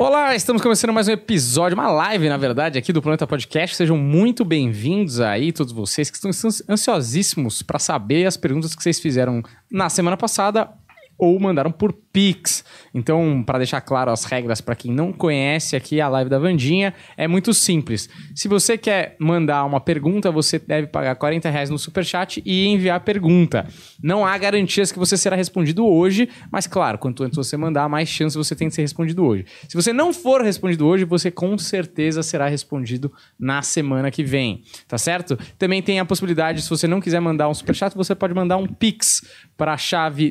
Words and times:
Olá, 0.00 0.32
estamos 0.36 0.62
começando 0.62 0.92
mais 0.92 1.08
um 1.08 1.10
episódio, 1.10 1.74
uma 1.74 1.90
live, 1.90 2.28
na 2.28 2.36
verdade, 2.36 2.78
aqui 2.78 2.92
do 2.92 3.02
Planeta 3.02 3.26
Podcast. 3.26 3.74
Sejam 3.74 3.98
muito 3.98 4.44
bem-vindos 4.44 5.20
aí, 5.20 5.52
todos 5.52 5.72
vocês 5.72 6.08
que 6.08 6.16
estão 6.16 6.30
ansiosíssimos 6.68 7.62
para 7.62 7.80
saber 7.80 8.24
as 8.24 8.36
perguntas 8.36 8.76
que 8.76 8.80
vocês 8.80 9.00
fizeram 9.00 9.42
na 9.68 9.88
semana 9.88 10.16
passada 10.16 10.70
ou 11.18 11.38
mandaram 11.40 11.72
por 11.72 11.92
Pix. 12.18 12.64
Então, 12.94 13.42
para 13.44 13.58
deixar 13.58 13.80
claro 13.80 14.10
as 14.10 14.24
regras 14.24 14.60
para 14.60 14.74
quem 14.74 14.92
não 14.92 15.12
conhece 15.12 15.76
aqui 15.76 16.00
a 16.00 16.08
live 16.08 16.30
da 16.30 16.38
Vandinha, 16.38 16.94
é 17.16 17.28
muito 17.28 17.52
simples. 17.52 18.08
Se 18.34 18.48
você 18.48 18.78
quer 18.78 19.16
mandar 19.18 19.64
uma 19.64 19.80
pergunta, 19.80 20.30
você 20.30 20.58
deve 20.58 20.86
pagar 20.86 21.14
40 21.16 21.50
reais 21.50 21.70
no 21.70 21.78
Superchat 21.78 22.42
e 22.44 22.66
enviar 22.66 22.96
a 22.96 23.00
pergunta. 23.00 23.66
Não 24.02 24.24
há 24.24 24.36
garantias 24.38 24.90
que 24.90 24.98
você 24.98 25.16
será 25.16 25.36
respondido 25.36 25.86
hoje, 25.86 26.28
mas 26.50 26.66
claro, 26.66 26.98
quanto 26.98 27.22
antes 27.24 27.36
você 27.36 27.56
mandar, 27.56 27.88
mais 27.88 28.08
chance 28.08 28.36
você 28.36 28.54
tem 28.54 28.68
de 28.68 28.74
ser 28.74 28.82
respondido 28.82 29.24
hoje. 29.24 29.44
Se 29.68 29.76
você 29.76 29.92
não 29.92 30.12
for 30.12 30.42
respondido 30.42 30.86
hoje, 30.86 31.04
você 31.04 31.30
com 31.30 31.56
certeza 31.58 32.22
será 32.22 32.48
respondido 32.48 33.12
na 33.38 33.62
semana 33.62 34.10
que 34.10 34.24
vem, 34.24 34.62
tá 34.86 34.98
certo? 34.98 35.38
Também 35.58 35.82
tem 35.82 36.00
a 36.00 36.04
possibilidade, 36.04 36.62
se 36.62 36.70
você 36.70 36.86
não 36.86 37.00
quiser 37.00 37.20
mandar 37.20 37.48
um 37.48 37.54
Superchat, 37.54 37.96
você 37.96 38.14
pode 38.14 38.34
mandar 38.34 38.56
um 38.56 38.66
Pix 38.66 39.22
para 39.56 39.72
a 39.72 39.76
chave 39.76 40.30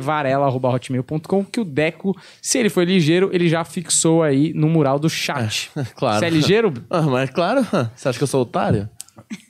danielpvarela.hotmail.com, 0.00 1.44
que 1.44 1.60
o 1.60 1.64
Deco, 1.64 2.16
se 2.40 2.58
ele 2.58 2.68
foi 2.68 2.84
ligeiro, 2.84 3.30
ele 3.32 3.48
já 3.48 3.64
fixou 3.64 4.22
aí 4.22 4.52
no 4.54 4.68
mural 4.68 4.98
do 4.98 5.08
chat. 5.08 5.70
É, 5.80 5.84
claro. 5.94 6.18
Você 6.18 6.26
é 6.26 6.30
ligeiro? 6.30 6.72
Ah, 6.90 7.02
mas 7.02 7.30
claro. 7.30 7.62
Você 7.94 8.08
acha 8.08 8.18
que 8.18 8.22
eu 8.22 8.28
sou 8.28 8.42
otário? 8.42 8.88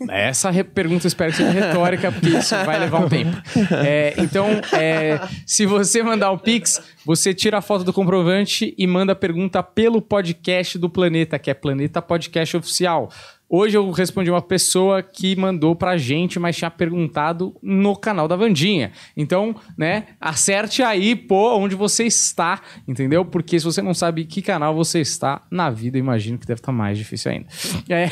Essa 0.09 0.53
pergunta 0.65 1.07
eu 1.07 1.09
espero 1.09 1.31
que 1.31 1.39
seja 1.39 1.51
retórica, 1.51 2.13
porque 2.13 2.29
isso 2.29 2.55
vai 2.65 2.79
levar 2.79 3.01
um 3.01 3.09
tempo. 3.09 3.37
É, 3.85 4.15
então, 4.19 4.47
é, 4.73 5.21
se 5.47 5.65
você 5.65 6.03
mandar 6.03 6.31
o 6.33 6.39
Pix, 6.39 6.83
você 7.05 7.33
tira 7.33 7.59
a 7.59 7.63
foto 7.63 7.85
do 7.85 7.93
comprovante 7.93 8.75
e 8.77 8.87
manda 8.87 9.13
a 9.13 9.17
pergunta 9.17 9.63
pelo 9.63 10.03
podcast 10.03 10.79
do 10.79 10.91
Planeta, 10.91 11.39
que 11.39 11.51
é 11.51 11.55
Planeta 11.55 12.03
Podcast 12.03 12.57
Oficial. 12.57 13.11
Hoje 13.53 13.77
eu 13.77 13.91
respondi 13.91 14.31
uma 14.31 14.41
pessoa 14.41 15.03
que 15.03 15.35
mandou 15.35 15.75
pra 15.75 15.97
gente, 15.97 16.39
mas 16.39 16.57
tinha 16.57 16.71
perguntado 16.71 17.57
no 17.61 17.97
canal 17.97 18.29
da 18.29 18.37
Vandinha. 18.37 18.93
Então, 19.17 19.57
né, 19.77 20.07
acerte 20.21 20.85
aí, 20.85 21.17
pô, 21.17 21.57
onde 21.57 21.75
você 21.75 22.05
está, 22.05 22.61
entendeu? 22.87 23.25
Porque 23.25 23.59
se 23.59 23.65
você 23.65 23.83
não 23.83 23.93
sabe 23.93 24.25
que 24.25 24.41
canal 24.41 24.73
você 24.73 25.01
está 25.01 25.43
na 25.51 25.69
vida, 25.69 25.99
imagino 25.99 26.39
que 26.39 26.47
deve 26.47 26.61
estar 26.61 26.71
tá 26.71 26.73
mais 26.73 26.97
difícil 26.97 27.33
ainda. 27.33 27.47
É 27.91 28.09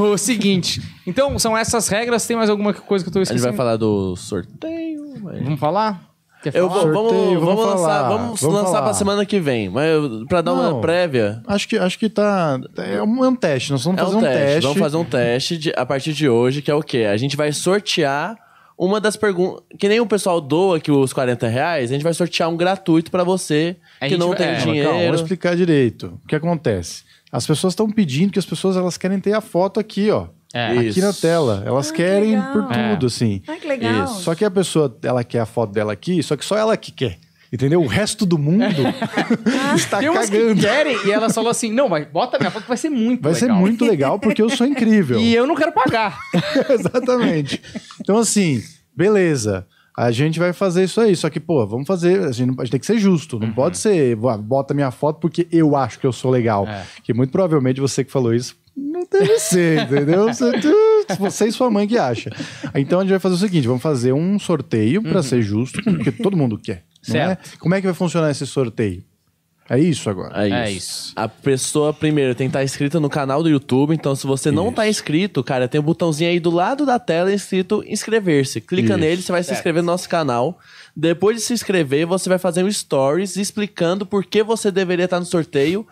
o 0.00 0.16
seguinte. 0.16 0.80
Então, 1.04 1.36
são 1.38 1.56
essas 1.56 1.88
regras. 1.88 2.24
Tem 2.26 2.36
mais 2.36 2.48
alguma 2.48 2.72
coisa 2.72 3.04
que 3.04 3.08
eu 3.08 3.12
tô 3.12 3.20
esquecendo? 3.20 3.48
A 3.48 3.50
gente 3.50 3.56
vai 3.56 3.66
falar 3.66 3.76
do 3.76 4.14
sorteio. 4.14 5.14
Mas... 5.20 5.42
Vamos 5.42 5.58
falar? 5.58 6.15
Eu 6.44 6.68
vou, 6.68 6.92
vamos, 6.92 7.10
Sorteio, 7.10 7.40
vamos, 7.40 7.54
vamos, 7.56 7.64
lançar, 7.64 8.08
vamos, 8.08 8.40
vamos 8.40 8.56
lançar 8.56 8.82
pra 8.82 8.94
semana 8.94 9.26
que 9.26 9.40
vem. 9.40 9.68
Mas 9.68 9.88
pra 10.28 10.40
dar 10.40 10.54
Não, 10.54 10.72
uma 10.72 10.80
prévia. 10.80 11.42
Acho 11.46 11.66
que, 11.66 11.76
acho 11.76 11.98
que 11.98 12.08
tá. 12.08 12.60
É 12.76 13.02
um, 13.02 13.24
é 13.24 13.28
um 13.28 13.34
teste. 13.34 13.72
Nós 13.72 13.84
vamos 13.84 14.00
é 14.00 14.04
fazer 14.04 14.16
um, 14.16 14.18
um 14.18 14.22
teste, 14.22 14.38
teste. 14.38 14.62
Vamos 14.62 14.78
fazer 14.78 14.96
um 14.96 15.04
teste 15.04 15.58
de, 15.58 15.72
a 15.76 15.86
partir 15.86 16.12
de 16.12 16.28
hoje, 16.28 16.62
que 16.62 16.70
é 16.70 16.74
o 16.74 16.82
quê? 16.82 17.06
A 17.10 17.16
gente 17.16 17.36
vai 17.36 17.52
sortear 17.52 18.36
uma 18.78 19.00
das 19.00 19.16
perguntas. 19.16 19.64
Que 19.78 19.88
nem 19.88 19.98
o 20.00 20.06
pessoal 20.06 20.40
doa 20.40 20.76
aqui 20.76 20.90
os 20.90 21.12
40 21.12 21.48
reais, 21.48 21.90
a 21.90 21.94
gente 21.94 22.02
vai 22.02 22.14
sortear 22.14 22.48
um 22.48 22.56
gratuito 22.56 23.10
para 23.10 23.24
você 23.24 23.76
a 24.00 24.06
que 24.06 24.16
não 24.16 24.28
vai... 24.28 24.38
tem 24.38 24.46
é, 24.48 24.54
dinheiro. 24.56 24.90
Calma, 24.90 25.06
vou 25.06 25.14
explicar 25.14 25.56
direito. 25.56 26.20
O 26.24 26.28
que 26.28 26.36
acontece? 26.36 27.04
As 27.32 27.46
pessoas 27.46 27.72
estão 27.72 27.90
pedindo 27.90 28.32
que 28.32 28.38
as 28.38 28.46
pessoas 28.46 28.76
elas 28.76 28.96
querem 28.96 29.18
ter 29.18 29.32
a 29.32 29.40
foto 29.40 29.80
aqui, 29.80 30.10
ó. 30.10 30.28
É. 30.54 30.88
Aqui 30.88 31.00
na 31.00 31.12
tela. 31.12 31.62
Elas 31.66 31.90
querem 31.90 32.40
que 32.40 32.46
por 32.52 32.66
tudo, 32.66 33.04
é. 33.04 33.06
assim. 33.06 33.42
Ai, 33.46 33.58
que 33.58 33.66
legal. 33.66 34.04
Isso. 34.04 34.22
Só 34.22 34.34
que 34.34 34.44
a 34.44 34.50
pessoa, 34.50 34.96
ela 35.02 35.22
quer 35.24 35.40
a 35.40 35.46
foto 35.46 35.72
dela 35.72 35.92
aqui, 35.92 36.22
só 36.22 36.36
que 36.36 36.44
só 36.44 36.56
ela 36.56 36.76
que 36.76 36.92
quer. 36.92 37.18
Entendeu? 37.52 37.80
O 37.80 37.86
resto 37.86 38.26
do 38.26 38.36
mundo 38.36 38.64
está 39.76 39.98
Tem 39.98 40.08
umas 40.08 40.28
cagando. 40.28 40.54
Que 40.56 40.60
querem 40.62 41.06
e 41.06 41.12
elas 41.12 41.34
falam 41.34 41.50
assim: 41.50 41.72
não, 41.72 41.88
mas 41.88 42.06
bota 42.08 42.38
minha 42.38 42.50
foto 42.50 42.62
que 42.62 42.68
vai 42.68 42.76
ser 42.76 42.90
muito 42.90 43.22
vai 43.22 43.32
legal. 43.32 43.48
Vai 43.48 43.56
ser 43.56 43.60
muito 43.60 43.84
legal 43.84 44.18
porque 44.18 44.42
eu 44.42 44.50
sou 44.50 44.66
incrível. 44.66 45.18
e 45.20 45.34
eu 45.34 45.46
não 45.46 45.54
quero 45.54 45.72
pagar. 45.72 46.18
Exatamente. 46.68 47.62
Então, 48.00 48.18
assim, 48.18 48.62
beleza. 48.94 49.66
A 49.96 50.10
gente 50.10 50.38
vai 50.38 50.52
fazer 50.52 50.84
isso 50.84 51.00
aí. 51.00 51.16
Só 51.16 51.30
que, 51.30 51.40
pô, 51.40 51.66
vamos 51.66 51.86
fazer. 51.86 52.24
A 52.24 52.32
gente, 52.32 52.54
a 52.58 52.64
gente 52.64 52.72
tem 52.72 52.80
que 52.80 52.84
ser 52.84 52.98
justo. 52.98 53.38
Não 53.38 53.48
uhum. 53.48 53.54
pode 53.54 53.78
ser, 53.78 54.14
bota 54.16 54.74
minha 54.74 54.90
foto 54.90 55.20
porque 55.20 55.48
eu 55.50 55.74
acho 55.74 55.98
que 55.98 56.06
eu 56.06 56.12
sou 56.12 56.30
legal. 56.30 56.66
É. 56.66 56.84
Que 57.02 57.14
muito 57.14 57.30
provavelmente 57.30 57.80
você 57.80 58.04
que 58.04 58.12
falou 58.12 58.34
isso 58.34 58.56
não 58.76 59.06
deve 59.10 59.38
ser, 59.38 59.82
entendeu? 59.82 60.26
Você, 60.32 61.16
você 61.18 61.46
e 61.46 61.52
sua 61.52 61.70
mãe 61.70 61.86
que 61.86 61.96
acha. 61.96 62.30
Então 62.74 62.98
a 62.98 63.02
gente 63.02 63.10
vai 63.10 63.20
fazer 63.20 63.36
o 63.36 63.38
seguinte: 63.38 63.66
vamos 63.66 63.82
fazer 63.82 64.12
um 64.12 64.38
sorteio 64.38 65.02
para 65.02 65.16
uhum. 65.16 65.22
ser 65.22 65.40
justo, 65.40 65.82
porque 65.82 66.10
todo 66.10 66.36
mundo 66.36 66.58
quer. 66.58 66.84
Certo. 67.00 67.54
É? 67.54 67.58
Como 67.58 67.74
é 67.74 67.80
que 67.80 67.86
vai 67.86 67.94
funcionar 67.94 68.30
esse 68.30 68.46
sorteio? 68.46 69.04
É 69.68 69.78
isso 69.78 70.08
agora. 70.08 70.44
É 70.44 70.46
isso. 70.46 70.54
é 70.56 70.70
isso. 70.70 71.12
A 71.16 71.28
pessoa, 71.28 71.92
primeiro, 71.92 72.34
tem 72.34 72.46
que 72.46 72.50
estar 72.50 72.62
inscrita 72.62 73.00
no 73.00 73.10
canal 73.10 73.42
do 73.42 73.48
YouTube. 73.48 73.94
Então, 73.94 74.14
se 74.14 74.26
você 74.26 74.50
não 74.50 74.68
está 74.68 74.88
inscrito, 74.88 75.42
cara, 75.42 75.66
tem 75.66 75.80
um 75.80 75.84
botãozinho 75.84 76.30
aí 76.30 76.38
do 76.38 76.50
lado 76.50 76.86
da 76.86 76.98
tela 76.98 77.32
escrito 77.32 77.82
inscrever-se. 77.86 78.60
Clica 78.60 78.90
isso. 78.90 78.98
nele, 78.98 79.22
você 79.22 79.32
vai 79.32 79.42
certo. 79.42 79.54
se 79.54 79.58
inscrever 79.58 79.82
no 79.82 79.86
nosso 79.86 80.08
canal. 80.08 80.58
Depois 80.94 81.36
de 81.36 81.42
se 81.42 81.52
inscrever, 81.52 82.06
você 82.06 82.28
vai 82.28 82.38
fazer 82.38 82.62
um 82.62 82.70
stories 82.70 83.36
explicando 83.36 84.06
por 84.06 84.24
que 84.24 84.42
você 84.42 84.70
deveria 84.70 85.06
estar 85.06 85.18
no 85.18 85.26
sorteio 85.26 85.86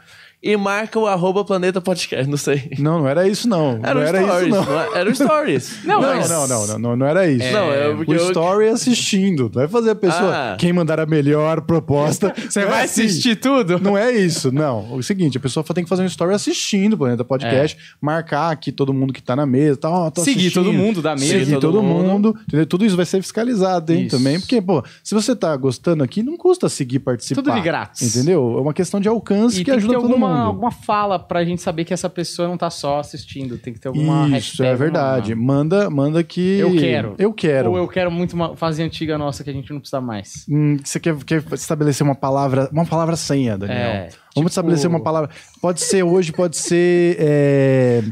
e 0.45 0.59
marca 0.59 0.99
o 0.99 1.07
arroba 1.07 1.43
Planeta 1.43 1.81
Podcast, 1.81 2.29
não 2.29 2.37
sei. 2.37 2.71
Não, 2.79 2.99
não 2.99 3.09
era 3.09 3.27
isso, 3.27 3.49
não. 3.49 3.81
Era 3.83 3.95
não 3.95 4.03
era 4.03 4.23
stories, 4.23 4.55
isso, 4.55 4.71
não. 4.71 4.95
Era 4.95 5.11
o 5.11 5.15
Stories. 5.15 5.79
não, 5.85 6.03
não, 6.03 6.09
mas... 6.17 6.29
não, 6.29 6.47
não, 6.47 6.67
não, 6.67 6.79
não, 6.79 6.97
não, 6.97 7.07
era 7.07 7.27
isso. 7.27 7.47
É, 7.47 7.53
não, 7.53 7.73
é 7.73 7.89
o 7.89 8.05
eu... 8.07 8.29
Story 8.29 8.69
assistindo. 8.69 9.49
Vai 9.49 9.67
fazer 9.67 9.93
a 9.93 9.95
pessoa, 9.95 10.53
ah. 10.53 10.57
quem 10.59 10.71
mandar 10.71 11.01
a 11.01 11.07
melhor 11.07 11.63
proposta. 11.63 12.35
Você 12.47 12.67
vai 12.67 12.83
é 12.83 12.85
assim. 12.85 13.07
assistir 13.07 13.37
tudo? 13.37 13.79
Não 13.79 13.97
é 13.97 14.13
isso, 14.13 14.53
não. 14.53 14.93
O 14.95 15.03
seguinte, 15.03 15.39
a 15.39 15.41
pessoa 15.41 15.65
tem 15.65 15.83
que 15.83 15.89
fazer 15.89 16.03
um 16.03 16.07
story 16.07 16.35
assistindo 16.35 16.93
o 16.93 16.99
Planeta 16.99 17.25
Podcast, 17.25 17.79
é. 17.79 17.81
marcar 17.99 18.51
aqui 18.51 18.71
todo 18.71 18.93
mundo 18.93 19.15
que 19.15 19.23
tá 19.23 19.35
na 19.35 19.47
mesa, 19.47 19.79
tá, 19.79 19.89
ó, 19.89 20.13
Seguir 20.15 20.51
todo 20.51 20.71
mundo 20.75 21.01
da 21.01 21.15
mesa. 21.15 21.27
Seguir 21.27 21.53
todo, 21.55 21.73
todo 21.73 21.83
mundo. 21.83 22.05
mundo. 22.05 22.39
entendeu? 22.47 22.67
Tudo 22.67 22.85
isso 22.85 22.97
vai 22.97 23.07
ser 23.07 23.23
fiscalizado, 23.23 23.95
hein, 23.95 24.03
isso. 24.03 24.17
também. 24.19 24.39
Porque, 24.39 24.61
pô, 24.61 24.85
se 25.03 25.15
você 25.15 25.35
tá 25.35 25.57
gostando 25.57 26.05
aqui, 26.05 26.23
não 26.23 26.37
custa 26.37 26.69
seguir, 26.69 26.99
participar. 26.99 27.41
Tudo 27.41 27.55
de 27.55 27.63
grátis. 27.63 28.15
Entendeu? 28.15 28.59
É 28.59 28.61
uma 28.61 28.75
questão 28.75 29.01
de 29.01 29.09
alcance 29.09 29.63
e 29.63 29.65
que 29.65 29.71
ajuda 29.71 29.95
todo 29.95 30.05
alguma, 30.05 30.29
mundo. 30.29 30.34
Alguma 30.43 30.71
fala 30.71 31.19
pra 31.19 31.45
gente 31.45 31.63
saber 31.63 31.85
que 31.85 31.95
essa 31.95 32.09
pessoa 32.09 32.49
não 32.49 32.57
tá 32.57 32.71
só 32.71 32.99
assistindo. 32.99 33.59
Tem 33.59 33.73
que 33.73 33.81
ter 33.81 33.89
alguma 33.89 34.25
Isso, 34.25 34.33
hashtag, 34.33 34.69
é 34.69 34.75
verdade. 34.75 35.35
Uma... 35.35 35.55
Manda, 35.55 35.91
manda 35.91 36.23
que... 36.23 36.59
Eu 36.59 36.75
quero. 36.77 37.15
Eu 37.19 37.33
quero. 37.33 37.71
Ou 37.71 37.77
eu 37.77 37.89
quero 37.89 38.11
muito 38.11 38.35
uma 38.35 38.57
fase 38.57 38.83
antiga 38.83 39.17
nossa 39.17 39.43
que 39.45 39.51
a 39.51 39.53
gente 39.53 39.73
não 39.73 39.81
precisa 39.81 40.01
mais. 40.01 40.47
Hum, 40.49 40.77
você 40.83 40.99
quer, 40.99 41.17
quer 41.25 41.43
estabelecer 41.53 42.05
uma 42.05 42.15
palavra, 42.15 42.69
uma 42.73 42.87
palavra 42.87 43.17
senha, 43.17 43.57
Daniel? 43.57 43.77
É, 43.77 44.09
Vamos 44.35 44.35
tipo... 44.35 44.49
estabelecer 44.49 44.91
uma 44.91 45.01
palavra. 45.01 45.31
Pode 45.61 45.81
ser 45.81 46.03
hoje, 46.03 46.33
pode 46.33 46.57
ser... 46.57 47.17
É... 47.19 48.03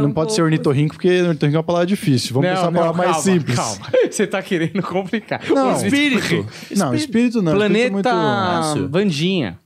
não 0.00 0.12
pode 0.12 0.34
ser 0.34 0.42
ornitorrinco, 0.42 0.94
porque 0.94 1.22
ornitorrinco 1.22 1.56
é 1.56 1.58
uma 1.58 1.64
palavra 1.64 1.86
difícil. 1.86 2.34
Vamos 2.34 2.48
não, 2.48 2.56
pensar 2.56 2.68
uma 2.68 2.80
palavra 2.80 3.06
mais 3.06 3.16
simples. 3.22 3.56
Calma, 3.56 3.86
você 4.10 4.26
tá 4.26 4.42
querendo 4.42 4.82
complicar. 4.82 5.40
Não, 5.48 5.72
o 5.72 5.76
espírito. 5.76 6.22
espírito. 6.22 6.48
Não, 6.76 6.94
espírito 6.94 7.42
não. 7.42 7.52
Planeta 7.54 7.98
espírito 7.98 8.08
é 8.08 8.74
muito... 8.74 8.88
Vandinha. 8.90 9.58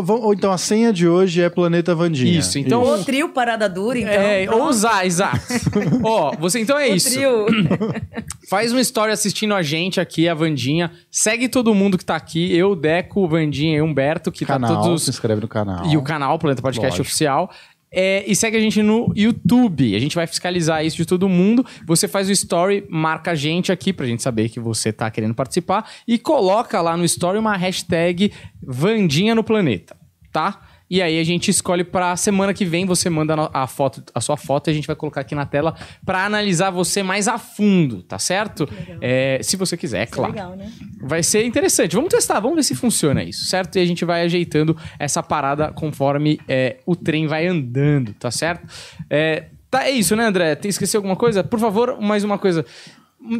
Ou 0.00 0.32
então 0.32 0.50
a 0.52 0.58
senha 0.58 0.92
de 0.92 1.06
hoje 1.06 1.42
é 1.42 1.50
Planeta 1.50 1.94
Vandinha. 1.94 2.38
Isso, 2.38 2.58
então. 2.58 2.82
O 2.82 3.04
trio 3.04 3.28
Parada 3.28 3.68
Dura, 3.68 3.98
então. 3.98 4.12
É, 4.12 4.50
ou 4.50 4.68
usar, 4.68 5.04
exato. 5.04 5.40
Ó, 6.02 6.34
você 6.38 6.60
então 6.60 6.78
é 6.78 6.90
o 6.90 6.94
isso. 6.94 7.10
Trio. 7.10 7.46
Faz 8.48 8.72
uma 8.72 8.80
história 8.80 9.12
assistindo 9.12 9.54
a 9.54 9.62
gente 9.62 10.00
aqui, 10.00 10.28
a 10.28 10.34
Vandinha. 10.34 10.90
Segue 11.10 11.48
todo 11.48 11.74
mundo 11.74 11.96
que 11.96 12.04
tá 12.04 12.16
aqui. 12.16 12.54
Eu, 12.54 12.74
Deco, 12.76 13.26
Vandinha 13.26 13.78
e 13.78 13.82
Humberto, 13.82 14.30
que 14.30 14.44
canal, 14.44 14.76
tá 14.76 14.82
todos. 14.82 15.04
Se 15.04 15.10
inscreve 15.10 15.40
no 15.40 15.48
canal. 15.48 15.86
E 15.86 15.96
o 15.96 16.02
canal, 16.02 16.38
Planeta 16.38 16.62
Podcast 16.62 16.98
Lógico. 16.98 17.02
Oficial. 17.02 17.50
É, 17.92 18.24
e 18.26 18.34
segue 18.34 18.56
a 18.56 18.60
gente 18.60 18.82
no 18.82 19.12
YouTube. 19.14 19.94
A 19.94 19.98
gente 19.98 20.14
vai 20.14 20.26
fiscalizar 20.26 20.84
isso 20.84 20.96
de 20.96 21.04
todo 21.04 21.28
mundo. 21.28 21.64
Você 21.86 22.08
faz 22.08 22.28
o 22.28 22.32
story, 22.32 22.86
marca 22.88 23.32
a 23.32 23.34
gente 23.34 23.70
aqui 23.70 23.92
pra 23.92 24.06
gente 24.06 24.22
saber 24.22 24.48
que 24.48 24.58
você 24.58 24.92
tá 24.92 25.10
querendo 25.10 25.34
participar 25.34 25.90
e 26.08 26.18
coloca 26.18 26.80
lá 26.80 26.96
no 26.96 27.04
story 27.04 27.38
uma 27.38 27.56
hashtag 27.56 28.32
Vandinha 28.62 29.34
no 29.34 29.44
Planeta, 29.44 29.94
tá? 30.32 30.60
E 30.92 31.00
aí 31.00 31.18
a 31.18 31.24
gente 31.24 31.50
escolhe 31.50 31.84
para 31.84 32.14
semana 32.18 32.52
que 32.52 32.66
vem 32.66 32.84
você 32.84 33.08
manda 33.08 33.48
a 33.54 33.66
foto, 33.66 34.02
a 34.14 34.20
sua 34.20 34.36
foto 34.36 34.68
e 34.68 34.72
a 34.72 34.74
gente 34.74 34.86
vai 34.86 34.94
colocar 34.94 35.22
aqui 35.22 35.34
na 35.34 35.46
tela 35.46 35.74
para 36.04 36.22
analisar 36.22 36.68
você 36.68 37.02
mais 37.02 37.26
a 37.26 37.38
fundo, 37.38 38.02
tá 38.02 38.18
certo? 38.18 38.68
É, 39.00 39.40
se 39.42 39.56
você 39.56 39.74
quiser, 39.74 40.02
é 40.02 40.06
claro. 40.06 40.34
Legal, 40.34 40.54
né? 40.54 40.70
Vai 41.00 41.22
ser 41.22 41.46
interessante. 41.46 41.96
Vamos 41.96 42.10
testar, 42.10 42.40
vamos 42.40 42.56
ver 42.56 42.62
se 42.62 42.74
funciona 42.74 43.24
isso, 43.24 43.46
certo? 43.46 43.76
E 43.76 43.80
a 43.80 43.86
gente 43.86 44.04
vai 44.04 44.20
ajeitando 44.20 44.76
essa 44.98 45.22
parada 45.22 45.72
conforme 45.72 46.38
é, 46.46 46.76
o 46.84 46.94
trem 46.94 47.26
vai 47.26 47.46
andando, 47.46 48.12
tá 48.12 48.30
certo? 48.30 48.68
É, 49.08 49.46
tá, 49.70 49.86
é 49.86 49.92
isso, 49.92 50.14
né, 50.14 50.26
André? 50.26 50.54
Tem 50.56 50.68
esquecido 50.68 50.96
alguma 50.98 51.16
coisa? 51.16 51.42
Por 51.42 51.58
favor, 51.58 52.02
mais 52.02 52.22
uma 52.22 52.36
coisa. 52.36 52.66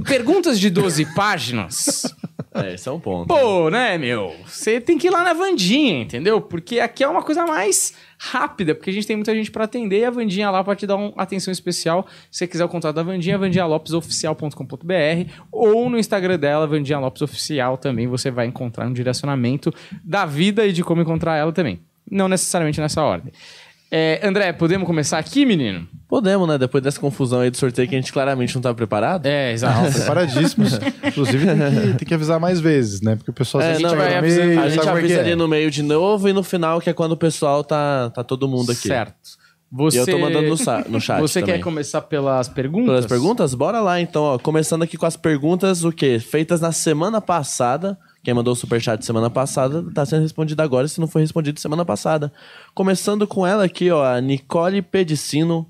Perguntas 0.06 0.58
de 0.58 0.70
12 0.70 1.04
páginas. 1.14 2.04
É, 2.54 2.74
esse 2.74 2.86
é 2.88 2.92
um 2.92 3.00
ponto. 3.00 3.28
Pô, 3.28 3.70
né, 3.70 3.96
meu? 3.96 4.34
Você 4.46 4.78
tem 4.80 4.98
que 4.98 5.06
ir 5.06 5.10
lá 5.10 5.24
na 5.24 5.32
Vandinha, 5.32 6.02
entendeu? 6.02 6.40
Porque 6.40 6.80
aqui 6.80 7.02
é 7.02 7.08
uma 7.08 7.22
coisa 7.22 7.46
mais 7.46 7.94
rápida, 8.18 8.74
porque 8.74 8.90
a 8.90 8.92
gente 8.92 9.06
tem 9.06 9.16
muita 9.16 9.34
gente 9.34 9.50
para 9.50 9.64
atender 9.64 10.00
e 10.00 10.04
a 10.04 10.10
Vandinha 10.10 10.50
lá 10.50 10.62
pode 10.62 10.80
te 10.80 10.86
dar 10.86 10.96
uma 10.96 11.12
atenção 11.16 11.50
especial. 11.50 12.06
Se 12.30 12.38
você 12.38 12.46
quiser 12.46 12.64
o 12.64 12.68
contato 12.68 12.94
da 12.94 13.02
Vandinha, 13.02 13.38
vandialopesoficial.com.br 13.38 15.32
ou 15.50 15.88
no 15.88 15.98
Instagram 15.98 16.38
dela, 16.38 16.66
Vandinha 16.66 16.98
Lopes 16.98 17.22
Oficial, 17.22 17.78
também 17.78 18.06
você 18.06 18.30
vai 18.30 18.46
encontrar 18.46 18.86
um 18.86 18.92
direcionamento 18.92 19.72
da 20.04 20.26
vida 20.26 20.66
e 20.66 20.72
de 20.72 20.84
como 20.84 21.00
encontrar 21.00 21.36
ela 21.36 21.52
também. 21.52 21.80
não 22.10 22.28
necessariamente 22.28 22.80
nessa 22.80 23.02
ordem. 23.02 23.32
É, 23.94 24.26
André, 24.26 24.54
podemos 24.54 24.86
começar 24.86 25.18
aqui, 25.18 25.44
menino? 25.44 25.86
Podemos, 26.08 26.48
né? 26.48 26.56
Depois 26.56 26.82
dessa 26.82 26.98
confusão 26.98 27.40
aí 27.40 27.50
do 27.50 27.58
sorteio 27.58 27.86
que 27.86 27.94
a 27.94 27.98
gente 28.00 28.10
claramente 28.10 28.54
não 28.54 28.62
tá 28.62 28.72
preparado. 28.72 29.26
É, 29.26 29.52
exato. 29.52 29.92
Preparadíssimos. 29.92 30.80
Inclusive, 31.04 31.44
tem 31.46 31.56
que, 31.92 31.98
tem 31.98 32.08
que 32.08 32.14
avisar 32.14 32.40
mais 32.40 32.58
vezes, 32.58 33.02
né? 33.02 33.16
Porque 33.16 33.30
o 33.30 33.34
pessoal 33.34 33.62
É, 33.62 33.78
não, 33.78 33.90
chega 33.90 33.96
vai 33.96 34.12
no 34.12 34.18
avisando. 34.18 34.46
meio, 34.46 34.60
A 34.62 34.68
gente 34.70 34.88
é 34.88 34.90
avisa 34.90 35.14
é. 35.14 35.20
ali 35.20 35.34
no 35.34 35.46
meio 35.46 35.70
de 35.70 35.82
novo 35.82 36.26
e 36.26 36.32
no 36.32 36.42
final, 36.42 36.80
que 36.80 36.88
é 36.88 36.94
quando 36.94 37.12
o 37.12 37.16
pessoal 37.18 37.62
tá, 37.62 38.08
tá 38.08 38.24
todo 38.24 38.48
mundo 38.48 38.72
aqui. 38.72 38.88
Certo. 38.88 39.42
Você... 39.70 39.98
E 39.98 40.00
eu 40.00 40.06
tô 40.06 40.18
mandando 40.18 40.48
no, 40.48 40.56
no 40.88 41.00
chat 41.00 41.20
Você 41.20 41.40
também. 41.40 41.56
quer 41.56 41.60
começar 41.62 42.00
pelas 42.00 42.48
perguntas? 42.48 42.86
Pelas 42.86 43.06
perguntas? 43.06 43.54
Bora 43.54 43.80
lá, 43.80 44.00
então. 44.00 44.22
Ó, 44.22 44.38
começando 44.38 44.82
aqui 44.82 44.96
com 44.96 45.04
as 45.06 45.18
perguntas, 45.18 45.84
o 45.84 45.92
quê? 45.92 46.18
Feitas 46.18 46.62
na 46.62 46.72
semana 46.72 47.20
passada. 47.20 47.98
Quem 48.22 48.32
mandou 48.32 48.52
o 48.52 48.56
superchat 48.56 49.04
semana 49.04 49.28
passada 49.28 49.84
tá 49.92 50.06
sendo 50.06 50.22
respondido 50.22 50.62
agora, 50.62 50.86
se 50.86 51.00
não 51.00 51.08
foi 51.08 51.22
respondido 51.22 51.58
semana 51.58 51.84
passada. 51.84 52.32
Começando 52.72 53.26
com 53.26 53.44
ela 53.44 53.64
aqui, 53.64 53.90
ó, 53.90 54.04
a 54.04 54.20
Nicole 54.20 54.80
Pedicino. 54.80 55.68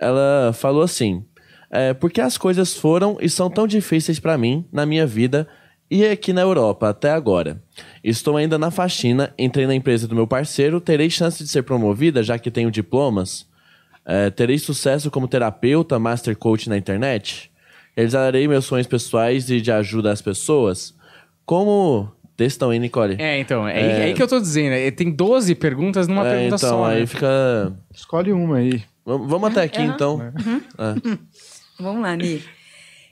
Ela 0.00 0.52
falou 0.52 0.82
assim: 0.82 1.24
é, 1.70 1.94
Por 1.94 2.10
que 2.10 2.20
as 2.20 2.36
coisas 2.36 2.74
foram 2.74 3.16
e 3.20 3.28
são 3.28 3.48
tão 3.48 3.68
difíceis 3.68 4.18
pra 4.18 4.36
mim, 4.36 4.64
na 4.72 4.84
minha 4.84 5.06
vida 5.06 5.46
e 5.88 6.04
aqui 6.04 6.32
na 6.32 6.40
Europa, 6.40 6.88
até 6.88 7.12
agora? 7.12 7.62
Estou 8.02 8.36
ainda 8.36 8.58
na 8.58 8.72
faxina, 8.72 9.32
entrei 9.38 9.66
na 9.66 9.74
empresa 9.74 10.08
do 10.08 10.14
meu 10.14 10.26
parceiro, 10.26 10.80
terei 10.80 11.08
chance 11.08 11.44
de 11.44 11.48
ser 11.48 11.62
promovida, 11.62 12.20
já 12.22 12.36
que 12.36 12.50
tenho 12.50 12.70
diplomas? 12.70 13.46
É, 14.04 14.28
terei 14.28 14.58
sucesso 14.58 15.08
como 15.08 15.28
terapeuta, 15.28 16.00
master 16.00 16.36
coach 16.36 16.68
na 16.68 16.76
internet? 16.76 17.52
Realizarei 17.94 18.48
meus 18.48 18.64
sonhos 18.64 18.88
pessoais 18.88 19.48
e 19.50 19.60
de 19.60 19.70
ajuda 19.70 20.10
às 20.10 20.20
pessoas? 20.20 20.94
Como. 21.46 22.10
Textão 22.36 22.70
aí, 22.70 22.78
Nicole. 22.78 23.16
É, 23.18 23.38
então, 23.38 23.68
é, 23.68 23.80
é 23.80 24.04
aí 24.04 24.14
que 24.14 24.22
eu 24.22 24.26
tô 24.26 24.40
dizendo. 24.40 24.72
é, 24.72 24.90
Tem 24.90 25.10
12 25.10 25.54
perguntas 25.54 26.08
numa 26.08 26.26
É, 26.26 26.30
pergunta 26.34 26.56
então, 26.56 26.78
só. 26.78 26.84
aí 26.86 27.00
né? 27.00 27.06
fica. 27.06 27.72
Escolhe 27.94 28.32
uma 28.32 28.56
aí. 28.56 28.82
Vamos 29.04 29.28
vamos 29.28 29.50
até 29.50 29.62
aqui, 29.62 29.82
então. 29.82 30.20
É. 30.22 30.32
Vamos 31.80 32.02
lá, 32.02 32.14
Ni. 32.16 32.42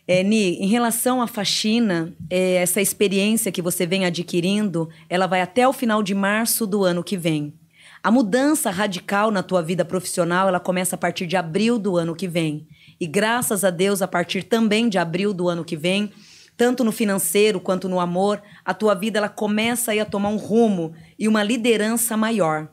É, 0.06 0.22
Ni, 0.22 0.56
em 0.56 0.66
relação 0.68 1.20
à 1.20 1.26
faxina, 1.26 2.12
é, 2.28 2.54
essa 2.54 2.80
experiência 2.80 3.52
que 3.52 3.60
você 3.62 3.86
vem 3.86 4.04
adquirindo, 4.04 4.88
ela 5.08 5.26
vai 5.26 5.40
até 5.40 5.66
o 5.68 5.72
final 5.72 6.02
de 6.02 6.14
março 6.14 6.66
do 6.66 6.84
ano 6.84 7.02
que 7.04 7.16
vem. 7.16 7.52
A 8.02 8.10
mudança 8.10 8.70
radical 8.70 9.30
na 9.30 9.42
tua 9.42 9.62
vida 9.62 9.84
profissional, 9.84 10.48
ela 10.48 10.58
começa 10.60 10.94
a 10.96 10.98
partir 10.98 11.26
de 11.26 11.36
abril 11.36 11.78
do 11.78 11.96
ano 11.96 12.14
que 12.16 12.26
vem. 12.26 12.66
E 13.00 13.06
graças 13.06 13.62
a 13.64 13.70
Deus, 13.70 14.00
a 14.02 14.08
partir 14.08 14.42
também 14.44 14.88
de 14.88 14.96
abril 14.98 15.34
do 15.34 15.48
ano 15.48 15.64
que 15.64 15.76
vem, 15.76 16.10
tanto 16.60 16.84
no 16.84 16.92
financeiro 16.92 17.58
quanto 17.58 17.88
no 17.88 17.98
amor, 17.98 18.42
a 18.62 18.74
tua 18.74 18.94
vida 18.94 19.16
ela 19.16 19.30
começa 19.30 19.92
aí 19.92 19.98
a 19.98 20.04
tomar 20.04 20.28
um 20.28 20.36
rumo 20.36 20.92
e 21.18 21.26
uma 21.26 21.42
liderança 21.42 22.18
maior. 22.18 22.68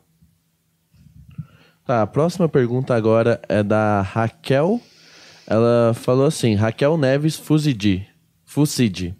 Tá, 1.85 2.01
a 2.01 2.07
próxima 2.07 2.49
pergunta 2.49 2.93
agora 2.93 3.41
é 3.47 3.63
da 3.63 4.01
Raquel. 4.01 4.81
Ela 5.47 5.93
falou 5.93 6.25
assim: 6.25 6.53
Raquel 6.53 6.97
Neves 6.97 7.37
Fusidi. 7.37 8.05
Fusidi. 8.43 9.15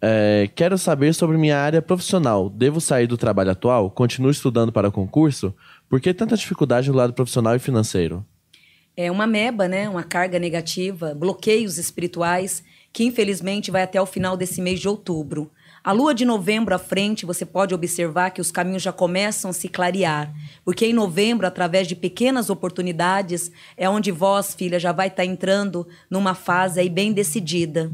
É, 0.00 0.48
quero 0.54 0.78
saber 0.78 1.12
sobre 1.12 1.36
minha 1.36 1.58
área 1.58 1.82
profissional. 1.82 2.48
Devo 2.48 2.80
sair 2.80 3.08
do 3.08 3.16
trabalho 3.16 3.50
atual? 3.50 3.90
Continuo 3.90 4.30
estudando 4.30 4.70
para 4.70 4.88
concurso? 4.88 5.52
Por 5.88 6.00
que 6.00 6.14
tanta 6.14 6.36
dificuldade 6.36 6.88
no 6.88 6.96
lado 6.96 7.12
profissional 7.12 7.56
e 7.56 7.58
financeiro? 7.58 8.24
É 8.96 9.10
uma 9.10 9.26
meba, 9.26 9.66
né? 9.66 9.88
Uma 9.88 10.04
carga 10.04 10.38
negativa, 10.38 11.12
bloqueios 11.12 11.76
espirituais, 11.76 12.62
que 12.96 13.04
infelizmente 13.04 13.70
vai 13.70 13.82
até 13.82 14.00
o 14.00 14.06
final 14.06 14.38
desse 14.38 14.62
mês 14.62 14.80
de 14.80 14.88
outubro. 14.88 15.50
A 15.84 15.92
lua 15.92 16.14
de 16.14 16.24
novembro 16.24 16.74
à 16.74 16.78
frente, 16.78 17.26
você 17.26 17.44
pode 17.44 17.74
observar 17.74 18.30
que 18.30 18.40
os 18.40 18.50
caminhos 18.50 18.82
já 18.82 18.90
começam 18.90 19.50
a 19.50 19.52
se 19.52 19.68
clarear. 19.68 20.34
Porque 20.64 20.86
em 20.86 20.94
novembro, 20.94 21.46
através 21.46 21.86
de 21.86 21.94
pequenas 21.94 22.48
oportunidades, 22.48 23.52
é 23.76 23.86
onde 23.86 24.10
vós, 24.10 24.54
filha, 24.54 24.80
já 24.80 24.92
vai 24.92 25.08
estar 25.08 25.26
entrando 25.26 25.86
numa 26.08 26.34
fase 26.34 26.80
aí 26.80 26.88
bem 26.88 27.12
decidida. 27.12 27.92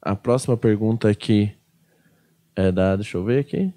A 0.00 0.14
próxima 0.14 0.56
pergunta 0.56 1.08
aqui 1.10 1.52
é 2.54 2.70
da. 2.70 2.94
Deixa 2.94 3.18
eu 3.18 3.24
ver 3.24 3.40
aqui. 3.40 3.74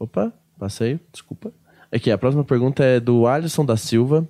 Opa, 0.00 0.32
passei, 0.58 0.98
desculpa. 1.12 1.52
Aqui, 1.92 2.10
a 2.10 2.18
próxima 2.18 2.42
pergunta 2.42 2.82
é 2.82 2.98
do 2.98 3.24
Alisson 3.24 3.64
da 3.64 3.76
Silva. 3.76 4.28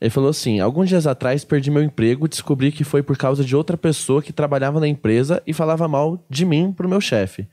Ele 0.00 0.10
falou 0.10 0.30
assim: 0.30 0.60
Alguns 0.60 0.88
dias 0.88 1.06
atrás 1.06 1.44
perdi 1.44 1.70
meu 1.70 1.82
emprego 1.82 2.28
descobri 2.28 2.72
que 2.72 2.84
foi 2.84 3.02
por 3.02 3.16
causa 3.16 3.44
de 3.44 3.54
outra 3.54 3.76
pessoa 3.76 4.22
que 4.22 4.32
trabalhava 4.32 4.80
na 4.80 4.88
empresa 4.88 5.42
e 5.46 5.52
falava 5.52 5.86
mal 5.86 6.24
de 6.28 6.46
mim 6.46 6.72
pro 6.72 6.88
meu 6.88 7.00
chefe. 7.00 7.46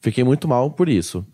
Fiquei 0.00 0.22
muito 0.22 0.46
mal 0.46 0.70
por 0.70 0.88
isso. 0.88 1.26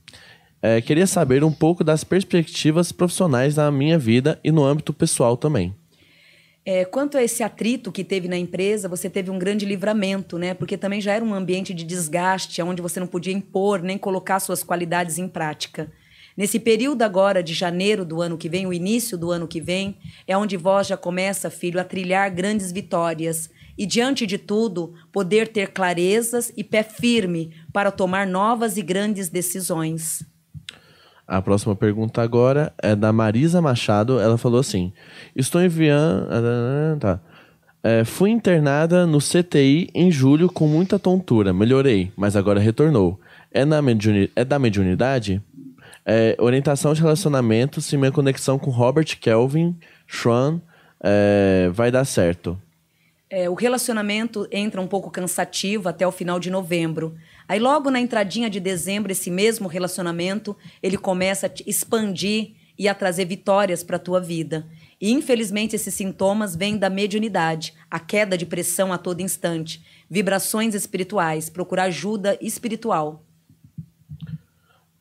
É, 0.62 0.80
queria 0.80 1.06
saber 1.06 1.44
um 1.44 1.52
pouco 1.52 1.84
das 1.84 2.04
perspectivas 2.04 2.90
profissionais 2.90 3.56
na 3.56 3.70
minha 3.70 3.98
vida 3.98 4.40
e 4.42 4.50
no 4.50 4.64
âmbito 4.64 4.94
pessoal 4.94 5.36
também. 5.36 5.74
É, 6.64 6.86
quanto 6.86 7.18
a 7.18 7.22
esse 7.22 7.42
atrito 7.42 7.92
que 7.92 8.02
teve 8.02 8.26
na 8.26 8.38
empresa, 8.38 8.88
você 8.88 9.10
teve 9.10 9.30
um 9.30 9.38
grande 9.38 9.66
livramento, 9.66 10.38
né? 10.38 10.54
Porque 10.54 10.78
também 10.78 10.98
já 10.98 11.12
era 11.12 11.22
um 11.22 11.34
ambiente 11.34 11.74
de 11.74 11.84
desgaste, 11.84 12.62
onde 12.62 12.80
você 12.80 12.98
não 12.98 13.06
podia 13.06 13.34
impor 13.34 13.82
nem 13.82 13.98
colocar 13.98 14.40
suas 14.40 14.62
qualidades 14.62 15.18
em 15.18 15.28
prática. 15.28 15.92
Nesse 16.36 16.58
período 16.58 17.02
agora 17.02 17.42
de 17.42 17.54
janeiro 17.54 18.04
do 18.04 18.20
ano 18.20 18.36
que 18.36 18.48
vem, 18.48 18.66
o 18.66 18.72
início 18.72 19.16
do 19.16 19.30
ano 19.30 19.46
que 19.46 19.60
vem, 19.60 19.96
é 20.26 20.36
onde 20.36 20.56
vós 20.56 20.86
já 20.86 20.96
começa, 20.96 21.48
filho, 21.48 21.80
a 21.80 21.84
trilhar 21.84 22.32
grandes 22.34 22.72
vitórias. 22.72 23.48
E 23.78 23.86
diante 23.86 24.26
de 24.26 24.38
tudo, 24.38 24.94
poder 25.12 25.48
ter 25.48 25.72
clarezas 25.72 26.52
e 26.56 26.64
pé 26.64 26.82
firme 26.82 27.52
para 27.72 27.90
tomar 27.90 28.26
novas 28.26 28.76
e 28.76 28.82
grandes 28.82 29.28
decisões. 29.28 30.24
A 31.26 31.40
próxima 31.40 31.74
pergunta 31.74 32.20
agora 32.20 32.72
é 32.82 32.94
da 32.94 33.12
Marisa 33.12 33.62
Machado. 33.62 34.20
Ela 34.20 34.36
falou 34.36 34.60
assim: 34.60 34.92
Estou 35.34 35.62
enviando. 35.62 36.28
Tá. 37.00 37.20
É, 37.82 38.04
fui 38.04 38.30
internada 38.30 39.06
no 39.06 39.18
CTI 39.18 39.90
em 39.94 40.10
julho 40.10 40.50
com 40.50 40.66
muita 40.66 40.98
tontura. 40.98 41.52
Melhorei, 41.52 42.12
mas 42.16 42.36
agora 42.36 42.60
retornou. 42.60 43.20
É, 43.52 43.64
na 43.64 43.80
mediuni... 43.80 44.30
é 44.34 44.44
da 44.44 44.58
mediunidade? 44.58 45.40
É, 46.06 46.36
orientação 46.38 46.92
de 46.92 47.00
relacionamento, 47.00 47.80
se 47.80 47.96
minha 47.96 48.12
conexão 48.12 48.58
com 48.58 48.70
Robert 48.70 49.18
Kelvin, 49.18 49.76
Schwann, 50.06 50.60
é, 51.02 51.70
vai 51.72 51.90
dar 51.90 52.04
certo. 52.04 52.60
É, 53.30 53.48
o 53.48 53.54
relacionamento 53.54 54.46
entra 54.52 54.80
um 54.80 54.86
pouco 54.86 55.10
cansativo 55.10 55.88
até 55.88 56.06
o 56.06 56.12
final 56.12 56.38
de 56.38 56.50
novembro. 56.50 57.16
Aí 57.48 57.58
logo 57.58 57.90
na 57.90 57.98
entradinha 57.98 58.50
de 58.50 58.60
dezembro, 58.60 59.10
esse 59.10 59.30
mesmo 59.30 59.66
relacionamento, 59.66 60.56
ele 60.82 60.96
começa 60.96 61.46
a 61.46 61.48
te 61.48 61.64
expandir 61.66 62.52
e 62.78 62.88
a 62.88 62.94
trazer 62.94 63.24
vitórias 63.24 63.82
para 63.82 63.96
a 63.96 64.00
tua 64.00 64.20
vida. 64.20 64.66
E 65.00 65.10
infelizmente 65.10 65.74
esses 65.74 65.94
sintomas 65.94 66.54
vêm 66.54 66.76
da 66.76 66.90
mediunidade, 66.90 67.74
a 67.90 67.98
queda 67.98 68.38
de 68.38 68.46
pressão 68.46 68.92
a 68.92 68.98
todo 68.98 69.20
instante, 69.20 69.84
vibrações 70.08 70.74
espirituais, 70.74 71.48
procurar 71.48 71.84
ajuda 71.84 72.38
espiritual. 72.40 73.24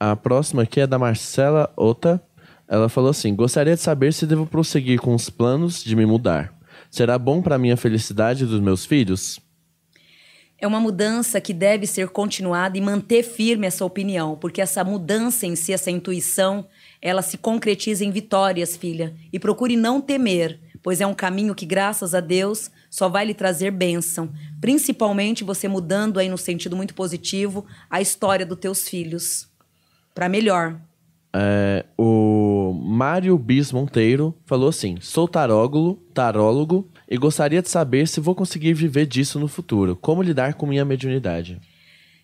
A 0.06 0.18
próxima 0.18 0.64
aqui 0.64 0.82
é 0.82 0.86
da 0.86 1.00
Marcela 1.00 1.72
Ota. 1.78 2.22
Ela 2.68 2.90
falou 2.90 3.12
assim: 3.12 3.34
Gostaria 3.34 3.74
de 3.74 3.80
saber 3.80 4.12
se 4.12 4.26
devo 4.26 4.46
prosseguir 4.46 5.00
com 5.00 5.16
os 5.16 5.30
planos 5.30 5.82
de 5.82 5.96
me 5.96 6.06
mudar. 6.06 6.54
Será 6.92 7.18
bom 7.18 7.42
para 7.42 7.58
minha 7.58 7.78
felicidade 7.78 8.46
dos 8.46 8.60
meus 8.60 8.86
filhos? 8.86 9.40
É 10.60 10.68
uma 10.68 10.82
mudança 10.82 11.40
que 11.40 11.54
deve 11.54 11.88
ser 11.88 12.10
continuada 12.10 12.78
e 12.78 12.82
manter 12.82 13.24
firme 13.24 13.66
essa 13.66 13.86
opinião, 13.86 14.36
porque 14.36 14.62
essa 14.62 14.84
mudança 14.84 15.46
em 15.46 15.56
si, 15.56 15.72
essa 15.72 15.90
intuição, 15.90 16.68
ela 17.02 17.22
se 17.22 17.38
concretiza 17.38 18.04
em 18.04 18.12
vitórias, 18.12 18.76
filha. 18.76 19.16
E 19.32 19.40
procure 19.40 19.78
não 19.78 20.02
temer, 20.02 20.60
pois 20.82 21.00
é 21.00 21.08
um 21.08 21.14
caminho 21.14 21.56
que, 21.56 21.66
graças 21.66 22.14
a 22.14 22.20
Deus, 22.20 22.70
só 22.90 23.08
vai 23.08 23.24
lhe 23.24 23.34
trazer 23.34 23.72
bênção. 23.72 24.34
Principalmente 24.60 25.46
você 25.46 25.70
mudando 25.70 26.20
aí 26.20 26.28
no 26.28 26.38
sentido 26.38 26.76
muito 26.76 26.94
positivo 26.94 27.66
a 27.90 28.02
história 28.02 28.46
dos 28.46 28.60
teus 28.60 28.90
filhos. 28.90 29.53
Para 30.14 30.30
melhor. 30.30 30.80
É, 31.36 31.86
o 31.98 32.74
Mário 32.74 33.38
Bis 33.38 33.72
Monteiro 33.72 34.36
falou 34.46 34.70
assim: 34.70 34.98
Sou 35.02 35.28
tarólogo, 35.28 36.00
tarólogo 36.14 36.88
e 37.10 37.18
gostaria 37.18 37.62
de 37.62 37.70
saber 37.70 38.08
se 38.08 38.20
vou 38.20 38.36
conseguir 38.36 38.74
viver 38.74 39.08
disso 39.08 39.40
no 39.40 39.48
futuro. 39.48 39.96
Como 39.96 40.22
lidar 40.22 40.54
com 40.54 40.68
minha 40.68 40.86
mediunidade? 40.86 41.60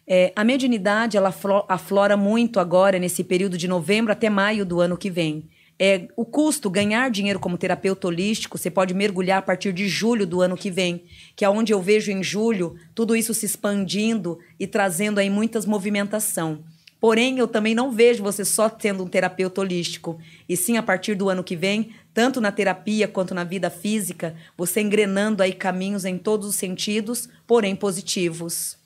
É, 0.07 0.31
a 0.35 0.43
mediunidade 0.43 1.17
ela 1.17 1.29
aflo- 1.29 1.65
aflora 1.67 2.15
muito 2.17 2.59
agora 2.59 2.97
nesse 2.99 3.23
período 3.23 3.57
de 3.57 3.67
novembro 3.67 4.11
até 4.11 4.29
maio 4.29 4.65
do 4.65 4.79
ano 4.79 4.97
que 4.97 5.09
vem. 5.09 5.47
É, 5.81 6.07
o 6.17 6.25
custo, 6.25 6.69
ganhar 6.69 7.09
dinheiro 7.09 7.39
como 7.39 7.57
terapeuta 7.57 8.07
holístico, 8.07 8.57
você 8.57 8.69
pode 8.69 8.93
mergulhar 8.93 9.37
a 9.39 9.41
partir 9.41 9.71
de 9.71 9.87
julho 9.87 10.27
do 10.27 10.41
ano 10.41 10.57
que 10.57 10.69
vem, 10.69 11.05
que 11.37 11.45
é 11.45 11.49
onde 11.49 11.71
eu 11.71 11.81
vejo 11.81 12.11
em 12.11 12.21
julho 12.21 12.75
tudo 12.93 13.15
isso 13.15 13.33
se 13.33 13.45
expandindo 13.45 14.37
e 14.59 14.67
trazendo 14.67 15.19
aí 15.19 15.29
muitas 15.29 15.65
movimentação. 15.65 16.63
Porém, 16.99 17.39
eu 17.39 17.47
também 17.47 17.73
não 17.73 17.91
vejo 17.91 18.21
você 18.21 18.43
só 18.43 18.69
sendo 18.77 19.03
um 19.03 19.07
terapeuta 19.07 19.61
holístico, 19.61 20.19
e 20.47 20.57
sim 20.57 20.75
a 20.77 20.83
partir 20.83 21.15
do 21.15 21.29
ano 21.29 21.43
que 21.43 21.55
vem, 21.55 21.91
tanto 22.13 22.41
na 22.41 22.51
terapia 22.51 23.07
quanto 23.07 23.33
na 23.33 23.45
vida 23.45 23.69
física, 23.69 24.35
você 24.57 24.81
engrenando 24.81 25.41
aí 25.41 25.53
caminhos 25.53 26.03
em 26.03 26.17
todos 26.17 26.47
os 26.47 26.55
sentidos, 26.55 27.29
porém 27.47 27.75
positivos. 27.75 28.77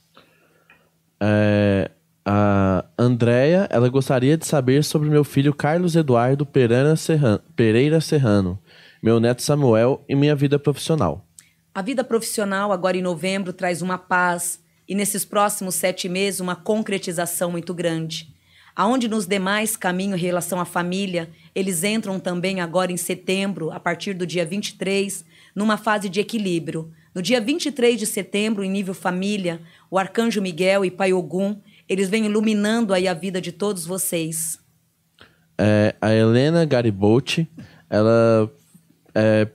É, 1.20 1.90
A 2.26 2.86
Andrea, 2.98 3.68
ela 3.70 3.90
gostaria 3.90 4.38
de 4.38 4.46
saber 4.46 4.84
sobre 4.84 5.10
meu 5.10 5.24
filho 5.24 5.54
Carlos 5.54 5.96
Eduardo 5.96 6.48
Serrano, 6.96 7.42
Pereira 7.56 8.00
Serrano, 8.00 8.60
meu 9.02 9.20
neto 9.20 9.42
Samuel 9.42 10.06
e 10.08 10.16
minha 10.16 10.36
vida 10.36 10.58
profissional. 10.58 11.26
A 11.76 11.82
vida 11.82 12.04
profissional, 12.04 12.72
agora 12.72 12.96
em 12.96 13.02
novembro, 13.02 13.52
traz 13.52 13.82
uma 13.82 13.98
paz 13.98 14.63
e 14.88 14.96
nesses 14.96 15.26
próximos 15.26 15.76
sete 15.76 16.10
meses 16.10 16.40
uma 16.40 16.56
concretização 16.56 17.52
muito 17.52 17.74
grande. 17.74 18.34
Aonde 18.76 19.08
nos 19.08 19.28
demais 19.28 19.76
caminhos 19.78 20.20
em 20.20 20.24
relação 20.24 20.60
à 20.60 20.66
família, 20.66 21.30
eles 21.54 21.84
entram 21.84 22.20
também 22.20 22.60
agora 22.60 22.92
em 22.92 22.98
setembro, 22.98 23.72
a 23.72 23.80
partir 23.80 24.14
do 24.14 24.26
dia 24.26 24.46
23, 24.46 25.24
numa 25.56 25.78
fase 25.78 26.10
de 26.10 26.20
equilíbrio. 26.20 26.92
No 27.14 27.22
dia 27.22 27.40
23 27.40 28.00
de 28.00 28.08
setembro, 28.08 28.64
em 28.64 28.72
nível 28.72 28.96
família, 28.96 29.62
o 29.92 30.00
Arcanjo 30.00 30.42
Miguel 30.42 30.84
e 30.84 30.90
Pai 30.90 31.14
Ogum, 31.14 31.56
eles 31.88 32.10
vêm 32.10 32.26
iluminando 32.26 32.94
aí 32.94 33.08
a 33.08 33.14
vida 33.14 33.40
de 33.40 33.52
todos 33.52 33.86
vocês. 33.86 34.58
É, 35.56 35.94
a 36.02 36.14
Helena 36.14 36.66
Gariboldi, 36.66 37.48
ela... 37.90 38.52
É, 39.14 39.48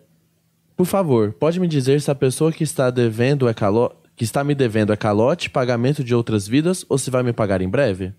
por 0.77 0.87
favor, 0.87 1.33
pode 1.33 1.59
me 1.59 1.67
dizer 1.67 2.01
se 2.01 2.09
a 2.09 2.15
pessoa 2.15 2.53
que 2.53 2.63
está 2.63 2.89
devendo 2.91 3.49
é 3.49 3.55
calo... 3.55 3.93
que 4.19 4.25
está 4.25 4.43
me 4.43 4.53
devendo 4.53 4.93
é 4.93 4.97
calote, 4.97 5.49
pagamento 5.49 6.03
de 6.03 6.13
outras 6.13 6.49
vidas 6.49 6.85
ou 6.89 6.99
se 6.99 7.09
vai 7.09 7.23
me 7.23 7.33
pagar 7.33 7.63
em 7.63 7.69
breve? 7.69 8.13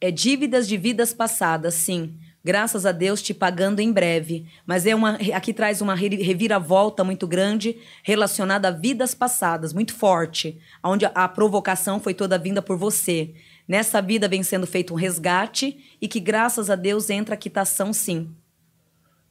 É 0.00 0.10
dívidas 0.10 0.66
de 0.66 0.78
vidas 0.78 1.12
passadas, 1.12 1.74
sim. 1.74 2.14
Graças 2.42 2.86
a 2.86 2.92
Deus 2.92 3.20
te 3.20 3.34
pagando 3.34 3.80
em 3.80 3.92
breve. 3.92 4.46
Mas 4.66 4.86
é 4.86 4.94
uma, 4.94 5.18
aqui 5.34 5.52
traz 5.52 5.82
uma 5.82 5.94
reviravolta 5.94 7.04
muito 7.04 7.26
grande 7.26 7.76
relacionada 8.02 8.68
a 8.68 8.70
vidas 8.70 9.14
passadas, 9.14 9.74
muito 9.74 9.94
forte, 9.94 10.58
onde 10.82 11.04
a 11.04 11.28
provocação 11.28 12.00
foi 12.00 12.14
toda 12.14 12.38
vinda 12.38 12.62
por 12.62 12.78
você. 12.78 13.34
Nessa 13.68 14.00
vida 14.00 14.26
vem 14.26 14.42
sendo 14.42 14.66
feito 14.66 14.94
um 14.94 14.96
resgate 14.96 15.76
e 16.00 16.08
que, 16.08 16.20
graças 16.20 16.70
a 16.70 16.74
Deus, 16.74 17.10
entra 17.10 17.34
a 17.34 17.38
quitação 17.38 17.92
sim. 17.92 18.30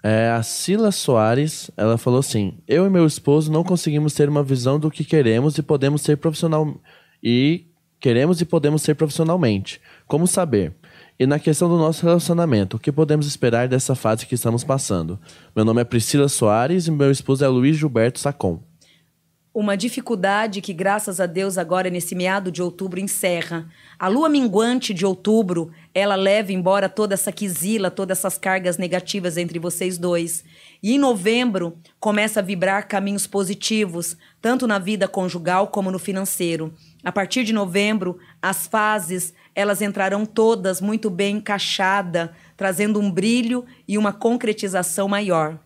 É, 0.05 0.31
a 0.31 0.43
Sila 0.43 0.91
Soares, 0.91 1.71
ela 1.77 1.97
falou 1.97 2.19
assim: 2.19 2.57
Eu 2.67 2.85
e 2.85 2.89
meu 2.89 3.05
esposo 3.05 3.49
não 3.49 3.63
conseguimos 3.63 4.13
ter 4.13 4.27
uma 4.27 4.43
visão 4.43 4.77
do 4.77 4.91
que 4.91 5.05
queremos 5.05 5.57
e 5.57 5.63
podemos 5.63 6.01
ser 6.01 6.17
profissional 6.17 6.75
e 7.23 7.67
queremos 8.01 8.41
e 8.41 8.45
podemos 8.45 8.81
ser 8.81 8.95
profissionalmente. 8.95 9.79
Como 10.05 10.27
saber? 10.27 10.75
E 11.17 11.25
na 11.25 11.39
questão 11.39 11.69
do 11.69 11.77
nosso 11.77 12.05
relacionamento, 12.05 12.75
o 12.75 12.79
que 12.79 12.91
podemos 12.91 13.25
esperar 13.25 13.69
dessa 13.69 13.95
fase 13.95 14.25
que 14.25 14.35
estamos 14.35 14.63
passando? 14.63 15.17
Meu 15.55 15.63
nome 15.63 15.79
é 15.79 15.85
Priscila 15.85 16.27
Soares 16.27 16.87
e 16.87 16.91
meu 16.91 17.09
esposo 17.09 17.45
é 17.45 17.47
Luiz 17.47 17.77
Gilberto 17.77 18.19
Sacon. 18.19 18.61
Uma 19.55 19.77
dificuldade 19.77 20.61
que, 20.61 20.73
graças 20.73 21.19
a 21.19 21.27
Deus, 21.27 21.59
agora 21.59 21.87
nesse 21.87 22.15
meado 22.15 22.51
de 22.51 22.59
outubro 22.59 22.99
encerra. 22.99 23.69
A 23.99 24.07
lua 24.07 24.27
minguante 24.27 24.95
de 24.95 25.05
outubro, 25.05 25.71
ela 25.93 26.15
leva 26.15 26.51
embora 26.51 26.89
toda 26.89 27.13
essa 27.13 27.31
quisila, 27.31 27.91
todas 27.91 28.17
essas 28.17 28.35
cargas 28.35 28.79
negativas 28.79 29.37
entre 29.37 29.59
vocês 29.59 29.95
dois. 29.99 30.43
E 30.81 30.95
em 30.95 30.97
novembro, 30.97 31.77
começa 31.99 32.39
a 32.39 32.43
vibrar 32.43 32.87
caminhos 32.87 33.27
positivos, 33.27 34.17
tanto 34.41 34.65
na 34.65 34.79
vida 34.79 35.07
conjugal 35.07 35.67
como 35.67 35.91
no 35.91 35.99
financeiro. 35.99 36.73
A 37.03 37.11
partir 37.11 37.43
de 37.43 37.53
novembro, 37.53 38.17
as 38.41 38.65
fases 38.65 39.35
elas 39.53 39.83
entrarão 39.83 40.25
todas 40.25 40.81
muito 40.81 41.11
bem 41.11 41.35
encaixadas, 41.35 42.31
trazendo 42.57 42.99
um 42.99 43.11
brilho 43.11 43.63
e 43.87 43.99
uma 43.99 44.11
concretização 44.11 45.07
maior. 45.07 45.59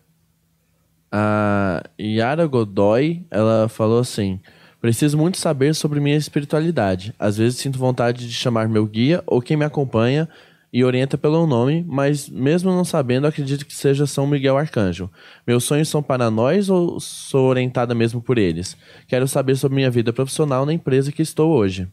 A 1.10 1.82
Yara 2.00 2.46
Godoy, 2.46 3.24
ela 3.30 3.68
falou 3.68 3.98
assim: 3.98 4.40
Preciso 4.80 5.18
muito 5.18 5.38
saber 5.38 5.74
sobre 5.74 6.00
minha 6.00 6.16
espiritualidade. 6.16 7.14
Às 7.18 7.36
vezes 7.36 7.58
sinto 7.58 7.78
vontade 7.78 8.28
de 8.28 8.32
chamar 8.32 8.68
meu 8.68 8.86
guia 8.86 9.22
ou 9.26 9.42
quem 9.42 9.56
me 9.56 9.64
acompanha 9.64 10.28
e 10.72 10.84
orienta 10.84 11.16
pelo 11.16 11.46
nome, 11.46 11.84
mas 11.88 12.28
mesmo 12.28 12.70
não 12.70 12.84
sabendo, 12.84 13.26
acredito 13.26 13.64
que 13.64 13.74
seja 13.74 14.06
São 14.06 14.26
Miguel 14.26 14.56
Arcanjo. 14.56 15.10
Meus 15.46 15.64
sonhos 15.64 15.88
são 15.88 16.02
para 16.02 16.30
nós 16.30 16.68
ou 16.68 17.00
sou 17.00 17.48
orientada 17.48 17.94
mesmo 17.94 18.20
por 18.20 18.38
eles? 18.38 18.76
Quero 19.06 19.26
saber 19.26 19.56
sobre 19.56 19.76
minha 19.76 19.90
vida 19.90 20.12
profissional 20.12 20.66
na 20.66 20.72
empresa 20.72 21.10
que 21.10 21.22
estou 21.22 21.50
hoje. 21.50 21.88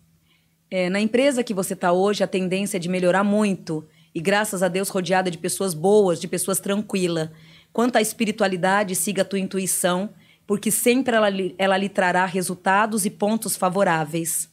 É, 0.70 0.90
na 0.90 1.00
empresa 1.00 1.44
que 1.44 1.54
você 1.54 1.74
está 1.74 1.92
hoje, 1.92 2.24
a 2.24 2.28
tendência 2.28 2.78
é 2.78 2.80
de 2.80 2.90
melhorar 2.90 3.24
muito. 3.24 3.86
E 4.14 4.20
graças 4.20 4.62
a 4.62 4.68
Deus, 4.68 4.90
rodeada 4.90 5.32
de 5.32 5.38
pessoas 5.38 5.74
boas, 5.74 6.20
de 6.20 6.28
pessoas 6.28 6.60
tranquilas. 6.60 7.30
Quanto 7.76 7.98
à 7.98 8.02
espiritualidade, 8.02 8.96
siga 8.96 9.24
a 9.24 9.26
tua 9.26 9.38
intuição, 9.38 10.12
porque 10.48 10.72
sempre 10.72 11.14
ela, 11.14 11.28
ela 11.58 11.76
lhe 11.76 11.90
trará 11.90 12.26
resultados 12.26 13.06
e 13.06 13.10
pontos 13.10 13.58
favoráveis. 13.58 14.50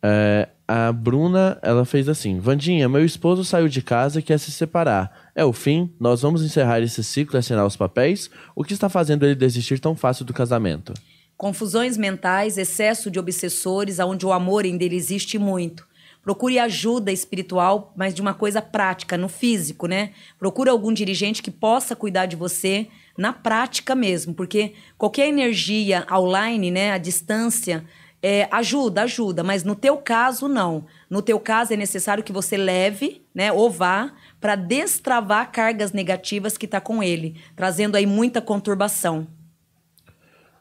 É, 0.00 0.48
a 0.68 0.92
Bruna, 0.92 1.58
ela 1.62 1.84
fez 1.84 2.08
assim: 2.08 2.38
Vandinha, 2.38 2.88
meu 2.88 3.04
esposo 3.04 3.44
saiu 3.44 3.66
de 3.66 3.82
casa 3.82 4.20
e 4.20 4.22
quer 4.22 4.38
se 4.38 4.52
separar. 4.52 5.30
É 5.34 5.44
o 5.44 5.52
fim? 5.52 5.92
Nós 5.98 6.22
vamos 6.22 6.44
encerrar 6.44 6.78
esse 6.78 7.02
ciclo 7.02 7.36
e 7.36 7.40
assinar 7.40 7.66
os 7.66 7.76
papéis? 7.76 8.30
O 8.54 8.62
que 8.62 8.72
está 8.72 8.88
fazendo 8.88 9.26
ele 9.26 9.34
desistir 9.34 9.80
tão 9.80 9.96
fácil 9.96 10.24
do 10.24 10.32
casamento? 10.32 10.94
Confusões 11.36 11.96
mentais, 11.96 12.56
excesso 12.56 13.10
de 13.10 13.18
obsessores, 13.18 13.98
onde 13.98 14.24
o 14.24 14.32
amor 14.32 14.64
ainda 14.64 14.84
existe 14.84 15.40
muito. 15.40 15.84
Procure 16.26 16.58
ajuda 16.58 17.12
espiritual, 17.12 17.94
mas 17.96 18.12
de 18.12 18.20
uma 18.20 18.34
coisa 18.34 18.60
prática, 18.60 19.16
no 19.16 19.28
físico, 19.28 19.86
né? 19.86 20.10
Procure 20.40 20.68
algum 20.68 20.92
dirigente 20.92 21.40
que 21.40 21.52
possa 21.52 21.94
cuidar 21.94 22.26
de 22.26 22.34
você 22.34 22.88
na 23.16 23.32
prática 23.32 23.94
mesmo, 23.94 24.34
porque 24.34 24.72
qualquer 24.98 25.28
energia 25.28 26.04
online, 26.10 26.72
né, 26.72 26.90
à 26.90 26.98
distância, 26.98 27.84
é, 28.20 28.48
ajuda, 28.50 29.02
ajuda, 29.02 29.44
mas 29.44 29.62
no 29.62 29.76
teu 29.76 29.98
caso 29.98 30.48
não. 30.48 30.86
No 31.08 31.22
teu 31.22 31.38
caso 31.38 31.72
é 31.72 31.76
necessário 31.76 32.24
que 32.24 32.32
você 32.32 32.56
leve, 32.56 33.22
né, 33.32 33.52
ou 33.52 33.70
vá 33.70 34.10
para 34.40 34.56
destravar 34.56 35.52
cargas 35.52 35.92
negativas 35.92 36.58
que 36.58 36.66
está 36.66 36.80
com 36.80 37.04
ele, 37.04 37.36
trazendo 37.54 37.94
aí 37.94 38.04
muita 38.04 38.42
conturbação. 38.42 39.28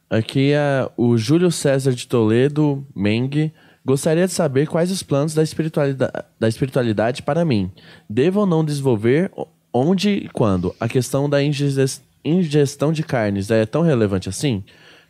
Aqui 0.08 0.52
é 0.54 0.88
o 0.96 1.18
Júlio 1.18 1.52
César 1.52 1.94
de 1.94 2.08
Toledo, 2.08 2.86
Meng. 2.96 3.52
Gostaria 3.86 4.26
de 4.26 4.34
saber 4.34 4.68
quais 4.68 4.90
os 4.90 5.04
planos 5.04 5.36
da 5.36 5.44
espiritualidade, 5.44 6.12
da 6.40 6.48
espiritualidade 6.48 7.22
para 7.22 7.46
mim. 7.46 7.72
Devo 8.10 8.40
ou 8.40 8.46
não 8.48 8.66
desenvolver? 8.66 9.32
Onde 9.72 10.10
e 10.10 10.30
quando? 10.30 10.76
A 10.80 10.90
questão 10.90 11.30
da 11.30 11.38
ingestão 11.44 12.92
de 12.92 13.04
carnes 13.04 13.52
é 13.52 13.64
tão 13.64 13.84
relevante 13.84 14.28
assim? 14.28 14.64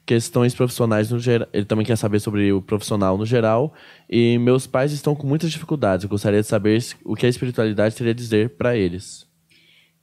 Questões 0.05 0.53
profissionais 0.53 1.09
no 1.09 1.19
geral. 1.19 1.47
Ele 1.53 1.63
também 1.63 1.85
quer 1.85 1.95
saber 1.95 2.19
sobre 2.19 2.51
o 2.51 2.61
profissional 2.61 3.17
no 3.17 3.25
geral. 3.25 3.73
E 4.09 4.37
meus 4.39 4.67
pais 4.67 4.91
estão 4.91 5.15
com 5.15 5.25
muitas 5.25 5.51
dificuldades. 5.51 6.03
Eu 6.03 6.09
gostaria 6.09 6.41
de 6.41 6.47
saber 6.47 6.83
o 7.05 7.15
que 7.15 7.25
a 7.25 7.29
espiritualidade 7.29 7.95
teria 7.95 8.11
a 8.11 8.15
dizer 8.15 8.49
para 8.49 8.75
eles. 8.75 9.25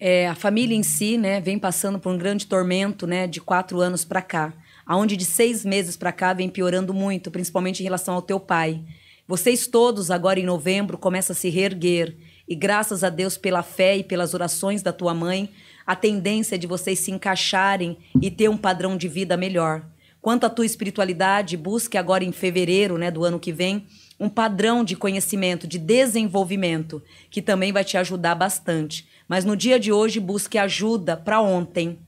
É, 0.01 0.27
a 0.29 0.35
família 0.35 0.75
em 0.75 0.83
si, 0.83 1.19
né, 1.19 1.41
vem 1.41 1.59
passando 1.59 1.99
por 1.99 2.11
um 2.11 2.19
grande 2.19 2.47
tormento, 2.47 3.07
né, 3.07 3.27
de 3.27 3.41
quatro 3.41 3.81
anos 3.81 4.05
para 4.05 4.23
cá 4.23 4.53
aonde 4.87 5.17
de 5.17 5.25
seis 5.25 5.65
meses 5.65 5.97
para 5.97 6.13
cá 6.13 6.33
vem 6.33 6.49
piorando 6.49 6.93
muito, 6.93 7.31
principalmente 7.31 7.81
em 7.81 7.85
relação 7.85 8.15
ao 8.15 8.23
teu 8.23 8.39
pai. 8.39 8.83
Vocês 9.27 9.67
todos, 9.67 10.11
agora 10.11 10.41
em 10.41 10.45
novembro, 10.45 10.99
começam 10.99 11.33
a 11.33 11.37
se 11.37 11.49
reerguer. 11.49 12.17
E 12.49 12.55
graças 12.55 13.05
a 13.05 13.09
Deus, 13.09 13.37
pela 13.39 13.63
fé 13.63 13.97
e 13.97 14.05
pelas 14.05 14.35
orações 14.35 14.83
da 14.83 14.93
tua 14.93 15.15
mãe, 15.15 15.51
a 15.87 15.97
tendência 15.97 16.57
é 16.57 16.59
de 16.59 16.67
vocês 16.67 16.99
se 16.99 17.11
encaixarem 17.11 17.97
e 18.21 18.31
ter 18.31 18.49
um 18.49 18.57
padrão 18.57 18.97
de 18.97 19.09
vida 19.09 19.37
melhor. 19.37 19.87
Quanto 20.21 20.45
à 20.45 20.51
tua 20.51 20.67
espiritualidade, 20.67 21.57
busque 21.57 21.99
agora 21.99 22.25
em 22.25 22.31
fevereiro 22.31 22.97
né, 22.97 23.11
do 23.11 23.25
ano 23.25 23.41
que 23.41 23.53
vem 23.53 23.87
um 24.21 24.29
padrão 24.29 24.85
de 24.85 24.95
conhecimento, 24.95 25.67
de 25.67 25.79
desenvolvimento, 25.79 27.03
que 27.29 27.43
também 27.43 27.73
vai 27.73 27.83
te 27.83 27.97
ajudar 27.97 28.37
bastante. 28.37 29.09
Mas 29.27 29.45
no 29.45 29.57
dia 29.57 29.81
de 29.81 29.91
hoje, 29.91 30.21
busque 30.21 30.59
ajuda 30.59 31.17
para 31.17 31.41
ontem. 31.41 31.99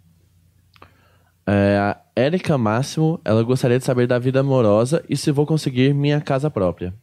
É, 1.47 1.77
a 1.77 1.97
Érica 2.17 2.57
Máximo, 2.57 3.21
ela 3.25 3.43
gostaria 3.43 3.79
de 3.79 3.85
saber 3.85 4.07
da 4.07 4.19
vida 4.19 4.41
amorosa 4.41 5.05
e 5.09 5.17
se 5.17 5.31
vou 5.31 5.47
conseguir 5.47 5.95
minha 5.95 6.21
casa 6.21 6.51
própria. 6.51 6.95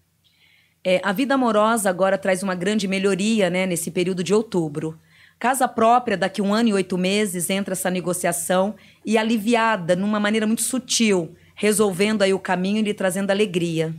É, 0.84 1.00
a 1.04 1.12
vida 1.12 1.36
amorosa 1.36 1.90
agora 1.90 2.18
traz 2.18 2.42
uma 2.42 2.56
grande 2.56 2.88
melhoria 2.88 3.50
né, 3.50 3.68
nesse 3.68 3.92
período 3.92 4.24
de 4.24 4.34
outubro. 4.34 4.98
Casa 5.38 5.68
própria, 5.68 6.18
daqui 6.18 6.42
um 6.42 6.54
ano 6.54 6.70
e 6.70 6.74
oito 6.74 6.98
meses, 6.98 7.50
entra 7.50 7.74
essa 7.74 7.90
negociação 7.90 8.76
e 9.06 9.18
aliviada, 9.18 9.96
numa 9.96 10.20
maneira 10.20 10.48
muito 10.48 10.62
sutil, 10.62 11.36
resolvendo 11.56 12.22
aí 12.24 12.34
o 12.34 12.40
caminho 12.40 12.80
e 12.80 12.82
lhe 12.82 12.94
trazendo 12.94 13.32
alegria. 13.32 13.94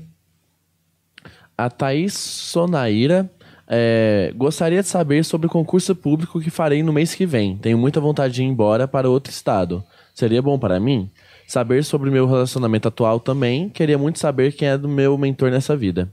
A 1.57 1.71
Thaís 1.71 2.15
Sonaíra 2.15 3.31
é, 3.69 4.33
gostaria 4.37 4.83
de 4.83 4.89
saber 4.89 5.25
sobre 5.25 5.47
o 5.47 5.51
concurso 5.51 5.95
público 5.95 6.41
que 6.41 6.51
farei 6.51 6.83
no 6.83 6.93
mês 6.93 7.15
que 7.15 7.27
vem. 7.27 7.57
Tenho 7.57 7.79
muita 7.79 8.01
vontade 8.01 8.35
de 8.35 8.43
ir 8.43 8.47
embora 8.47 8.89
para 8.89 9.09
outro 9.09 9.33
estado. 9.33 9.85
Seria 10.15 10.43
bom 10.43 10.59
para 10.59 10.79
mim? 10.79 11.11
Saber 11.47 11.85
sobre 11.85 12.09
o 12.09 12.13
meu 12.13 12.27
relacionamento 12.27 12.89
atual 12.89 13.19
também. 13.19 13.69
Queria 13.69 13.99
muito 13.99 14.19
saber 14.19 14.53
quem 14.53 14.69
é 14.69 14.79
do 14.79 14.89
meu 14.89 15.17
mentor 15.19 15.51
nessa 15.51 15.77
vida. 15.77 16.13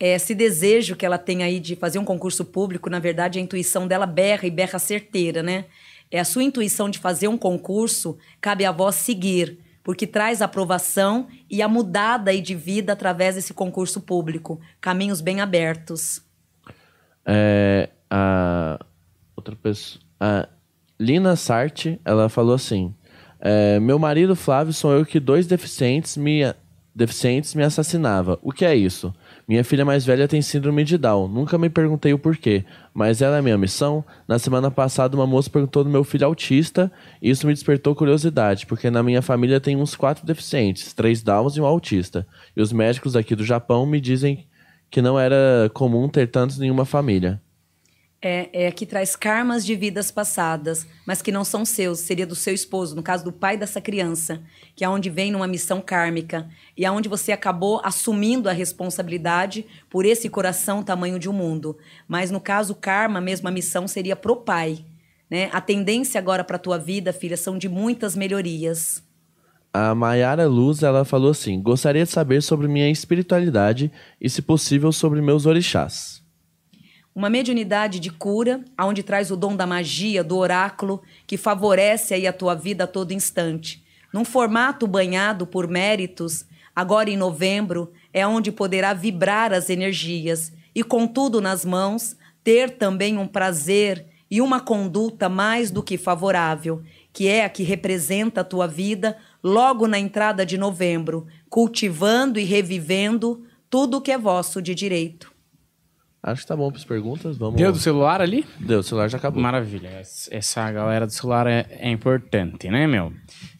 É, 0.00 0.14
esse 0.14 0.34
desejo 0.34 0.94
que 0.94 1.04
ela 1.04 1.18
tem 1.18 1.42
aí 1.42 1.58
de 1.58 1.74
fazer 1.74 1.98
um 1.98 2.04
concurso 2.04 2.44
público, 2.44 2.88
na 2.88 2.98
verdade, 3.00 3.38
a 3.38 3.42
intuição 3.42 3.88
dela 3.88 4.06
berra 4.06 4.46
e 4.46 4.50
berra 4.50 4.78
certeira, 4.78 5.42
né? 5.42 5.64
É 6.10 6.20
a 6.20 6.24
sua 6.24 6.42
intuição 6.42 6.88
de 6.88 6.98
fazer 6.98 7.28
um 7.28 7.36
concurso, 7.36 8.16
cabe 8.40 8.64
a 8.64 8.72
vós 8.72 8.94
seguir. 8.94 9.58
porque 9.88 10.06
traz 10.06 10.42
aprovação 10.42 11.28
e 11.50 11.62
a 11.62 11.68
mudada 11.68 12.30
aí 12.30 12.42
de 12.42 12.54
vida 12.54 12.92
através 12.92 13.36
desse 13.36 13.54
concurso 13.54 14.02
público. 14.02 14.60
Caminhos 14.82 15.22
bem 15.22 15.40
abertos. 15.40 16.20
É, 17.24 17.88
a 18.10 18.78
outra 19.34 19.56
pessoa, 19.56 20.04
a 20.20 20.46
Lina 21.00 21.36
Sarti, 21.36 21.98
ela 22.04 22.28
falou 22.28 22.54
assim: 22.54 22.94
é, 23.40 23.78
meu 23.80 23.98
marido 23.98 24.34
Flávio 24.34 24.72
sonhou 24.72 25.04
que 25.04 25.20
dois 25.20 25.46
deficientes 25.46 26.16
me 26.16 26.42
deficientes 26.94 27.54
me 27.54 27.62
assassinava. 27.62 28.40
O 28.42 28.50
que 28.50 28.64
é 28.64 28.74
isso? 28.74 29.14
Minha 29.46 29.62
filha 29.62 29.84
mais 29.84 30.04
velha 30.04 30.26
tem 30.26 30.42
síndrome 30.42 30.82
de 30.82 30.98
Down. 30.98 31.28
Nunca 31.28 31.56
me 31.56 31.70
perguntei 31.70 32.12
o 32.12 32.18
porquê, 32.18 32.64
mas 32.92 33.22
ela 33.22 33.38
é 33.38 33.42
minha 33.42 33.56
missão. 33.56 34.04
Na 34.26 34.36
semana 34.36 34.68
passada, 34.68 35.16
uma 35.16 35.26
moça 35.26 35.48
perguntou 35.48 35.84
do 35.84 35.90
meu 35.90 36.02
filho 36.02 36.26
autista 36.26 36.90
e 37.22 37.30
isso 37.30 37.46
me 37.46 37.54
despertou 37.54 37.94
curiosidade, 37.94 38.66
porque 38.66 38.90
na 38.90 39.00
minha 39.00 39.22
família 39.22 39.60
tem 39.60 39.76
uns 39.76 39.94
quatro 39.94 40.26
deficientes, 40.26 40.92
três 40.92 41.22
Downs 41.22 41.56
e 41.56 41.60
um 41.60 41.66
autista. 41.66 42.26
E 42.56 42.60
os 42.60 42.72
médicos 42.72 43.14
aqui 43.14 43.36
do 43.36 43.44
Japão 43.44 43.86
me 43.86 44.00
dizem 44.00 44.48
que 44.90 45.00
não 45.00 45.16
era 45.20 45.70
comum 45.72 46.08
ter 46.08 46.26
tantos 46.28 46.60
em 46.60 46.68
uma 46.68 46.84
família 46.84 47.40
é, 48.20 48.66
é 48.66 48.72
que 48.72 48.84
traz 48.84 49.14
karmas 49.14 49.64
de 49.64 49.76
vidas 49.76 50.10
passadas, 50.10 50.86
mas 51.06 51.22
que 51.22 51.30
não 51.30 51.44
são 51.44 51.64
seus, 51.64 52.00
seria 52.00 52.26
do 52.26 52.34
seu 52.34 52.52
esposo, 52.52 52.96
no 52.96 53.02
caso 53.02 53.24
do 53.24 53.32
pai 53.32 53.56
dessa 53.56 53.80
criança, 53.80 54.42
que 54.74 54.84
é 54.84 54.88
onde 54.88 55.08
vem 55.08 55.30
numa 55.30 55.46
missão 55.46 55.80
kármica 55.80 56.48
e 56.76 56.84
aonde 56.84 57.08
você 57.08 57.30
acabou 57.30 57.80
assumindo 57.84 58.48
a 58.48 58.52
responsabilidade 58.52 59.64
por 59.88 60.04
esse 60.04 60.28
coração 60.28 60.82
tamanho 60.82 61.18
de 61.18 61.28
um 61.28 61.32
mundo. 61.32 61.78
Mas 62.08 62.30
no 62.30 62.40
caso 62.40 62.74
karma, 62.74 63.20
mesmo 63.20 63.48
a 63.48 63.52
missão 63.52 63.86
seria 63.86 64.16
pro 64.16 64.36
pai, 64.36 64.84
né? 65.30 65.48
A 65.52 65.60
tendência 65.60 66.18
agora 66.18 66.42
para 66.42 66.58
tua 66.58 66.78
vida, 66.78 67.12
filha, 67.12 67.36
são 67.36 67.56
de 67.56 67.68
muitas 67.68 68.16
melhorias. 68.16 69.02
A 69.72 69.94
Mayara 69.94 70.46
Luz, 70.48 70.82
ela 70.82 71.04
falou 71.04 71.30
assim: 71.30 71.60
"Gostaria 71.60 72.04
de 72.04 72.10
saber 72.10 72.42
sobre 72.42 72.66
minha 72.66 72.90
espiritualidade 72.90 73.92
e 74.20 74.28
se 74.28 74.42
possível 74.42 74.90
sobre 74.90 75.20
meus 75.20 75.46
orixás." 75.46 76.26
Uma 77.18 77.28
mediunidade 77.28 77.98
de 77.98 78.10
cura, 78.10 78.64
aonde 78.76 79.02
traz 79.02 79.32
o 79.32 79.36
dom 79.36 79.56
da 79.56 79.66
magia, 79.66 80.22
do 80.22 80.36
oráculo, 80.36 81.02
que 81.26 81.36
favorece 81.36 82.14
aí 82.14 82.28
a 82.28 82.32
tua 82.32 82.54
vida 82.54 82.84
a 82.84 82.86
todo 82.86 83.10
instante. 83.10 83.82
Num 84.12 84.24
formato 84.24 84.86
banhado 84.86 85.44
por 85.44 85.66
méritos, 85.66 86.44
agora 86.76 87.10
em 87.10 87.16
novembro, 87.16 87.92
é 88.12 88.24
onde 88.24 88.52
poderá 88.52 88.94
vibrar 88.94 89.52
as 89.52 89.68
energias 89.68 90.52
e, 90.72 90.84
contudo, 90.84 91.40
nas 91.40 91.64
mãos, 91.64 92.16
ter 92.44 92.78
também 92.78 93.18
um 93.18 93.26
prazer 93.26 94.06
e 94.30 94.40
uma 94.40 94.60
conduta 94.60 95.28
mais 95.28 95.72
do 95.72 95.82
que 95.82 95.98
favorável, 95.98 96.84
que 97.12 97.26
é 97.26 97.44
a 97.44 97.48
que 97.48 97.64
representa 97.64 98.42
a 98.42 98.44
tua 98.44 98.68
vida 98.68 99.16
logo 99.42 99.88
na 99.88 99.98
entrada 99.98 100.46
de 100.46 100.56
novembro, 100.56 101.26
cultivando 101.50 102.38
e 102.38 102.44
revivendo 102.44 103.44
tudo 103.68 103.96
o 103.96 104.00
que 104.00 104.12
é 104.12 104.18
vosso 104.18 104.62
de 104.62 104.72
direito. 104.72 105.36
Acho 106.32 106.42
que 106.42 106.48
tá 106.48 106.56
bom 106.56 106.68
para 106.70 106.78
as 106.78 106.84
perguntas. 106.84 107.36
Vamos 107.36 107.56
Deu 107.56 107.72
do 107.72 107.78
celular 107.78 108.20
ali? 108.20 108.44
Deu, 108.58 108.80
o 108.80 108.82
celular 108.82 109.08
já 109.08 109.18
acabou. 109.18 109.42
Maravilha. 109.42 109.90
Essa 110.30 110.70
galera 110.70 111.06
do 111.06 111.12
celular 111.12 111.46
é, 111.46 111.66
é 111.70 111.90
importante, 111.90 112.68
né, 112.70 112.86
meu? 112.86 113.12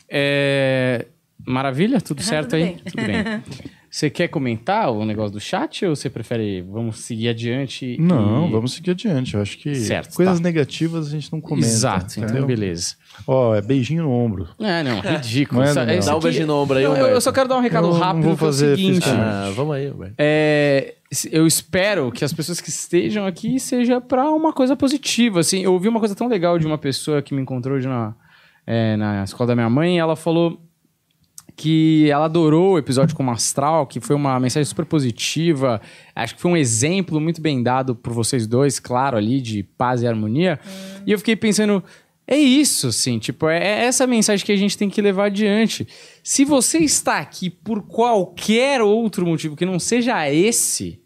É... 0.08 1.06
Maravilha? 1.46 2.00
Tudo 2.00 2.20
certo 2.22 2.50
Tudo 2.50 2.56
aí? 2.56 2.64
bem. 2.64 2.76
Tudo 2.84 3.06
bem. 3.06 3.42
Você 3.90 4.10
quer 4.10 4.28
comentar 4.28 4.90
o 4.92 5.02
negócio 5.02 5.32
do 5.32 5.40
chat 5.40 5.86
ou 5.86 5.96
você 5.96 6.10
prefere 6.10 6.60
vamos 6.60 6.98
seguir 6.98 7.28
adiante? 7.30 7.96
Não, 7.98 8.46
e- 8.46 8.52
vamos 8.52 8.74
seguir 8.74 8.90
adiante. 8.90 9.34
Eu 9.34 9.40
acho 9.40 9.56
que 9.56 9.74
Certo, 9.74 10.14
coisas 10.14 10.36
tá. 10.36 10.42
negativas 10.42 11.06
a 11.08 11.10
gente 11.10 11.32
não 11.32 11.40
comenta. 11.40 11.66
Exato, 11.66 12.12
então 12.12 12.24
entendeu? 12.24 12.46
beleza. 12.46 12.96
Ó, 13.26 13.54
é 13.54 13.62
beijinho 13.62 14.02
no 14.02 14.10
ombro. 14.12 14.46
É, 14.60 14.82
não, 14.82 15.00
ridículo. 15.00 15.62
Não 15.62 15.66
é 15.82 15.96
isso 15.96 16.06
Dá 16.06 16.16
um 16.18 16.20
beijinho 16.20 16.46
no 16.46 16.56
ombro 16.56 16.76
aí, 16.76 16.84
Não, 16.84 16.90
eu, 16.90 16.96
Humberto. 16.96 17.14
eu 17.14 17.20
só 17.22 17.32
quero 17.32 17.48
dar 17.48 17.56
um 17.56 17.60
recado 17.62 17.86
Eu 17.86 17.94
não 17.94 17.98
rápido 17.98 18.22
vou 18.24 18.30
é 18.32 18.34
o 18.34 18.36
fazer 18.36 18.76
seguinte. 18.76 19.08
Ah, 19.08 19.50
vamos 19.56 19.74
aí, 19.74 19.90
Humberto. 19.90 20.14
É, 20.18 20.94
eu 21.30 21.46
espero 21.46 22.12
que 22.12 22.24
as 22.24 22.32
pessoas 22.32 22.60
que 22.60 22.68
estejam 22.68 23.26
aqui 23.26 23.58
seja 23.58 24.00
para 24.00 24.30
uma 24.30 24.52
coisa 24.52 24.76
positiva. 24.76 25.40
Assim, 25.40 25.62
eu 25.62 25.72
ouvi 25.72 25.88
uma 25.88 25.98
coisa 25.98 26.14
tão 26.14 26.28
legal 26.28 26.58
de 26.58 26.66
uma 26.66 26.76
pessoa 26.76 27.22
que 27.22 27.34
me 27.34 27.40
encontrou 27.40 27.76
hoje 27.76 27.88
na, 27.88 28.14
é, 28.66 28.96
na 28.96 29.24
escola 29.24 29.48
da 29.48 29.54
minha 29.54 29.70
mãe. 29.70 29.96
E 29.96 29.98
ela 29.98 30.16
falou 30.16 30.60
que 31.56 32.08
ela 32.10 32.26
adorou 32.26 32.74
o 32.74 32.78
episódio 32.78 33.16
com 33.16 33.24
o 33.24 33.30
Astral, 33.30 33.86
que 33.86 34.00
foi 34.00 34.14
uma 34.14 34.38
mensagem 34.38 34.64
super 34.64 34.84
positiva. 34.84 35.80
Acho 36.14 36.36
que 36.36 36.40
foi 36.40 36.50
um 36.50 36.56
exemplo 36.56 37.18
muito 37.20 37.40
bem 37.40 37.62
dado 37.62 37.96
por 37.96 38.12
vocês 38.12 38.46
dois, 38.46 38.78
claro, 38.78 39.16
ali, 39.16 39.40
de 39.40 39.62
paz 39.62 40.02
e 40.02 40.06
harmonia. 40.06 40.60
E 41.06 41.10
eu 41.10 41.18
fiquei 41.18 41.34
pensando, 41.34 41.82
é 42.30 42.36
isso, 42.36 42.88
assim, 42.88 43.18
tipo, 43.18 43.48
é 43.48 43.56
é 43.58 43.84
essa 43.86 44.06
mensagem 44.06 44.44
que 44.44 44.52
a 44.52 44.56
gente 44.56 44.76
tem 44.76 44.90
que 44.90 45.00
levar 45.00 45.24
adiante. 45.24 45.88
Se 46.22 46.44
você 46.44 46.76
está 46.76 47.18
aqui 47.18 47.48
por 47.48 47.80
qualquer 47.86 48.82
outro 48.82 49.24
motivo 49.24 49.56
que 49.56 49.64
não 49.64 49.78
seja 49.78 50.30
esse, 50.30 51.00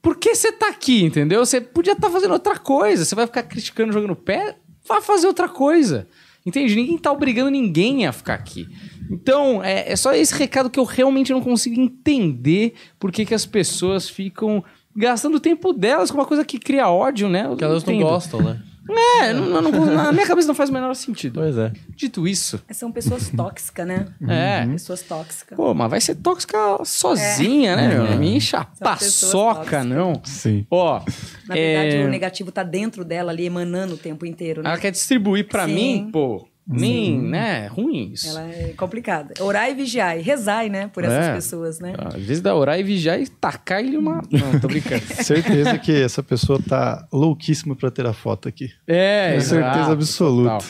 por 0.00 0.16
que 0.16 0.34
você 0.34 0.50
tá 0.50 0.68
aqui, 0.68 1.04
entendeu? 1.04 1.44
Você 1.44 1.60
podia 1.60 1.92
estar 1.92 2.08
fazendo 2.08 2.32
outra 2.32 2.58
coisa. 2.58 3.04
Você 3.04 3.14
vai 3.14 3.26
ficar 3.26 3.42
criticando, 3.42 3.92
jogando 3.92 4.16
pé, 4.16 4.56
vai 4.88 5.02
fazer 5.02 5.26
outra 5.26 5.46
coisa. 5.46 6.08
Entende? 6.44 6.74
Ninguém 6.74 6.96
tá 6.96 7.12
obrigando 7.12 7.50
ninguém 7.50 8.06
a 8.06 8.12
ficar 8.12 8.32
aqui. 8.32 8.66
Então, 9.10 9.62
é, 9.62 9.92
é 9.92 9.96
só 9.96 10.14
esse 10.14 10.34
recado 10.34 10.70
que 10.70 10.80
eu 10.80 10.84
realmente 10.84 11.32
não 11.32 11.42
consigo 11.42 11.78
entender 11.78 12.72
por 12.98 13.12
que, 13.12 13.26
que 13.26 13.34
as 13.34 13.44
pessoas 13.44 14.08
ficam 14.08 14.64
gastando 14.96 15.36
o 15.36 15.40
tempo 15.40 15.74
delas 15.74 16.10
com 16.10 16.16
uma 16.16 16.24
coisa 16.24 16.46
que 16.46 16.58
cria 16.58 16.88
ódio, 16.88 17.28
né? 17.28 17.44
Eu 17.44 17.50
Porque 17.50 17.64
elas 17.64 17.84
não 17.84 17.98
gostam, 17.98 18.40
né? 18.40 18.62
É, 18.98 19.32
não, 19.32 19.62
não- 19.62 19.70
não- 19.70 19.86
na 19.94 20.12
minha 20.12 20.26
cabeça 20.26 20.48
não 20.48 20.54
faz 20.54 20.70
o 20.70 20.72
menor 20.72 20.94
sentido. 20.94 21.40
Pois 21.40 21.56
é. 21.56 21.72
Dito 21.94 22.26
isso, 22.26 22.60
São 22.72 22.90
pessoas 22.90 23.28
tóxicas, 23.30 23.86
né? 23.86 24.06
é. 24.28 24.66
Pessoas 24.66 25.02
tóxicas. 25.02 25.56
Pô, 25.56 25.72
mas 25.74 25.90
vai 25.90 26.00
ser 26.00 26.14
tóxica 26.16 26.58
sozinha, 26.84 27.76
né, 27.76 27.88
meu? 27.88 28.04
Não 28.04 28.16
me 28.18 28.36
enche 28.36 28.56
a 28.56 28.66
São 28.74 28.96
pessoas 28.96 29.56
paçoca, 29.56 29.84
não. 29.84 30.20
Sim. 30.24 30.66
Ó, 30.70 31.00
Na 31.48 31.54
verdade, 31.54 31.96
é, 31.96 32.04
o 32.04 32.08
negativo 32.08 32.50
tá 32.52 32.62
dentro 32.62 33.04
dela 33.04 33.30
ali, 33.32 33.44
emanando 33.46 33.94
o 33.94 33.98
tempo 33.98 34.24
inteiro, 34.26 34.62
né? 34.62 34.70
ela 34.70 34.78
quer 34.78 34.90
distribuir 34.90 35.48
pra 35.48 35.66
Sim. 35.66 35.74
mim, 35.74 36.10
pô. 36.12 36.46
Nem, 36.78 37.20
né? 37.20 37.66
Ruim 37.66 38.12
isso. 38.12 38.28
Ela 38.28 38.42
é 38.48 38.74
complicada. 38.76 39.34
Orar 39.40 39.70
e 39.70 39.74
vigiar. 39.74 40.18
E 40.18 40.22
rezai, 40.22 40.68
né? 40.68 40.88
Por 40.88 41.04
essas 41.04 41.26
É. 41.26 41.34
pessoas, 41.34 41.80
né? 41.80 41.94
Às 41.98 42.14
vezes 42.14 42.40
dá 42.40 42.54
orar 42.54 42.78
e 42.78 42.82
vigiar 42.82 43.20
e 43.20 43.26
tacar 43.28 43.80
ele 43.84 43.96
uma. 43.96 44.22
Não, 44.30 44.60
tô 44.60 44.68
brincando. 44.68 45.02
Certeza 45.24 45.78
que 45.78 45.92
essa 45.92 46.22
pessoa 46.22 46.60
tá 46.66 47.06
louquíssima 47.12 47.74
pra 47.74 47.90
ter 47.90 48.06
a 48.06 48.12
foto 48.12 48.48
aqui. 48.48 48.70
É, 48.86 49.30
Com 49.32 49.36
exato, 49.38 49.62
certeza 49.74 49.92
absoluta. 49.92 50.64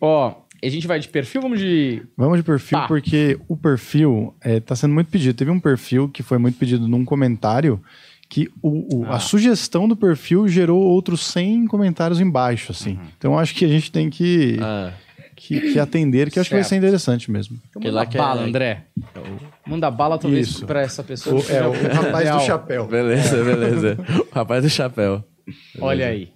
Ó, 0.00 0.34
a 0.64 0.68
gente 0.68 0.86
vai 0.86 0.98
de 0.98 1.08
perfil, 1.08 1.42
vamos 1.42 1.58
de. 1.60 2.02
Vamos 2.16 2.38
de 2.38 2.42
perfil, 2.42 2.78
Tá. 2.78 2.86
porque 2.88 3.38
o 3.48 3.56
perfil 3.56 4.34
é, 4.42 4.58
tá 4.60 4.74
sendo 4.74 4.94
muito 4.94 5.08
pedido. 5.10 5.36
Teve 5.36 5.50
um 5.50 5.60
perfil 5.60 6.08
que 6.08 6.22
foi 6.22 6.38
muito 6.38 6.58
pedido 6.58 6.88
num 6.88 7.04
comentário 7.04 7.80
que 8.28 8.48
o, 8.60 9.02
o- 9.02 9.04
Ah. 9.04 9.16
a 9.16 9.18
sugestão 9.20 9.86
do 9.86 9.94
perfil 9.94 10.48
gerou 10.48 10.82
outros 10.82 11.20
100 11.26 11.66
comentários 11.66 12.20
embaixo, 12.20 12.72
assim. 12.72 12.94
Uhum. 12.94 13.00
Então 13.16 13.38
acho 13.38 13.54
que 13.54 13.64
a 13.64 13.68
gente 13.68 13.92
tem 13.92 14.10
que, 14.10 14.56
Ah, 14.60 14.92
que, 15.36 15.72
que 15.72 15.78
atender, 15.78 16.30
que 16.30 16.38
eu 16.38 16.40
acho 16.40 16.48
que 16.48 16.56
vai 16.56 16.64
ser 16.64 16.76
interessante 16.76 17.30
mesmo. 17.30 17.58
Que 17.72 17.78
manda 17.78 17.92
lá 17.92 18.06
que 18.06 18.16
é- 18.16 18.20
bala, 18.20 18.42
André. 18.42 18.86
Manda 19.66 19.90
bala, 19.90 20.18
talvez, 20.18 20.48
Isso. 20.48 20.66
pra 20.66 20.80
essa 20.80 21.04
pessoa. 21.04 21.36
O, 21.40 21.52
é, 21.52 21.66
o 21.66 21.72
rapaz 21.92 22.30
do 22.30 22.40
chapéu. 22.40 22.86
beleza, 22.86 23.44
beleza. 23.44 23.98
O 24.32 24.34
rapaz 24.34 24.62
do 24.64 24.70
chapéu. 24.70 25.22
Olha 25.78 26.06
aí. 26.08 26.32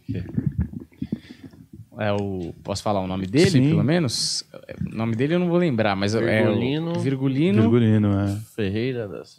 É 1.98 2.12
o. 2.12 2.54
Posso 2.62 2.82
falar 2.82 3.00
o 3.00 3.06
nome 3.06 3.26
dele, 3.26 3.50
Sim. 3.50 3.68
pelo 3.70 3.84
menos? 3.84 4.42
O 4.90 4.96
nome 4.96 5.14
dele 5.16 5.34
eu 5.34 5.38
não 5.38 5.48
vou 5.48 5.58
lembrar, 5.58 5.94
mas 5.96 6.14
Virgulino. 6.14 6.92
é 6.92 6.96
o 6.96 7.00
Virgulino. 7.00 7.60
Virgulino, 7.62 8.20
é. 8.20 8.36
Ferreira 8.56 9.06
das... 9.08 9.38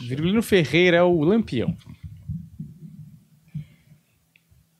Virgulino 0.00 0.42
Ferreira 0.42 0.96
é 0.96 1.02
o 1.02 1.20
Lampião. 1.22 1.76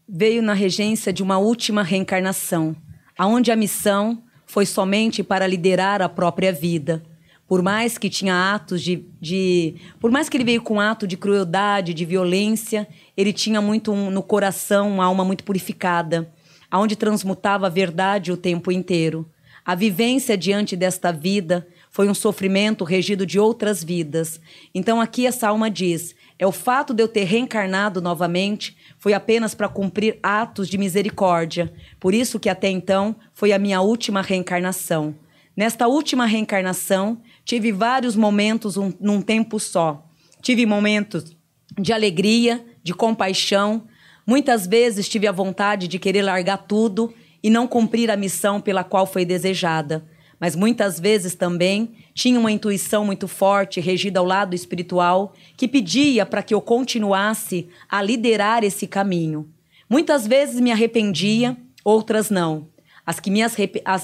Veio 0.08 0.42
na 0.42 0.54
regência 0.54 1.12
de 1.12 1.22
uma 1.22 1.38
última 1.38 1.82
reencarnação, 1.82 2.74
aonde 3.18 3.50
a 3.50 3.56
missão 3.56 4.22
foi 4.46 4.64
somente 4.66 5.22
para 5.22 5.46
liderar 5.46 6.00
a 6.02 6.08
própria 6.08 6.52
vida. 6.52 7.02
Por 7.48 7.62
mais 7.62 7.96
que 7.96 8.10
tinha 8.10 8.54
atos 8.54 8.82
de, 8.82 9.04
de- 9.20 9.74
Por 10.00 10.10
mais 10.10 10.28
que 10.28 10.36
ele 10.36 10.44
veio 10.44 10.60
com 10.62 10.80
ato 10.80 11.06
de 11.06 11.16
crueldade, 11.16 11.94
de 11.94 12.04
violência, 12.04 12.88
ele 13.16 13.32
tinha 13.32 13.60
muito 13.60 13.92
um- 13.92 14.10
no 14.10 14.22
coração 14.22 14.88
uma 14.90 15.04
alma 15.04 15.24
muito 15.24 15.44
purificada, 15.44 16.32
aonde 16.70 16.96
transmutava 16.96 17.66
a 17.66 17.70
verdade 17.70 18.32
o 18.32 18.36
tempo 18.36 18.72
inteiro. 18.72 19.24
A 19.64 19.74
vivência 19.74 20.36
diante 20.36 20.76
desta 20.76 21.12
vida 21.12 21.66
foi 21.90 22.08
um 22.08 22.14
sofrimento 22.14 22.84
regido 22.84 23.24
de 23.24 23.38
outras 23.38 23.82
vidas. 23.82 24.40
Então 24.74 25.00
aqui 25.00 25.26
essa 25.26 25.48
alma 25.48 25.70
diz: 25.70 26.14
é 26.38 26.46
o 26.46 26.52
fato 26.52 26.92
de 26.92 27.02
eu 27.02 27.08
ter 27.08 27.24
reencarnado 27.24 28.00
novamente 28.00 28.75
foi 29.06 29.12
apenas 29.12 29.54
para 29.54 29.68
cumprir 29.68 30.18
atos 30.20 30.68
de 30.68 30.76
misericórdia. 30.76 31.72
Por 32.00 32.12
isso 32.12 32.40
que 32.40 32.48
até 32.48 32.68
então 32.68 33.14
foi 33.32 33.52
a 33.52 33.58
minha 33.58 33.80
última 33.80 34.20
reencarnação. 34.20 35.14
Nesta 35.56 35.86
última 35.86 36.26
reencarnação, 36.26 37.22
tive 37.44 37.70
vários 37.70 38.16
momentos 38.16 38.76
um- 38.76 38.92
num 38.98 39.22
tempo 39.22 39.60
só. 39.60 40.04
Tive 40.42 40.66
momentos 40.66 41.36
de 41.78 41.92
alegria, 41.92 42.66
de 42.82 42.92
compaixão. 42.92 43.86
Muitas 44.26 44.66
vezes 44.66 45.08
tive 45.08 45.28
a 45.28 45.32
vontade 45.32 45.86
de 45.86 46.00
querer 46.00 46.22
largar 46.22 46.56
tudo 46.66 47.14
e 47.40 47.48
não 47.48 47.68
cumprir 47.68 48.10
a 48.10 48.16
missão 48.16 48.60
pela 48.60 48.82
qual 48.82 49.06
foi 49.06 49.24
desejada. 49.24 50.04
Mas 50.38 50.54
muitas 50.54 51.00
vezes 51.00 51.34
também 51.34 51.90
tinha 52.14 52.38
uma 52.38 52.52
intuição 52.52 53.04
muito 53.04 53.26
forte, 53.26 53.80
regida 53.80 54.20
ao 54.20 54.26
lado 54.26 54.54
espiritual, 54.54 55.34
que 55.56 55.66
pedia 55.66 56.26
para 56.26 56.42
que 56.42 56.52
eu 56.52 56.60
continuasse 56.60 57.68
a 57.88 58.02
liderar 58.02 58.62
esse 58.62 58.86
caminho. 58.86 59.48
Muitas 59.88 60.26
vezes 60.26 60.60
me 60.60 60.70
arrependia, 60.70 61.56
outras 61.84 62.28
não. 62.30 62.68
As 63.06 63.20
que 63.20 63.30
me 63.30 63.40
as, 63.42 63.56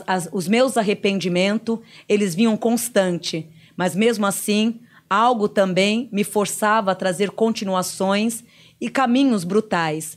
as, 0.06 0.28
os 0.32 0.48
meus 0.48 0.76
arrependimentos, 0.76 1.80
eles 2.08 2.34
vinham 2.34 2.56
constante, 2.56 3.48
mas 3.76 3.94
mesmo 3.94 4.24
assim, 4.24 4.80
algo 5.10 5.48
também 5.48 6.08
me 6.12 6.24
forçava 6.24 6.92
a 6.92 6.94
trazer 6.94 7.30
continuações 7.30 8.44
e 8.80 8.88
caminhos 8.88 9.44
brutais. 9.44 10.16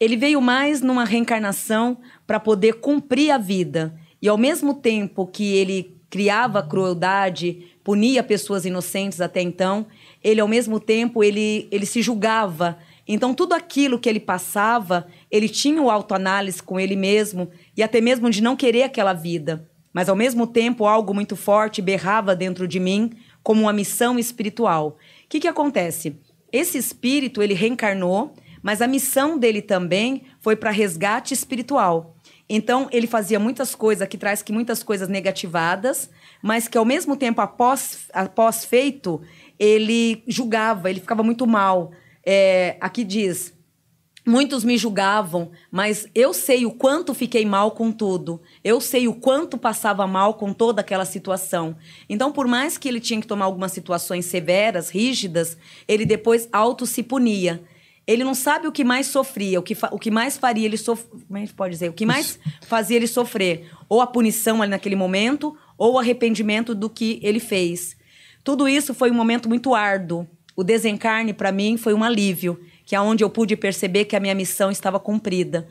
Ele 0.00 0.16
veio 0.16 0.40
mais 0.40 0.80
numa 0.80 1.04
reencarnação 1.04 1.98
para 2.26 2.40
poder 2.40 2.74
cumprir 2.74 3.30
a 3.30 3.38
vida 3.38 3.94
e 4.24 4.28
ao 4.28 4.38
mesmo 4.38 4.72
tempo 4.72 5.26
que 5.26 5.54
ele 5.54 6.00
criava 6.08 6.62
crueldade, 6.62 7.76
punia 7.84 8.22
pessoas 8.22 8.64
inocentes 8.64 9.20
até 9.20 9.42
então, 9.42 9.86
ele 10.22 10.40
ao 10.40 10.48
mesmo 10.48 10.80
tempo 10.80 11.22
ele, 11.22 11.68
ele 11.70 11.84
se 11.84 12.00
julgava. 12.00 12.78
Então 13.06 13.34
tudo 13.34 13.52
aquilo 13.52 13.98
que 13.98 14.08
ele 14.08 14.18
passava, 14.18 15.06
ele 15.30 15.46
tinha 15.46 15.82
o 15.82 15.90
autoanálise 15.90 16.62
com 16.62 16.80
ele 16.80 16.96
mesmo 16.96 17.50
e 17.76 17.82
até 17.82 18.00
mesmo 18.00 18.30
de 18.30 18.42
não 18.42 18.56
querer 18.56 18.84
aquela 18.84 19.12
vida. 19.12 19.68
Mas 19.92 20.08
ao 20.08 20.16
mesmo 20.16 20.46
tempo 20.46 20.86
algo 20.86 21.12
muito 21.12 21.36
forte 21.36 21.82
berrava 21.82 22.34
dentro 22.34 22.66
de 22.66 22.80
mim 22.80 23.10
como 23.42 23.60
uma 23.60 23.74
missão 23.74 24.18
espiritual. 24.18 24.96
O 25.26 25.28
que, 25.28 25.40
que 25.40 25.48
acontece? 25.48 26.16
Esse 26.50 26.78
espírito 26.78 27.42
ele 27.42 27.52
reencarnou, 27.52 28.32
mas 28.62 28.80
a 28.80 28.86
missão 28.86 29.38
dele 29.38 29.60
também 29.60 30.22
foi 30.40 30.56
para 30.56 30.70
resgate 30.70 31.34
espiritual. 31.34 32.13
Então, 32.48 32.88
ele 32.92 33.06
fazia 33.06 33.38
muitas 33.38 33.74
coisas 33.74 34.06
que 34.06 34.18
traz 34.18 34.42
que 34.42 34.52
muitas 34.52 34.82
coisas 34.82 35.08
negativadas, 35.08 36.10
mas 36.42 36.68
que 36.68 36.76
ao 36.76 36.84
mesmo 36.84 37.16
tempo, 37.16 37.40
após, 37.40 38.06
após 38.12 38.64
feito, 38.64 39.22
ele 39.58 40.22
julgava, 40.26 40.90
ele 40.90 41.00
ficava 41.00 41.22
muito 41.22 41.46
mal. 41.46 41.92
É, 42.24 42.76
aqui 42.80 43.02
diz: 43.02 43.54
muitos 44.26 44.62
me 44.62 44.76
julgavam, 44.76 45.50
mas 45.70 46.06
eu 46.14 46.32
sei 46.34 46.66
o 46.66 46.72
quanto 46.72 47.14
fiquei 47.14 47.46
mal 47.46 47.70
com 47.70 47.90
tudo. 47.90 48.40
Eu 48.62 48.80
sei 48.80 49.06
o 49.08 49.14
quanto 49.14 49.56
passava 49.56 50.06
mal 50.06 50.34
com 50.34 50.52
toda 50.52 50.80
aquela 50.80 51.04
situação. 51.04 51.76
Então, 52.08 52.30
por 52.32 52.46
mais 52.46 52.76
que 52.76 52.88
ele 52.88 53.00
tinha 53.00 53.20
que 53.20 53.26
tomar 53.26 53.46
algumas 53.46 53.72
situações 53.72 54.26
severas, 54.26 54.90
rígidas, 54.90 55.56
ele 55.86 56.04
depois 56.04 56.48
auto 56.52 56.86
se 56.86 57.02
punia. 57.02 57.62
Ele 58.06 58.22
não 58.22 58.34
sabe 58.34 58.66
o 58.66 58.72
que 58.72 58.84
mais 58.84 59.06
sofria, 59.06 59.58
o 59.58 59.62
que, 59.62 59.76
o 59.90 59.98
que 59.98 60.10
mais 60.10 60.36
faria 60.36 60.66
ele 60.66 60.76
sofrer. 60.76 61.20
Como 61.26 61.38
é 61.38 61.46
que 61.46 61.54
pode 61.54 61.72
dizer? 61.72 61.88
O 61.88 61.92
que 61.92 62.04
mais 62.04 62.38
fazia 62.66 62.96
ele 62.96 63.06
sofrer? 63.06 63.70
Ou 63.88 64.00
a 64.00 64.06
punição 64.06 64.60
ali 64.60 64.70
naquele 64.70 64.96
momento, 64.96 65.56
ou 65.78 65.94
o 65.94 65.98
arrependimento 65.98 66.74
do 66.74 66.90
que 66.90 67.18
ele 67.22 67.40
fez. 67.40 67.96
Tudo 68.42 68.68
isso 68.68 68.92
foi 68.92 69.10
um 69.10 69.14
momento 69.14 69.48
muito 69.48 69.74
árduo. 69.74 70.28
O 70.54 70.62
desencarne, 70.62 71.32
para 71.32 71.50
mim, 71.50 71.76
foi 71.76 71.94
um 71.94 72.04
alívio, 72.04 72.60
que 72.84 72.94
é 72.94 73.00
onde 73.00 73.24
eu 73.24 73.30
pude 73.30 73.56
perceber 73.56 74.04
que 74.04 74.14
a 74.14 74.20
minha 74.20 74.34
missão 74.34 74.70
estava 74.70 75.00
cumprida. 75.00 75.66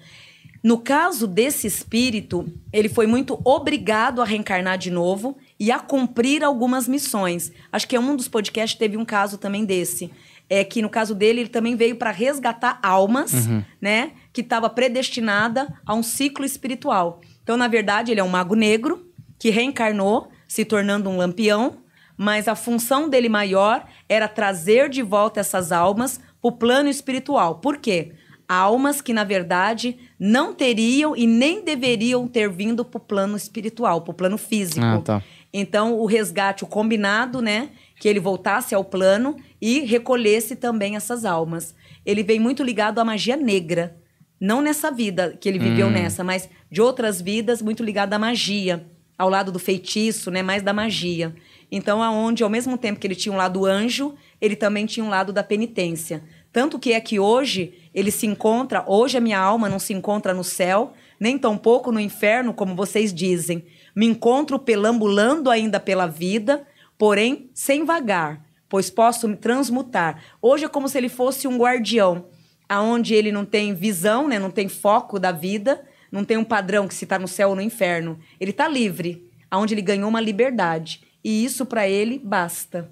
No 0.63 0.77
caso 0.77 1.27
desse 1.27 1.67
espírito, 1.67 2.47
ele 2.71 2.87
foi 2.87 3.05
muito 3.05 3.39
obrigado 3.43 4.21
a 4.21 4.25
reencarnar 4.25 4.77
de 4.77 4.89
novo 4.89 5.37
e 5.59 5.71
a 5.71 5.79
cumprir 5.79 6.41
algumas 6.41 6.87
missões. 6.87 7.51
Acho 7.69 7.85
que 7.87 7.97
é 7.97 7.99
um 7.99 8.15
dos 8.15 8.29
podcasts 8.29 8.79
teve 8.79 8.95
um 8.95 9.03
caso 9.03 9.37
também 9.37 9.65
desse 9.65 10.09
é 10.49 10.63
que 10.63 10.81
no 10.81 10.89
caso 10.89 11.15
dele 11.15 11.41
ele 11.41 11.49
também 11.49 11.75
veio 11.75 11.95
para 11.95 12.11
resgatar 12.11 12.79
almas, 12.83 13.33
uhum. 13.47 13.63
né, 13.81 14.11
que 14.31 14.41
estava 14.41 14.69
predestinada 14.69 15.73
a 15.85 15.93
um 15.93 16.03
ciclo 16.03 16.45
espiritual. 16.45 17.21
Então, 17.41 17.57
na 17.57 17.67
verdade, 17.67 18.11
ele 18.11 18.19
é 18.19 18.23
um 18.23 18.29
mago 18.29 18.55
negro 18.55 19.07
que 19.39 19.49
reencarnou, 19.49 20.29
se 20.47 20.63
tornando 20.63 21.09
um 21.09 21.17
lampião, 21.17 21.77
mas 22.15 22.47
a 22.47 22.55
função 22.55 23.09
dele 23.09 23.27
maior 23.27 23.85
era 24.07 24.27
trazer 24.27 24.89
de 24.89 25.01
volta 25.01 25.39
essas 25.39 25.71
almas 25.71 26.17
para 26.17 26.49
o 26.49 26.51
plano 26.51 26.89
espiritual. 26.89 27.55
Por 27.55 27.77
quê? 27.77 28.13
Almas 28.47 29.01
que, 29.01 29.13
na 29.13 29.23
verdade, 29.23 29.97
não 30.19 30.53
teriam 30.53 31.15
e 31.15 31.25
nem 31.25 31.63
deveriam 31.63 32.27
ter 32.27 32.49
vindo 32.49 32.85
para 32.85 32.97
o 32.97 33.01
plano 33.01 33.35
espiritual, 33.35 34.01
para 34.01 34.11
o 34.11 34.13
plano 34.13 34.37
físico. 34.37 34.85
Ah, 34.85 35.01
tá. 35.01 35.23
Então, 35.51 35.97
o 35.99 36.05
resgate, 36.05 36.63
o 36.63 36.67
combinado, 36.67 37.41
né? 37.41 37.69
Que 38.03 38.09
ele 38.09 38.19
voltasse 38.19 38.75
ao 38.75 38.83
plano 38.83 39.37
e 39.61 39.79
recolhesse 39.79 40.57
também 40.57 40.97
essas 40.97 41.23
almas. 41.23 41.73
Ele 42.05 42.21
vem 42.21 42.37
muito 42.37 42.61
ligado 42.61 42.99
à 42.99 43.05
magia 43.05 43.37
negra. 43.37 43.95
Não 44.37 44.61
nessa 44.61 44.91
vida 44.91 45.37
que 45.39 45.47
ele 45.47 45.57
viveu 45.57 45.87
hum. 45.87 45.91
nessa, 45.91 46.21
mas 46.21 46.49
de 46.69 46.81
outras 46.81 47.21
vidas, 47.21 47.61
muito 47.61 47.81
ligado 47.81 48.13
à 48.13 48.19
magia. 48.19 48.85
Ao 49.17 49.29
lado 49.29 49.53
do 49.53 49.57
feitiço, 49.57 50.29
né? 50.29 50.43
Mais 50.43 50.61
da 50.61 50.73
magia. 50.73 51.33
Então, 51.71 52.03
aonde, 52.03 52.43
ao 52.43 52.49
mesmo 52.49 52.77
tempo 52.77 52.99
que 52.99 53.07
ele 53.07 53.15
tinha 53.15 53.31
um 53.31 53.37
lado 53.37 53.65
anjo, 53.65 54.15
ele 54.41 54.57
também 54.57 54.85
tinha 54.85 55.05
um 55.05 55.09
lado 55.09 55.31
da 55.31 55.41
penitência. 55.41 56.25
Tanto 56.51 56.77
que 56.77 56.91
é 56.91 56.99
que 56.99 57.21
hoje 57.21 57.73
ele 57.95 58.11
se 58.11 58.27
encontra, 58.27 58.83
hoje 58.85 59.17
a 59.17 59.21
minha 59.21 59.39
alma 59.39 59.69
não 59.69 59.79
se 59.79 59.93
encontra 59.93 60.33
no 60.33 60.43
céu, 60.43 60.91
nem 61.17 61.37
tampouco 61.37 61.89
no 61.89 62.01
inferno, 62.01 62.53
como 62.53 62.75
vocês 62.75 63.13
dizem. 63.13 63.63
Me 63.95 64.05
encontro 64.05 64.59
pelambulando 64.59 65.49
ainda 65.49 65.79
pela 65.79 66.05
vida, 66.05 66.67
porém 66.97 67.49
sem 67.53 67.85
vagar, 67.85 68.45
pois 68.69 68.89
posso 68.89 69.27
me 69.27 69.35
transmutar. 69.35 70.21
Hoje 70.41 70.65
é 70.65 70.69
como 70.69 70.87
se 70.87 70.97
ele 70.97 71.09
fosse 71.09 71.47
um 71.47 71.57
guardião, 71.57 72.25
aonde 72.67 73.13
ele 73.13 73.31
não 73.31 73.45
tem 73.45 73.73
visão, 73.73 74.27
né, 74.27 74.39
não 74.39 74.49
tem 74.49 74.67
foco 74.67 75.19
da 75.19 75.31
vida, 75.31 75.83
não 76.11 76.23
tem 76.23 76.37
um 76.37 76.43
padrão 76.43 76.87
que 76.87 76.93
se 76.93 77.05
está 77.05 77.17
no 77.17 77.27
céu 77.27 77.49
ou 77.49 77.55
no 77.55 77.61
inferno. 77.61 78.19
Ele 78.39 78.51
está 78.51 78.67
livre, 78.67 79.29
aonde 79.49 79.73
ele 79.73 79.81
ganhou 79.81 80.09
uma 80.09 80.21
liberdade. 80.21 81.01
E 81.23 81.43
isso 81.43 81.65
para 81.65 81.87
ele 81.87 82.19
basta. 82.19 82.89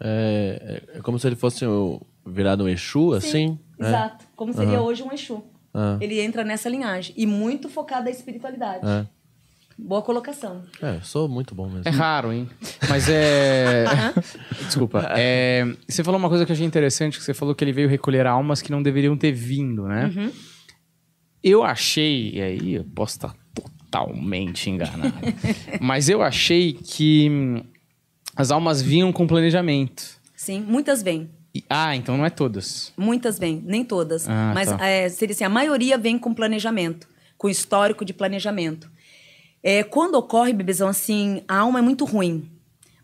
É, 0.00 0.82
é, 0.94 1.00
como 1.00 1.18
se 1.18 1.26
ele 1.26 1.36
fosse 1.36 1.64
virado 2.24 2.64
um 2.64 2.68
Exu, 2.68 3.12
Sim, 3.12 3.16
assim? 3.16 3.58
É. 3.80 3.86
Exato. 3.86 4.24
Como 4.34 4.52
seria 4.52 4.80
uhum. 4.80 4.86
hoje 4.86 5.02
um 5.02 5.12
Exu. 5.12 5.44
Uhum. 5.74 5.98
Ele 6.00 6.20
entra 6.20 6.44
nessa 6.44 6.68
linhagem. 6.68 7.14
E 7.16 7.26
muito 7.26 7.68
focado 7.68 8.04
na 8.04 8.10
espiritualidade. 8.10 8.86
É. 8.86 9.06
Boa 9.78 10.02
colocação. 10.02 10.64
É, 10.82 10.98
sou 11.02 11.28
muito 11.28 11.54
bom 11.54 11.68
mesmo. 11.68 11.82
É 11.86 11.90
raro, 11.90 12.32
hein? 12.32 12.50
Mas 12.88 13.08
é. 13.08 13.84
Desculpa. 14.66 15.06
É... 15.16 15.64
Você 15.86 16.02
falou 16.02 16.18
uma 16.18 16.28
coisa 16.28 16.44
que 16.44 16.50
eu 16.50 16.54
achei 16.54 16.66
interessante, 16.66 17.16
que 17.16 17.24
você 17.24 17.32
falou 17.32 17.54
que 17.54 17.62
ele 17.62 17.72
veio 17.72 17.88
recolher 17.88 18.26
almas 18.26 18.60
que 18.60 18.72
não 18.72 18.82
deveriam 18.82 19.16
ter 19.16 19.30
vindo, 19.30 19.86
né? 19.86 20.12
Uhum. 20.14 20.32
Eu 21.44 21.62
achei, 21.62 22.32
e 22.34 22.42
aí 22.42 22.74
eu 22.74 22.84
posso 22.84 23.16
estar 23.16 23.34
totalmente 23.54 24.68
enganado, 24.68 25.14
mas 25.80 26.08
eu 26.08 26.20
achei 26.20 26.72
que 26.72 27.62
as 28.34 28.50
almas 28.50 28.82
vinham 28.82 29.12
com 29.12 29.28
planejamento. 29.28 30.18
Sim, 30.34 30.60
muitas 30.60 31.02
vêm. 31.02 31.30
Ah, 31.70 31.94
então 31.94 32.16
não 32.16 32.26
é 32.26 32.30
todas. 32.30 32.92
Muitas 32.96 33.38
vêm, 33.38 33.62
nem 33.64 33.84
todas. 33.84 34.28
Ah, 34.28 34.52
mas 34.52 34.68
tá. 34.68 34.84
é, 34.84 35.08
seria 35.08 35.32
assim, 35.32 35.44
a 35.44 35.48
maioria 35.48 35.96
vem 35.96 36.18
com 36.18 36.34
planejamento, 36.34 37.08
com 37.36 37.48
histórico 37.48 38.04
de 38.04 38.12
planejamento. 38.12 38.90
É, 39.62 39.82
quando 39.82 40.14
ocorre, 40.14 40.52
bebezão, 40.52 40.88
assim, 40.88 41.42
a 41.48 41.58
alma 41.58 41.80
é 41.80 41.82
muito 41.82 42.04
ruim. 42.04 42.50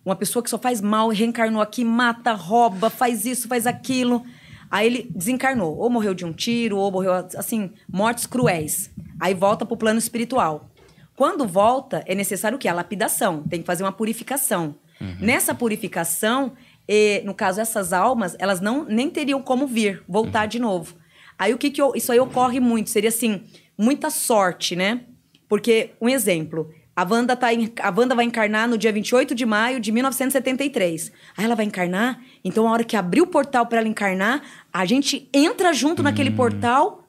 Uma 0.05 0.15
pessoa 0.15 0.43
que 0.43 0.51
só 0.51 0.59
faz 0.59 0.81
mal, 0.81 1.09
reencarnou 1.09 1.63
aqui, 1.63 1.85
mata, 1.85 2.33
rouba, 2.33 2.91
faz 2.91 3.25
isso, 3.25 3.49
faz 3.49 3.67
aquilo. 3.67 4.25
Aí 4.71 4.87
ele 4.87 5.11
desencarnou. 5.15 5.77
Ou 5.77 5.89
morreu 5.89 6.15
de 6.15 6.25
um 6.25 6.33
tiro, 6.33 6.77
ou 6.77 6.91
morreu, 6.91 7.13
assim, 7.37 7.71
mortes 7.89 8.27
cruéis. 8.27 8.91
Aí 9.19 9.35
volta 9.35 9.65
pro 9.65 9.77
plano 9.77 9.99
espiritual. 9.99 10.69
Quando 11.17 11.47
volta, 11.47 12.03
é 12.07 12.15
necessário 12.15 12.57
o 12.57 12.59
quê? 12.59 12.69
A 12.69 12.75
lapidação. 12.75 13.43
Tem 13.45 13.61
que 13.61 13.67
fazer 13.67 13.83
uma 13.83 13.93
purificação. 13.93 14.75
Uhum. 15.01 15.17
Nessa 15.21 15.55
purificação, 15.55 16.53
e, 16.89 17.23
no 17.25 17.35
caso, 17.35 17.61
essas 17.61 17.93
almas, 17.93 18.37
elas 18.39 18.61
não 18.61 18.85
nem 18.85 19.09
teriam 19.09 19.41
como 19.41 19.67
vir, 19.67 20.03
voltar 20.09 20.43
uhum. 20.43 20.49
de 20.49 20.59
novo. 20.59 20.97
Aí 21.39 21.53
o 21.55 21.59
que 21.59 21.71
que 21.71 21.81
eu, 21.81 21.93
isso 21.95 22.13
aí 22.13 22.21
ocorre 22.21 22.61
muito? 22.61 22.91
Seria 22.91 23.09
assim, 23.09 23.43
muita 23.77 24.11
sorte, 24.11 24.77
né? 24.77 25.01
Porque, 25.49 25.91
um 26.01 26.09
exemplo, 26.09 26.73
a 26.97 27.03
Wanda, 27.03 27.35
tá 27.35 27.53
em, 27.53 27.73
a 27.81 27.91
Wanda 27.91 28.15
vai 28.15 28.25
encarnar 28.25 28.69
no 28.69 28.79
dia 28.79 28.93
28 28.93 29.35
de 29.35 29.45
maio 29.45 29.81
de 29.81 29.91
1973. 29.91 31.11
Aí 31.37 31.45
ela 31.45 31.55
vai 31.55 31.65
encarnar, 31.67 32.21
então 32.45 32.69
a 32.69 32.73
hora 32.73 32.85
que 32.85 32.97
abrir 32.97 33.21
o 33.21 33.27
portal 33.27 33.67
para 33.67 33.79
ela 33.79 33.89
encarnar, 33.89 34.43
a 34.73 34.85
gente 34.85 35.29
entra 35.33 35.73
junto 35.73 36.01
hum. 36.01 36.05
naquele 36.05 36.31
portal 36.31 37.09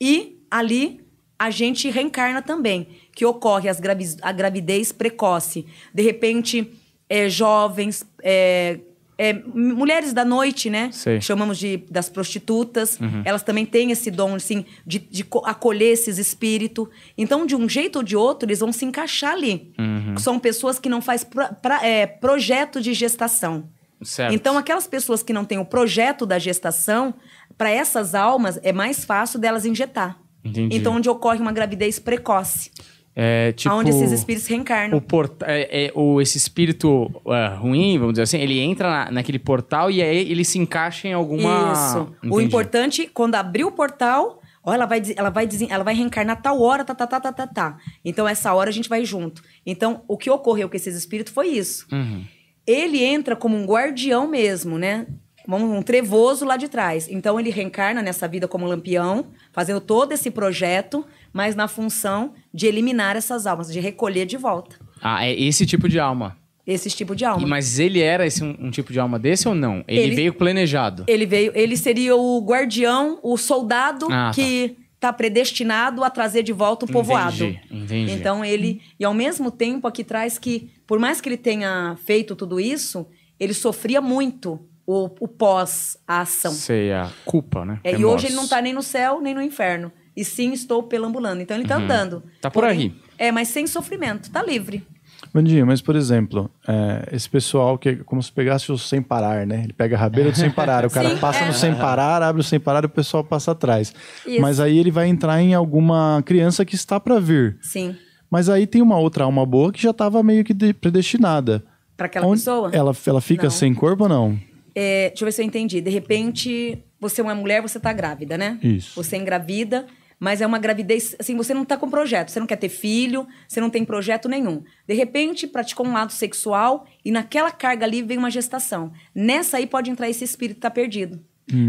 e 0.00 0.38
ali 0.50 1.00
a 1.38 1.50
gente 1.50 1.90
reencarna 1.90 2.40
também. 2.40 2.88
Que 3.14 3.26
ocorre 3.26 3.68
as 3.68 3.78
gravi 3.78 4.16
a 4.22 4.32
gravidez 4.32 4.92
precoce. 4.92 5.66
De 5.92 6.02
repente, 6.02 6.72
é, 7.08 7.28
jovens, 7.28 8.06
é, 8.22 8.80
é, 9.20 9.34
mulheres 9.34 10.14
da 10.14 10.24
noite, 10.24 10.70
né? 10.70 10.88
Sei. 10.92 11.20
Chamamos 11.20 11.58
de 11.58 11.76
das 11.90 12.08
prostitutas. 12.08 12.98
Uhum. 12.98 13.20
Elas 13.22 13.42
também 13.42 13.66
têm 13.66 13.90
esse 13.90 14.10
dom, 14.10 14.34
assim, 14.34 14.64
de, 14.86 14.98
de 14.98 15.26
acolher 15.44 15.92
esses 15.92 16.16
espíritos. 16.16 16.88
Então, 17.18 17.44
de 17.44 17.54
um 17.54 17.68
jeito 17.68 17.96
ou 17.96 18.02
de 18.02 18.16
outro, 18.16 18.48
eles 18.48 18.60
vão 18.60 18.72
se 18.72 18.86
encaixar 18.86 19.32
ali. 19.32 19.74
Uhum. 19.78 20.16
São 20.16 20.38
pessoas 20.38 20.78
que 20.78 20.88
não 20.88 21.02
fazem 21.02 21.28
pra, 21.28 21.52
pra, 21.52 21.86
é, 21.86 22.06
projeto 22.06 22.80
de 22.80 22.94
gestação. 22.94 23.68
Certo. 24.02 24.32
Então, 24.32 24.56
aquelas 24.56 24.86
pessoas 24.86 25.22
que 25.22 25.34
não 25.34 25.44
têm 25.44 25.58
o 25.58 25.66
projeto 25.66 26.24
da 26.24 26.38
gestação, 26.38 27.12
para 27.58 27.68
essas 27.68 28.14
almas 28.14 28.58
é 28.62 28.72
mais 28.72 29.04
fácil 29.04 29.38
delas 29.38 29.66
injetar. 29.66 30.18
Entendi. 30.42 30.74
Então, 30.74 30.94
onde 30.94 31.10
ocorre 31.10 31.40
uma 31.40 31.52
gravidez 31.52 31.98
precoce. 31.98 32.70
É, 33.14 33.52
tipo, 33.52 33.74
Aonde 33.74 33.90
esses 33.90 34.12
espíritos 34.12 34.46
reencarnam. 34.48 34.96
o 34.96 35.00
porta 35.00 35.44
é, 35.48 35.86
é, 35.86 35.92
o, 35.94 36.20
esse 36.20 36.38
espírito 36.38 37.10
é, 37.26 37.48
ruim, 37.56 37.98
vamos 37.98 38.14
dizer 38.14 38.22
assim, 38.22 38.38
ele 38.38 38.58
entra 38.60 38.88
na- 38.88 39.10
naquele 39.10 39.38
portal 39.38 39.90
e 39.90 40.00
aí 40.00 40.30
ele 40.30 40.44
se 40.44 40.58
encaixa 40.58 41.08
em 41.08 41.12
alguma. 41.12 41.72
Isso. 41.72 41.98
O 42.22 42.26
Entendi. 42.26 42.44
importante, 42.44 43.10
quando 43.12 43.34
abrir 43.34 43.64
o 43.64 43.72
portal, 43.72 44.40
ó, 44.64 44.72
ela 44.72 44.86
vai, 44.86 45.02
ela 45.16 45.28
vai, 45.28 45.48
ela 45.68 45.82
vai 45.84 45.94
reencarnar 45.94 46.40
tal 46.40 46.60
hora, 46.62 46.84
tá, 46.84 46.94
tá, 46.94 47.06
tá, 47.06 47.20
tá, 47.20 47.32
tá, 47.32 47.46
tá. 47.48 47.78
Então, 48.04 48.28
essa 48.28 48.54
hora 48.54 48.70
a 48.70 48.72
gente 48.72 48.88
vai 48.88 49.04
junto. 49.04 49.42
Então, 49.66 50.02
o 50.06 50.16
que 50.16 50.30
ocorreu 50.30 50.68
com 50.68 50.76
esses 50.76 50.94
espíritos 50.96 51.32
foi 51.32 51.48
isso. 51.48 51.86
Uhum. 51.92 52.24
Ele 52.66 53.02
entra 53.02 53.34
como 53.34 53.56
um 53.56 53.66
guardião 53.66 54.28
mesmo, 54.28 54.78
né? 54.78 55.06
Um 55.48 55.82
trevoso 55.82 56.44
lá 56.44 56.56
de 56.56 56.68
trás. 56.68 57.08
Então, 57.10 57.38
ele 57.40 57.50
reencarna 57.50 58.02
nessa 58.02 58.28
vida 58.28 58.46
como 58.46 58.66
lampião, 58.66 59.26
fazendo 59.52 59.80
todo 59.80 60.12
esse 60.12 60.30
projeto, 60.30 61.04
mas 61.32 61.54
na 61.56 61.66
função 61.68 62.32
de 62.52 62.66
eliminar 62.66 63.16
essas 63.16 63.46
almas, 63.46 63.72
de 63.72 63.80
recolher 63.80 64.26
de 64.26 64.36
volta 64.36 64.76
Ah, 65.02 65.24
é 65.26 65.32
esse 65.32 65.64
tipo 65.66 65.88
de 65.88 65.98
alma. 65.98 66.36
esse 66.66 66.88
tipo 66.90 67.16
de 67.16 67.24
alma. 67.24 67.42
E- 67.44 67.48
mas 67.50 67.78
ele 67.78 68.00
era 68.00 68.24
esse, 68.26 68.44
um, 68.44 68.54
um 68.60 68.70
tipo 68.70 68.92
de 68.92 69.00
alma 69.00 69.18
desse 69.18 69.48
ou 69.48 69.54
não? 69.54 69.82
Ele, 69.88 70.00
Ele- 70.02 70.14
veio 70.14 70.34
planejado. 70.34 71.04
Ele 71.08 71.26
veio, 71.26 71.50
ele 71.54 71.76
seria 71.76 72.14
o 72.14 72.38
guardião, 72.44 73.18
o 73.22 73.36
soldado 73.36 74.06
Ah, 74.06 74.30
tá. 74.30 74.32
que 74.34 74.76
está 74.94 75.12
predestinado 75.12 76.04
a 76.04 76.10
trazer 76.10 76.42
de 76.42 76.52
volta 76.52 76.84
o 76.84 76.88
povoado. 76.88 77.42
Entendi, 77.44 77.60
entendi. 77.70 78.12
Então 78.12 78.44
ele, 78.44 78.82
e 79.00 79.04
ao 79.04 79.14
mesmo 79.14 79.50
tempo 79.50 79.88
aqui 79.88 80.04
traz 80.04 80.38
que, 80.38 80.70
por 80.86 80.98
mais 80.98 81.20
que 81.20 81.28
ele 81.28 81.38
tenha 81.38 81.96
feito 82.04 82.36
tudo 82.36 82.60
isso, 82.60 83.06
ele 83.38 83.54
sofria 83.54 84.00
muito 84.02 84.60
o, 84.92 85.10
o 85.20 85.28
pós 85.28 85.96
a 86.06 86.20
ação. 86.22 86.52
Sei, 86.52 86.92
a 86.92 87.08
culpa, 87.24 87.64
né? 87.64 87.78
É, 87.84 87.90
e 87.90 87.96
Remorso. 87.96 88.14
hoje 88.16 88.26
ele 88.28 88.34
não 88.36 88.44
está 88.44 88.60
nem 88.60 88.72
no 88.72 88.82
céu 88.82 89.20
nem 89.20 89.34
no 89.34 89.42
inferno. 89.42 89.92
E 90.16 90.24
sim, 90.24 90.52
estou 90.52 90.82
pelambulando. 90.82 91.40
Então 91.40 91.56
ele 91.56 91.64
está 91.64 91.76
andando. 91.76 92.22
Tá 92.40 92.50
por 92.50 92.64
aí. 92.64 92.92
É, 93.16 93.30
mas 93.30 93.48
sem 93.48 93.66
sofrimento, 93.66 94.30
tá 94.30 94.42
livre. 94.42 94.84
Bandinha, 95.32 95.64
mas 95.66 95.80
por 95.80 95.94
exemplo, 95.94 96.50
é, 96.66 97.08
esse 97.14 97.28
pessoal 97.28 97.78
que 97.78 97.90
é 97.90 97.96
como 97.96 98.22
se 98.22 98.32
pegasse 98.32 98.72
o 98.72 98.78
sem 98.78 99.00
parar, 99.02 99.46
né? 99.46 99.62
Ele 99.64 99.72
pega 99.72 99.94
a 99.94 99.98
rabeira 99.98 100.30
do 100.32 100.36
sem 100.36 100.50
parar, 100.50 100.84
o 100.84 100.90
cara 100.90 101.10
Sim, 101.10 101.18
passa 101.18 101.44
é. 101.44 101.46
no 101.46 101.52
sem 101.52 101.74
parar, 101.74 102.22
abre 102.22 102.40
o 102.40 102.44
sem 102.44 102.58
parar 102.58 102.82
e 102.82 102.86
o 102.86 102.88
pessoal 102.88 103.22
passa 103.22 103.52
atrás. 103.52 103.94
Isso. 104.26 104.40
Mas 104.40 104.58
aí 104.58 104.78
ele 104.78 104.90
vai 104.90 105.06
entrar 105.08 105.40
em 105.40 105.54
alguma 105.54 106.22
criança 106.26 106.64
que 106.64 106.74
está 106.74 106.98
para 106.98 107.20
vir. 107.20 107.58
Sim. 107.62 107.94
Mas 108.30 108.48
aí 108.48 108.66
tem 108.66 108.80
uma 108.82 108.98
outra 108.98 109.24
alma 109.24 109.44
boa 109.46 109.70
que 109.70 109.80
já 109.82 109.90
estava 109.90 110.22
meio 110.22 110.42
que 110.42 110.54
de- 110.54 110.72
predestinada. 110.74 111.62
Para 111.96 112.06
aquela 112.06 112.26
Onde- 112.26 112.40
pessoa? 112.40 112.70
Ela, 112.72 112.92
ela 113.06 113.20
fica 113.20 113.44
Não. 113.44 113.50
sem 113.50 113.74
corpo 113.74 114.04
ou 114.04 114.08
não? 114.08 114.38
É, 114.74 115.08
deixa 115.08 115.24
eu 115.24 115.26
ver 115.26 115.32
se 115.32 115.42
eu 115.42 115.46
entendi. 115.46 115.80
De 115.80 115.90
repente, 115.90 116.82
você 116.98 117.20
é 117.20 117.24
uma 117.24 117.34
mulher, 117.34 117.62
você 117.62 117.78
tá 117.80 117.92
grávida, 117.92 118.36
né? 118.36 118.58
Isso. 118.62 118.94
Você 118.94 119.16
engravida, 119.16 119.86
mas 120.18 120.40
é 120.40 120.46
uma 120.46 120.58
gravidez. 120.58 121.16
Assim, 121.18 121.36
você 121.36 121.54
não 121.54 121.64
tá 121.64 121.76
com 121.76 121.88
projeto. 121.88 122.30
Você 122.30 122.38
não 122.38 122.46
quer 122.46 122.56
ter 122.56 122.68
filho, 122.68 123.26
você 123.48 123.60
não 123.60 123.70
tem 123.70 123.84
projeto 123.84 124.28
nenhum. 124.28 124.62
De 124.86 124.94
repente, 124.94 125.46
praticou 125.46 125.86
um 125.86 125.96
ato 125.96 126.12
sexual 126.12 126.86
e 127.04 127.10
naquela 127.10 127.50
carga 127.50 127.86
ali 127.86 128.02
vem 128.02 128.18
uma 128.18 128.30
gestação. 128.30 128.92
Nessa 129.14 129.56
aí 129.56 129.66
pode 129.66 129.90
entrar 129.90 130.08
esse 130.08 130.24
espírito 130.24 130.56
que 130.56 130.62
tá 130.62 130.70
perdido. 130.70 131.20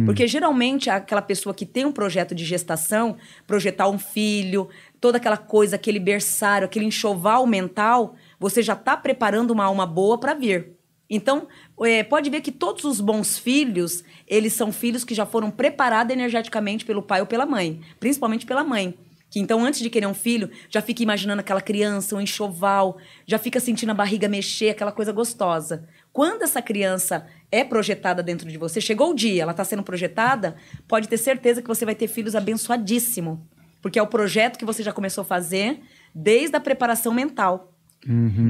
Porque 0.05 0.27
geralmente 0.27 0.89
aquela 0.89 1.21
pessoa 1.21 1.55
que 1.55 1.65
tem 1.65 1.85
um 1.85 1.91
projeto 1.91 2.35
de 2.35 2.45
gestação, 2.45 3.17
projetar 3.47 3.89
um 3.89 3.97
filho, 3.97 4.69
toda 4.99 5.17
aquela 5.17 5.37
coisa, 5.37 5.75
aquele 5.75 5.99
berçário, 5.99 6.65
aquele 6.65 6.85
enxoval 6.85 7.47
mental, 7.47 8.15
você 8.39 8.61
já 8.61 8.73
está 8.73 8.95
preparando 8.95 9.51
uma 9.51 9.65
alma 9.65 9.85
boa 9.85 10.19
para 10.19 10.33
vir. 10.33 10.73
Então, 11.13 11.49
é, 11.81 12.03
pode 12.03 12.29
ver 12.29 12.39
que 12.39 12.53
todos 12.53 12.85
os 12.85 13.01
bons 13.01 13.37
filhos, 13.37 14.01
eles 14.25 14.53
são 14.53 14.71
filhos 14.71 15.03
que 15.03 15.13
já 15.13 15.25
foram 15.25 15.51
preparados 15.51 16.13
energeticamente 16.13 16.85
pelo 16.85 17.01
pai 17.01 17.19
ou 17.19 17.27
pela 17.27 17.45
mãe, 17.45 17.81
principalmente 17.99 18.45
pela 18.45 18.63
mãe. 18.63 18.97
Que 19.29 19.37
então, 19.37 19.63
antes 19.63 19.81
de 19.81 19.89
querer 19.89 20.07
um 20.07 20.13
filho, 20.13 20.49
já 20.69 20.81
fica 20.81 21.03
imaginando 21.03 21.41
aquela 21.41 21.59
criança, 21.59 22.15
um 22.15 22.21
enxoval, 22.21 22.97
já 23.25 23.37
fica 23.37 23.59
sentindo 23.59 23.89
a 23.89 23.93
barriga 23.93 24.29
mexer, 24.29 24.69
aquela 24.69 24.91
coisa 24.91 25.11
gostosa. 25.11 25.85
Quando 26.13 26.43
essa 26.43 26.61
criança 26.61 27.27
é 27.51 27.65
projetada 27.65 28.23
dentro 28.23 28.49
de 28.49 28.57
você, 28.57 28.79
chegou 28.79 29.11
o 29.11 29.13
dia, 29.13 29.41
ela 29.41 29.51
está 29.51 29.65
sendo 29.65 29.83
projetada, 29.83 30.55
pode 30.87 31.09
ter 31.09 31.17
certeza 31.17 31.61
que 31.61 31.67
você 31.67 31.83
vai 31.83 31.95
ter 31.95 32.07
filhos 32.07 32.35
abençoadíssimo. 32.35 33.45
Porque 33.81 33.99
é 33.99 34.01
o 34.01 34.07
projeto 34.07 34.57
que 34.57 34.65
você 34.65 34.81
já 34.81 34.93
começou 34.93 35.23
a 35.23 35.25
fazer 35.25 35.81
desde 36.15 36.55
a 36.55 36.59
preparação 36.59 37.13
mental. 37.13 37.73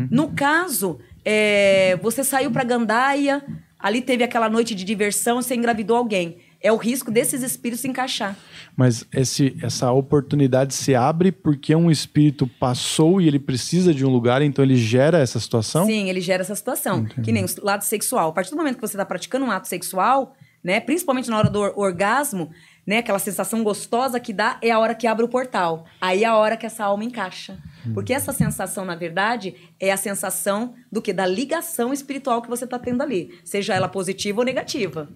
No 0.10 0.32
caso, 0.32 1.00
é, 1.26 1.98
você 2.02 2.24
saiu 2.24 2.52
para 2.52 2.64
Gandaia, 2.64 3.44
ali 3.80 4.02
teve 4.02 4.24
aquela 4.24 4.50
noite 4.50 4.74
de 4.76 4.84
diversão, 4.84 5.42
você 5.42 5.56
engravidou 5.56 5.98
alguém. 5.98 6.38
É 6.64 6.72
o 6.72 6.78
risco 6.78 7.10
desses 7.10 7.42
espíritos 7.42 7.82
se 7.82 7.88
encaixar. 7.88 8.38
Mas 8.78 9.04
esse, 9.12 9.58
essa 9.64 9.92
oportunidade 9.92 10.76
se 10.76 10.94
abre 10.94 11.32
porque 11.32 11.76
um 11.76 11.90
espírito 11.90 12.46
passou 12.46 13.20
e 13.20 13.28
ele 13.28 13.40
precisa 13.40 13.92
de 13.92 14.06
um 14.06 14.10
lugar, 14.10 14.44
então 14.44 14.64
ele 14.64 14.76
gera 14.76 15.18
essa 15.18 15.40
situação? 15.40 15.88
Sim, 15.88 16.08
ele 16.08 16.22
gera 16.22 16.44
essa 16.44 16.54
situação. 16.54 17.04
Que 17.06 17.32
nem 17.32 17.44
o 17.44 17.48
lado 17.64 17.82
sexual. 17.84 18.30
A 18.30 18.32
partir 18.32 18.52
do 18.52 18.58
momento 18.58 18.76
que 18.76 18.82
você 18.82 18.94
está 18.94 19.04
praticando 19.06 19.44
um 19.44 19.50
ato 19.50 19.68
sexual, 19.68 20.36
né, 20.64 20.80
principalmente 20.80 21.32
na 21.32 21.38
hora 21.40 21.50
do 21.50 21.60
or- 21.60 21.74
orgasmo, 21.76 22.52
né, 22.86 23.00
aquela 23.00 23.18
sensação 23.18 23.64
gostosa 23.64 24.20
que 24.20 24.32
dá 24.32 24.60
é 24.62 24.70
a 24.70 24.78
hora 24.78 24.94
que 24.94 25.08
abre 25.08 25.26
o 25.26 25.28
portal. 25.28 25.86
Aí 26.00 26.24
é 26.24 26.28
a 26.28 26.36
hora 26.36 26.56
que 26.56 26.68
essa 26.68 26.84
alma 26.84 27.04
encaixa. 27.04 27.58
Porque 27.94 28.14
essa 28.14 28.32
sensação, 28.32 28.86
na 28.86 28.96
verdade, 28.96 29.56
é 29.80 29.92
a 29.92 29.98
sensação 29.98 30.74
do 30.92 31.02
que 31.02 31.14
da 31.14 31.26
ligação 31.26 31.92
espiritual 31.92 32.42
que 32.42 32.50
você 32.50 32.66
está 32.66 32.78
tendo 32.78 33.02
ali, 33.02 33.40
seja 33.44 33.74
ela 33.74 33.88
positiva 33.88 34.40
ou 34.40 34.46
negativa. 34.46 35.10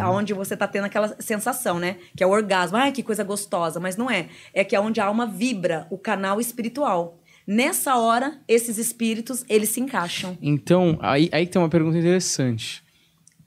Aonde 0.00 0.32
você 0.32 0.54
está 0.54 0.66
tendo 0.66 0.84
aquela 0.84 1.16
sensação, 1.20 1.78
né? 1.78 1.96
Que 2.16 2.22
é 2.22 2.26
o 2.26 2.30
orgasmo. 2.30 2.76
Ai, 2.76 2.92
que 2.92 3.02
coisa 3.02 3.24
gostosa. 3.24 3.80
Mas 3.80 3.96
não 3.96 4.10
é. 4.10 4.28
É 4.54 4.62
que 4.62 4.76
é 4.76 4.80
onde 4.80 5.00
a 5.00 5.06
alma 5.06 5.26
vibra, 5.26 5.86
o 5.90 5.98
canal 5.98 6.40
espiritual. 6.40 7.18
Nessa 7.46 7.96
hora, 7.96 8.38
esses 8.46 8.78
espíritos, 8.78 9.44
eles 9.48 9.70
se 9.70 9.80
encaixam. 9.80 10.38
Então, 10.40 10.98
aí, 11.00 11.28
aí 11.32 11.46
tem 11.46 11.60
uma 11.60 11.68
pergunta 11.68 11.98
interessante. 11.98 12.82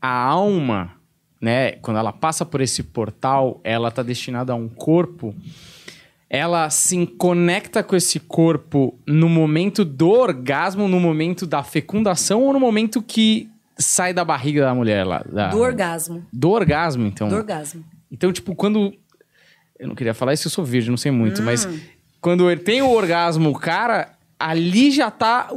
A 0.01 0.13
alma, 0.13 0.91
né, 1.39 1.73
quando 1.73 1.97
ela 1.97 2.11
passa 2.11 2.45
por 2.45 2.59
esse 2.59 2.83
portal, 2.83 3.61
ela 3.63 3.89
tá 3.89 4.03
destinada 4.03 4.51
a 4.51 4.55
um 4.55 4.67
corpo. 4.67 5.33
Ela 6.35 6.67
se 6.71 7.05
conecta 7.05 7.83
com 7.83 7.95
esse 7.95 8.19
corpo 8.19 8.97
no 9.05 9.29
momento 9.29 9.85
do 9.85 10.09
orgasmo, 10.09 10.87
no 10.87 10.99
momento 10.99 11.45
da 11.45 11.61
fecundação 11.61 12.41
ou 12.41 12.51
no 12.51 12.59
momento 12.59 13.03
que 13.03 13.47
sai 13.77 14.15
da 14.15 14.25
barriga 14.25 14.61
da 14.65 14.73
mulher 14.73 15.05
lá? 15.05 15.23
da- 15.31 15.49
Do 15.49 15.59
orgasmo. 15.59 16.25
Do 16.33 16.49
orgasmo, 16.49 17.05
então. 17.05 17.29
Do 17.29 17.35
orgasmo. 17.35 17.83
Então, 18.11 18.33
tipo, 18.33 18.55
quando. 18.55 18.91
Eu 19.77 19.87
não 19.89 19.93
queria 19.95 20.13
falar 20.15 20.33
isso, 20.33 20.47
eu 20.47 20.51
sou 20.51 20.65
virgem, 20.65 20.89
não 20.89 20.97
sei 20.97 21.11
muito, 21.11 21.43
mas 21.43 21.67
quando 22.19 22.49
ele 22.49 22.61
tem 22.61 22.81
o 22.81 22.89
orgasmo, 22.89 23.49
o 23.51 23.53
cara. 23.59 24.09
Ali 24.39 24.89
já 24.91 25.11
tá. 25.11 25.49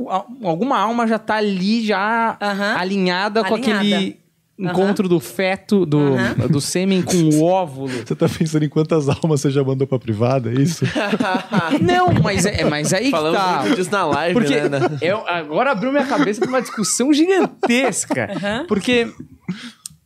Alguma 0.45 0.79
alma 0.79 1.07
já 1.09 1.19
tá 1.19 1.37
ali, 1.37 1.85
já 1.87 2.37
Aham. 2.41 2.77
alinhada, 2.77 3.43
com 3.45 3.55
Alinhada. 3.55 3.81
aquele 3.81 4.21
encontro 4.59 5.09
do 5.09 5.21
feto, 5.21 5.85
do, 5.85 5.99
Aham. 6.15 6.49
do 6.49 6.61
sêmen 6.61 7.03
com 7.03 7.15
o 7.17 7.43
óvulo. 7.45 7.89
Você 7.89 8.15
tá 8.15 8.27
pensando 8.29 8.65
em 8.65 8.69
quantas 8.69 9.09
almas 9.09 9.41
você 9.41 9.51
já 9.51 9.63
mandou 9.63 9.87
pra 9.87 9.99
privada, 9.99 10.51
é 10.51 10.55
isso? 10.55 10.85
Não, 11.83 12.09
mas, 12.23 12.47
é, 12.47 12.65
mas 12.65 12.93
aí 12.95 13.07
que 13.07 13.11
Falamos 13.11 13.39
tá. 13.39 13.61
muito 13.63 13.77
disso 13.77 13.91
na 13.91 14.05
live, 14.07 14.35
Porque 14.35 14.61
né? 14.69 14.79
eu, 15.03 15.27
agora 15.29 15.73
abriu 15.73 15.93
minha 15.93 16.07
cabeça 16.07 16.41
pra 16.41 16.49
uma 16.49 16.63
discussão 16.63 17.13
gigantesca. 17.13 18.29
Porque. 18.67 19.13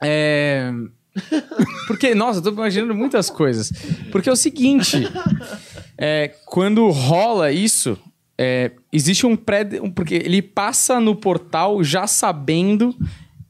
É. 0.03 0.73
Porque, 1.87 2.15
nossa, 2.15 2.39
eu 2.39 2.43
tô 2.43 2.51
imaginando 2.51 2.95
muitas 2.95 3.29
coisas. 3.31 3.71
Porque 4.11 4.29
é 4.29 4.33
o 4.33 4.37
seguinte: 4.37 5.09
é, 5.99 6.33
quando 6.47 6.89
rola 6.91 7.53
isso, 7.53 7.99
é, 8.39 8.71
existe 8.93 9.27
um 9.27 9.37
pré. 9.37 9.67
um- 9.83 9.91
porque 9.91 10.15
ele 10.15 10.41
passa 10.41 10.99
no 11.01 11.15
portal 11.15 11.83
já 11.85 12.07
sabendo 12.07 12.95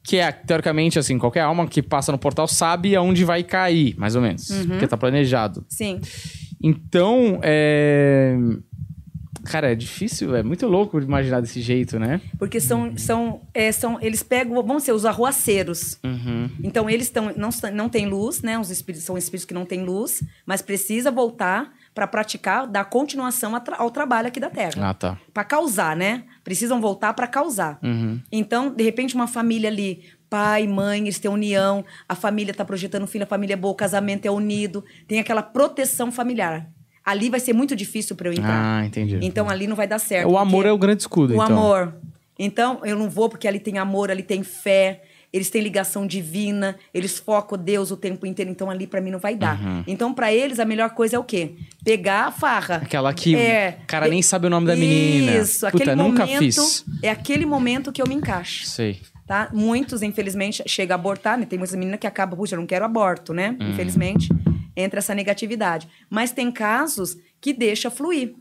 que 0.03 0.17
é, 0.17 0.31
teoricamente, 0.31 0.97
assim, 0.97 1.17
qualquer 1.17 1.41
alma 1.41 1.67
que 1.67 1.81
passa 1.81 2.11
no 2.11 2.17
portal 2.17 2.47
sabe 2.47 2.95
aonde 2.95 3.23
vai 3.23 3.43
cair, 3.43 3.95
mais 3.97 4.15
ou 4.15 4.21
menos. 4.21 4.49
Porque 4.67 4.87
tá 4.87 4.97
planejado. 4.97 5.65
Sim. 5.69 6.01
Então, 6.61 7.39
é. 7.41 8.35
Cara, 9.43 9.71
é 9.71 9.75
difícil, 9.75 10.35
é 10.35 10.43
muito 10.43 10.67
louco 10.67 10.99
imaginar 10.99 11.41
desse 11.41 11.61
jeito, 11.61 11.97
né? 11.97 12.21
Porque 12.37 12.59
são, 12.59 12.95
são, 12.95 13.41
é, 13.55 13.71
são 13.71 13.99
eles 13.99 14.21
pegam, 14.21 14.53
vamos 14.63 14.83
ser 14.83 14.91
os 14.91 15.03
arruaceiros. 15.03 15.97
Uhum. 16.03 16.47
Então 16.63 16.87
eles 16.87 17.07
estão 17.07 17.33
não, 17.35 17.49
não 17.73 17.89
têm 17.89 18.05
luz, 18.05 18.43
né? 18.43 18.59
Os 18.59 18.69
espíritos 18.69 19.03
são 19.03 19.17
espíritos 19.17 19.45
que 19.45 19.53
não 19.53 19.65
têm 19.65 19.83
luz, 19.83 20.23
mas 20.45 20.61
precisa 20.61 21.09
voltar 21.09 21.73
para 21.93 22.05
praticar, 22.05 22.67
dar 22.67 22.85
continuação 22.85 23.59
ao 23.77 23.89
trabalho 23.89 24.27
aqui 24.27 24.39
da 24.39 24.49
Terra. 24.49 24.89
Ah, 24.89 24.93
tá. 24.93 25.17
Para 25.33 25.43
causar, 25.43 25.95
né? 25.95 26.23
Precisam 26.43 26.81
voltar 26.81 27.13
para 27.13 27.27
causar. 27.27 27.79
Uhum. 27.83 28.19
Então, 28.31 28.69
de 28.73 28.83
repente, 28.83 29.15
uma 29.15 29.27
família 29.27 29.69
ali, 29.69 30.03
pai, 30.29 30.65
mãe, 30.67 31.01
eles 31.01 31.19
têm 31.19 31.29
união, 31.29 31.85
a 32.07 32.15
família 32.15 32.51
está 32.51 32.65
projetando 32.65 33.05
filho, 33.05 33.23
a 33.23 33.27
família 33.27 33.53
é 33.53 33.57
boa, 33.57 33.73
o 33.73 33.75
casamento 33.75 34.25
é 34.25 34.31
unido, 34.31 34.83
tem 35.07 35.19
aquela 35.19 35.43
proteção 35.43 36.11
familiar. 36.11 36.69
Ali 37.03 37.29
vai 37.29 37.39
ser 37.39 37.53
muito 37.53 37.75
difícil 37.75 38.15
para 38.15 38.29
eu 38.29 38.33
entrar. 38.33 38.79
Ah, 38.81 38.85
entendi. 38.85 39.19
Então 39.21 39.49
ali 39.49 39.67
não 39.67 39.75
vai 39.75 39.87
dar 39.87 39.99
certo. 39.99 40.29
o 40.29 40.37
amor 40.37 40.65
é 40.65 40.71
o 40.71 40.77
grande 40.77 41.01
escudo, 41.01 41.33
o 41.33 41.43
então. 41.43 41.57
amor. 41.57 41.95
Então, 42.37 42.79
eu 42.83 42.97
não 42.97 43.09
vou 43.09 43.29
porque 43.29 43.47
ali 43.47 43.59
tem 43.59 43.77
amor, 43.77 44.09
ali 44.09 44.23
tem 44.23 44.41
fé. 44.41 45.03
Eles 45.33 45.49
têm 45.49 45.61
ligação 45.61 46.05
divina, 46.05 46.75
eles 46.93 47.17
focam 47.17 47.57
Deus 47.57 47.89
o 47.91 47.97
tempo 47.97 48.25
inteiro, 48.25 48.51
então 48.51 48.69
ali 48.69 48.85
para 48.85 48.99
mim 49.01 49.11
não 49.11 49.19
vai 49.19 49.35
dar. 49.35 49.59
Uhum. 49.61 49.83
Então 49.87 50.13
para 50.13 50.33
eles 50.33 50.59
a 50.59 50.65
melhor 50.65 50.89
coisa 50.91 51.15
é 51.15 51.19
o 51.19 51.23
quê? 51.23 51.55
Pegar 51.83 52.25
a 52.27 52.31
farra. 52.31 52.75
Aquela 52.77 53.13
que 53.13 53.35
É. 53.35 53.79
o 53.83 53.87
cara 53.87 54.07
nem 54.07 54.21
sabe 54.21 54.47
o 54.47 54.49
nome 54.49 54.67
da 54.67 54.75
menina. 54.75 55.37
Isso, 55.37 55.65
Puta, 55.69 55.83
aquele 55.83 55.95
nunca 55.95 56.25
momento 56.25 56.39
fiz. 56.39 56.85
é 57.01 57.09
aquele 57.09 57.45
momento 57.45 57.91
que 57.91 58.01
eu 58.01 58.07
me 58.07 58.15
encaixo. 58.15 58.65
Sei. 58.65 58.99
Tá? 59.25 59.49
Muitos, 59.53 60.01
infelizmente, 60.01 60.61
chegam 60.67 60.93
a 60.95 60.99
abortar, 60.99 61.37
né? 61.37 61.45
Tem 61.45 61.57
muitas 61.57 61.73
meninas 61.75 61.99
que 62.01 62.07
acabam, 62.07 62.37
puxa, 62.37 62.55
eu 62.55 62.59
não 62.59 62.67
quero 62.67 62.83
aborto, 62.83 63.33
né? 63.33 63.55
Uhum. 63.61 63.69
Infelizmente, 63.69 64.27
entra 64.75 64.99
essa 64.99 65.15
negatividade. 65.15 65.87
Mas 66.09 66.31
tem 66.33 66.51
casos 66.51 67.15
que 67.39 67.53
deixa 67.53 67.89
fluir. 67.89 68.33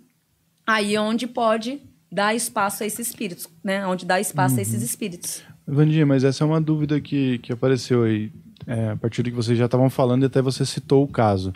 Aí 0.67 0.97
é 0.97 1.01
onde 1.01 1.29
pode 1.29 1.81
dar 2.11 2.35
espaço 2.35 2.83
a 2.83 2.87
esses 2.87 3.07
espíritos, 3.07 3.49
né? 3.63 3.87
Onde 3.87 4.05
dá 4.05 4.21
espaço 4.21 4.55
a 4.55 4.57
Uhum. 4.57 4.63
esses 4.63 4.83
espíritos. 4.83 5.43
Vandinha, 5.71 6.05
mas 6.05 6.25
essa 6.25 6.45
é 6.45 6.47
uma 6.47 6.61
dúvida 6.61 7.01
que, 7.01 7.39
que 7.39 7.53
apareceu 7.53 8.05
aí, 8.05 8.31
é, 8.67 8.91
a 8.91 8.97
partir 8.97 9.23
do 9.23 9.31
que 9.31 9.37
vocês 9.37 9.57
já 9.59 9.67
estavam 9.67 9.89
falando 9.89 10.23
e 10.23 10.27
até 10.27 10.43
você 10.43 10.67
citou 10.67 11.05
o 11.05 11.09
caso. 11.09 11.53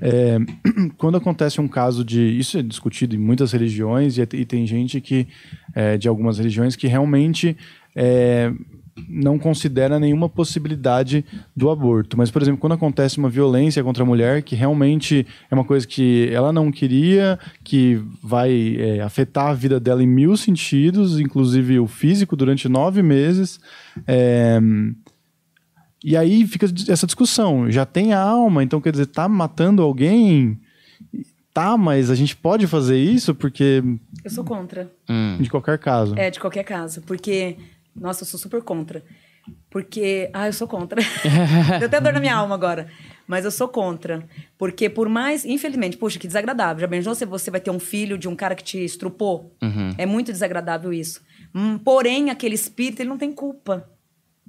É, 0.00 0.38
quando 0.96 1.16
acontece 1.16 1.60
um 1.60 1.68
caso 1.68 2.04
de. 2.04 2.20
Isso 2.38 2.58
é 2.58 2.62
discutido 2.62 3.14
em 3.14 3.18
muitas 3.18 3.52
religiões 3.52 4.18
e, 4.18 4.22
e 4.22 4.44
tem 4.44 4.66
gente 4.66 5.00
que, 5.00 5.26
é, 5.74 5.96
de 5.96 6.08
algumas 6.08 6.38
religiões, 6.38 6.76
que 6.76 6.86
realmente 6.86 7.56
é, 7.94 8.52
não 9.08 9.38
considera 9.38 10.00
nenhuma 10.00 10.28
possibilidade 10.28 11.24
do 11.54 11.70
aborto. 11.70 12.16
Mas, 12.16 12.30
por 12.30 12.40
exemplo, 12.40 12.60
quando 12.60 12.72
acontece 12.72 13.18
uma 13.18 13.28
violência 13.28 13.84
contra 13.84 14.02
a 14.02 14.06
mulher, 14.06 14.42
que 14.42 14.54
realmente 14.54 15.26
é 15.50 15.54
uma 15.54 15.64
coisa 15.64 15.86
que 15.86 16.30
ela 16.32 16.52
não 16.52 16.70
queria, 16.70 17.38
que 17.62 18.00
vai 18.22 18.76
é, 18.78 19.00
afetar 19.02 19.48
a 19.48 19.54
vida 19.54 19.78
dela 19.78 20.02
em 20.02 20.06
mil 20.06 20.36
sentidos, 20.36 21.20
inclusive 21.20 21.78
o 21.78 21.86
físico, 21.86 22.36
durante 22.36 22.68
nove 22.68 23.02
meses. 23.02 23.60
é, 24.06 24.60
e 26.04 26.16
aí 26.16 26.46
fica 26.46 26.66
essa 26.88 27.04
discussão. 27.04 27.68
Já 27.68 27.84
tem 27.84 28.12
a 28.12 28.20
alma, 28.20 28.62
então 28.62 28.80
quer 28.80 28.92
dizer, 28.92 29.06
tá 29.06 29.28
matando 29.28 29.82
alguém? 29.82 30.56
Tá, 31.52 31.76
mas 31.76 32.10
a 32.10 32.14
gente 32.14 32.36
pode 32.36 32.66
fazer 32.66 32.98
isso 32.98 33.34
porque, 33.34 33.82
Eu 34.22 34.30
sou 34.30 34.44
contra. 34.44 34.92
Hum. 35.08 35.38
de 35.40 35.50
qualquer 35.50 35.78
caso. 35.78 36.14
É, 36.16 36.30
de 36.30 36.38
qualquer 36.38 36.64
caso. 36.64 37.00
Porque, 37.02 37.56
nossa, 37.98 38.22
eu 38.22 38.26
sou 38.26 38.38
super 38.38 38.62
contra. 38.62 39.02
Porque, 39.70 40.28
ah, 40.32 40.46
eu 40.48 40.52
sou 40.52 40.66
contra. 40.66 41.00
Deu 41.78 41.86
até 41.86 42.00
dor 42.00 42.12
na 42.12 42.20
minha 42.20 42.34
alma 42.34 42.54
agora. 42.54 42.88
Mas 43.28 43.44
eu 43.44 43.50
sou 43.50 43.68
contra. 43.68 44.26
Porque 44.58 44.88
por 44.88 45.08
mais, 45.08 45.44
infelizmente, 45.44 45.96
poxa, 45.96 46.18
que 46.18 46.26
desagradável. 46.26 46.80
Já 46.80 46.88
pensou 46.88 47.14
se 47.14 47.24
você 47.24 47.50
vai 47.50 47.60
ter 47.60 47.70
um 47.70 47.78
filho 47.78 48.18
de 48.18 48.28
um 48.28 48.34
cara 48.34 48.54
que 48.54 48.64
te 48.64 48.84
estrupou? 48.84 49.54
É 49.98 50.04
muito 50.06 50.32
desagradável 50.32 50.92
isso. 50.92 51.20
Hum, 51.54 51.78
porém, 51.78 52.30
aquele 52.30 52.54
espírito, 52.54 53.00
ele 53.00 53.08
não 53.08 53.18
tem 53.18 53.32
culpa. 53.32 53.88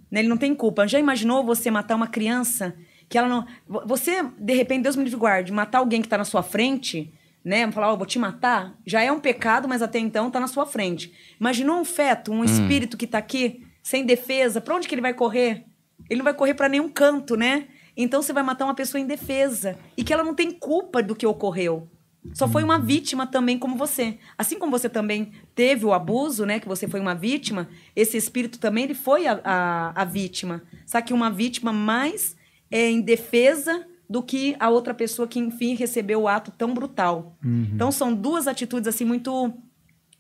Né? 0.10 0.20
Ele 0.22 0.28
não 0.30 0.38
tem 0.38 0.54
culpa. 0.56 0.88
Já 0.88 1.00
imaginou 1.00 1.44
você 1.44 1.70
matar 1.70 1.96
uma 1.96 2.08
criança 2.08 2.76
que 3.08 3.18
ela 3.18 3.28
não. 3.28 3.46
Vo- 3.68 3.84
Você, 3.86 4.24
de 4.40 4.54
repente, 4.54 4.84
Deus 4.84 4.96
me 4.96 5.04
livre 5.04 5.20
guarde, 5.20 5.52
matar 5.52 5.78
alguém 5.80 6.02
que 6.02 6.08
está 6.08 6.18
na 6.18 6.26
sua 6.26 6.42
frente, 6.44 7.14
né? 7.48 7.72
Falar, 7.72 7.94
ó, 7.94 7.96
vou 7.96 8.06
te 8.06 8.20
matar, 8.20 8.78
já 8.86 9.02
é 9.02 9.12
um 9.12 9.20
pecado, 9.20 9.68
mas 9.68 9.82
até 9.82 9.98
então 9.98 10.28
está 10.28 10.40
na 10.40 10.48
sua 10.48 10.66
frente. 10.66 11.14
Imaginou 11.40 11.80
um 11.80 11.86
feto, 11.86 12.32
um 12.32 12.44
espírito 12.44 12.98
que 12.98 13.06
está 13.06 13.18
aqui, 13.18 13.66
sem 13.82 14.06
defesa, 14.06 14.60
para 14.60 14.76
onde 14.76 14.88
que 14.88 14.94
ele 14.94 15.02
vai 15.02 15.14
correr? 15.14 15.66
Ele 16.10 16.18
não 16.18 16.26
vai 16.26 16.34
correr 16.34 16.54
para 16.54 16.68
nenhum 16.68 16.90
canto, 16.90 17.38
né? 17.38 17.68
Então 17.96 18.22
você 18.22 18.34
vai 18.34 18.44
matar 18.44 18.66
uma 18.66 18.76
pessoa 18.76 19.02
indefesa 19.02 19.78
e 19.96 20.04
que 20.04 20.14
ela 20.14 20.24
não 20.24 20.36
tem 20.36 20.52
culpa 20.52 21.02
do 21.02 21.16
que 21.16 21.26
ocorreu. 21.26 21.90
Só 22.34 22.48
foi 22.48 22.62
uma 22.64 22.78
vítima 22.78 23.26
também 23.26 23.58
como 23.58 23.78
você. 23.78 24.18
Assim 24.38 24.60
como 24.60 24.72
você 24.72 24.90
também 24.90 25.32
teve 25.56 25.86
o 25.86 25.94
abuso, 25.94 26.46
né? 26.46 26.60
Que 26.60 26.68
você 26.68 26.88
foi 26.88 27.00
uma 27.00 27.16
vítima, 27.16 27.70
esse 27.96 28.18
espírito 28.18 28.60
também 28.60 28.84
ele 28.84 28.94
foi 28.94 29.26
a, 29.26 29.40
a, 29.44 30.02
a 30.02 30.06
vítima. 30.06 30.62
Só 30.86 31.02
que 31.02 31.14
uma 31.14 31.32
vítima 31.32 31.72
mais 31.72 32.36
é, 32.70 32.92
indefesa 32.92 33.86
do 34.10 34.24
que 34.24 34.56
a 34.60 34.70
outra 34.70 34.94
pessoa 34.94 35.28
que, 35.28 35.40
enfim, 35.40 35.76
recebeu 35.76 36.22
o 36.22 36.28
ato 36.28 36.52
tão 36.52 36.74
brutal. 36.74 37.38
Então 37.74 37.92
são 37.92 38.14
duas 38.14 38.48
atitudes 38.48 38.88
assim 38.88 39.06
muito 39.06 39.54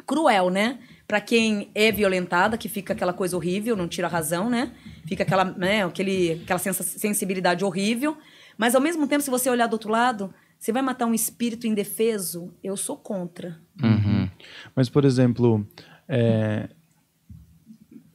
cruel, 0.05 0.49
né? 0.49 0.79
Pra 1.07 1.21
quem 1.21 1.69
é 1.73 1.91
violentada, 1.91 2.57
que 2.57 2.67
fica 2.67 2.93
aquela 2.93 3.13
coisa 3.13 3.35
horrível, 3.35 3.75
não 3.75 3.87
tira 3.87 4.07
a 4.07 4.09
razão, 4.09 4.49
né? 4.49 4.71
Fica 5.05 5.23
aquela, 5.23 5.45
né, 5.45 5.85
aquele, 5.85 6.41
aquela 6.43 6.59
sensibilidade 6.59 7.63
horrível. 7.63 8.17
Mas 8.57 8.75
ao 8.75 8.81
mesmo 8.81 9.07
tempo, 9.07 9.21
se 9.21 9.29
você 9.29 9.49
olhar 9.49 9.67
do 9.67 9.73
outro 9.73 9.89
lado, 9.89 10.33
você 10.59 10.71
vai 10.71 10.81
matar 10.81 11.05
um 11.05 11.13
espírito 11.13 11.67
indefeso? 11.67 12.51
Eu 12.63 12.75
sou 12.75 12.97
contra. 12.97 13.57
Uhum. 13.81 14.29
Mas, 14.75 14.89
por 14.89 15.05
exemplo, 15.05 15.65
é, 16.09 16.67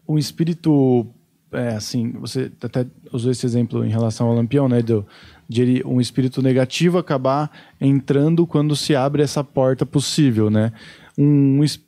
um 0.09 0.19
espírito, 0.19 1.07
é, 1.53 1.69
assim, 1.69 2.11
você 2.13 2.51
até 2.63 2.87
usou 3.13 3.31
esse 3.31 3.47
exemplo 3.47 3.85
em 3.85 3.91
relação 3.91 4.29
ao 4.29 4.35
lampião, 4.35 4.69
né, 4.69 4.83
do, 4.83 5.07
de 5.53 5.63
ele- 5.63 5.83
um 5.85 6.01
espírito 6.01 6.41
negativo 6.43 6.99
acabar 6.99 7.51
entrando 7.81 8.47
quando 8.47 8.75
se 8.75 8.95
abre 8.95 9.23
essa 9.23 9.45
porta 9.45 9.85
possível, 9.85 10.51
né? 10.51 10.73
Um, 11.19 11.63
es- 11.63 11.81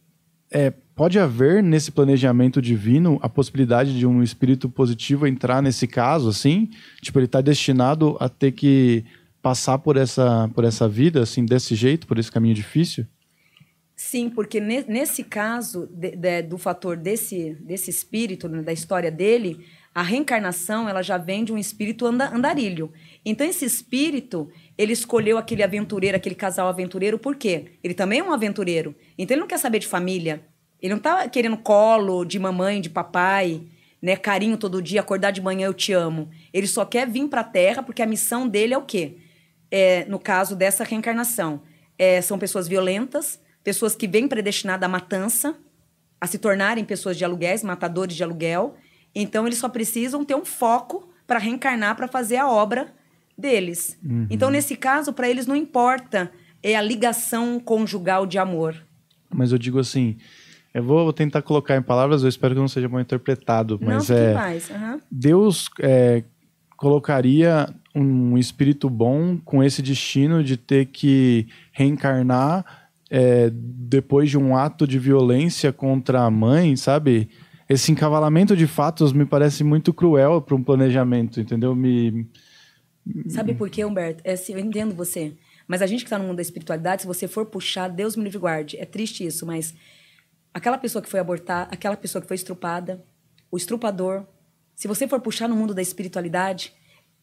é, 0.51 0.73
pode 0.95 1.19
haver 1.19 1.63
nesse 1.63 1.91
planejamento 1.91 2.63
divino 2.63 3.19
a 3.23 3.29
possibilidade 3.29 3.99
de 3.99 4.07
um 4.07 4.23
espírito 4.23 4.69
positivo 4.69 5.27
entrar 5.27 5.61
nesse 5.63 5.87
caso, 5.87 6.29
assim? 6.29 6.71
Tipo, 7.01 7.19
ele 7.19 7.27
está 7.27 7.41
destinado 7.41 8.17
a 8.21 8.29
ter 8.29 8.53
que 8.53 9.05
passar 9.43 9.79
por 9.79 9.97
essa, 9.97 10.49
por 10.55 10.65
essa 10.65 10.89
vida, 10.89 11.23
assim, 11.23 11.45
desse 11.45 11.75
jeito, 11.75 12.07
por 12.07 12.19
esse 12.19 12.31
caminho 12.31 12.55
difícil? 12.55 13.05
Sim, 13.97 14.29
porque 14.29 14.61
ne- 14.61 14.85
nesse 14.89 15.23
caso 15.23 15.89
de- 15.93 16.17
de- 16.17 16.43
do 16.43 16.59
fator 16.59 16.97
desse, 16.97 17.57
desse 17.61 17.91
espírito, 17.91 18.49
né, 18.49 18.63
da 18.63 18.73
história 18.73 19.11
dele, 19.11 19.65
a 19.95 20.03
reencarnação 20.03 20.89
ela 20.89 21.03
já 21.03 21.17
vem 21.17 21.45
de 21.45 21.53
um 21.53 21.59
espírito 21.59 22.05
anda- 22.05 22.35
andarilho. 22.35 22.91
Então 23.25 23.47
esse 23.47 23.65
espírito, 23.65 24.51
ele 24.77 24.93
escolheu 24.93 25.39
aquele 25.39 25.63
aventureiro, 25.63 26.17
aquele 26.17 26.35
casal 26.35 26.69
aventureiro, 26.69 27.19
por 27.19 27.37
quê? 27.37 27.73
Ele 27.83 27.95
também 27.95 28.21
é 28.21 28.23
um 28.23 28.33
aventureiro. 28.33 28.95
Então 29.17 29.35
ele 29.35 29.41
não 29.41 29.49
quer 29.49 29.59
saber 29.59 29.79
de 29.79 29.87
família. 29.87 30.45
Ele 30.81 30.93
não 30.93 31.01
tá 31.01 31.27
querendo 31.29 31.57
colo 31.57 32.25
de 32.25 32.39
mamãe, 32.39 32.81
de 32.81 32.91
papai, 32.91 33.63
né, 34.03 34.17
carinho 34.17 34.59
todo 34.59 34.83
dia, 34.83 35.01
acordar 35.01 35.31
de 35.31 35.41
manhã 35.41 35.67
eu 35.67 35.73
te 35.73 35.95
amo. 35.95 36.29
Ele 36.53 36.67
só 36.67 36.85
quer 36.85 37.09
vir 37.09 37.27
para 37.29 37.41
a 37.41 37.45
Terra 37.45 37.83
porque 37.83 38.03
a 38.03 38.07
missão 38.07 38.47
dele 38.47 38.75
é 38.75 38.79
o 38.79 38.83
quê? 38.83 39.17
É, 39.71 40.05
no 40.05 40.19
caso 40.19 40.55
dessa 40.55 40.85
reencarnação, 40.85 41.63
é, 41.99 42.21
são 42.21 42.39
pessoas 42.39 42.69
violentas, 42.69 43.41
pessoas 43.63 43.97
que 43.97 44.07
vêm 44.07 44.29
predestinadas 44.29 44.87
à 44.87 44.89
matança, 44.89 45.57
a 46.21 46.27
se 46.27 46.39
tornarem 46.39 46.85
pessoas 46.85 47.17
de 47.17 47.25
aluguéis, 47.25 47.63
matadores 47.63 48.15
de 48.15 48.23
aluguel. 48.23 48.75
Então, 49.15 49.47
eles 49.47 49.59
só 49.59 49.69
precisam 49.71 50.23
ter 50.25 50.35
um 50.35 50.45
foco 50.45 51.09
para 51.27 51.39
reencarnar, 51.39 51.97
para 51.97 52.07
fazer 52.07 52.37
a 52.37 52.51
obra 52.51 52.93
deles. 53.37 53.99
Então, 54.31 54.51
nesse 54.51 54.77
caso, 54.77 55.13
para 55.13 55.29
eles 55.29 55.47
não 55.47 55.57
importa 55.57 56.31
é 56.63 56.75
a 56.77 56.83
ligação 56.83 57.61
conjugal 57.61 58.25
de 58.25 58.39
amor. 58.39 58.75
Mas 59.31 59.53
eu 59.53 59.59
digo 59.59 59.79
assim, 59.79 60.17
eu 60.73 60.83
vou 60.83 61.13
tentar 61.13 61.43
colocar 61.43 61.77
em 61.77 61.83
palavras, 61.83 62.23
eu 62.23 62.29
espero 62.29 62.55
que 62.55 62.61
não 62.61 62.69
seja 62.69 62.89
mal 62.89 63.01
interpretado, 63.01 63.79
não, 63.81 63.89
mas 63.89 64.07
fique 64.07 64.19
é 64.19 64.75
aham. 64.75 65.01
Deus 65.11 65.69
é, 65.79 66.25
colocaria 66.77 67.69
um 67.95 68.37
espírito 68.39 68.89
bom 68.89 69.39
com 69.45 69.63
esse 69.63 69.83
destino 69.83 70.43
de 70.43 70.57
ter 70.57 70.87
que 70.87 71.47
reencarnar 71.71 72.65
é, 73.11 73.51
depois 73.53 74.31
de 74.31 74.39
um 74.39 74.57
ato 74.57 74.87
de 74.87 74.99
violência 74.99 75.73
contra 75.73 76.23
a 76.23 76.31
mãe, 76.31 76.75
sabe? 76.77 77.29
Esse 77.69 77.93
encavalamento 77.93 78.57
de 78.57 78.67
fatos 78.67 79.13
me 79.13 79.25
parece 79.25 79.63
muito 79.63 79.93
cruel 79.93 80.41
para 80.41 80.55
um 80.55 80.63
planejamento, 80.63 81.41
entendeu? 81.41 81.75
Me 81.75 82.27
Sabe 83.29 83.55
por 83.55 83.69
quê, 83.69 83.85
Humberto? 83.85 84.23
É, 84.25 84.33
assim, 84.33 84.55
eu 84.55 84.59
entendo 84.59 84.95
você. 84.95 85.35
Mas 85.67 85.83
a 85.83 85.87
gente 85.87 86.01
que 86.01 86.07
está 86.07 86.19
no 86.19 86.25
mundo 86.25 86.37
da 86.37 86.43
espiritualidade, 86.43 87.03
se 87.03 87.09
você 87.09 87.29
for 87.29 87.47
puxar, 87.47 87.89
Deus 87.89 88.17
me 88.17 88.25
livre 88.25 88.39
guarde. 88.39 88.77
É 88.77 88.85
triste 88.85 89.25
isso, 89.27 89.47
mas 89.47 89.75
aquela 90.53 90.79
pessoa 90.79 91.03
que 91.03 91.09
foi 91.09 91.21
abortar, 91.21 91.69
aquela 91.71 91.97
pessoa 91.97 92.23
que 92.23 92.29
foi 92.29 92.37
estrupada, 92.37 93.05
o 93.51 93.57
estrupador, 93.57 94.27
se 94.75 94.89
você 94.89 95.07
for 95.07 95.21
puxar 95.21 95.49
no 95.49 95.57
mundo 95.57 95.75
da 95.75 95.83
espiritualidade, 95.83 96.73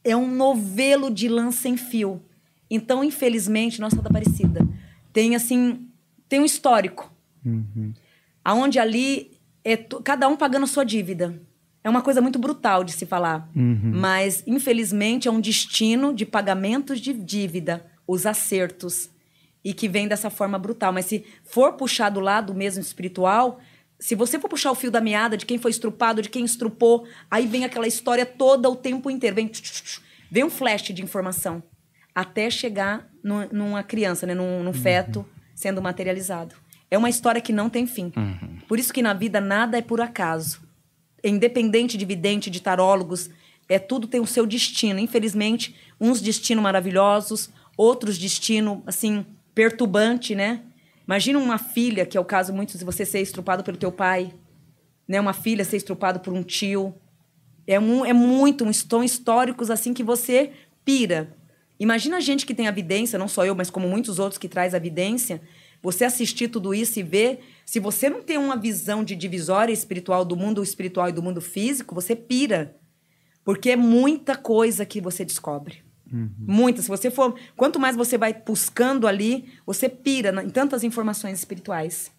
é 0.03 0.15
um 0.15 0.29
novelo 0.33 1.11
de 1.11 1.27
lã 1.27 1.51
sem 1.51 1.77
fio. 1.77 2.21
Então, 2.69 3.03
infelizmente, 3.03 3.81
Nossa 3.81 4.01
da 4.01 4.09
Aparecida 4.09 4.67
tem 5.11 5.35
assim, 5.35 5.89
tem 6.29 6.39
um 6.39 6.45
histórico. 6.45 7.11
Aonde 8.43 8.79
ali 8.79 9.31
é 9.63 9.77
cada 9.77 10.27
um 10.27 10.37
pagando 10.37 10.65
sua 10.65 10.83
dívida. 10.83 11.39
É 11.83 11.89
uma 11.89 12.01
coisa 12.01 12.21
muito 12.21 12.37
brutal 12.37 12.83
de 12.83 12.91
se 12.91 13.05
falar. 13.05 13.49
Mas, 13.55 14.43
infelizmente, 14.45 15.27
é 15.27 15.31
um 15.31 15.41
destino 15.41 16.13
de 16.13 16.25
pagamentos 16.25 16.99
de 16.99 17.13
dívida, 17.13 17.85
os 18.07 18.25
acertos. 18.25 19.09
E 19.63 19.73
que 19.73 19.87
vem 19.87 20.07
dessa 20.07 20.29
forma 20.31 20.57
brutal. 20.57 20.91
Mas 20.91 21.05
se 21.05 21.23
for 21.43 21.73
puxar 21.73 22.09
do 22.09 22.19
lado 22.19 22.53
mesmo 22.53 22.81
espiritual, 22.81 23.59
se 23.99 24.15
você 24.15 24.39
for 24.39 24.47
puxar 24.49 24.71
o 24.71 24.75
fio 24.75 24.89
da 24.89 24.99
meada 24.99 25.37
de 25.37 25.45
quem 25.45 25.59
foi 25.59 25.69
estrupado, 25.69 26.21
de 26.21 26.29
quem 26.29 26.43
estrupou, 26.43 27.05
aí 27.29 27.45
vem 27.45 27.63
aquela 27.63 27.85
história 27.87 28.25
toda 28.25 28.67
o 28.69 28.75
tempo 28.75 29.09
inteiro. 29.11 29.35
Vem, 29.35 29.51
vem 30.31 30.43
um 30.43 30.49
flash 30.49 30.83
de 30.93 31.03
informação. 31.03 31.61
Até 32.13 32.49
chegar 32.49 33.07
no- 33.23 33.47
numa 33.51 33.83
criança, 33.83 34.25
né? 34.25 34.33
num, 34.33 34.63
num 34.63 34.73
feto 34.73 35.23
sendo 35.55 35.79
materializado. 35.81 36.55
É 36.89 36.97
uma 36.97 37.09
história 37.09 37.39
que 37.39 37.53
não 37.53 37.69
tem 37.69 37.85
fim. 37.85 38.11
Por 38.67 38.79
isso 38.79 38.91
que 38.91 39.01
na 39.03 39.13
vida 39.13 39.39
nada 39.39 39.77
é 39.77 39.81
por 39.81 40.01
acaso. 40.01 40.59
Independente 41.29 41.97
de 41.97 42.05
vidente, 42.05 42.49
de 42.49 42.61
tarólogos, 42.61 43.29
é 43.69 43.79
tudo 43.79 44.07
tem 44.07 44.19
o 44.19 44.27
seu 44.27 44.45
destino. 44.45 44.99
Infelizmente, 44.99 45.75
uns 45.99 46.19
destinos 46.19 46.63
maravilhosos, 46.63 47.49
outros 47.77 48.17
destino 48.17 48.83
assim 48.85 49.25
perturbante, 49.53 50.35
né? 50.35 50.61
Imagina 51.05 51.39
uma 51.39 51.57
filha, 51.57 52.05
que 52.05 52.17
é 52.17 52.21
o 52.21 52.25
caso 52.25 52.53
muito 52.53 52.77
de 52.77 52.85
você 52.85 53.05
ser 53.05 53.21
estrupado 53.21 53.63
pelo 53.63 53.77
teu 53.77 53.91
pai, 53.91 54.33
né? 55.07 55.19
Uma 55.19 55.33
filha 55.33 55.63
ser 55.63 55.77
estrupada 55.77 56.19
por 56.19 56.33
um 56.33 56.43
tio. 56.43 56.93
É, 57.67 57.79
um, 57.79 58.05
é 58.05 58.13
muito, 58.13 58.65
são 58.73 59.03
históricos 59.03 59.69
assim 59.69 59.93
que 59.93 60.03
você 60.03 60.51
pira. 60.83 61.35
Imagina 61.79 62.17
a 62.17 62.19
gente 62.21 62.45
que 62.45 62.53
tem 62.53 62.67
a 62.67 62.69
evidência, 62.69 63.17
não 63.17 63.27
só 63.27 63.45
eu, 63.45 63.55
mas 63.55 63.69
como 63.69 63.87
muitos 63.87 64.19
outros 64.19 64.37
que 64.37 64.47
traz 64.47 64.73
a 64.73 64.77
evidência, 64.77 65.41
você 65.81 66.05
assistir 66.05 66.47
tudo 66.47 66.73
isso 66.73 66.99
e 66.99 67.03
ver, 67.03 67.39
se 67.65 67.79
você 67.79 68.09
não 68.09 68.21
tem 68.21 68.37
uma 68.37 68.55
visão 68.55 69.03
de 69.03 69.15
divisória 69.15 69.73
espiritual 69.73 70.23
do 70.23 70.35
mundo 70.35 70.61
espiritual 70.63 71.09
e 71.09 71.13
do 71.13 71.23
mundo 71.23 71.41
físico, 71.41 71.95
você 71.95 72.15
pira. 72.15 72.75
Porque 73.43 73.71
é 73.71 73.75
muita 73.75 74.35
coisa 74.35 74.85
que 74.85 75.01
você 75.01 75.25
descobre. 75.25 75.83
Uhum. 76.11 76.29
Muita. 76.37 76.81
Se 76.81 76.87
você 76.87 77.09
for. 77.09 77.35
Quanto 77.55 77.79
mais 77.79 77.95
você 77.95 78.17
vai 78.17 78.33
buscando 78.33 79.07
ali, 79.07 79.45
você 79.65 79.89
pira 79.89 80.43
em 80.43 80.49
tantas 80.49 80.83
informações 80.83 81.39
espirituais. 81.39 82.11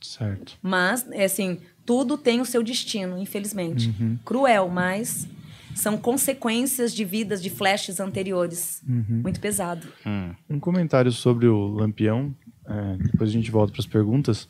Certo. 0.00 0.56
Mas, 0.62 1.06
é 1.10 1.24
assim, 1.24 1.58
tudo 1.84 2.16
tem 2.16 2.40
o 2.40 2.46
seu 2.46 2.62
destino, 2.62 3.18
infelizmente. 3.18 3.94
Uhum. 4.00 4.18
Cruel, 4.24 4.68
mas 4.68 5.28
são 5.74 5.96
consequências 5.98 6.94
de 6.94 7.04
vidas 7.04 7.42
de 7.42 7.50
flashes 7.50 8.00
anteriores. 8.00 8.82
Uhum. 8.88 9.20
Muito 9.22 9.40
pesado. 9.40 9.86
Hum. 10.06 10.34
Um 10.48 10.60
comentário 10.60 11.12
sobre 11.12 11.46
o 11.46 11.68
Lampião, 11.68 12.34
é, 12.70 12.96
depois 13.02 13.28
a 13.28 13.32
gente 13.32 13.50
volta 13.50 13.72
para 13.72 13.80
as 13.80 13.86
perguntas. 13.86 14.48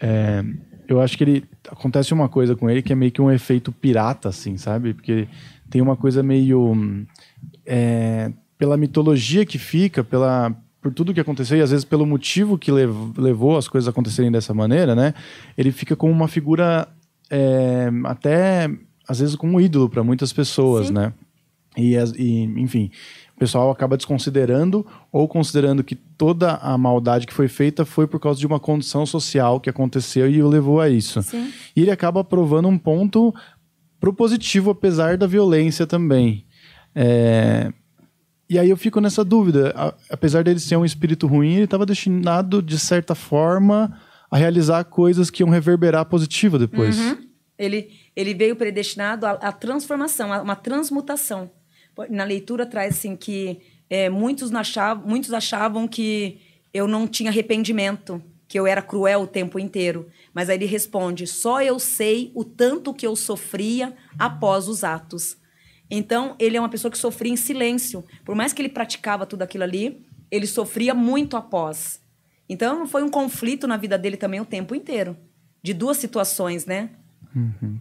É, 0.00 0.44
eu 0.88 1.00
acho 1.00 1.18
que 1.18 1.24
ele 1.24 1.44
acontece 1.68 2.14
uma 2.14 2.28
coisa 2.28 2.54
com 2.54 2.70
ele 2.70 2.82
que 2.82 2.92
é 2.92 2.96
meio 2.96 3.10
que 3.10 3.20
um 3.20 3.30
efeito 3.30 3.72
pirata, 3.72 4.28
assim, 4.28 4.56
sabe? 4.56 4.94
Porque 4.94 5.26
tem 5.68 5.82
uma 5.82 5.96
coisa 5.96 6.22
meio 6.22 7.04
é, 7.64 8.30
pela 8.56 8.76
mitologia 8.76 9.44
que 9.44 9.58
fica, 9.58 10.04
pela 10.04 10.54
por 10.80 10.94
tudo 10.94 11.12
que 11.12 11.18
aconteceu 11.18 11.58
e 11.58 11.62
às 11.62 11.70
vezes 11.70 11.84
pelo 11.84 12.06
motivo 12.06 12.56
que 12.56 12.70
lev 12.70 12.94
levou 13.18 13.56
as 13.56 13.66
coisas 13.66 13.88
a 13.88 13.90
acontecerem 13.90 14.30
dessa 14.30 14.54
maneira, 14.54 14.94
né? 14.94 15.14
Ele 15.58 15.72
fica 15.72 15.96
como 15.96 16.12
uma 16.12 16.28
figura 16.28 16.86
é, 17.28 17.90
até 18.04 18.70
às 19.08 19.18
vezes 19.18 19.34
como 19.34 19.56
um 19.56 19.60
ídolo 19.60 19.88
para 19.88 20.04
muitas 20.04 20.32
pessoas, 20.32 20.86
Sim. 20.86 20.92
né? 20.94 21.12
E, 21.76 21.94
e, 22.16 22.44
enfim, 22.60 22.90
o 23.34 23.38
pessoal 23.38 23.70
acaba 23.70 23.96
desconsiderando 23.96 24.86
ou 25.10 25.26
considerando 25.26 25.82
que 25.82 25.98
toda 26.16 26.54
a 26.54 26.76
maldade 26.78 27.26
que 27.26 27.32
foi 27.32 27.48
feita 27.48 27.84
foi 27.84 28.06
por 28.06 28.18
causa 28.18 28.40
de 28.40 28.46
uma 28.46 28.58
condição 28.58 29.04
social 29.04 29.60
que 29.60 29.70
aconteceu 29.70 30.28
e 30.28 30.42
o 30.42 30.48
levou 30.48 30.80
a 30.80 30.88
isso. 30.88 31.22
Sim. 31.22 31.52
E 31.74 31.82
ele 31.82 31.90
acaba 31.90 32.24
provando 32.24 32.68
um 32.68 32.78
ponto 32.78 33.34
propositivo, 34.00 34.70
apesar 34.70 35.16
da 35.16 35.26
violência 35.26 35.86
também. 35.86 36.46
É... 36.94 37.72
E 38.48 38.58
aí 38.58 38.70
eu 38.70 38.76
fico 38.76 39.00
nessa 39.00 39.24
dúvida. 39.24 39.74
apesar 40.08 40.44
dele 40.44 40.60
ser 40.60 40.76
um 40.76 40.84
espírito 40.84 41.26
ruim, 41.26 41.54
ele 41.54 41.64
estava 41.64 41.84
destinado, 41.84 42.62
de 42.62 42.78
certa 42.78 43.14
forma, 43.14 43.98
a 44.30 44.36
realizar 44.36 44.84
coisas 44.84 45.30
que 45.30 45.42
iam 45.42 45.50
reverberar 45.50 46.04
positivo 46.06 46.58
depois. 46.58 46.98
Uhum. 46.98 47.26
Ele, 47.58 47.90
ele 48.14 48.34
veio 48.34 48.54
predestinado 48.54 49.26
à, 49.26 49.32
à 49.32 49.52
transformação, 49.52 50.32
a 50.32 50.42
uma 50.42 50.54
transmutação. 50.54 51.50
Na 52.08 52.24
leitura 52.24 52.66
traz 52.66 52.94
assim 52.94 53.16
que 53.16 53.60
é, 53.88 54.08
muitos, 54.08 54.52
achavam, 54.54 55.06
muitos 55.06 55.32
achavam 55.32 55.86
que 55.86 56.40
eu 56.72 56.86
não 56.86 57.06
tinha 57.06 57.30
arrependimento, 57.30 58.22
que 58.48 58.58
eu 58.58 58.66
era 58.66 58.82
cruel 58.82 59.22
o 59.22 59.26
tempo 59.26 59.58
inteiro. 59.58 60.08
Mas 60.34 60.48
aí 60.48 60.56
ele 60.56 60.66
responde: 60.66 61.26
só 61.26 61.62
eu 61.62 61.78
sei 61.78 62.30
o 62.34 62.44
tanto 62.44 62.92
que 62.92 63.06
eu 63.06 63.16
sofria 63.16 63.94
após 64.18 64.68
os 64.68 64.84
atos. 64.84 65.36
Então, 65.90 66.34
ele 66.38 66.56
é 66.56 66.60
uma 66.60 66.68
pessoa 66.68 66.90
que 66.90 66.98
sofria 66.98 67.32
em 67.32 67.36
silêncio. 67.36 68.04
Por 68.24 68.34
mais 68.34 68.52
que 68.52 68.60
ele 68.60 68.68
praticava 68.68 69.24
tudo 69.24 69.42
aquilo 69.42 69.62
ali, 69.62 70.04
ele 70.30 70.46
sofria 70.46 70.92
muito 70.94 71.36
após. 71.36 72.00
Então, 72.48 72.86
foi 72.86 73.02
um 73.02 73.08
conflito 73.08 73.66
na 73.66 73.76
vida 73.76 73.96
dele 73.96 74.16
também 74.16 74.40
o 74.40 74.44
tempo 74.44 74.74
inteiro. 74.74 75.16
De 75.62 75.72
duas 75.72 75.96
situações, 75.96 76.66
né? 76.66 76.90
Uhum. 77.34 77.80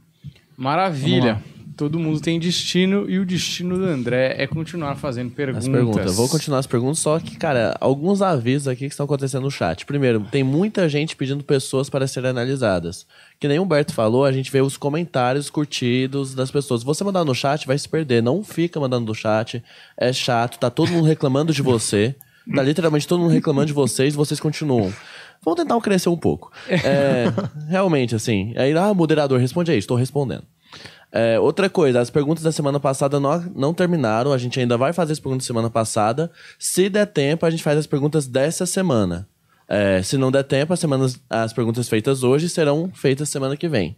Maravilha. 0.55 1.41
Todo 1.75 1.99
mundo 1.99 2.21
tem 2.21 2.39
destino 2.39 3.09
e 3.09 3.19
o 3.19 3.25
destino 3.25 3.77
do 3.77 3.85
André 3.85 4.35
é 4.37 4.47
continuar 4.47 4.95
fazendo 4.95 5.31
perguntas. 5.31 5.65
As 5.65 5.71
perguntas. 5.71 6.15
Vou 6.15 6.29
continuar 6.29 6.59
as 6.59 6.67
perguntas, 6.67 6.99
só 6.99 7.19
que, 7.19 7.35
cara, 7.35 7.75
alguns 7.81 8.21
avisos 8.21 8.67
aqui 8.67 8.81
que 8.87 8.93
estão 8.93 9.05
acontecendo 9.05 9.43
no 9.43 9.51
chat. 9.51 9.85
Primeiro, 9.85 10.21
tem 10.31 10.43
muita 10.43 10.87
gente 10.87 11.15
pedindo 11.15 11.43
pessoas 11.43 11.89
para 11.89 12.07
serem 12.07 12.29
analisadas. 12.29 13.05
Que 13.39 13.47
nem 13.47 13.59
o 13.59 13.63
Humberto 13.63 13.93
falou, 13.93 14.23
a 14.23 14.31
gente 14.31 14.49
vê 14.49 14.61
os 14.61 14.77
comentários 14.77 15.49
curtidos 15.49 16.33
das 16.33 16.49
pessoas. 16.49 16.81
Você 16.81 17.03
mandar 17.03 17.25
no 17.25 17.35
chat, 17.35 17.67
vai 17.67 17.77
se 17.77 17.89
perder. 17.89 18.23
Não 18.23 18.41
fica 18.41 18.79
mandando 18.79 19.07
no 19.07 19.15
chat. 19.15 19.61
É 19.97 20.13
chato, 20.13 20.57
tá 20.57 20.69
todo 20.69 20.91
mundo 20.91 21.05
reclamando 21.05 21.51
de 21.51 21.61
você. 21.61 22.15
Tá 22.53 22.61
literalmente 22.61 23.07
todo 23.07 23.19
mundo 23.19 23.31
reclamando 23.31 23.67
de 23.67 23.73
vocês 23.73 24.15
vocês 24.15 24.39
continuam. 24.39 24.93
Vamos 25.43 25.59
tentar 25.59 25.79
crescer 25.81 26.09
um 26.09 26.17
pouco. 26.17 26.51
É, 26.69 27.25
realmente, 27.69 28.15
assim. 28.15 28.53
Aí, 28.55 28.71
ah, 28.77 28.93
moderador, 28.93 29.39
responde 29.39 29.71
aí. 29.71 29.77
Estou 29.77 29.97
respondendo. 29.97 30.43
É, 31.17 31.39
outra 31.39 31.69
coisa, 31.69 32.01
as 32.01 32.09
perguntas 32.09 32.43
da 32.43 32.51
semana 32.51 32.77
passada 32.77 33.21
não, 33.21 33.39
não 33.55 33.73
terminaram. 33.73 34.33
A 34.33 34.37
gente 34.37 34.59
ainda 34.59 34.77
vai 34.77 34.91
fazer 34.91 35.13
as 35.13 35.19
perguntas 35.19 35.45
da 35.45 35.47
semana 35.47 35.69
passada. 35.69 36.29
Se 36.59 36.89
der 36.89 37.05
tempo, 37.05 37.45
a 37.45 37.49
gente 37.49 37.63
faz 37.63 37.79
as 37.79 37.87
perguntas 37.87 38.27
dessa 38.27 38.65
semana. 38.65 39.25
É, 39.65 40.01
se 40.03 40.17
não 40.17 40.29
der 40.29 40.43
tempo, 40.43 40.73
as, 40.73 40.79
semanas, 40.81 41.17
as 41.29 41.53
perguntas 41.53 41.87
feitas 41.87 42.21
hoje 42.21 42.49
serão 42.49 42.91
feitas 42.93 43.29
semana 43.29 43.55
que 43.55 43.69
vem. 43.69 43.95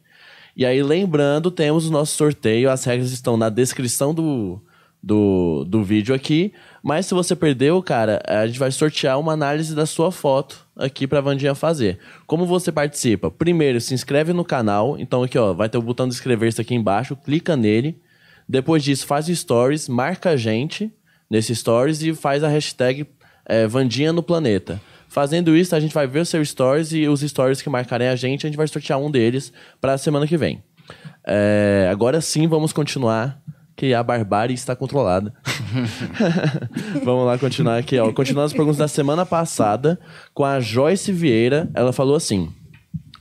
E 0.55 0.63
aí, 0.63 0.84
lembrando, 0.84 1.49
temos 1.49 1.88
o 1.88 1.91
nosso 1.91 2.15
sorteio. 2.15 2.70
As 2.70 2.84
regras 2.84 3.11
estão 3.11 3.36
na 3.36 3.49
descrição 3.49 4.13
do, 4.13 4.61
do, 5.01 5.65
do 5.68 5.84
vídeo 5.84 6.13
aqui. 6.13 6.53
Mas 6.88 7.06
se 7.06 7.14
você 7.14 7.36
perdeu, 7.36 7.84
cara, 7.84 8.24
a 8.26 8.48
gente 8.48 8.58
vai 8.58 8.72
sortear 8.72 9.20
uma 9.20 9.34
análise 9.34 9.76
da 9.76 9.86
sua 9.86 10.10
foto 10.10 10.66
aqui 10.74 11.06
pra 11.06 11.20
Vandinha 11.20 11.54
fazer. 11.54 12.00
Como 12.26 12.46
você 12.46 12.72
participa? 12.72 13.30
Primeiro, 13.30 13.82
se 13.82 13.94
inscreve 13.94 14.32
no 14.32 14.46
canal. 14.46 14.98
Então 14.98 15.22
aqui, 15.22 15.38
ó, 15.38 15.52
vai 15.52 15.68
ter 15.68 15.78
o 15.78 15.82
botão 15.82 16.08
de 16.08 16.14
inscrever-se 16.14 16.62
aqui 16.62 16.74
embaixo. 16.74 17.14
Clica 17.18 17.58
nele. 17.58 18.00
Depois 18.48 18.86
disso, 18.86 19.06
faz 19.06 19.26
stories, 19.26 19.90
marca 19.90 20.30
a 20.30 20.38
gente 20.38 20.90
nesse 21.30 21.54
stories 21.54 22.02
e 22.02 22.16
faz 22.16 22.42
a 22.42 22.48
hashtag 22.48 23.06
é, 23.46 23.68
Vandinha 23.68 24.14
no 24.14 24.24
Planeta. 24.24 24.80
Fazendo 25.10 25.58
isso, 25.58 25.76
a 25.76 25.82
gente 25.82 25.94
vai 25.94 26.08
ver 26.08 26.22
os 26.22 26.30
seus 26.30 26.48
stories 26.48 26.94
e 26.94 27.06
os 27.06 27.20
stories 27.20 27.62
que 27.62 27.70
marcarem 27.70 28.08
a 28.08 28.16
gente, 28.16 28.48
a 28.48 28.50
gente 28.50 28.56
vai 28.56 28.66
sortear 28.66 28.98
um 28.98 29.12
deles 29.12 29.52
para 29.82 29.92
a 29.92 29.98
semana 29.98 30.26
que 30.26 30.38
vem. 30.38 30.64
É, 31.26 31.90
agora 31.92 32.22
sim, 32.22 32.48
vamos 32.48 32.72
continuar 32.72 33.42
que 33.78 33.93
a 33.93 34.01
barbárie 34.01 34.55
está 34.55 34.75
controlada. 34.75 35.32
Vamos 37.05 37.28
lá 37.28 37.38
continuar 37.38 37.78
aqui, 37.78 37.97
ó. 37.99 38.11
Continuando 38.11 38.47
as 38.47 38.53
perguntas 38.53 38.78
da 38.78 38.88
semana 38.88 39.23
passada 39.23 39.99
com 40.34 40.43
a 40.43 40.59
Joyce 40.59 41.11
Vieira. 41.13 41.69
Ela 41.75 41.93
falou 41.93 42.15
assim: 42.15 42.51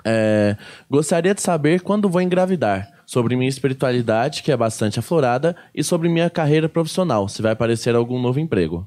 é, 0.02 0.56
Gostaria 0.90 1.34
de 1.34 1.42
saber 1.42 1.82
quando 1.82 2.08
vou 2.08 2.22
engravidar. 2.22 2.90
Sobre 3.04 3.36
minha 3.36 3.48
espiritualidade, 3.48 4.42
que 4.42 4.50
é 4.50 4.56
bastante 4.56 4.98
aflorada, 4.98 5.54
e 5.72 5.84
sobre 5.84 6.08
minha 6.08 6.28
carreira 6.28 6.68
profissional, 6.68 7.28
se 7.28 7.40
vai 7.40 7.52
aparecer 7.52 7.94
algum 7.94 8.20
novo 8.20 8.40
emprego. 8.40 8.84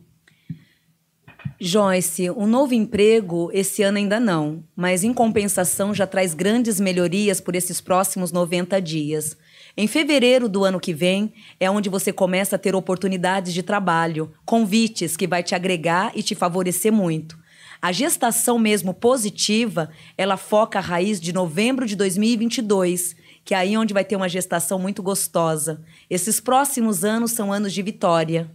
Joyce, 1.58 2.30
um 2.32 2.46
novo 2.46 2.74
emprego 2.74 3.50
esse 3.54 3.82
ano 3.82 3.98
ainda 3.98 4.20
não, 4.20 4.62
mas 4.76 5.06
em 5.06 5.14
compensação 5.14 5.94
já 5.94 6.06
traz 6.06 6.34
grandes 6.34 6.82
melhorias 6.82 7.40
por 7.40 7.56
esses 7.56 7.80
próximos 7.80 8.32
90 8.34 8.82
dias. 8.82 9.38
Em 9.82 9.88
fevereiro 9.88 10.50
do 10.50 10.66
ano 10.66 10.78
que 10.78 10.94
vem 10.94 11.32
é 11.58 11.72
onde 11.72 11.88
você 11.88 12.12
começa 12.12 12.58
a 12.58 12.60
ter 12.60 12.76
oportunidades 12.76 13.54
de 13.54 13.64
trabalho, 13.64 14.30
convites 14.44 15.16
que 15.16 15.26
vai 15.26 15.42
te 15.42 15.56
agregar 15.56 16.12
e 16.14 16.22
te 16.22 16.36
favorecer 16.36 16.92
muito. 16.92 17.40
A 17.82 17.90
gestação 17.94 18.60
mesmo 18.60 18.94
positiva, 18.94 19.90
ela 20.18 20.36
foca 20.36 20.80
a 20.80 20.82
raiz 20.82 21.18
de 21.18 21.32
novembro 21.32 21.86
de 21.86 21.96
2022, 21.96 23.16
que 23.46 23.54
é 23.54 23.58
aí 23.58 23.78
onde 23.78 23.94
vai 23.94 24.04
ter 24.04 24.18
uma 24.18 24.28
gestação 24.28 24.78
muito 24.78 25.02
gostosa. 25.02 25.82
Esses 26.10 26.42
próximos 26.42 27.06
anos 27.06 27.32
são 27.32 27.54
anos 27.54 27.72
de 27.72 27.82
vitória. 27.82 28.52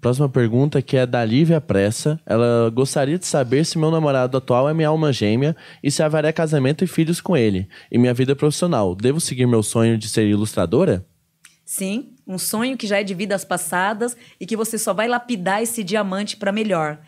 Próxima 0.00 0.28
pergunta 0.28 0.82
que 0.82 0.96
é 0.96 1.06
da 1.06 1.24
Lívia 1.24 1.60
Pressa. 1.60 2.20
Ela 2.26 2.70
gostaria 2.70 3.18
de 3.18 3.26
saber 3.26 3.64
se 3.64 3.78
meu 3.78 3.90
namorado 3.90 4.36
atual 4.36 4.68
é 4.68 4.74
minha 4.74 4.88
alma 4.88 5.12
gêmea 5.12 5.56
e 5.82 5.90
se 5.90 6.02
haverá 6.02 6.32
casamento 6.32 6.84
e 6.84 6.86
filhos 6.86 7.20
com 7.20 7.36
ele. 7.36 7.68
E 7.90 7.96
minha 7.96 8.12
vida 8.12 8.36
profissional. 8.36 8.94
Devo 8.94 9.20
seguir 9.20 9.46
meu 9.46 9.62
sonho 9.62 9.96
de 9.96 10.08
ser 10.08 10.26
ilustradora? 10.26 11.06
Sim, 11.64 12.12
um 12.26 12.36
sonho 12.36 12.76
que 12.76 12.86
já 12.86 13.00
é 13.00 13.02
de 13.02 13.14
vidas 13.14 13.44
passadas 13.44 14.14
e 14.38 14.44
que 14.44 14.56
você 14.56 14.76
só 14.76 14.92
vai 14.92 15.08
lapidar 15.08 15.62
esse 15.62 15.82
diamante 15.82 16.36
para 16.36 16.52
melhor. 16.52 16.98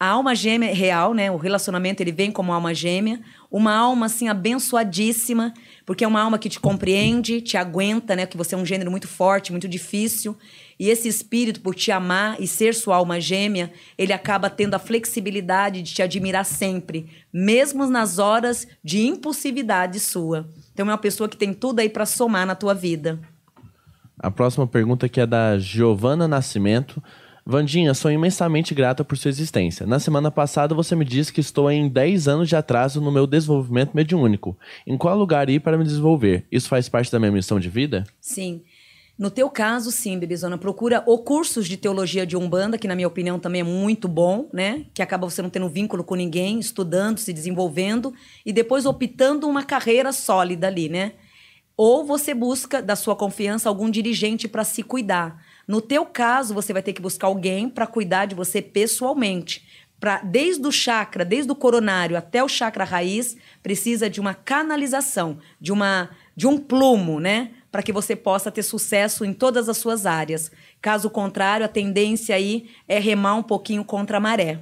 A 0.00 0.06
alma 0.10 0.34
gêmea 0.34 0.72
real, 0.72 1.12
né? 1.12 1.30
O 1.30 1.36
relacionamento 1.36 2.00
ele 2.00 2.12
vem 2.12 2.30
como 2.30 2.52
alma 2.52 2.72
gêmea, 2.72 3.20
uma 3.50 3.74
alma 3.74 4.06
assim 4.06 4.28
abençoadíssima, 4.28 5.52
porque 5.84 6.04
é 6.04 6.08
uma 6.08 6.20
alma 6.20 6.38
que 6.38 6.48
te 6.48 6.60
compreende, 6.60 7.40
te 7.40 7.56
aguenta, 7.56 8.14
né? 8.14 8.24
Que 8.24 8.36
você 8.36 8.54
é 8.54 8.58
um 8.58 8.64
gênero 8.64 8.90
muito 8.92 9.08
forte, 9.08 9.50
muito 9.50 9.66
difícil. 9.66 10.36
E 10.78 10.88
esse 10.88 11.08
espírito, 11.08 11.60
por 11.60 11.74
te 11.74 11.90
amar 11.90 12.40
e 12.40 12.46
ser 12.46 12.74
sua 12.74 12.96
alma 12.96 13.20
gêmea, 13.20 13.72
ele 13.96 14.12
acaba 14.12 14.48
tendo 14.48 14.74
a 14.74 14.78
flexibilidade 14.78 15.82
de 15.82 15.92
te 15.92 16.02
admirar 16.02 16.44
sempre, 16.44 17.08
mesmo 17.32 17.86
nas 17.86 18.18
horas 18.18 18.66
de 18.82 19.04
impulsividade 19.06 19.98
sua. 19.98 20.48
Então 20.72 20.86
é 20.86 20.90
uma 20.92 20.98
pessoa 20.98 21.28
que 21.28 21.36
tem 21.36 21.52
tudo 21.52 21.80
aí 21.80 21.88
para 21.88 22.06
somar 22.06 22.46
na 22.46 22.54
tua 22.54 22.74
vida. 22.74 23.18
A 24.18 24.30
próxima 24.30 24.66
pergunta 24.66 25.06
aqui 25.06 25.20
é 25.20 25.26
da 25.26 25.58
Giovana 25.58 26.28
Nascimento. 26.28 27.02
Vandinha, 27.50 27.94
sou 27.94 28.10
imensamente 28.10 28.74
grata 28.74 29.02
por 29.02 29.16
sua 29.16 29.30
existência. 29.30 29.86
Na 29.86 29.98
semana 29.98 30.30
passada 30.30 30.74
você 30.74 30.94
me 30.94 31.04
disse 31.04 31.32
que 31.32 31.40
estou 31.40 31.70
em 31.70 31.88
10 31.88 32.28
anos 32.28 32.48
de 32.48 32.54
atraso 32.54 33.00
no 33.00 33.10
meu 33.10 33.26
desenvolvimento 33.26 33.94
mediúnico. 33.94 34.56
Em 34.86 34.98
qual 34.98 35.16
lugar 35.16 35.48
ir 35.48 35.60
para 35.60 35.78
me 35.78 35.84
desenvolver? 35.84 36.44
Isso 36.52 36.68
faz 36.68 36.88
parte 36.88 37.10
da 37.10 37.18
minha 37.18 37.32
missão 37.32 37.58
de 37.58 37.70
vida? 37.70 38.04
Sim. 38.20 38.62
No 39.18 39.32
teu 39.32 39.50
caso, 39.50 39.90
sim, 39.90 40.16
Bebezona, 40.16 40.56
procura 40.56 41.02
o 41.04 41.18
cursos 41.18 41.66
de 41.66 41.76
teologia 41.76 42.24
de 42.24 42.36
Umbanda, 42.36 42.78
que 42.78 42.86
na 42.86 42.94
minha 42.94 43.08
opinião 43.08 43.36
também 43.40 43.62
é 43.62 43.64
muito 43.64 44.06
bom, 44.06 44.48
né? 44.52 44.86
Que 44.94 45.02
acaba 45.02 45.28
você 45.28 45.42
não 45.42 45.50
tendo 45.50 45.68
vínculo 45.68 46.04
com 46.04 46.14
ninguém, 46.14 46.60
estudando, 46.60 47.18
se 47.18 47.32
desenvolvendo 47.32 48.14
e 48.46 48.52
depois 48.52 48.86
optando 48.86 49.48
uma 49.48 49.64
carreira 49.64 50.12
sólida 50.12 50.68
ali, 50.68 50.88
né? 50.88 51.14
Ou 51.76 52.04
você 52.04 52.32
busca 52.32 52.80
da 52.80 52.94
sua 52.94 53.16
confiança 53.16 53.68
algum 53.68 53.90
dirigente 53.90 54.46
para 54.46 54.62
se 54.62 54.84
cuidar. 54.84 55.44
No 55.66 55.80
teu 55.80 56.06
caso, 56.06 56.54
você 56.54 56.72
vai 56.72 56.82
ter 56.82 56.92
que 56.92 57.02
buscar 57.02 57.26
alguém 57.26 57.68
para 57.68 57.88
cuidar 57.88 58.26
de 58.26 58.36
você 58.36 58.62
pessoalmente. 58.62 59.66
Pra, 59.98 60.20
desde 60.22 60.64
o 60.64 60.70
chakra, 60.70 61.24
desde 61.24 61.50
o 61.50 61.56
coronário 61.56 62.16
até 62.16 62.42
o 62.42 62.48
chakra 62.48 62.84
raiz, 62.84 63.36
precisa 63.64 64.08
de 64.08 64.20
uma 64.20 64.32
canalização, 64.32 65.38
de, 65.60 65.72
uma, 65.72 66.08
de 66.36 66.46
um 66.46 66.56
plumo, 66.56 67.18
né? 67.18 67.50
Para 67.70 67.82
que 67.82 67.92
você 67.92 68.16
possa 68.16 68.50
ter 68.50 68.62
sucesso 68.62 69.24
em 69.24 69.32
todas 69.32 69.68
as 69.68 69.76
suas 69.76 70.06
áreas. 70.06 70.50
Caso 70.80 71.10
contrário, 71.10 71.66
a 71.66 71.68
tendência 71.68 72.34
aí 72.34 72.68
é 72.86 72.98
remar 72.98 73.34
um 73.34 73.42
pouquinho 73.42 73.84
contra 73.84 74.16
a 74.16 74.20
maré. 74.20 74.60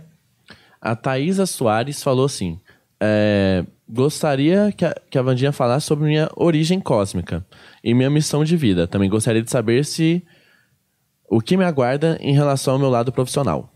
A 0.81 0.97
Thaisa 0.97 1.47
Soares 1.47 2.03
falou 2.03 2.27
assim: 2.27 2.61
é, 3.01 3.65
gostaria 3.89 4.73
que 4.77 4.85
a, 4.85 4.95
que 5.09 5.19
a 5.19 5.23
Vandinha 5.23 5.53
falasse 5.53 5.87
sobre 5.87 6.07
minha 6.07 6.29
origem 6.35 6.81
cósmica 6.81 7.47
e 7.83 7.95
minha 7.95 8.11
missão 8.11 8.45
de 8.45 8.57
vida. 8.57 8.87
Também 8.87 9.09
gostaria 9.09 9.43
de 9.43 9.51
saber 9.51 9.85
se 9.85 10.23
o 11.29 11.41
que 11.41 11.57
me 11.57 11.65
aguarda 11.65 12.19
em 12.21 12.33
relação 12.33 12.75
ao 12.75 12.79
meu 12.79 12.89
lado 12.89 13.13
profissional? 13.13 13.73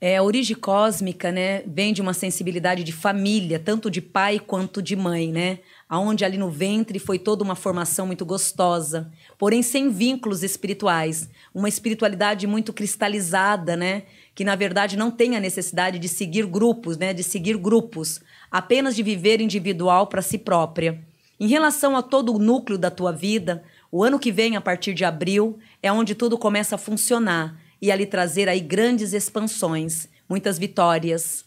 É, 0.00 0.16
a 0.16 0.22
origem 0.22 0.56
cósmica, 0.56 1.30
né, 1.30 1.62
vem 1.66 1.92
de 1.92 2.00
uma 2.00 2.14
sensibilidade 2.14 2.82
de 2.82 2.92
família, 2.92 3.58
tanto 3.58 3.90
de 3.90 4.00
pai 4.00 4.38
quanto 4.38 4.80
de 4.80 4.96
mãe, 4.96 5.30
né? 5.30 5.58
Aonde 5.90 6.24
ali 6.24 6.38
no 6.38 6.48
ventre 6.48 7.00
foi 7.00 7.18
toda 7.18 7.42
uma 7.42 7.56
formação 7.56 8.06
muito 8.06 8.24
gostosa, 8.24 9.10
porém 9.36 9.60
sem 9.60 9.90
vínculos 9.90 10.44
espirituais, 10.44 11.28
uma 11.52 11.68
espiritualidade 11.68 12.46
muito 12.46 12.72
cristalizada, 12.72 13.76
né? 13.76 14.04
Que 14.32 14.44
na 14.44 14.54
verdade 14.54 14.96
não 14.96 15.10
tem 15.10 15.36
a 15.36 15.40
necessidade 15.40 15.98
de 15.98 16.06
seguir 16.06 16.46
grupos, 16.46 16.96
né? 16.96 17.12
De 17.12 17.24
seguir 17.24 17.56
grupos, 17.56 18.20
apenas 18.52 18.94
de 18.94 19.02
viver 19.02 19.40
individual 19.40 20.06
para 20.06 20.22
si 20.22 20.38
própria. 20.38 21.00
Em 21.40 21.48
relação 21.48 21.96
a 21.96 22.02
todo 22.02 22.32
o 22.36 22.38
núcleo 22.38 22.78
da 22.78 22.88
tua 22.88 23.10
vida, 23.10 23.64
o 23.90 24.04
ano 24.04 24.20
que 24.20 24.30
vem, 24.30 24.54
a 24.54 24.60
partir 24.60 24.94
de 24.94 25.04
abril, 25.04 25.58
é 25.82 25.90
onde 25.90 26.14
tudo 26.14 26.38
começa 26.38 26.76
a 26.76 26.78
funcionar 26.78 27.60
e 27.82 27.90
ali 27.90 28.06
trazer 28.06 28.48
aí 28.48 28.60
grandes 28.60 29.12
expansões, 29.12 30.06
muitas 30.28 30.56
vitórias. 30.56 31.44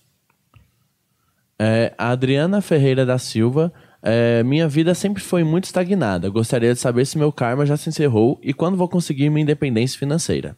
É, 1.58 1.94
a 1.98 2.10
Adriana 2.10 2.60
Ferreira 2.60 3.06
da 3.06 3.18
Silva. 3.18 3.72
É, 4.06 4.44
minha 4.44 4.68
vida 4.68 4.94
sempre 4.94 5.24
foi 5.24 5.46
muito 5.46 5.64
estagnada. 5.64 6.30
Gostaria 6.30 6.74
de 6.74 6.80
saber 6.80 7.06
se 7.06 7.18
meu 7.18 7.32
karma 7.32 7.66
já 7.66 7.78
se 7.78 7.88
encerrou 7.88 8.38
e 8.44 8.54
quando 8.54 8.76
vou 8.76 8.90
conseguir 8.90 9.30
minha 9.30 9.44
independência 9.44 9.98
financeira. 9.98 10.58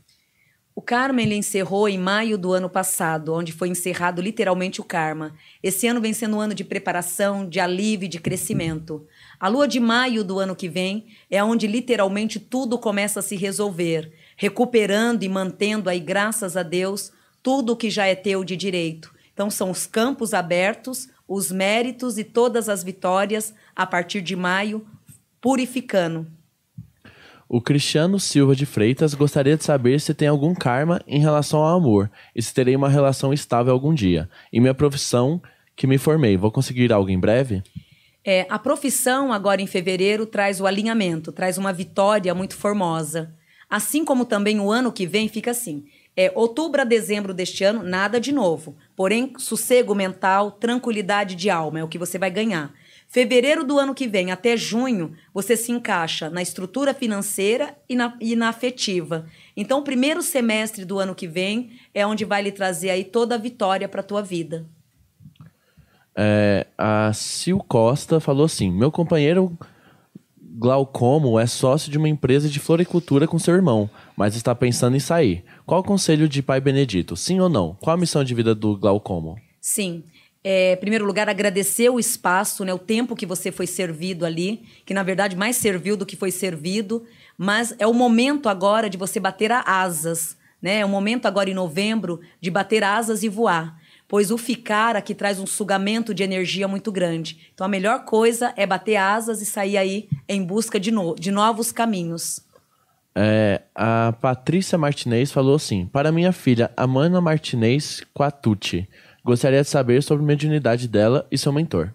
O 0.73 0.81
karma 0.81 1.21
ele 1.21 1.35
encerrou 1.35 1.87
em 1.87 1.97
maio 1.97 2.37
do 2.37 2.51
ano 2.51 2.69
passado, 2.69 3.33
onde 3.33 3.53
foi 3.53 3.69
encerrado 3.69 4.21
literalmente 4.21 4.81
o 4.81 4.83
karma. 4.83 5.33
Esse 5.63 5.87
ano 5.87 6.01
vem 6.01 6.11
sendo 6.11 6.35
um 6.35 6.41
ano 6.41 6.53
de 6.53 6.65
preparação, 6.65 7.47
de 7.47 7.61
alívio 7.61 8.09
de 8.09 8.19
crescimento. 8.19 9.05
A 9.39 9.47
lua 9.47 9.69
de 9.69 9.79
maio 9.79 10.21
do 10.21 10.37
ano 10.37 10.55
que 10.55 10.67
vem 10.67 11.05
é 11.31 11.41
onde 11.41 11.65
literalmente 11.65 12.41
tudo 12.41 12.77
começa 12.77 13.21
a 13.21 13.23
se 13.23 13.37
resolver, 13.37 14.11
recuperando 14.35 15.23
e 15.23 15.29
mantendo 15.29 15.89
aí, 15.89 15.99
graças 15.99 16.57
a 16.57 16.63
Deus, 16.63 17.09
tudo 17.41 17.71
o 17.71 17.77
que 17.77 17.89
já 17.89 18.07
é 18.07 18.15
teu 18.15 18.43
de 18.43 18.57
direito. 18.57 19.13
Então 19.33 19.49
são 19.49 19.71
os 19.71 19.85
campos 19.85 20.33
abertos, 20.33 21.07
os 21.27 21.51
méritos 21.51 22.17
e 22.17 22.23
todas 22.23 22.69
as 22.69 22.83
vitórias 22.83 23.53
a 23.75 23.85
partir 23.85 24.21
de 24.21 24.35
maio, 24.35 24.85
purificando. 25.41 26.27
O 27.47 27.61
Cristiano 27.61 28.19
Silva 28.19 28.55
de 28.55 28.65
Freitas 28.65 29.13
gostaria 29.13 29.55
de 29.55 29.63
saber 29.63 30.01
se 30.01 30.13
tem 30.13 30.27
algum 30.27 30.55
karma 30.55 30.99
em 31.07 31.19
relação 31.19 31.59
ao 31.59 31.77
amor 31.77 32.09
e 32.35 32.41
se 32.41 32.53
terei 32.53 32.75
uma 32.75 32.89
relação 32.89 33.31
estável 33.31 33.71
algum 33.71 33.93
dia. 33.93 34.27
Em 34.51 34.59
minha 34.59 34.73
profissão 34.73 35.41
que 35.75 35.85
me 35.85 35.97
formei, 35.99 36.37
vou 36.37 36.51
conseguir 36.51 36.91
algo 36.91 37.09
em 37.09 37.19
breve? 37.19 37.61
É, 38.23 38.47
a 38.49 38.57
profissão, 38.57 39.31
agora 39.31 39.61
em 39.61 39.67
fevereiro, 39.67 40.25
traz 40.25 40.59
o 40.59 40.65
alinhamento, 40.65 41.31
traz 41.31 41.59
uma 41.59 41.71
vitória 41.71 42.33
muito 42.33 42.55
formosa. 42.55 43.31
Assim 43.69 44.03
como 44.03 44.25
também 44.25 44.59
o 44.59 44.71
ano 44.71 44.91
que 44.91 45.05
vem 45.05 45.27
fica 45.27 45.51
assim. 45.51 45.85
É, 46.17 46.31
outubro 46.33 46.81
a 46.81 46.85
dezembro 46.85 47.33
deste 47.33 47.63
ano, 47.63 47.83
nada 47.83 48.19
de 48.19 48.31
novo. 48.31 48.77
Porém, 48.95 49.33
sossego 49.37 49.93
mental, 49.93 50.51
tranquilidade 50.51 51.35
de 51.35 51.49
alma 51.49 51.79
é 51.79 51.83
o 51.83 51.87
que 51.87 51.97
você 51.97 52.17
vai 52.17 52.31
ganhar. 52.31 52.73
Fevereiro 53.07 53.63
do 53.63 53.77
ano 53.77 53.93
que 53.93 54.07
vem 54.07 54.31
até 54.31 54.57
junho, 54.57 55.13
você 55.33 55.55
se 55.55 55.71
encaixa 55.71 56.29
na 56.29 56.41
estrutura 56.41 56.93
financeira 56.93 57.77
e 57.87 57.95
na, 57.95 58.17
e 58.19 58.35
na 58.35 58.49
afetiva. 58.49 59.25
Então, 59.55 59.79
o 59.79 59.83
primeiro 59.83 60.21
semestre 60.21 60.85
do 60.85 60.99
ano 60.99 61.15
que 61.15 61.27
vem 61.27 61.71
é 61.93 62.05
onde 62.05 62.25
vai 62.25 62.41
lhe 62.41 62.51
trazer 62.51 62.89
aí 62.89 63.03
toda 63.03 63.35
a 63.35 63.37
vitória 63.37 63.87
para 63.87 64.01
a 64.01 64.03
tua 64.03 64.21
vida. 64.21 64.65
É, 66.15 66.65
a 66.77 67.11
Sil 67.11 67.59
Costa 67.67 68.19
falou 68.19 68.45
assim: 68.45 68.71
Meu 68.71 68.91
companheiro 68.91 69.57
Glaucomo 70.57 71.37
é 71.37 71.45
sócio 71.45 71.91
de 71.91 71.97
uma 71.97 72.07
empresa 72.07 72.47
de 72.47 72.59
floricultura 72.59 73.27
com 73.27 73.37
seu 73.37 73.53
irmão, 73.53 73.89
mas 74.15 74.35
está 74.35 74.53
pensando 74.55 74.95
em 74.95 74.99
sair. 74.99 75.43
Qual 75.65 75.81
o 75.81 75.83
conselho 75.83 76.27
de 76.27 76.41
Pai 76.41 76.61
Benedito? 76.61 77.15
Sim 77.15 77.39
ou 77.39 77.49
não? 77.49 77.75
Qual 77.81 77.93
a 77.93 77.99
missão 77.99 78.23
de 78.23 78.33
vida 78.33 78.55
do 78.55 78.77
Glaucomo? 78.77 79.37
Sim. 79.59 80.03
É, 80.43 80.73
em 80.73 80.77
primeiro 80.77 81.05
lugar, 81.05 81.27
agradecer 81.27 81.89
o 81.89 81.99
espaço, 81.99 82.63
né, 82.63 82.73
o 82.73 82.77
tempo 82.77 83.15
que 83.15 83.25
você 83.25 83.51
foi 83.51 83.65
servido 83.65 84.25
ali, 84.25 84.63
que 84.85 84.93
na 84.93 85.01
verdade 85.01 85.35
mais 85.35 85.55
serviu 85.55 85.97
do 85.97 86.05
que 86.05 86.15
foi 86.15 86.29
servido, 86.29 87.03
mas 87.35 87.73
é 87.79 87.87
o 87.87 87.93
momento 87.93 88.47
agora 88.47 88.89
de 88.89 88.97
você 88.97 89.19
bater 89.19 89.51
asas, 89.51 90.37
né? 90.61 90.79
É 90.79 90.85
o 90.85 90.89
momento 90.89 91.25
agora 91.25 91.49
em 91.49 91.53
novembro 91.53 92.21
de 92.39 92.51
bater 92.51 92.83
asas 92.83 93.23
e 93.23 93.29
voar 93.29 93.83
pois 94.07 94.31
o 94.31 94.37
ficar 94.37 94.95
aqui 94.95 95.15
traz 95.15 95.39
um 95.39 95.45
sugamento 95.45 96.13
de 96.13 96.23
energia 96.23 96.67
muito 96.67 96.91
grande. 96.91 97.49
Então 97.53 97.65
a 97.65 97.69
melhor 97.69 98.05
coisa 98.05 98.53
é 98.55 98.65
bater 98.65 98.97
asas 98.97 99.41
e 99.41 99.45
sair 99.45 99.77
aí 99.77 100.07
em 100.27 100.43
busca 100.43 100.79
de, 100.79 100.91
no 100.91 101.15
de 101.15 101.31
novos 101.31 101.71
caminhos. 101.71 102.44
É, 103.17 103.61
a 103.73 104.13
Patrícia 104.19 104.77
Martinez 104.77 105.31
falou 105.31 105.55
assim: 105.55 105.85
Para 105.85 106.11
minha 106.11 106.33
filha, 106.33 106.71
Amanda 106.75 107.21
Martinez 107.21 108.03
Quatucci, 108.13 108.87
gostaria 109.23 109.61
de 109.61 109.69
saber 109.69 110.03
sobre 110.03 110.23
a 110.23 110.27
mediunidade 110.27 110.87
dela 110.87 111.25
e 111.31 111.37
seu 111.37 111.53
mentor. 111.53 111.93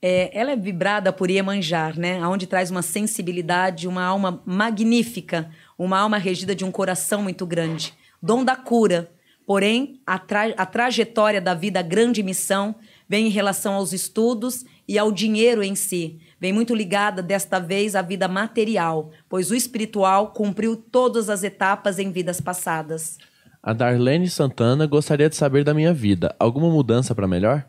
É, 0.00 0.30
ela 0.38 0.52
é 0.52 0.56
vibrada 0.56 1.12
por 1.12 1.28
Iemanjar, 1.28 1.98
né? 1.98 2.24
Onde 2.24 2.46
traz 2.46 2.70
uma 2.70 2.82
sensibilidade, 2.82 3.88
uma 3.88 4.04
alma 4.04 4.40
magnífica, 4.46 5.50
uma 5.76 5.98
alma 5.98 6.18
regida 6.18 6.54
de 6.54 6.64
um 6.64 6.70
coração 6.70 7.20
muito 7.20 7.44
grande. 7.44 7.92
Dom 8.22 8.44
da 8.44 8.54
cura, 8.54 9.10
Porém, 9.48 9.98
a, 10.06 10.18
tra 10.18 10.52
a 10.58 10.66
trajetória 10.66 11.40
da 11.40 11.54
vida, 11.54 11.80
a 11.80 11.82
grande 11.82 12.22
missão, 12.22 12.74
vem 13.08 13.28
em 13.28 13.30
relação 13.30 13.72
aos 13.72 13.94
estudos 13.94 14.62
e 14.86 14.98
ao 14.98 15.10
dinheiro 15.10 15.62
em 15.62 15.74
si. 15.74 16.20
Vem 16.40 16.52
muito 16.52 16.74
ligada, 16.74 17.20
desta 17.20 17.58
vez, 17.58 17.96
à 17.96 18.02
vida 18.02 18.28
material, 18.28 19.10
pois 19.28 19.50
o 19.50 19.54
espiritual 19.54 20.32
cumpriu 20.32 20.76
todas 20.76 21.28
as 21.28 21.42
etapas 21.42 21.98
em 21.98 22.12
vidas 22.12 22.40
passadas. 22.40 23.18
A 23.60 23.72
Darlene 23.72 24.30
Santana 24.30 24.86
gostaria 24.86 25.28
de 25.28 25.34
saber 25.34 25.64
da 25.64 25.74
minha 25.74 25.92
vida. 25.92 26.34
Alguma 26.38 26.70
mudança 26.70 27.12
para 27.14 27.26
melhor? 27.26 27.66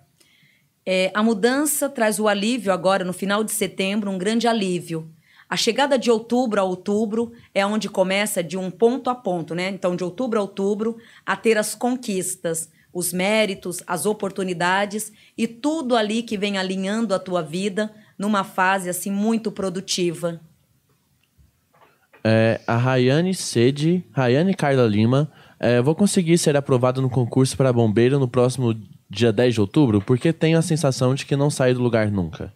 É, 0.86 1.12
a 1.16 1.24
mudança 1.24 1.90
traz 1.90 2.20
o 2.20 2.28
alívio 2.28 2.72
agora, 2.72 3.04
no 3.04 3.14
final 3.14 3.44
de 3.44 3.52
setembro, 3.52 4.12
um 4.12 4.18
grande 4.18 4.48
alívio. 4.48 5.12
A 5.50 5.58
chegada 5.58 5.98
de 5.98 6.12
outubro 6.12 6.62
a 6.62 6.64
outubro 6.64 7.32
é 7.56 7.66
onde 7.66 7.90
começa 7.90 8.44
de 8.44 8.56
um 8.56 8.70
ponto 8.70 9.10
a 9.10 9.16
ponto, 9.16 9.56
né? 9.56 9.70
Então, 9.70 9.96
de 9.96 10.04
outubro 10.04 10.38
a 10.38 10.44
outubro, 10.44 10.98
a 11.26 11.36
ter 11.36 11.58
as 11.58 11.74
conquistas, 11.74 12.70
os 12.94 13.12
méritos, 13.12 13.82
as 13.88 14.06
oportunidades 14.06 15.12
e 15.36 15.48
tudo 15.48 15.96
ali 15.96 16.22
que 16.22 16.38
vem 16.38 16.60
alinhando 16.60 17.16
a 17.16 17.20
tua 17.20 17.42
vida 17.42 17.92
numa 18.20 18.44
fase 18.44 18.90
assim 18.90 19.10
muito 19.10 19.50
produtiva. 19.52 20.42
É, 22.24 22.60
a 22.68 22.76
Rayane 22.76 23.34
Sede, 23.34 24.04
Rayane 24.12 24.54
Carla 24.54 24.86
Lima, 24.86 25.32
É, 25.62 25.82
vou 25.82 25.94
conseguir 25.94 26.38
ser 26.38 26.56
aprovado 26.56 27.02
no 27.02 27.10
concurso 27.10 27.58
para 27.58 27.74
bombeiro 27.74 28.18
no 28.18 28.30
próximo 28.30 28.74
dia 29.10 29.34
10 29.34 29.56
de 29.56 29.60
outubro? 29.60 30.00
Porque 30.00 30.32
tenho 30.32 30.58
a 30.58 30.62
sensação 30.62 31.14
de 31.14 31.26
que 31.26 31.36
não 31.36 31.50
saio 31.50 31.76
do 31.76 31.82
lugar 31.82 32.10
nunca. 32.10 32.54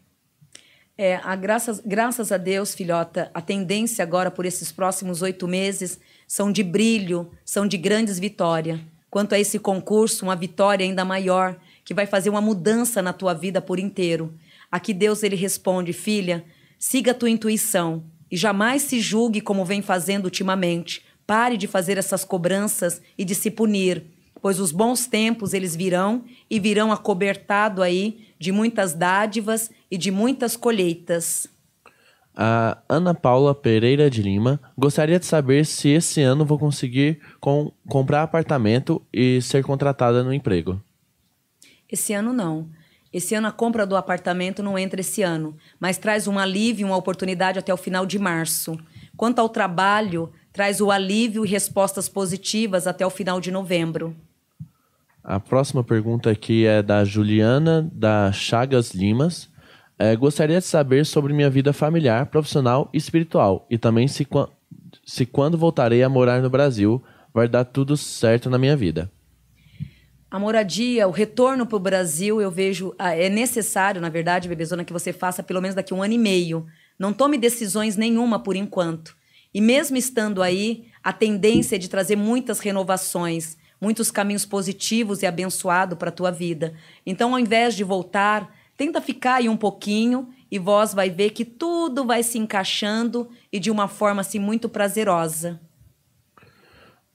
É, 0.97 1.17
a 1.17 1.35
graças, 1.35 1.81
graças 1.85 2.31
a 2.31 2.37
Deus, 2.37 2.73
filhota, 2.73 3.29
a 3.33 3.41
tendência 3.41 4.03
agora 4.03 4.31
por 4.31 4.45
esses 4.45 4.71
próximos 4.71 5.21
oito 5.21 5.49
meses 5.49 5.99
são 6.25 6.49
de 6.49 6.63
brilho, 6.63 7.29
são 7.43 7.67
de 7.67 7.77
grandes 7.77 8.19
vitórias. 8.19 8.79
Quanto 9.09 9.35
a 9.35 9.39
esse 9.39 9.59
concurso, 9.59 10.23
uma 10.23 10.35
vitória 10.35 10.85
ainda 10.85 11.03
maior, 11.03 11.57
que 11.83 11.93
vai 11.93 12.05
fazer 12.05 12.29
uma 12.29 12.39
mudança 12.39 13.01
na 13.01 13.11
tua 13.11 13.33
vida 13.33 13.59
por 13.59 13.79
inteiro. 13.79 14.33
Aqui 14.73 14.91
Deus 14.91 15.21
ele 15.21 15.35
responde, 15.35 15.93
filha, 15.93 16.43
siga 16.79 17.11
a 17.11 17.13
tua 17.13 17.29
intuição 17.29 18.05
e 18.31 18.35
jamais 18.35 18.81
se 18.81 18.99
julgue 18.99 19.39
como 19.39 19.63
vem 19.63 19.83
fazendo 19.83 20.25
ultimamente. 20.25 21.05
Pare 21.27 21.57
de 21.57 21.67
fazer 21.67 21.99
essas 21.99 22.25
cobranças 22.25 22.99
e 23.15 23.23
de 23.23 23.35
se 23.35 23.51
punir, 23.51 24.03
pois 24.41 24.59
os 24.59 24.71
bons 24.71 25.05
tempos 25.05 25.53
eles 25.53 25.75
virão 25.75 26.23
e 26.49 26.59
virão 26.59 26.91
acobertado 26.91 27.83
aí 27.83 28.25
de 28.39 28.51
muitas 28.51 28.95
dádivas 28.95 29.69
e 29.91 29.95
de 29.95 30.09
muitas 30.09 30.57
colheitas. 30.57 31.45
A 32.35 32.79
Ana 32.89 33.13
Paula 33.13 33.53
Pereira 33.53 34.09
de 34.09 34.23
Lima 34.23 34.59
gostaria 34.75 35.19
de 35.19 35.27
saber 35.27 35.67
se 35.67 35.89
esse 35.89 36.19
ano 36.19 36.43
vou 36.43 36.57
conseguir 36.57 37.19
com, 37.39 37.71
comprar 37.87 38.23
apartamento 38.23 38.99
e 39.13 39.39
ser 39.39 39.63
contratada 39.63 40.23
no 40.23 40.33
emprego. 40.33 40.81
Esse 41.87 42.11
ano 42.13 42.33
não. 42.33 42.71
Esse 43.13 43.35
ano 43.35 43.47
a 43.47 43.51
compra 43.51 43.85
do 43.85 43.95
apartamento 43.95 44.63
não 44.63 44.77
entra 44.77 44.99
esse 44.99 45.21
ano, 45.21 45.55
mas 45.79 45.99
traz 45.99 46.27
um 46.27 46.39
alívio, 46.39 46.87
uma 46.87 46.97
oportunidade 46.97 47.59
até 47.59 47.71
o 47.71 47.77
final 47.77 48.07
de 48.07 48.17
março. 48.17 48.75
Quanto 49.15 49.37
ao 49.37 49.47
trabalho, 49.47 50.31
traz 50.51 50.81
o 50.81 50.89
alívio 50.89 51.45
e 51.45 51.49
respostas 51.49 52.09
positivas 52.09 52.87
até 52.87 53.05
o 53.05 53.11
final 53.11 53.39
de 53.39 53.51
novembro. 53.51 54.15
A 55.23 55.39
próxima 55.39 55.83
pergunta 55.83 56.31
aqui 56.31 56.65
é 56.65 56.81
da 56.81 57.05
Juliana 57.05 57.87
da 57.93 58.31
Chagas 58.31 58.95
Limas. 58.95 59.47
É, 59.99 60.15
gostaria 60.15 60.57
de 60.57 60.65
saber 60.65 61.05
sobre 61.05 61.33
minha 61.33 61.51
vida 61.51 61.71
familiar, 61.71 62.25
profissional 62.25 62.89
e 62.91 62.97
espiritual. 62.97 63.67
E 63.69 63.77
também 63.77 64.07
se, 64.07 64.27
se 65.05 65.25
quando 65.25 65.55
voltarei 65.55 66.01
a 66.01 66.09
morar 66.09 66.41
no 66.41 66.49
Brasil, 66.49 67.01
vai 67.31 67.47
dar 67.47 67.63
tudo 67.63 67.95
certo 67.95 68.49
na 68.49 68.57
minha 68.57 68.75
vida. 68.75 69.09
A 70.33 70.39
moradia, 70.39 71.07
o 71.07 71.11
retorno 71.11 71.63
para 71.63 71.75
o 71.75 71.79
Brasil, 71.79 72.41
eu 72.41 72.49
vejo. 72.49 72.95
Ah, 72.97 73.15
é 73.15 73.29
necessário, 73.29 74.01
na 74.01 74.09
verdade, 74.09 74.49
Bebezona, 74.49 74.83
que 74.83 74.91
você 74.91 75.13
faça 75.13 75.43
pelo 75.43 75.61
menos 75.61 75.75
daqui 75.75 75.93
um 75.93 76.01
ano 76.01 76.15
e 76.15 76.17
meio. 76.17 76.65
Não 76.97 77.13
tome 77.13 77.37
decisões 77.37 77.95
nenhuma 77.95 78.39
por 78.39 78.55
enquanto. 78.55 79.15
E 79.53 79.61
mesmo 79.61 79.95
estando 79.95 80.41
aí, 80.41 80.87
a 81.03 81.13
tendência 81.13 81.75
é 81.75 81.77
de 81.77 81.87
trazer 81.87 82.15
muitas 82.15 82.59
renovações, 82.59 83.55
muitos 83.79 84.09
caminhos 84.09 84.43
positivos 84.43 85.21
e 85.21 85.27
abençoados 85.27 85.99
para 85.99 86.09
a 86.09 86.11
tua 86.11 86.31
vida. 86.31 86.73
Então, 87.05 87.33
ao 87.33 87.39
invés 87.39 87.75
de 87.75 87.83
voltar, 87.83 88.51
Tenta 88.75 88.99
ficar 88.99 89.35
aí 89.35 89.47
um 89.47 89.57
pouquinho 89.57 90.29
e 90.49 90.57
vós 90.57 90.93
vai 90.93 91.09
ver 91.09 91.29
que 91.29 91.45
tudo 91.45 92.05
vai 92.05 92.23
se 92.23 92.39
encaixando 92.39 93.29
e 93.51 93.59
de 93.59 93.69
uma 93.69 93.87
forma 93.87 94.21
assim 94.21 94.39
muito 94.39 94.67
prazerosa. 94.67 95.61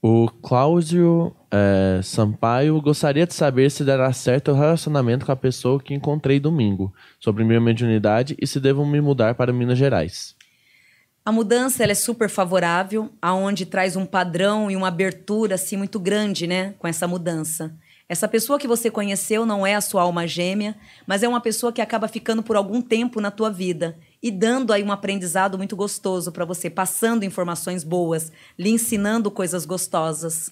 O 0.01 0.29
Cláudio 0.41 1.35
é, 1.51 2.01
Sampaio 2.03 2.81
gostaria 2.81 3.25
de 3.25 3.33
saber 3.33 3.71
se 3.71 3.83
dará 3.83 4.11
certo 4.13 4.51
o 4.51 4.55
relacionamento 4.55 5.25
com 5.25 5.31
a 5.31 5.35
pessoa 5.35 5.81
que 5.81 5.93
encontrei 5.93 6.39
domingo, 6.39 6.93
sobre 7.19 7.43
minha 7.43 7.59
mediunidade 7.59 8.35
e 8.39 8.45
se 8.45 8.59
devo 8.59 8.85
me 8.85 9.01
mudar 9.01 9.35
para 9.35 9.51
Minas 9.53 9.77
Gerais. 9.77 10.35
A 11.25 11.31
mudança 11.31 11.83
é 11.83 11.93
super 11.93 12.29
favorável, 12.29 13.11
aonde 13.21 13.65
traz 13.65 13.95
um 13.95 14.05
padrão 14.05 14.71
e 14.71 14.75
uma 14.75 14.87
abertura 14.87 15.55
assim 15.55 15.77
muito 15.77 15.99
grande, 15.99 16.47
né, 16.47 16.73
com 16.79 16.87
essa 16.87 17.07
mudança. 17.07 17.75
Essa 18.07 18.27
pessoa 18.27 18.57
que 18.57 18.67
você 18.67 18.89
conheceu 18.89 19.45
não 19.45 19.65
é 19.65 19.75
a 19.75 19.81
sua 19.81 20.01
alma 20.01 20.25
gêmea, 20.25 20.75
mas 21.05 21.21
é 21.21 21.27
uma 21.27 21.39
pessoa 21.39 21.71
que 21.71 21.81
acaba 21.81 22.07
ficando 22.07 22.41
por 22.41 22.55
algum 22.55 22.81
tempo 22.81 23.21
na 23.21 23.29
tua 23.29 23.51
vida 23.51 23.99
e 24.21 24.31
dando 24.31 24.73
aí 24.73 24.81
um 24.81 24.91
aprendizado 24.91 25.57
muito 25.57 25.75
gostoso 25.75 26.31
para 26.31 26.45
você, 26.45 26.71
passando 26.71 27.23
informações 27.23 27.83
boas, 27.83 28.31
lhe 28.57 28.71
ensinando 28.71 29.29
coisas 29.29 29.63
gostosas. 29.63 30.51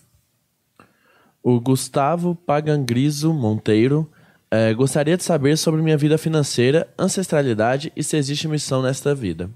O 1.50 1.62
Gustavo 1.62 2.36
Pagangriso 2.36 3.34
Monteiro 3.34 4.12
é, 4.52 4.74
gostaria 4.74 5.16
de 5.16 5.24
saber 5.24 5.58
sobre 5.58 5.82
minha 5.82 5.96
vida 5.96 6.18
financeira, 6.18 6.94
ancestralidade 7.00 7.90
e 7.96 8.04
se 8.04 8.18
existe 8.18 8.50
missão 8.50 8.82
nesta 8.82 9.16
vida. 9.16 9.50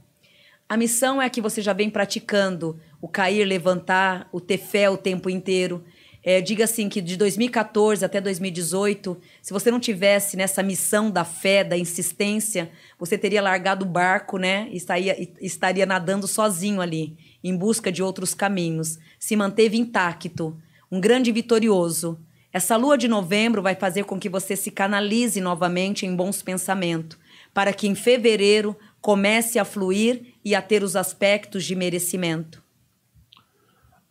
A 0.70 0.78
missão 0.78 1.22
é 1.22 1.26
a 1.26 1.30
que 1.30 1.42
você 1.42 1.62
já 1.62 1.74
vem 1.74 1.90
praticando, 1.90 2.80
o 3.02 3.10
cair, 3.10 3.44
levantar, 3.44 4.30
o 4.32 4.40
ter 4.40 4.58
fé 4.58 4.90
o 4.90 4.96
tempo 4.96 5.30
inteiro. 5.30 5.84
É, 6.24 6.40
diga 6.40 6.64
assim 6.64 6.88
que 6.88 7.02
de 7.02 7.18
2014 7.18 8.06
até 8.06 8.22
2018, 8.22 9.18
se 9.42 9.52
você 9.52 9.70
não 9.70 9.78
tivesse 9.78 10.38
nessa 10.38 10.64
missão 10.64 11.12
da 11.12 11.26
fé, 11.26 11.62
da 11.62 11.78
insistência, 11.78 12.72
você 12.98 13.18
teria 13.18 13.42
largado 13.42 13.84
o 13.84 13.90
barco, 13.90 14.38
né? 14.38 14.70
E 14.72 14.78
estaria, 14.78 15.18
estaria 15.42 15.86
nadando 15.86 16.26
sozinho 16.26 16.80
ali, 16.80 17.18
em 17.44 17.54
busca 17.54 17.92
de 17.92 18.02
outros 18.02 18.34
caminhos. 18.34 18.98
Se 19.20 19.36
manteve 19.36 19.78
intacto, 19.78 20.58
um 20.92 21.00
grande 21.00 21.32
vitorioso. 21.32 22.20
Essa 22.52 22.76
lua 22.76 22.98
de 22.98 23.08
novembro 23.08 23.62
vai 23.62 23.76
fazer 23.76 24.04
com 24.04 24.20
que 24.20 24.28
você 24.28 24.58
se 24.58 24.70
canalize 24.70 25.40
novamente 25.40 26.06
em 26.06 26.14
bons 26.14 26.42
pensamentos, 26.42 27.18
para 27.54 27.72
que 27.72 27.88
em 27.88 27.96
fevereiro 27.96 28.76
comece 29.00 29.58
a 29.58 29.64
fluir 29.64 30.36
e 30.44 30.54
a 30.54 30.62
ter 30.62 30.84
os 30.84 30.96
aspectos 30.96 31.64
de 31.64 31.76
merecimento. 31.76 32.62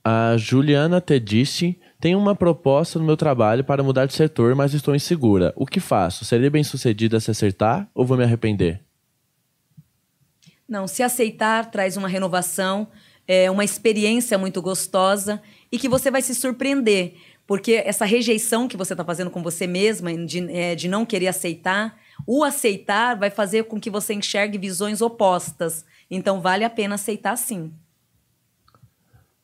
A 0.02 0.34
Juliana 0.38 1.00
Tedici 1.00 1.78
tenho 2.00 2.18
uma 2.18 2.34
proposta 2.34 2.98
no 2.98 3.04
meu 3.04 3.16
trabalho 3.16 3.62
para 3.62 3.82
mudar 3.82 4.06
de 4.06 4.14
setor, 4.14 4.54
mas 4.54 4.72
estou 4.72 4.94
insegura. 4.94 5.52
O 5.54 5.66
que 5.66 5.78
faço? 5.78 6.24
Seria 6.24 6.50
bem 6.50 6.64
sucedida 6.64 7.20
se 7.20 7.30
acertar 7.30 7.86
ou 7.94 8.06
vou 8.06 8.16
me 8.16 8.24
arrepender? 8.24 8.80
Não, 10.66 10.88
se 10.88 11.02
aceitar 11.02 11.70
traz 11.70 11.98
uma 11.98 12.08
renovação, 12.08 12.88
é, 13.28 13.50
uma 13.50 13.64
experiência 13.64 14.38
muito 14.38 14.62
gostosa 14.62 15.42
e 15.70 15.78
que 15.78 15.88
você 15.88 16.10
vai 16.10 16.22
se 16.22 16.34
surpreender. 16.34 17.14
Porque 17.46 17.82
essa 17.84 18.04
rejeição 18.04 18.68
que 18.68 18.76
você 18.76 18.92
está 18.92 19.04
fazendo 19.04 19.30
com 19.30 19.42
você 19.42 19.66
mesma, 19.66 20.14
de, 20.14 20.50
é, 20.50 20.74
de 20.74 20.88
não 20.88 21.04
querer 21.04 21.28
aceitar, 21.28 21.98
o 22.26 22.44
aceitar 22.44 23.16
vai 23.16 23.30
fazer 23.30 23.64
com 23.64 23.80
que 23.80 23.90
você 23.90 24.14
enxergue 24.14 24.56
visões 24.58 25.00
opostas. 25.00 25.84
Então, 26.10 26.40
vale 26.40 26.64
a 26.64 26.70
pena 26.70 26.94
aceitar 26.94 27.36
sim. 27.36 27.72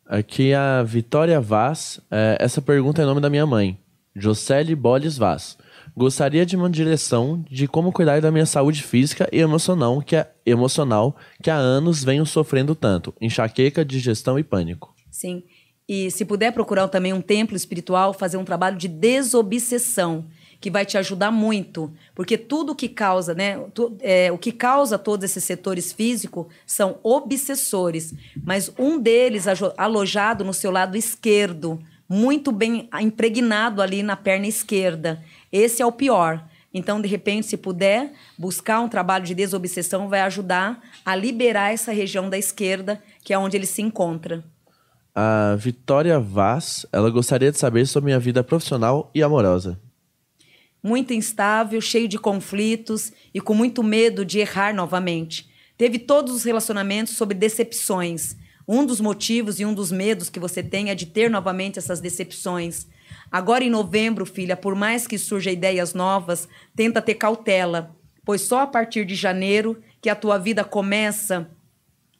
Aqui 0.07 0.55
a 0.55 0.83
Vitória 0.85 1.41
Vaz. 1.41 2.01
É, 2.11 2.37
essa 2.41 2.63
pergunta 2.63 3.03
é 3.03 3.05
em 3.05 3.09
nome 3.09 3.21
da 3.21 3.31
minha 3.31 3.47
mãe, 3.47 3.79
Jocely 4.15 4.75
Boles 4.77 5.19
Vaz. 5.19 5.59
Gostaria 5.97 6.47
de 6.47 6.55
uma 6.55 6.71
direção 6.71 7.45
de 7.51 7.67
como 7.67 7.91
cuidar 7.91 8.21
da 8.21 8.31
minha 8.31 8.47
saúde 8.47 8.83
física 8.83 9.29
e 9.33 9.41
emocional 9.41 10.01
que, 10.01 10.15
é, 10.15 10.31
emocional 10.45 11.17
que 11.43 11.51
há 11.51 11.57
anos 11.57 12.05
venho 12.05 12.25
sofrendo 12.25 12.75
tanto. 12.75 13.15
Enxaqueca, 13.21 13.85
digestão 13.85 14.39
e 14.39 14.45
pânico. 14.45 14.95
Sim. 15.11 15.43
E 15.89 16.11
se 16.11 16.25
puder 16.25 16.53
procurar 16.53 16.89
também 16.89 17.13
um 17.13 17.21
templo 17.21 17.57
espiritual, 17.57 18.13
fazer 18.13 18.37
um 18.37 18.45
trabalho 18.45 18.77
de 18.77 18.89
desobsessão 18.89 20.25
que 20.61 20.71
vai 20.71 20.85
te 20.85 20.97
ajudar 20.99 21.31
muito, 21.31 21.93
porque 22.15 22.37
tudo 22.37 22.75
que 22.75 22.89
causa, 22.89 23.35
né, 23.35 23.59
tu, 23.75 23.97
é, 24.01 24.33
o 24.33 24.39
que 24.39 24.51
causa 24.51 24.99
todos 24.99 25.25
esses 25.25 25.45
setores 25.45 25.93
físicos 25.93 26.47
são 26.67 26.99
obsessores, 27.03 28.15
mas 28.43 28.73
um 28.79 28.99
deles 28.99 29.45
alojado 29.77 30.45
no 30.45 30.55
seu 30.55 30.71
lado 30.71 30.97
esquerdo, 30.97 31.79
muito 32.09 32.51
bem 32.51 32.89
impregnado 33.01 33.83
ali 33.83 34.03
na 34.03 34.17
perna 34.17 34.47
esquerda. 34.47 35.23
Esse 35.53 35.83
é 35.83 35.87
o 35.87 35.93
pior. 35.93 36.43
Então, 36.73 37.01
de 37.01 37.09
repente, 37.09 37.47
se 37.47 37.57
puder 37.57 38.13
buscar 38.39 38.81
um 38.81 38.89
trabalho 38.89 39.25
de 39.25 39.35
desobsessão, 39.35 40.09
vai 40.09 40.21
ajudar 40.21 40.83
a 41.05 41.15
liberar 41.15 41.73
essa 41.73 41.93
região 41.93 42.29
da 42.29 42.39
esquerda, 42.39 43.03
que 43.23 43.33
é 43.33 43.39
onde 43.39 43.57
ele 43.57 43.67
se 43.67 43.83
encontra. 43.83 44.45
A 45.19 45.57
Vitória 45.57 46.21
Vaz, 46.21 46.85
ela 46.93 47.11
gostaria 47.11 47.51
de 47.51 47.59
saber 47.59 47.87
sobre 47.87 48.07
minha 48.07 48.21
vida 48.21 48.45
profissional 48.45 49.11
e 49.15 49.23
amorosa 49.23 49.81
muito 50.87 51.13
instável, 51.13 51.81
cheio 51.81 52.07
de 52.07 52.17
conflitos 52.17 53.13
e 53.35 53.41
com 53.41 53.53
muito 53.53 53.83
medo 53.83 54.25
de 54.25 54.39
errar 54.39 54.73
novamente. 54.73 55.51
Teve 55.77 55.99
todos 55.99 56.33
os 56.33 56.45
relacionamentos 56.45 57.15
sobre 57.17 57.37
decepções. 57.37 58.37
Um 58.69 58.87
dos 58.87 59.01
motivos 59.01 59.59
e 59.59 59.65
um 59.65 59.75
dos 59.75 59.91
medos 59.91 60.31
que 60.31 60.39
você 60.39 60.63
tem 60.63 60.89
é 60.89 60.95
de 60.95 61.07
ter 61.07 61.29
novamente 61.29 61.79
essas 61.79 61.99
decepções. 61.99 62.87
Agora 63.33 63.65
em 63.65 63.71
novembro, 63.71 64.25
filha, 64.25 64.57
por 64.57 64.77
mais 64.77 65.09
que 65.09 65.19
surjam 65.19 65.53
ideias 65.53 65.93
novas, 65.93 66.49
tenta 66.75 67.03
ter 67.03 67.15
cautela, 67.15 67.97
pois 68.25 68.43
só 68.43 68.61
a 68.61 68.67
partir 68.67 69.05
de 69.05 69.17
janeiro 69.17 69.83
que 70.01 70.09
a 70.09 70.15
tua 70.15 70.39
vida 70.39 70.63
começa 70.63 71.51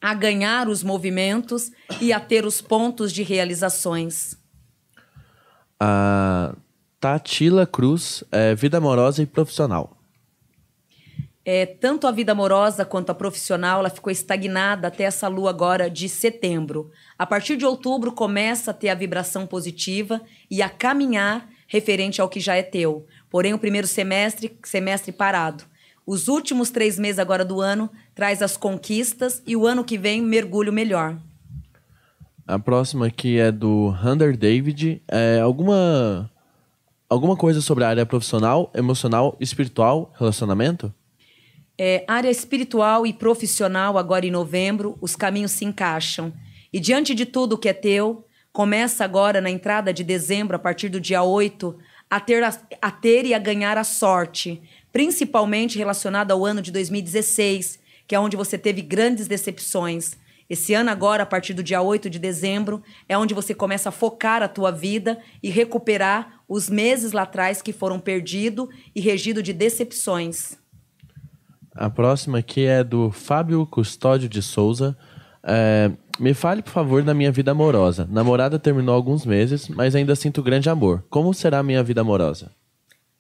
a 0.07 0.15
ganhar 0.15 0.69
os 0.69 0.85
movimentos 0.85 1.73
e 2.01 2.13
a 2.13 2.21
ter 2.21 2.47
os 2.47 2.63
pontos 2.63 3.13
de 3.13 3.25
realizações. 3.25 4.37
Ah, 5.81 6.55
Tatila 7.01 7.67
Cruz, 7.67 8.23
é, 8.31 8.55
vida 8.55 8.79
amorosa 8.79 9.21
e 9.21 9.27
profissional. 9.27 9.97
É, 11.45 11.67
tanto 11.67 12.07
a 12.07 12.13
vida 12.13 12.31
amorosa 12.31 12.85
quanto 12.85 13.11
a 13.11 13.15
profissional, 13.17 13.81
ela 13.81 13.91
ficou 13.91 14.13
estagnada 14.13 14.87
até 14.87 15.03
essa 15.03 15.27
lua 15.27 15.51
agora 15.51 15.91
de 15.91 16.09
setembro. 16.09 16.93
A 17.19 17.27
partir 17.27 17.57
de 17.57 17.67
outubro 17.67 18.13
começa 18.13 18.71
a 18.71 18.75
ter 18.75 18.91
a 18.91 18.95
vibração 18.95 19.45
positiva 19.45 20.21
e 20.49 20.63
a 20.63 20.69
caminhar 20.69 21.49
referente 21.67 22.21
ao 22.21 22.29
que 22.29 22.39
já 22.39 22.55
é 22.55 22.63
teu. 22.63 23.09
Porém, 23.29 23.55
o 23.55 23.59
primeiro 23.59 23.89
semestre, 23.89 24.57
semestre 24.63 25.11
parado. 25.11 25.65
Os 26.07 26.29
últimos 26.29 26.71
três 26.71 26.99
meses 26.99 27.19
agora 27.19 27.45
do 27.45 27.61
ano 27.61 27.91
traz 28.15 28.41
as 28.41 28.57
conquistas 28.57 29.43
e 29.45 29.57
o 29.57 29.67
ano 29.67 29.83
que 29.83 29.99
vem 29.99 30.23
mergulho 30.23 30.73
melhor. 30.73 31.17
A 32.47 32.61
próxima 32.61 33.09
aqui 33.09 33.41
é 33.41 33.51
do 33.51 33.93
Hunter 34.05 34.37
David. 34.37 35.03
É, 35.09 35.41
alguma 35.41 36.31
alguma 37.11 37.37
coisa 37.37 37.61
sobre 37.61 37.83
a 37.83 37.89
área 37.89 38.07
profissional, 38.07 38.71
emocional, 38.73 39.37
espiritual, 39.41 40.13
relacionamento? 40.17 40.95
É, 41.77 42.05
área 42.07 42.31
espiritual 42.31 43.07
e 43.07 43.13
profissional, 43.13 43.99
agora 43.99 44.25
em 44.25 44.31
novembro, 44.31 44.97
os 45.01 45.17
caminhos 45.17 45.53
se 45.53 45.65
encaixam. 45.65 46.33
E 46.73 46.79
diante 46.79 47.15
de 47.15 47.27
tudo 47.27 47.59
que 47.59 47.69
é 47.69 47.73
teu, 47.73 48.25
começa 48.53 49.05
agora 49.05 49.41
na 49.41 49.51
entrada 49.51 49.93
de 49.93 50.03
dezembro, 50.03 50.57
a 50.57 50.59
partir 50.59 50.89
do 50.89 51.01
dia 51.01 51.23
8, 51.23 51.77
a 52.09 52.21
ter, 52.21 52.43
a, 52.43 52.57
a 52.81 52.91
ter 52.91 53.27
e 53.27 53.35
a 53.35 53.39
ganhar 53.39 53.77
a 53.77 53.85
sorte, 53.85 54.63
principalmente 54.97 55.77
relacionada 55.77 56.33
ao 56.33 56.43
ano 56.43 56.63
de 56.63 56.73
2016, 56.73 57.79
que 58.09 58.15
é 58.15 58.19
onde 58.19 58.35
você 58.35 58.57
teve 58.57 58.81
grandes 58.81 59.29
decepções. 59.29 60.17
Esse 60.49 60.73
ano 60.73 60.89
agora, 60.89 61.25
a 61.25 61.27
partir 61.27 61.53
do 61.53 61.63
dia 61.63 61.83
8 61.83 62.09
de 62.09 62.19
dezembro, 62.19 62.83
é 63.07 63.19
onde 63.19 63.35
você 63.35 63.55
começa 63.55 63.91
a 63.91 63.93
focar 63.93 64.43
a 64.43 64.49
tua 64.49 64.71
vida 64.71 65.19
e 65.43 65.51
recuperar 65.51 66.41
os 66.49 66.71
meses 66.71 67.13
lá 67.13 67.25
atrás 67.25 67.61
que 67.61 67.75
foram 67.75 68.01
perdidos 68.01 68.69
e 68.95 69.01
regido 69.03 69.43
de 69.43 69.53
decepções. 69.53 70.57
A 71.75 71.91
próxima 71.91 72.39
aqui 72.39 72.65
é 72.65 72.83
do 72.83 73.11
Fábio 73.11 73.67
Custódio 73.67 74.31
de 74.31 74.41
Souza. 74.41 74.97
É, 75.43 75.91
me 76.19 76.33
fale, 76.33 76.63
por 76.63 76.73
favor, 76.73 77.03
da 77.03 77.13
minha 77.13 77.31
vida 77.31 77.51
amorosa. 77.51 78.09
Namorada 78.11 78.59
terminou 78.59 78.95
alguns 78.95 79.27
meses, 79.27 79.69
mas 79.69 79.95
ainda 79.95 80.17
sinto 80.17 80.43
grande 80.43 80.71
amor. 80.71 81.05
Como 81.11 81.35
será 81.35 81.59
a 81.59 81.63
minha 81.63 81.83
vida 81.83 82.01
amorosa? 82.01 82.51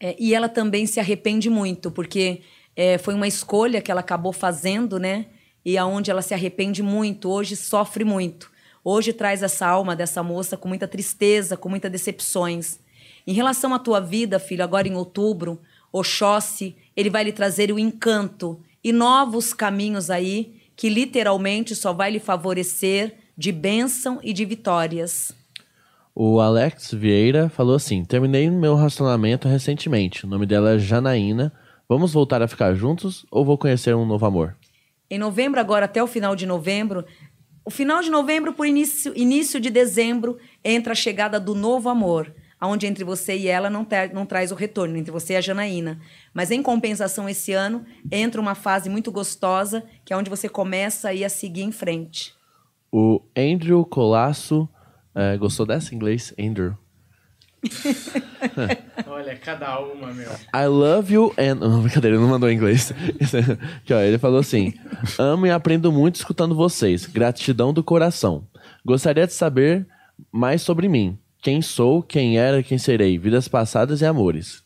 É, 0.01 0.14
e 0.18 0.34
ela 0.34 0.49
também 0.49 0.86
se 0.86 1.01
arrepende 1.01 1.49
muito, 1.49 1.90
porque 1.90 2.42
é, 2.74 2.99
foi 2.99 3.14
uma 3.14 3.26
escolha 3.26 3.80
que 3.80 3.90
ela 3.90 4.01
acabou 4.01 4.32
fazendo, 4.32 4.99
né? 4.99 5.26
e 5.66 5.76
aonde 5.76 6.12
ela 6.12 6.22
se 6.22 6.32
arrepende 6.32 6.80
muito, 6.80 7.28
hoje 7.28 7.57
sofre 7.57 8.05
muito. 8.05 8.53
Hoje 8.84 9.12
traz 9.12 9.42
essa 9.42 9.66
alma 9.66 9.97
dessa 9.97 10.22
moça 10.22 10.57
com 10.57 10.68
muita 10.68 10.86
tristeza, 10.86 11.57
com 11.57 11.68
muitas 11.68 11.90
decepções. 11.90 12.78
Em 13.26 13.32
relação 13.32 13.74
à 13.74 13.78
tua 13.80 13.99
vida, 13.99 14.38
filho, 14.38 14.62
agora 14.62 14.86
em 14.86 14.94
outubro, 14.94 15.61
Oxóssi, 15.92 16.76
ele 16.97 17.11
vai 17.11 17.24
lhe 17.24 17.32
trazer 17.32 17.72
o 17.72 17.80
encanto 17.80 18.61
e 18.84 18.92
novos 18.92 19.53
caminhos 19.53 20.09
aí 20.09 20.55
que 20.76 20.88
literalmente 20.88 21.74
só 21.74 21.92
vai 21.92 22.12
lhe 22.12 22.20
favorecer 22.20 23.16
de 23.36 23.51
bênção 23.51 24.20
e 24.22 24.32
de 24.32 24.44
vitórias. 24.44 25.32
O 26.19 26.41
Alex 26.41 26.95
Vieira 26.95 27.51
falou 27.51 27.77
assim: 27.77 28.03
terminei 28.03 28.49
meu 28.51 28.75
relacionamento 28.75 29.47
recentemente. 29.47 30.25
O 30.25 30.29
nome 30.29 30.47
dela 30.47 30.71
é 30.71 30.79
Janaína. 30.79 31.53
Vamos 31.87 32.14
voltar 32.14 32.41
a 32.41 32.49
ficar 32.49 32.73
juntos 32.73 33.27
ou 33.31 33.45
vou 33.45 33.59
conhecer 33.59 33.95
um 33.95 34.07
novo 34.07 34.25
amor? 34.25 34.57
Em 35.11 35.19
novembro, 35.19 35.61
agora 35.61 35.85
até 35.85 36.03
o 36.03 36.07
final 36.07 36.35
de 36.35 36.47
novembro, 36.47 37.05
o 37.67 37.71
final 37.71 38.01
de 38.01 38.09
novembro 38.09 38.55
por 38.55 38.67
início, 38.67 39.12
início 39.14 39.61
de 39.61 39.69
dezembro, 39.69 40.39
entra 40.64 40.93
a 40.93 40.97
chegada 40.97 41.39
do 41.39 41.55
novo 41.55 41.91
amor, 41.91 42.35
aonde 42.59 42.87
entre 42.87 43.05
você 43.05 43.37
e 43.37 43.47
ela 43.47 43.69
não, 43.69 43.85
ter, 43.85 44.11
não 44.14 44.25
traz 44.25 44.51
o 44.51 44.55
retorno, 44.55 44.97
entre 44.97 45.12
você 45.12 45.35
e 45.35 45.37
a 45.37 45.43
Janaína. 45.43 46.01
Mas 46.33 46.51
em 46.51 46.62
compensação, 46.62 47.29
esse 47.29 47.53
ano 47.53 47.85
entra 48.11 48.41
uma 48.41 48.55
fase 48.55 48.89
muito 48.89 49.12
gostosa, 49.12 49.85
que 50.03 50.14
é 50.14 50.17
onde 50.17 50.31
você 50.31 50.49
começa 50.49 51.11
a 51.11 51.14
ir 51.14 51.27
a 51.27 51.29
seguir 51.29 51.62
em 51.62 51.73
frente. 51.73 52.35
O 52.91 53.21
Andrew 53.37 53.85
Colasso, 53.85 54.67
é, 55.17 55.37
gostou 55.39 55.64
dessa 55.64 55.95
em 55.95 55.97
inglês? 55.97 56.35
Andrew. 56.39 56.77
Olha, 59.09 59.35
cada 59.37 59.81
uma, 59.81 60.12
meu. 60.12 60.31
I 60.55 60.67
love 60.67 61.12
you 61.12 61.35
and. 61.39 61.55
Não, 61.55 61.81
brincadeira, 61.81 62.17
ele 62.17 62.23
não 62.23 62.31
mandou 62.31 62.51
em 62.51 62.55
inglês. 62.55 62.93
Aqui, 63.83 63.95
ó, 63.95 64.01
ele 64.01 64.19
falou 64.19 64.39
assim: 64.39 64.75
Amo 65.19 65.47
e 65.47 65.51
aprendo 65.51 65.91
muito 65.91 66.17
escutando 66.17 66.55
vocês. 66.55 67.07
Gratidão 67.07 67.73
do 67.73 67.83
coração. 67.83 68.47
Gostaria 68.85 69.27
de 69.27 69.33
saber 69.33 69.87
mais 70.31 70.61
sobre 70.61 70.87
mim. 70.87 71.19
Quem 71.41 71.62
sou, 71.62 72.03
quem 72.03 72.39
era, 72.39 72.62
quem 72.62 72.77
serei. 72.77 73.19
Vidas 73.19 73.49
passadas 73.49 74.03
e 74.03 74.05
amores. 74.05 74.62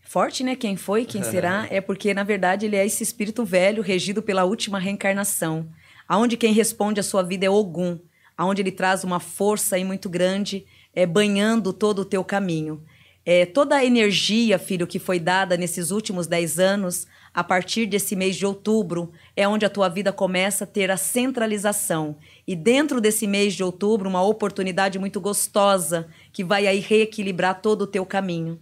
Forte, 0.00 0.42
né? 0.42 0.56
Quem 0.56 0.76
foi, 0.76 1.04
quem 1.04 1.22
será? 1.22 1.66
É 1.70 1.80
porque, 1.80 2.14
na 2.14 2.24
verdade, 2.24 2.66
ele 2.66 2.76
é 2.76 2.84
esse 2.84 3.02
espírito 3.02 3.44
velho 3.44 3.82
regido 3.82 4.22
pela 4.22 4.44
última 4.44 4.78
reencarnação. 4.78 5.68
Aonde 6.08 6.36
quem 6.36 6.52
responde 6.52 6.98
a 6.98 7.02
sua 7.02 7.22
vida 7.22 7.46
é 7.46 7.50
Ogum. 7.50 7.98
Aonde 8.40 8.62
ele 8.62 8.72
traz 8.72 9.04
uma 9.04 9.20
força 9.20 9.76
aí 9.76 9.84
muito 9.84 10.08
grande 10.08 10.64
é, 10.94 11.04
banhando 11.04 11.74
todo 11.74 11.98
o 11.98 12.04
teu 12.06 12.24
caminho. 12.24 12.82
É, 13.22 13.44
toda 13.44 13.76
a 13.76 13.84
energia, 13.84 14.58
filho, 14.58 14.86
que 14.86 14.98
foi 14.98 15.20
dada 15.20 15.58
nesses 15.58 15.90
últimos 15.90 16.26
dez 16.26 16.58
anos, 16.58 17.06
a 17.34 17.44
partir 17.44 17.84
desse 17.84 18.16
mês 18.16 18.36
de 18.36 18.46
outubro, 18.46 19.12
é 19.36 19.46
onde 19.46 19.66
a 19.66 19.68
tua 19.68 19.90
vida 19.90 20.10
começa 20.10 20.64
a 20.64 20.66
ter 20.66 20.90
a 20.90 20.96
centralização. 20.96 22.16
E 22.48 22.56
dentro 22.56 22.98
desse 22.98 23.26
mês 23.26 23.52
de 23.52 23.62
outubro, 23.62 24.08
uma 24.08 24.22
oportunidade 24.22 24.98
muito 24.98 25.20
gostosa 25.20 26.08
que 26.32 26.42
vai 26.42 26.66
aí 26.66 26.80
reequilibrar 26.80 27.60
todo 27.60 27.82
o 27.82 27.86
teu 27.86 28.06
caminho. 28.06 28.58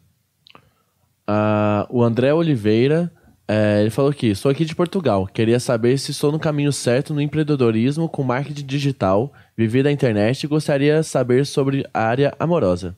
Uh, 1.28 1.86
o 1.88 2.02
André 2.02 2.34
Oliveira 2.34 3.12
é, 3.48 3.80
ele 3.80 3.90
falou 3.90 4.10
aqui: 4.10 4.34
sou 4.34 4.50
aqui 4.50 4.66
de 4.66 4.74
Portugal. 4.74 5.26
Queria 5.26 5.58
saber 5.58 5.98
se 5.98 6.10
estou 6.10 6.30
no 6.30 6.38
caminho 6.38 6.70
certo 6.70 7.14
no 7.14 7.20
empreendedorismo 7.22 8.06
com 8.06 8.22
marketing 8.22 8.66
digital, 8.66 9.32
vivi 9.58 9.82
da 9.82 9.90
internet 9.90 10.44
e 10.44 10.46
gostaria 10.46 11.00
de 11.00 11.06
saber 11.06 11.44
sobre 11.44 11.84
a 11.92 12.04
área 12.04 12.32
amorosa. 12.38 12.96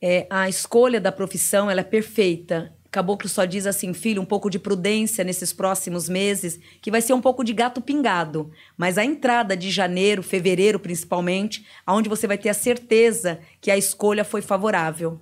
É, 0.00 0.24
a 0.30 0.48
escolha 0.48 1.00
da 1.00 1.10
profissão 1.10 1.68
ela 1.68 1.80
é 1.80 1.84
perfeita. 1.84 2.72
Caboclo 2.92 3.28
só 3.28 3.44
diz 3.44 3.66
assim, 3.66 3.92
filho, 3.92 4.22
um 4.22 4.24
pouco 4.24 4.48
de 4.48 4.56
prudência 4.56 5.24
nesses 5.24 5.52
próximos 5.52 6.08
meses, 6.08 6.60
que 6.80 6.92
vai 6.92 7.00
ser 7.00 7.12
um 7.12 7.20
pouco 7.20 7.42
de 7.42 7.52
gato 7.52 7.80
pingado. 7.80 8.52
Mas 8.76 8.96
a 8.96 9.04
entrada 9.04 9.56
de 9.56 9.68
janeiro, 9.68 10.22
fevereiro 10.22 10.78
principalmente, 10.78 11.66
aonde 11.84 12.08
você 12.08 12.28
vai 12.28 12.38
ter 12.38 12.50
a 12.50 12.54
certeza 12.54 13.40
que 13.60 13.68
a 13.68 13.76
escolha 13.76 14.22
foi 14.22 14.42
favorável. 14.42 15.18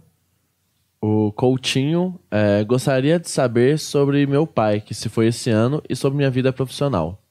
O 1.00 1.32
Coutinho 1.32 2.20
é, 2.30 2.62
gostaria 2.62 3.18
de 3.18 3.30
saber 3.30 3.78
sobre 3.78 4.26
meu 4.26 4.46
pai, 4.46 4.82
que 4.82 4.94
se 4.94 5.08
foi 5.08 5.28
esse 5.28 5.48
ano, 5.48 5.82
e 5.88 5.96
sobre 5.96 6.18
minha 6.18 6.30
vida 6.30 6.52
profissional. 6.52 7.22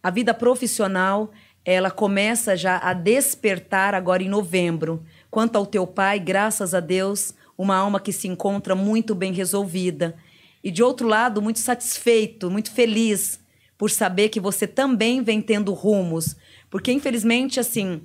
A 0.00 0.10
vida 0.10 0.32
profissional, 0.32 1.32
ela 1.64 1.90
começa 1.90 2.56
já 2.56 2.78
a 2.78 2.92
despertar 2.92 3.94
agora 3.94 4.22
em 4.22 4.28
novembro. 4.28 5.04
Quanto 5.30 5.56
ao 5.56 5.66
teu 5.66 5.86
pai, 5.86 6.18
graças 6.18 6.74
a 6.74 6.80
Deus, 6.80 7.34
uma 7.56 7.76
alma 7.76 8.00
que 8.00 8.12
se 8.12 8.28
encontra 8.28 8.74
muito 8.74 9.14
bem 9.14 9.32
resolvida. 9.32 10.16
E 10.62 10.70
de 10.70 10.82
outro 10.82 11.06
lado, 11.06 11.42
muito 11.42 11.58
satisfeito, 11.58 12.50
muito 12.50 12.70
feliz 12.70 13.40
por 13.76 13.90
saber 13.90 14.28
que 14.28 14.40
você 14.40 14.66
também 14.66 15.22
vem 15.22 15.40
tendo 15.40 15.72
rumos. 15.72 16.36
Porque, 16.68 16.92
infelizmente, 16.92 17.60
assim, 17.60 18.02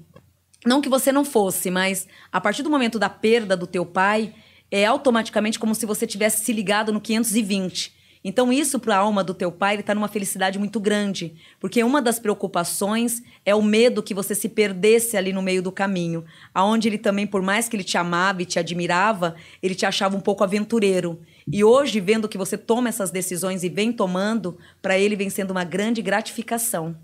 não 0.66 0.82
que 0.82 0.90
você 0.90 1.12
não 1.12 1.26
fosse, 1.26 1.72
mas 1.72 2.08
a 2.32 2.40
partir 2.40 2.64
do 2.64 2.70
momento 2.70 3.00
da 3.00 3.10
perda 3.10 3.58
do 3.58 3.68
teu 3.68 3.86
pai, 3.86 4.34
é 4.72 4.86
automaticamente 4.86 5.60
como 5.60 5.76
se 5.76 5.86
você 5.86 6.08
tivesse 6.08 6.44
se 6.44 6.54
ligado 6.54 6.92
no 6.92 7.02
520. 7.02 7.94
Então, 8.24 8.54
isso 8.54 8.80
para 8.80 8.96
a 8.96 9.00
alma 9.00 9.24
do 9.24 9.34
teu 9.34 9.52
pai, 9.52 9.76
ele 9.76 9.82
está 9.82 9.94
numa 9.94 10.08
felicidade 10.08 10.58
muito 10.58 10.80
grande. 10.80 11.36
Porque 11.60 11.84
uma 11.84 12.02
das 12.02 12.20
preocupações 12.20 13.22
é 13.46 13.54
o 13.54 13.62
medo 13.62 14.02
que 14.02 14.14
você 14.14 14.34
se 14.34 14.48
perdesse 14.48 15.18
ali 15.18 15.34
no 15.34 15.42
meio 15.42 15.62
do 15.62 15.72
caminho. 15.72 16.24
aonde 16.54 16.88
ele 16.88 16.98
também, 16.98 17.28
por 17.28 17.42
mais 17.42 17.68
que 17.68 17.76
ele 17.76 17.84
te 17.84 17.98
amava 17.98 18.42
e 18.42 18.46
te 18.46 18.60
admirava, 18.60 19.36
ele 19.62 19.76
te 19.76 19.86
achava 19.86 20.16
um 20.16 20.22
pouco 20.22 20.44
aventureiro. 20.44 21.20
E 21.52 21.64
hoje, 21.64 22.00
vendo 22.00 22.30
que 22.30 22.38
você 22.38 22.58
toma 22.58 22.90
essas 22.90 23.12
decisões 23.12 23.64
e 23.64 23.70
vem 23.70 23.92
tomando, 23.92 24.58
para 24.82 24.98
ele 24.98 25.16
vem 25.16 25.30
sendo 25.30 25.52
uma 25.52 25.64
grande 25.64 26.02
gratificação. 26.02 26.96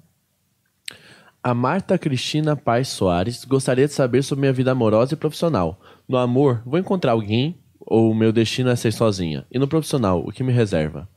A 1.41 1.53
Marta 1.53 1.97
Cristina 1.97 2.55
Paz 2.55 2.89
Soares 2.89 3.45
gostaria 3.45 3.87
de 3.87 3.93
saber 3.93 4.23
sobre 4.23 4.41
minha 4.41 4.53
vida 4.53 4.71
amorosa 4.71 5.13
e 5.13 5.17
profissional. 5.17 5.79
No 6.07 6.17
amor, 6.17 6.61
vou 6.65 6.79
encontrar 6.79 7.13
alguém 7.13 7.58
ou 7.89 8.11
o 8.11 8.15
meu 8.15 8.31
destino 8.31 8.69
é 8.69 8.75
ser 8.75 8.93
sozinha? 8.93 9.45
E 9.51 9.57
no 9.57 9.67
profissional, 9.67 10.23
o 10.25 10.31
que 10.31 10.43
me 10.43 10.53
reserva? 10.53 11.09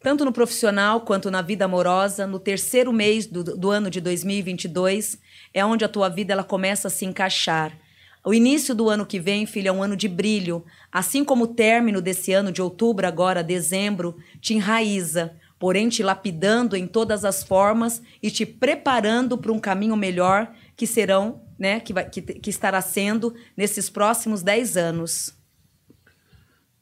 Tanto 0.00 0.24
no 0.24 0.32
profissional 0.32 1.00
quanto 1.00 1.30
na 1.30 1.42
vida 1.42 1.64
amorosa, 1.64 2.26
no 2.26 2.38
terceiro 2.38 2.92
mês 2.92 3.26
do, 3.26 3.42
do 3.42 3.70
ano 3.70 3.90
de 3.90 4.00
2022, 4.00 5.18
é 5.52 5.64
onde 5.64 5.84
a 5.84 5.88
tua 5.88 6.08
vida 6.08 6.32
ela 6.32 6.44
começa 6.44 6.88
a 6.88 6.90
se 6.90 7.04
encaixar. 7.04 7.76
O 8.24 8.32
início 8.32 8.74
do 8.74 8.88
ano 8.88 9.04
que 9.04 9.18
vem, 9.18 9.46
filho, 9.46 9.68
é 9.68 9.72
um 9.72 9.82
ano 9.82 9.96
de 9.96 10.08
brilho. 10.08 10.64
Assim 10.92 11.24
como 11.24 11.44
o 11.44 11.54
término 11.54 12.00
desse 12.00 12.32
ano 12.32 12.52
de 12.52 12.62
outubro, 12.62 13.06
agora 13.06 13.42
dezembro, 13.42 14.16
te 14.40 14.54
enraiza 14.54 15.36
porém 15.58 15.88
te 15.88 16.02
lapidando 16.02 16.76
em 16.76 16.86
todas 16.86 17.24
as 17.24 17.42
formas 17.42 18.02
e 18.22 18.30
te 18.30 18.44
preparando 18.44 19.38
para 19.38 19.52
um 19.52 19.58
caminho 19.58 19.96
melhor 19.96 20.52
que 20.76 20.86
serão, 20.86 21.42
né, 21.58 21.80
que, 21.80 21.92
vai, 21.92 22.08
que, 22.08 22.20
que 22.20 22.50
estará 22.50 22.80
sendo 22.80 23.34
nesses 23.56 23.88
próximos 23.88 24.42
10 24.42 24.76
anos. 24.76 25.35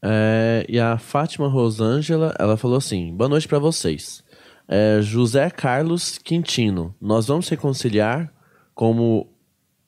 É, 0.07 0.67
e 0.69 0.79
a 0.79 0.99
Fátima 0.99 1.49
Rosângela, 1.49 2.35
ela 2.39 2.57
falou 2.59 2.77
assim: 2.77 3.15
boa 3.15 3.29
noite 3.29 3.49
pra 3.49 3.59
vocês. 3.59 4.23
É, 4.69 4.99
José 5.01 5.49
Carlos 5.51 6.19
Quintino, 6.19 6.95
nós 7.01 7.27
vamos 7.27 7.49
reconciliar 7.49 8.31
como, 8.75 9.29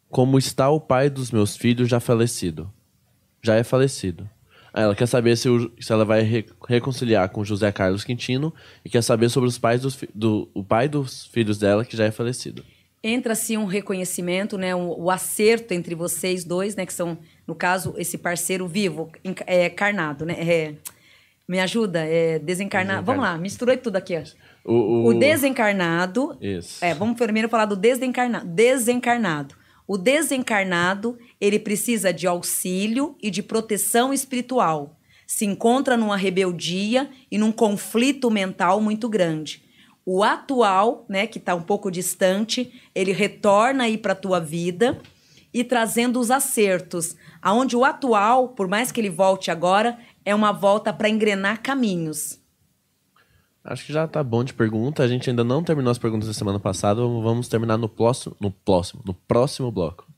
como 0.08 0.38
está 0.38 0.70
o 0.70 0.80
pai 0.80 1.10
dos 1.10 1.30
meus 1.30 1.56
filhos 1.56 1.88
já 1.88 2.00
falecido. 2.00 2.72
Já 3.42 3.56
é 3.56 3.62
falecido. 3.64 4.28
Ela 4.72 4.94
quer 4.94 5.06
saber 5.06 5.36
se, 5.36 5.48
o- 5.48 5.70
se 5.80 5.90
ela 5.92 6.04
vai 6.04 6.20
re- 6.22 6.46
reconciliar 6.68 7.28
com 7.30 7.42
José 7.44 7.70
Carlos 7.72 8.04
Quintino 8.04 8.52
e 8.84 8.90
quer 8.90 9.02
saber 9.02 9.28
sobre 9.30 9.48
os 9.48 9.58
pais 9.58 9.80
dos, 9.82 9.98
do, 10.14 10.50
o 10.54 10.62
pai 10.62 10.88
dos 10.88 11.26
filhos 11.26 11.58
dela 11.58 11.84
que 11.84 11.96
já 11.96 12.04
é 12.04 12.10
falecido. 12.10 12.62
Entra-se 13.02 13.56
um 13.56 13.64
reconhecimento, 13.64 14.58
né, 14.58 14.74
um- 14.74 14.88
o 15.00 15.10
acerto 15.10 15.72
entre 15.72 15.94
vocês 15.94 16.44
dois, 16.44 16.74
né, 16.76 16.84
que 16.84 16.92
são, 16.92 17.16
no 17.46 17.54
caso, 17.54 17.94
esse 17.96 18.18
parceiro 18.18 18.66
vivo, 18.66 19.10
é, 19.46 19.70
carnado, 19.70 20.26
né? 20.26 20.34
É, 20.38 20.74
me 21.48 21.60
ajuda? 21.60 22.00
É 22.00 22.38
desencarnado. 22.38 23.04
Vamos 23.04 23.22
lá, 23.22 23.38
misturei 23.38 23.76
tudo 23.76 23.96
aqui. 23.96 24.16
Ó. 24.16 24.22
O, 24.72 25.08
O 25.08 25.14
desencarnado. 25.14 26.36
Isso. 26.40 26.84
É, 26.84 26.92
vamos 26.92 27.16
primeiro 27.16 27.48
falar 27.48 27.66
do 27.66 27.76
desencarnado. 27.76 28.46
Desencarnado. 28.46 29.54
O 29.86 29.96
desencarnado, 29.96 31.16
ele 31.40 31.60
precisa 31.60 32.12
de 32.12 32.26
auxílio 32.26 33.14
e 33.22 33.30
de 33.30 33.42
proteção 33.42 34.12
espiritual. 34.12 34.98
Se 35.24 35.44
encontra 35.44 35.96
numa 35.96 36.16
rebeldia 36.16 37.08
e 37.30 37.38
num 37.38 37.52
conflito 37.52 38.28
mental 38.28 38.80
muito 38.80 39.08
grande. 39.08 39.62
O 40.04 40.24
atual, 40.24 41.04
né, 41.08 41.26
que 41.26 41.38
está 41.38 41.54
um 41.54 41.62
pouco 41.62 41.90
distante, 41.90 42.72
ele 42.94 43.12
retorna 43.12 43.84
aí 43.84 43.96
para 43.96 44.12
a 44.12 44.16
tua 44.16 44.40
vida 44.40 45.00
e 45.54 45.64
trazendo 45.64 46.20
os 46.20 46.30
acertos. 46.30 47.16
Aonde 47.46 47.76
o 47.76 47.84
atual, 47.84 48.48
por 48.48 48.66
mais 48.66 48.90
que 48.90 49.00
ele 49.00 49.08
volte 49.08 49.52
agora, 49.52 49.96
é 50.24 50.34
uma 50.34 50.50
volta 50.50 50.92
para 50.92 51.08
engrenar 51.08 51.62
caminhos. 51.62 52.40
Acho 53.62 53.86
que 53.86 53.92
já 53.92 54.08
tá 54.08 54.20
bom 54.24 54.42
de 54.42 54.52
pergunta. 54.52 55.04
A 55.04 55.06
gente 55.06 55.30
ainda 55.30 55.44
não 55.44 55.62
terminou 55.62 55.92
as 55.92 55.96
perguntas 55.96 56.26
da 56.26 56.34
semana 56.34 56.58
passada. 56.58 57.00
Vamos 57.02 57.46
terminar 57.46 57.76
no 57.76 57.88
próximo, 57.88 58.34
no 58.40 58.50
próximo, 58.50 59.00
no 59.06 59.14
próximo 59.14 59.70
bloco. 59.70 60.08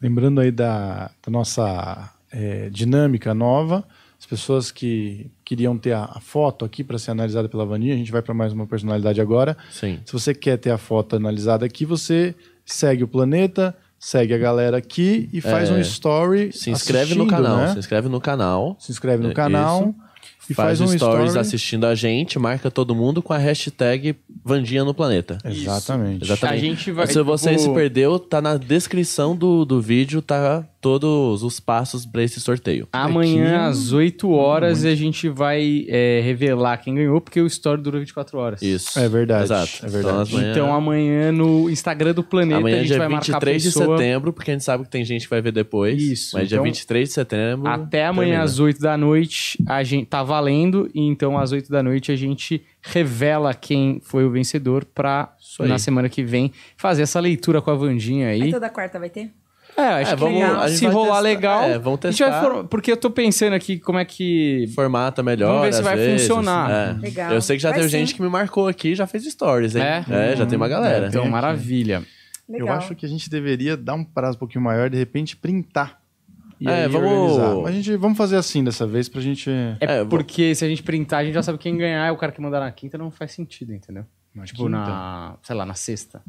Lembrando 0.00 0.40
aí 0.40 0.52
da, 0.52 1.10
da 1.20 1.32
nossa 1.32 2.14
é, 2.30 2.70
dinâmica 2.70 3.34
nova, 3.34 3.84
as 4.16 4.24
pessoas 4.24 4.70
que 4.70 5.28
queriam 5.44 5.76
ter 5.76 5.94
a, 5.94 6.04
a 6.04 6.20
foto 6.20 6.64
aqui 6.64 6.84
para 6.84 6.96
ser 6.96 7.10
analisada 7.10 7.48
pela 7.48 7.66
Vaninha, 7.66 7.94
a 7.94 7.98
gente 7.98 8.12
vai 8.12 8.22
para 8.22 8.32
mais 8.32 8.52
uma 8.52 8.68
personalidade 8.68 9.20
agora. 9.20 9.56
Sim. 9.68 9.98
Se 10.04 10.12
você 10.12 10.32
quer 10.32 10.58
ter 10.58 10.70
a 10.70 10.78
foto 10.78 11.16
analisada 11.16 11.66
aqui, 11.66 11.84
você 11.84 12.36
segue 12.64 13.02
o 13.02 13.08
planeta, 13.08 13.76
segue 14.08 14.32
a 14.34 14.38
galera 14.38 14.76
aqui 14.76 15.28
e 15.32 15.40
faz 15.40 15.68
É, 15.68 15.72
um 15.72 15.80
story. 15.80 16.52
Se 16.52 16.70
inscreve 16.70 17.16
no 17.16 17.26
canal. 17.26 17.56
né? 17.56 17.72
Se 17.72 17.78
inscreve 17.80 18.08
no 18.08 18.20
canal. 18.20 18.76
Se 18.78 18.92
inscreve 18.92 19.20
no 19.24 19.30
É, 19.30 19.34
canal 19.34 19.80
isso. 19.80 19.94
e 20.50 20.54
faz, 20.54 20.78
faz, 20.78 20.80
um 20.80 20.96
stories 20.96 21.30
story. 21.30 21.38
assistindo 21.40 21.86
a 21.86 21.94
gente, 21.96 22.38
marca 22.38 22.70
todo 22.70 22.94
mundo 22.94 23.20
com 23.20 23.32
a 23.32 23.36
hashtag 23.38 24.14
Vandinha 24.44 24.84
no 24.84 24.94
Planeta. 24.94 25.38
Exatamente. 25.44 26.22
Exatamente. 26.24 26.56
A 26.56 26.68
gente 26.68 26.92
vai- 26.92 27.06
Se 27.08 27.20
você 27.20 27.50
tipo- 27.56 27.62
se 27.62 27.70
perdeu, 27.74 28.16
tá 28.20 28.40
na 28.40 28.56
descrição 28.56 29.34
do, 29.34 29.64
do 29.64 29.80
vídeo, 29.80 30.22
tá 30.22 30.64
todos 30.86 31.42
os 31.42 31.58
passos 31.58 32.06
pra 32.06 32.22
esse 32.22 32.40
sorteio. 32.40 32.86
Amanhã, 32.92 33.56
Aqui, 33.56 33.70
às 33.70 33.92
8 33.92 34.30
horas, 34.30 34.84
a 34.84 34.94
gente 34.94 35.28
vai 35.28 35.84
é, 35.88 36.20
revelar 36.22 36.76
quem 36.76 36.94
ganhou, 36.94 37.20
porque 37.20 37.40
o 37.40 37.46
story 37.46 37.82
dura 37.82 37.98
24 37.98 38.38
horas. 38.38 38.62
Isso. 38.62 38.96
É 38.96 39.08
verdade, 39.08 39.44
Exato. 39.44 39.84
é 39.84 39.88
verdade. 39.88 40.30
Então, 40.30 40.36
amanhã, 40.36 40.52
Então 40.52 40.74
amanhã 40.74 41.32
no 41.32 41.68
Instagram 41.68 42.14
do 42.14 42.22
Planeta 42.22 42.58
amanhã 42.58 42.76
a 42.76 42.78
gente 42.78 42.88
dia 42.88 42.98
vai 42.98 43.08
marcar 43.08 43.32
a 43.32 43.40
23 43.40 43.62
de 43.62 43.68
pessoa. 43.68 43.98
setembro, 43.98 44.32
porque 44.32 44.50
a 44.52 44.54
gente 44.54 44.62
sabe 44.64 44.84
que 44.84 44.90
tem 44.90 45.04
gente 45.04 45.24
que 45.24 45.30
vai 45.30 45.42
ver 45.42 45.50
depois. 45.50 46.00
Isso, 46.00 46.36
Mas 46.36 46.48
dia 46.48 46.56
então, 46.56 46.64
23 46.64 47.08
de 47.08 47.14
setembro. 47.14 47.68
Até 47.68 48.06
amanhã 48.06 48.28
termina. 48.28 48.44
às 48.44 48.60
8 48.60 48.80
da 48.80 48.96
noite 48.96 49.58
a 49.66 49.82
gente 49.82 50.06
tá 50.06 50.22
valendo, 50.22 50.88
e 50.94 51.00
então 51.00 51.36
às 51.36 51.50
8 51.50 51.68
da 51.68 51.82
noite 51.82 52.12
a 52.12 52.16
gente 52.16 52.62
revela 52.80 53.52
quem 53.52 54.00
foi 54.04 54.24
o 54.24 54.30
vencedor 54.30 54.86
aí. 54.96 55.68
na 55.68 55.78
semana 55.78 56.08
que 56.08 56.22
vem 56.22 56.52
fazer 56.76 57.02
essa 57.02 57.18
leitura 57.18 57.60
com 57.60 57.72
a 57.72 57.74
Vandinha 57.74 58.28
aí. 58.28 58.42
Aí 58.42 58.50
toda 58.52 58.70
quarta 58.70 59.00
vai 59.00 59.10
ter? 59.10 59.32
É, 59.76 59.82
acho 59.82 60.12
É, 60.12 60.14
que 60.14 60.20
vamos- 60.20 60.40
gente 60.70 60.78
se 60.78 60.84
vai 60.86 60.94
rolar 60.94 61.06
testar- 61.08 61.20
legal, 61.20 61.62
é, 61.64 61.78
vamos 61.78 62.00
a 62.02 62.10
gente 62.10 62.22
vai 62.22 62.30
testar. 62.32 62.50
for- 62.50 62.64
porque 62.64 62.92
eu 62.92 62.96
tô 62.96 63.10
pensando 63.10 63.52
aqui 63.54 63.78
como 63.78 63.98
é 63.98 64.04
que 64.04 64.70
Formata 64.74 65.22
melhor. 65.22 65.48
Vamos 65.48 65.62
ver 65.66 65.72
se 65.74 65.82
vai 65.82 65.96
vezes. 65.96 66.22
funcionar. 66.26 66.70
É. 66.70 66.92
Legal. 67.00 67.32
Eu 67.32 67.42
sei 67.42 67.56
que 67.56 67.62
já 67.62 67.68
Vai 67.70 67.78
teve 67.80 67.90
sim. 67.90 67.98
gente 67.98 68.14
que 68.14 68.22
me 68.22 68.28
marcou 68.28 68.68
aqui 68.68 68.88
e 68.88 68.94
já 68.94 69.06
fez 69.06 69.24
stories, 69.24 69.76
hein? 69.76 69.82
É? 69.82 70.34
já 70.36 70.46
tem 70.46 70.56
uma 70.56 70.68
galera. 70.68 71.08
então 71.08 71.28
maravilha. 71.28 72.02
Legal. 72.48 72.68
Eu 72.68 72.72
acho 72.74 72.94
que 72.94 73.04
a 73.04 73.08
gente 73.08 73.28
deveria 73.28 73.76
dar 73.76 73.94
um 73.94 74.04
prazo 74.04 74.36
um 74.36 74.38
pouquinho 74.38 74.62
maior, 74.64 74.88
de 74.88 74.96
repente 74.96 75.36
printar. 75.36 76.00
E 76.58 76.66
É, 76.68 76.84
aí 76.84 76.88
vamos- 76.88 77.32
organizar. 77.32 77.68
A 77.68 77.72
gente, 77.72 77.96
vamos 77.96 78.16
fazer 78.16 78.36
assim 78.36 78.64
dessa 78.64 78.86
vez 78.86 79.10
pra 79.10 79.20
gente. 79.20 79.50
É, 79.50 79.76
É, 79.80 79.98
vou- 79.98 80.06
porque 80.06 80.54
se 80.54 80.64
a 80.64 80.68
gente 80.68 80.82
printar, 80.82 81.20
a 81.20 81.24
gente 81.24 81.34
já 81.34 81.42
sabe 81.42 81.58
quem 81.58 81.76
ganhar, 81.76 82.08
e 82.08 82.10
o 82.12 82.16
cara 82.16 82.32
que 82.32 82.40
mandar 82.40 82.60
na 82.60 82.70
quinta 82.72 82.96
não 82.96 83.10
faz 83.10 83.32
sentido, 83.32 83.74
entendeu? 83.74 84.04
tipo 84.44 84.64
quinta? 84.64 84.70
na, 84.70 85.34
sei 85.42 85.54
lá, 85.56 85.66
na 85.66 85.74
sexta. 85.74 86.22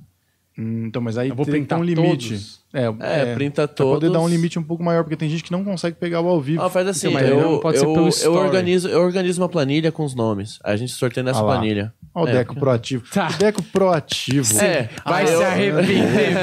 Então, 0.60 0.99
mas 1.01 1.20
aí 1.20 1.30
Eu 1.30 1.36
vou 1.36 1.45
tem, 1.45 1.68
um 1.78 1.84
limite. 1.84 2.30
todos. 2.30 2.60
É, 2.74 2.86
É, 2.99 3.36
printa 3.36 3.68
pra 3.68 3.86
poder 3.86 4.08
todos. 4.08 4.12
dar 4.14 4.20
um 4.22 4.28
limite 4.28 4.58
um 4.58 4.64
pouco 4.64 4.84
maior, 4.84 5.03
porque 5.03 5.16
tem 5.16 5.30
gente 5.30 5.43
que 5.43 5.51
não 5.51 5.64
consegue 5.64 5.95
pegar 5.97 6.20
o 6.22 6.28
ao 6.28 6.41
vivo. 6.41 6.64
Ah, 6.64 6.70
faz 6.70 6.88
assim, 6.88 7.10
Então, 7.10 7.22
mas 7.22 7.30
eu, 7.30 7.39
não 7.39 7.60
pode 7.60 7.78
ser 7.78 7.86
eu, 7.86 7.93
pelo 7.93 8.10
eu, 8.24 8.34
organizo, 8.34 8.88
eu 8.89 9.01
organizo 9.01 9.39
uma 9.41 9.47
planilha 9.47 9.91
com 9.91 10.03
os 10.03 10.16
nomes. 10.16 10.58
A 10.64 10.76
gente 10.76 10.91
sorteia 10.93 11.24
nessa 11.24 11.41
Ah 11.41 11.43
planilha. 11.43 11.93
Ó, 12.14 12.24
o 12.24 12.28
É, 12.28 12.32
Deco 12.34 12.55
proativo. 12.55 13.03
Tá. 13.14 13.28
O 13.28 13.38
Deco 13.38 13.62
proativo. 13.62 14.60
É, 14.60 14.89
Vai 15.05 15.24
ah, 15.24 15.28
se 15.28 15.34
eu- 15.34 15.41
arrepender 15.45 16.34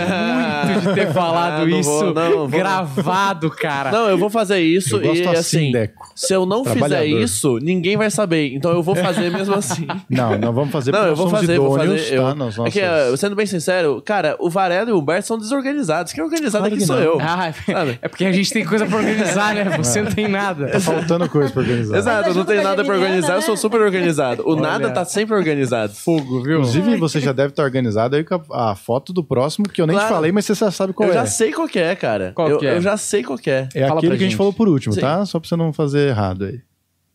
muito 0.73 0.89
de 0.89 0.95
ter 0.95 1.07
falado 1.13 1.63
Ah, 1.63 1.67
não 1.67 1.81
isso 1.81 1.91
vou, 1.91 2.15
não, 2.15 2.31
vou. 2.33 2.49
gravado, 2.49 3.51
cara. 3.51 3.91
Não, 3.91 4.09
eu 4.09 4.17
vou 4.17 4.31
fazer 4.31 4.61
isso 4.61 4.97
Eu 4.97 5.01
gosto 5.03 5.23
e 5.25 5.27
assim, 5.29 5.37
assim, 5.39 5.73
Deco. 5.73 6.04
Se 6.15 6.33
eu 6.33 6.47
não 6.47 6.65
fizer 6.65 7.05
isso, 7.07 7.59
ninguém 7.61 7.97
vai 7.97 8.11
saber. 8.11 8.53
Então 8.55 8.71
eu 8.73 8.83
vou 8.83 8.95
fazer 8.95 9.31
mesmo 9.31 9.55
assim. 9.55 9.87
Não, 10.09 10.39
não 10.39 10.53
vamos 10.53 10.71
fazer 10.71 10.93
Não, 10.93 10.99
porque 11.01 11.11
eu 11.13 11.17
vou 11.17 11.29
fazer, 11.31 11.59
vou 11.59 11.75
idôneos, 11.77 12.03
fazer. 12.03 12.17
tá? 12.17 12.23
Eu, 12.23 12.35
Nas 12.35 12.59
é 12.59 12.71
que, 12.71 12.81
nossas- 12.83 13.13
uh, 13.13 13.17
sendo 13.17 13.35
bem 13.37 13.47
sincero, 13.47 14.03
cara, 14.05 14.37
o 14.39 14.49
Varela 14.51 14.91
e 14.91 14.93
o 14.93 14.99
Humberto 14.99 15.27
são 15.27 15.39
desorganizados. 15.39 16.13
Quem 16.13 16.21
é 16.23 16.25
organizado 16.25 16.63
Claro 16.63 16.75
aqui 16.75 16.81
que 16.83 16.87
sou 16.87 16.97
não. 16.97 17.03
eu. 17.03 17.19
Ah, 17.21 17.53
Sabe? 17.67 17.99
é 18.03 18.09
porque 18.09 18.25
a 18.25 18.33
gente 18.33 18.53
tem 18.53 18.65
coisa 18.65 18.87
pra 18.87 18.99
organizar, 18.99 19.55
né? 19.55 19.65
Você 19.79 20.03
não 20.03 20.11
tem 20.11 20.29
nada. 20.29 20.69
Tá 20.69 20.81
faltando 20.81 21.29
coisa 21.29 21.51
pra 21.51 21.63
organizar. 21.63 21.97
Exato, 21.99 22.29
eu 22.29 22.35
não 22.35 22.45
da 22.45 22.63
nada 22.63 22.85
pra 22.85 22.95
organizar, 22.95 23.33
eu 23.33 23.37
né? 23.37 23.43
sou 23.43 23.57
super 23.57 23.81
organizado. 23.81 24.43
O 24.47 24.55
nada 24.57 24.91
tá 24.91 25.05
sempre 25.05 25.35
organizado. 25.35 25.93
Fogo, 25.95 26.43
viu? 26.43 26.59
Inclusive, 26.59 26.97
você 26.97 27.21
já 27.21 27.33
deve 27.33 27.49
estar 27.51 27.63
organizado 27.65 28.15
aí 28.17 28.23
com 28.25 28.41
a, 28.53 28.73
a 28.73 28.75
foto 28.77 29.13
do 29.13 29.25
próximo, 29.25 29.69
que 29.69 29.81
eu 29.81 29.87
nem 29.87 29.95
Claro. 29.97 30.11
te 30.11 30.15
falei, 30.15 30.33
mas 30.33 30.45
você 30.45 30.55
já 30.55 30.71
sabe 30.71 30.93
qual 30.93 31.09
eu 31.09 31.15
é. 31.15 31.19
já 31.19 31.27
sei 31.27 31.53
qual 31.53 31.67
que 31.69 31.79
é, 31.79 31.95
cara. 31.97 32.33
Qual 32.35 32.49
eu, 32.49 32.61
é? 32.63 32.77
eu 32.77 32.81
já 32.81 32.97
sei 32.97 33.23
qual 33.23 33.39
que 33.39 33.51
é. 33.51 33.69
É 33.75 33.87
Fala 33.89 33.99
aquele 33.99 34.13
que 34.13 34.17
a 34.17 34.19
gente 34.19 34.31
gente. 34.31 34.37
falou 34.37 34.53
por 34.53 34.69
último, 34.69 34.95
Sim. 34.95 35.01
tá? 35.01 35.25
Só 35.27 35.39
pra 35.41 35.49
você 35.49 35.57
não 35.57 35.73
fazer 35.73 36.04
errado 36.09 36.45
aí. 36.45 36.61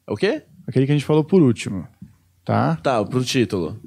O 0.08 0.16
quê? 0.16 0.44
Aquele 0.68 0.86
que 0.86 0.92
a 0.92 0.96
gente 0.96 1.06
falou 1.06 1.24
por 1.24 1.42
último, 1.42 1.88
tá? 2.46 2.76
Tá, 2.78 3.04
pro 3.04 3.24
título. 3.24 3.80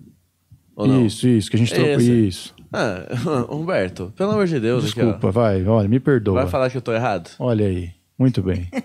Isso, 1.05 1.28
isso, 1.28 1.50
que 1.50 1.57
a 1.57 1.59
gente 1.59 1.72
trocou. 1.72 1.92
Esse. 1.92 2.26
Isso. 2.26 2.55
Ah, 2.72 3.07
Humberto, 3.53 4.12
pelo 4.16 4.30
amor 4.32 4.46
de 4.46 4.59
Deus, 4.59 4.84
aqui. 4.84 4.94
Desculpa, 4.94 5.30
vai, 5.30 5.62
olha, 5.64 5.88
me 5.88 6.00
perdoa. 6.00 6.42
Vai 6.42 6.48
falar 6.50 6.70
que 6.70 6.76
eu 6.76 6.82
tô 6.82 6.92
errado? 6.92 7.30
Olha 7.38 7.66
aí, 7.66 7.90
muito 8.18 8.42
bem. 8.42 8.68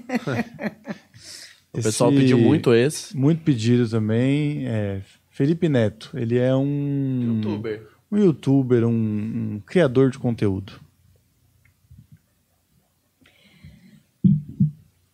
O 1.74 1.82
pessoal 1.82 2.10
Esse- 2.12 2.22
pediu 2.22 2.40
muito 2.40 2.74
esse. 2.74 3.16
Muito 3.16 3.44
pedido 3.44 3.88
também. 3.88 4.68
É 4.68 5.02
Felipe 5.30 5.70
Neto, 5.70 6.10
ele 6.16 6.38
é 6.38 6.56
um 6.56 7.40
um 8.12 8.18
youtuber, 8.18 8.84
um, 8.88 8.90
um 8.92 9.62
criador 9.66 10.10
de 10.10 10.18
conteúdo. 10.18 10.74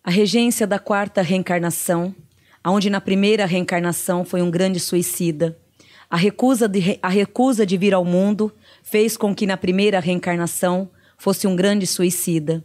A 0.04 0.12
regência 0.12 0.68
da 0.68 0.80
quarta 0.80 1.22
reencarnação, 1.22 2.14
onde 2.66 2.90
na 2.90 3.00
primeira 3.00 3.46
reencarnação 3.46 4.26
foi 4.26 4.42
um 4.42 4.52
grande 4.52 4.80
suicida. 4.80 5.58
A 6.10 6.18
recusa, 6.18 6.68
de, 6.68 7.00
a 7.02 7.10
recusa 7.10 7.66
de 7.66 7.78
vir 7.78 7.94
ao 7.94 8.04
mundo 8.06 8.54
fez 8.84 9.16
com 9.18 9.34
que 9.34 9.48
na 9.48 9.58
primeira 9.58 10.00
reencarnação 10.00 10.90
fosse 11.18 11.48
um 11.48 11.56
grande 11.56 11.88
suicida. 11.88 12.64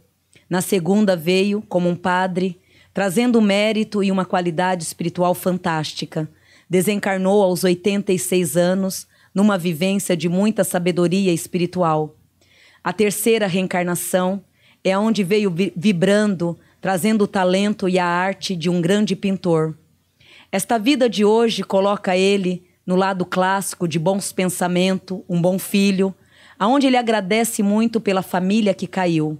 Na 0.49 0.61
segunda 0.61 1.15
veio 1.15 1.61
como 1.61 1.87
um 1.89 1.95
padre, 1.95 2.59
trazendo 2.93 3.41
mérito 3.41 4.03
e 4.03 4.11
uma 4.11 4.25
qualidade 4.25 4.83
espiritual 4.83 5.33
fantástica. 5.33 6.29
Desencarnou 6.69 7.41
aos 7.41 7.63
86 7.63 8.57
anos, 8.57 9.07
numa 9.33 9.57
vivência 9.57 10.17
de 10.17 10.27
muita 10.27 10.63
sabedoria 10.63 11.31
espiritual. 11.31 12.15
A 12.83 12.91
terceira 12.91 13.47
reencarnação 13.47 14.43
é 14.83 14.97
onde 14.97 15.23
veio 15.23 15.51
vi- 15.51 15.71
vibrando, 15.75 16.57
trazendo 16.81 17.23
o 17.23 17.27
talento 17.27 17.89
e 17.89 17.99
a 17.99 18.05
arte 18.05 18.55
de 18.55 18.69
um 18.69 18.81
grande 18.81 19.15
pintor. 19.15 19.77
Esta 20.51 20.79
vida 20.79 21.09
de 21.09 21.23
hoje 21.23 21.63
coloca 21.63 22.15
ele 22.17 22.63
no 22.85 22.95
lado 22.95 23.25
clássico 23.25 23.87
de 23.87 23.99
bons 23.99 24.31
pensamentos, 24.31 25.21
um 25.29 25.39
bom 25.39 25.59
filho, 25.59 26.13
aonde 26.57 26.87
ele 26.87 26.97
agradece 26.97 27.61
muito 27.61 28.01
pela 28.01 28.21
família 28.21 28.73
que 28.73 28.87
caiu, 28.87 29.37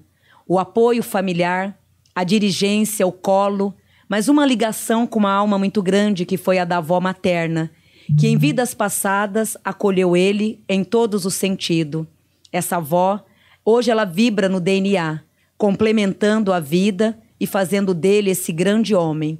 o 0.47 0.59
apoio 0.59 1.01
familiar, 1.01 1.77
a 2.13 2.23
dirigência, 2.23 3.07
o 3.07 3.11
colo, 3.11 3.73
mas 4.07 4.27
uma 4.27 4.45
ligação 4.45 5.07
com 5.07 5.19
uma 5.19 5.31
alma 5.31 5.57
muito 5.57 5.81
grande 5.81 6.25
que 6.25 6.37
foi 6.37 6.59
a 6.59 6.65
da 6.65 6.77
avó 6.77 6.99
materna, 6.99 7.71
que 8.19 8.27
em 8.27 8.37
vidas 8.37 8.73
passadas 8.73 9.57
acolheu 9.63 10.15
ele 10.17 10.63
em 10.67 10.83
todos 10.83 11.25
os 11.25 11.35
sentidos. 11.35 12.05
Essa 12.51 12.77
avó, 12.77 13.23
hoje 13.63 13.91
ela 13.91 14.05
vibra 14.05 14.49
no 14.49 14.59
DNA, 14.59 15.21
complementando 15.57 16.51
a 16.51 16.59
vida 16.59 17.17
e 17.39 17.47
fazendo 17.47 17.93
dele 17.93 18.31
esse 18.31 18.51
grande 18.51 18.93
homem. 18.93 19.39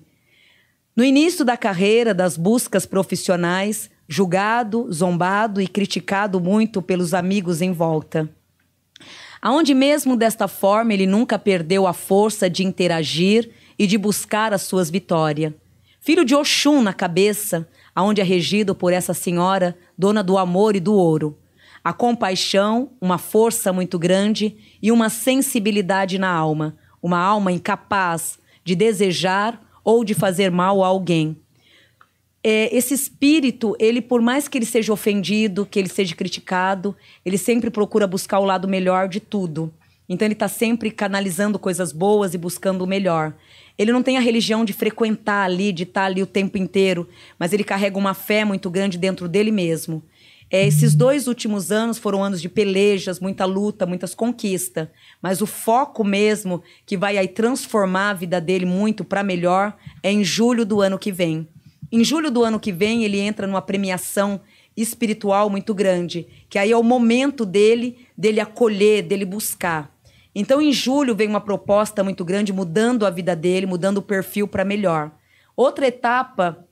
No 0.96 1.04
início 1.04 1.46
da 1.46 1.56
carreira, 1.56 2.14
das 2.14 2.36
buscas 2.38 2.86
profissionais, 2.86 3.90
julgado, 4.08 4.92
zombado 4.92 5.62
e 5.62 5.68
criticado 5.68 6.40
muito 6.40 6.82
pelos 6.82 7.14
amigos 7.14 7.62
em 7.62 7.72
volta. 7.72 8.30
Aonde 9.42 9.74
mesmo 9.74 10.18
desta 10.18 10.48
forma 10.48 10.94
ele 10.94 11.06
nunca 11.06 11.40
perdeu 11.40 11.88
a 11.88 11.94
força 11.94 12.50
de 12.50 12.66
interagir 12.66 13.50
e 13.78 13.88
de 13.88 13.98
buscar 13.98 14.54
as 14.54 14.64
suas 14.64 14.90
vitórias. 14.90 15.54
Filho 16.02 16.26
de 16.26 16.36
Oxum 16.36 16.82
na 16.82 16.94
cabeça, 16.94 17.68
aonde 17.96 18.20
é 18.20 18.24
regido 18.24 18.74
por 18.74 18.92
essa 18.92 19.14
senhora, 19.14 19.78
dona 19.98 20.24
do 20.24 20.38
amor 20.38 20.76
e 20.76 20.80
do 20.80 20.94
ouro. 20.94 21.38
A 21.84 21.94
compaixão, 21.94 22.92
uma 23.00 23.18
força 23.18 23.72
muito 23.72 23.98
grande 23.98 24.58
e 24.82 24.92
uma 24.92 25.10
sensibilidade 25.10 26.18
na 26.18 26.30
alma, 26.30 26.76
uma 27.02 27.20
alma 27.20 27.52
incapaz 27.52 28.40
de 28.64 28.76
desejar 28.76 29.62
ou 29.84 30.04
de 30.04 30.14
fazer 30.14 30.52
mal 30.52 30.84
a 30.84 30.88
alguém. 30.88 31.38
É, 32.44 32.74
esse 32.76 32.94
espírito, 32.94 33.76
ele 33.80 34.02
por 34.02 34.22
mais 34.22 34.48
que 34.48 34.58
ele 34.58 34.66
seja 34.66 34.94
ofendido, 34.94 35.66
que 35.66 35.78
ele 35.78 35.90
seja 35.90 36.16
criticado, 36.16 36.96
ele 37.26 37.38
sempre 37.38 37.70
procura 37.70 38.08
buscar 38.08 38.40
o 38.40 38.46
lado 38.46 38.68
melhor 38.68 39.10
de 39.10 39.20
tudo. 39.20 39.74
Então 40.08 40.26
ele 40.26 40.34
está 40.34 40.48
sempre 40.48 40.90
canalizando 40.90 41.60
coisas 41.60 41.92
boas 41.92 42.34
e 42.34 42.38
buscando 42.38 42.84
o 42.84 42.88
melhor. 42.88 43.34
Ele 43.78 43.92
não 43.92 44.02
tem 44.02 44.18
a 44.18 44.22
religião 44.22 44.66
de 44.66 44.74
frequentar 44.74 45.46
ali, 45.46 45.72
de 45.72 45.84
estar 45.84 46.02
tá 46.02 46.06
ali 46.08 46.24
o 46.24 46.28
tempo 46.28 46.58
inteiro, 46.58 47.08
mas 47.38 47.54
ele 47.54 47.64
carrega 47.64 47.98
uma 47.98 48.14
fé 48.14 48.44
muito 48.44 48.70
grande 48.70 48.98
dentro 48.98 49.28
dele 49.28 49.52
mesmo. 49.52 50.04
É, 50.52 50.66
esses 50.66 50.96
dois 50.96 51.28
últimos 51.28 51.72
anos 51.72 52.00
foram 52.00 52.24
anos 52.24 52.42
de 52.42 52.50
pelejas, 52.50 53.20
muita 53.20 53.46
luta, 53.46 53.86
muitas 53.86 54.16
conquistas. 54.16 54.88
Mas 55.22 55.42
o 55.42 55.46
foco 55.46 56.04
mesmo 56.04 56.64
que 56.86 56.98
vai 56.98 57.18
aí 57.18 57.28
transformar 57.28 58.10
a 58.10 58.14
vida 58.14 58.42
dele 58.42 58.66
muito 58.66 59.04
para 59.04 59.22
melhor 59.22 59.78
é 60.02 60.12
em 60.12 60.24
julho 60.24 60.66
do 60.66 60.82
ano 60.82 60.98
que 60.98 61.12
vem. 61.12 61.48
Em 61.92 62.04
julho 62.04 62.32
do 62.32 62.44
ano 62.44 62.60
que 62.60 62.72
vem, 62.72 63.04
ele 63.04 63.20
entra 63.20 63.46
numa 63.46 63.62
premiação 63.62 64.42
espiritual 64.76 65.50
muito 65.50 65.74
grande, 65.74 66.28
que 66.50 66.58
aí 66.58 66.72
é 66.72 66.78
o 66.78 66.84
momento 66.84 67.46
dele, 67.46 68.08
dele 68.18 68.40
acolher, 68.40 69.04
dele 69.04 69.26
buscar. 69.26 69.94
Então, 70.34 70.62
em 70.62 70.72
julho, 70.72 71.16
vem 71.16 71.28
uma 71.28 71.42
proposta 71.42 72.04
muito 72.04 72.24
grande, 72.24 72.54
mudando 72.54 73.06
a 73.06 73.10
vida 73.10 73.36
dele, 73.36 73.66
mudando 73.66 73.98
o 73.98 74.02
perfil 74.02 74.48
para 74.48 74.64
melhor. 74.64 75.12
Outra 75.56 75.88
etapa, 75.88 76.66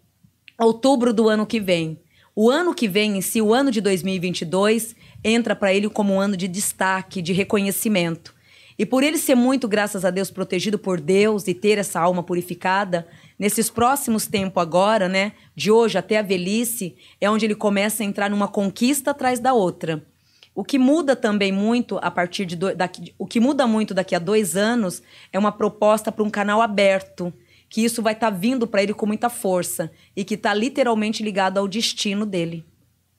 outubro 0.58 1.14
do 1.14 1.28
ano 1.28 1.46
que 1.46 1.60
vem. 1.60 2.00
O 2.40 2.52
ano 2.52 2.72
que 2.72 2.88
vem, 2.88 3.18
em 3.18 3.22
si, 3.22 3.42
o 3.42 3.52
ano 3.52 3.72
de 3.72 3.82
2022, 3.82 4.96
entra 5.24 5.56
para 5.56 5.74
ele 5.74 5.90
como 5.90 6.14
um 6.14 6.20
ano 6.20 6.38
de 6.38 6.48
destaque, 6.48 7.20
de 7.20 7.34
reconhecimento. 7.34 8.32
E 8.78 8.86
por 8.86 9.02
ele 9.02 9.18
ser 9.18 9.34
muito, 9.34 9.68
graças 9.68 10.06
a 10.06 10.12
Deus, 10.12 10.30
protegido 10.30 10.78
por 10.78 11.02
Deus 11.02 11.48
e 11.48 11.56
ter 11.56 11.80
essa 11.80 12.00
alma 12.00 12.22
purificada, 12.22 13.08
nesses 13.40 13.72
próximos 13.72 14.28
tempos 14.28 14.62
agora, 14.62 15.10
né, 15.10 15.32
de 15.56 15.72
hoje 15.72 15.98
até 15.98 16.20
a 16.20 16.22
velhice, 16.22 16.96
é 17.20 17.28
onde 17.28 17.44
ele 17.44 17.56
começa 17.56 18.04
a 18.04 18.06
entrar 18.06 18.30
numa 18.30 18.48
conquista 18.48 19.10
atrás 19.10 19.40
da 19.40 19.56
outra. 19.56 20.06
O 20.54 20.64
que 20.64 20.78
muda 20.78 21.16
também 21.16 21.52
muito 21.52 21.98
a 22.04 22.12
partir 22.12 22.46
de 22.46 22.56
do, 22.56 22.76
daqui, 22.76 23.16
o 23.18 23.26
que 23.26 23.40
muda 23.40 23.66
muito 23.66 23.96
daqui 23.96 24.14
a 24.14 24.20
dois 24.20 24.56
anos 24.56 25.02
é 25.34 25.40
uma 25.40 25.52
proposta 25.52 26.12
para 26.12 26.24
um 26.24 26.30
canal 26.30 26.62
aberto, 26.62 27.34
que 27.70 27.84
isso 27.84 28.02
vai 28.02 28.14
estar 28.14 28.32
tá 28.32 28.38
vindo 28.38 28.68
para 28.68 28.84
ele 28.84 28.94
com 28.94 29.06
muita 29.06 29.30
força 29.30 29.92
e 30.16 30.24
que 30.24 30.36
está 30.36 30.54
literalmente 30.54 31.24
ligado 31.24 31.58
ao 31.58 31.68
destino 31.68 32.26
dele. 32.26 32.66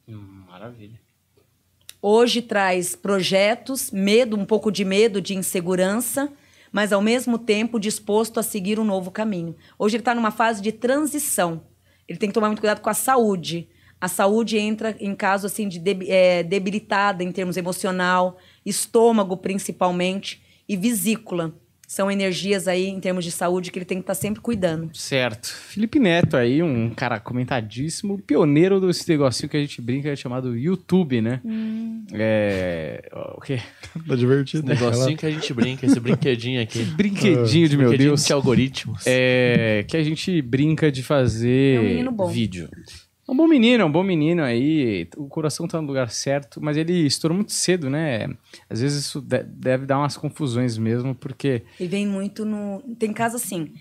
Hum, 0.08 0.44
maravilha 0.48 0.98
hoje 2.00 2.40
traz 2.40 2.94
projetos, 2.94 3.90
medo, 3.90 4.36
um 4.36 4.44
pouco 4.44 4.70
de 4.70 4.84
medo, 4.84 5.20
de 5.20 5.36
insegurança, 5.36 6.32
mas 6.70 6.92
ao 6.92 7.00
mesmo 7.00 7.38
tempo 7.38 7.80
disposto 7.80 8.38
a 8.38 8.42
seguir 8.42 8.78
um 8.78 8.84
novo 8.84 9.10
caminho. 9.10 9.56
Hoje 9.78 9.96
ele 9.96 10.02
está 10.02 10.14
numa 10.14 10.30
fase 10.30 10.62
de 10.62 10.72
transição. 10.72 11.62
Ele 12.06 12.18
tem 12.18 12.28
que 12.28 12.34
tomar 12.34 12.48
muito 12.48 12.60
cuidado 12.60 12.80
com 12.80 12.90
a 12.90 12.94
saúde. 12.94 13.68
A 14.00 14.06
saúde 14.06 14.58
entra 14.58 14.96
em 15.00 15.14
caso 15.14 15.46
assim 15.46 15.68
de 15.68 15.82
é, 16.08 16.42
debilitada 16.42 17.24
em 17.24 17.32
termos 17.32 17.56
emocional, 17.56 18.38
estômago 18.64 19.36
principalmente 19.36 20.42
e 20.68 20.76
vesícula 20.76 21.54
são 21.88 22.10
energias 22.10 22.68
aí 22.68 22.86
em 22.86 23.00
termos 23.00 23.24
de 23.24 23.30
saúde 23.30 23.70
que 23.72 23.78
ele 23.78 23.86
tem 23.86 23.96
que 23.96 24.02
estar 24.02 24.14
tá 24.14 24.20
sempre 24.20 24.42
cuidando. 24.42 24.90
Certo. 24.92 25.46
Felipe 25.46 25.98
Neto 25.98 26.36
aí, 26.36 26.62
um 26.62 26.90
cara 26.90 27.18
comentadíssimo, 27.18 28.18
pioneiro 28.18 28.78
desse 28.78 29.08
negocinho 29.08 29.48
que 29.48 29.56
a 29.56 29.60
gente 29.60 29.80
brinca, 29.80 30.10
é 30.10 30.14
chamado 30.14 30.54
YouTube, 30.54 31.22
né? 31.22 31.40
Hum. 31.42 32.04
É... 32.12 33.08
O 33.34 33.40
quê? 33.40 33.58
Tá 34.06 34.14
divertido. 34.14 34.70
Esse 34.70 34.84
negocinho 34.84 35.16
que 35.16 35.24
a 35.24 35.30
gente 35.30 35.54
brinca, 35.54 35.86
esse 35.86 35.98
brinquedinho 35.98 36.62
aqui. 36.62 36.80
Esse 36.80 36.90
brinquedinho 36.92 37.68
de 37.70 37.78
meu 37.78 37.96
Deus. 37.96 38.22
Que 38.22 38.34
algoritmos. 38.34 39.04
É... 39.06 39.82
Que 39.88 39.96
a 39.96 40.02
gente 40.02 40.42
brinca 40.42 40.92
de 40.92 41.02
fazer 41.02 42.04
é 42.04 42.06
um 42.06 42.26
vídeo. 42.26 42.68
É 43.28 43.30
um 43.30 43.36
bom 43.36 43.46
menino, 43.46 43.82
é 43.82 43.84
um 43.84 43.92
bom 43.92 44.02
menino 44.02 44.42
aí. 44.42 45.06
O 45.18 45.28
coração 45.28 45.68
tá 45.68 45.80
no 45.82 45.86
lugar 45.86 46.10
certo, 46.10 46.62
mas 46.62 46.78
ele 46.78 47.06
estourou 47.06 47.36
muito 47.36 47.52
cedo, 47.52 47.90
né? 47.90 48.26
Às 48.70 48.80
vezes 48.80 49.04
isso 49.04 49.20
deve 49.20 49.84
dar 49.84 49.98
umas 49.98 50.16
confusões 50.16 50.78
mesmo, 50.78 51.14
porque. 51.14 51.62
Ele 51.78 51.88
vem 51.90 52.06
muito 52.06 52.46
no. 52.46 52.82
Tem 52.98 53.12
caso 53.12 53.36
assim. 53.36 53.74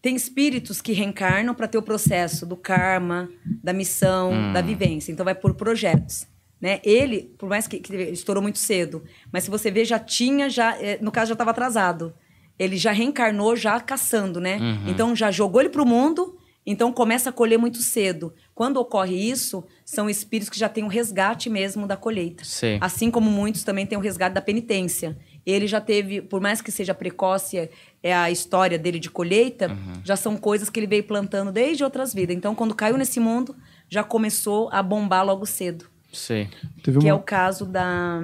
Tem 0.00 0.16
espíritos 0.16 0.80
que 0.80 0.92
reencarnam 0.92 1.54
para 1.54 1.68
ter 1.68 1.76
o 1.76 1.82
processo 1.82 2.46
do 2.46 2.56
karma, 2.56 3.28
da 3.62 3.72
missão, 3.72 4.32
hum. 4.32 4.52
da 4.52 4.62
vivência. 4.62 5.12
Então 5.12 5.24
vai 5.24 5.34
por 5.34 5.52
projetos. 5.54 6.26
Né? 6.58 6.80
Ele, 6.82 7.34
por 7.36 7.50
mais 7.50 7.66
que, 7.66 7.80
que 7.80 7.94
estourou 7.94 8.42
muito 8.42 8.58
cedo, 8.58 9.02
mas 9.30 9.44
se 9.44 9.50
você 9.50 9.70
ver, 9.70 9.84
já 9.84 9.98
tinha, 9.98 10.48
já, 10.48 10.74
é, 10.80 10.98
no 11.02 11.12
caso 11.12 11.28
já 11.28 11.34
estava 11.34 11.50
atrasado. 11.50 12.14
Ele 12.58 12.78
já 12.78 12.92
reencarnou, 12.92 13.54
já 13.54 13.78
caçando, 13.78 14.40
né? 14.40 14.56
Uhum. 14.56 14.88
Então 14.88 15.14
já 15.14 15.30
jogou 15.30 15.60
ele 15.60 15.68
para 15.68 15.82
o 15.82 15.86
mundo 15.86 16.38
então 16.66 16.92
começa 16.92 17.30
a 17.30 17.32
colher 17.32 17.58
muito 17.58 17.78
cedo. 17.78 18.34
Quando 18.56 18.78
ocorre 18.78 19.14
isso, 19.14 19.62
são 19.84 20.08
espíritos 20.08 20.48
que 20.48 20.58
já 20.58 20.66
têm 20.66 20.82
o 20.82 20.86
um 20.86 20.88
resgate 20.88 21.50
mesmo 21.50 21.86
da 21.86 21.94
colheita. 21.94 22.42
Sim. 22.42 22.78
Assim 22.80 23.10
como 23.10 23.30
muitos 23.30 23.62
também 23.62 23.84
têm 23.84 23.98
o 23.98 24.00
resgate 24.00 24.34
da 24.34 24.40
penitência. 24.40 25.14
Ele 25.44 25.66
já 25.66 25.78
teve, 25.78 26.22
por 26.22 26.40
mais 26.40 26.62
que 26.62 26.72
seja 26.72 26.94
precoce 26.94 27.68
é 28.02 28.14
a 28.14 28.30
história 28.30 28.78
dele 28.78 28.98
de 28.98 29.10
colheita, 29.10 29.68
uhum. 29.68 30.00
já 30.02 30.16
são 30.16 30.38
coisas 30.38 30.70
que 30.70 30.80
ele 30.80 30.86
veio 30.86 31.04
plantando 31.04 31.52
desde 31.52 31.84
outras 31.84 32.14
vidas. 32.14 32.34
Então, 32.34 32.54
quando 32.54 32.74
caiu 32.74 32.96
nesse 32.96 33.20
mundo, 33.20 33.54
já 33.90 34.02
começou 34.02 34.70
a 34.72 34.82
bombar 34.82 35.22
logo 35.22 35.44
cedo. 35.44 35.84
Sim. 36.10 36.48
Teve 36.82 36.98
que 37.00 37.04
uma... 37.04 37.10
é 37.10 37.14
o 37.14 37.20
caso 37.20 37.66
da. 37.66 38.22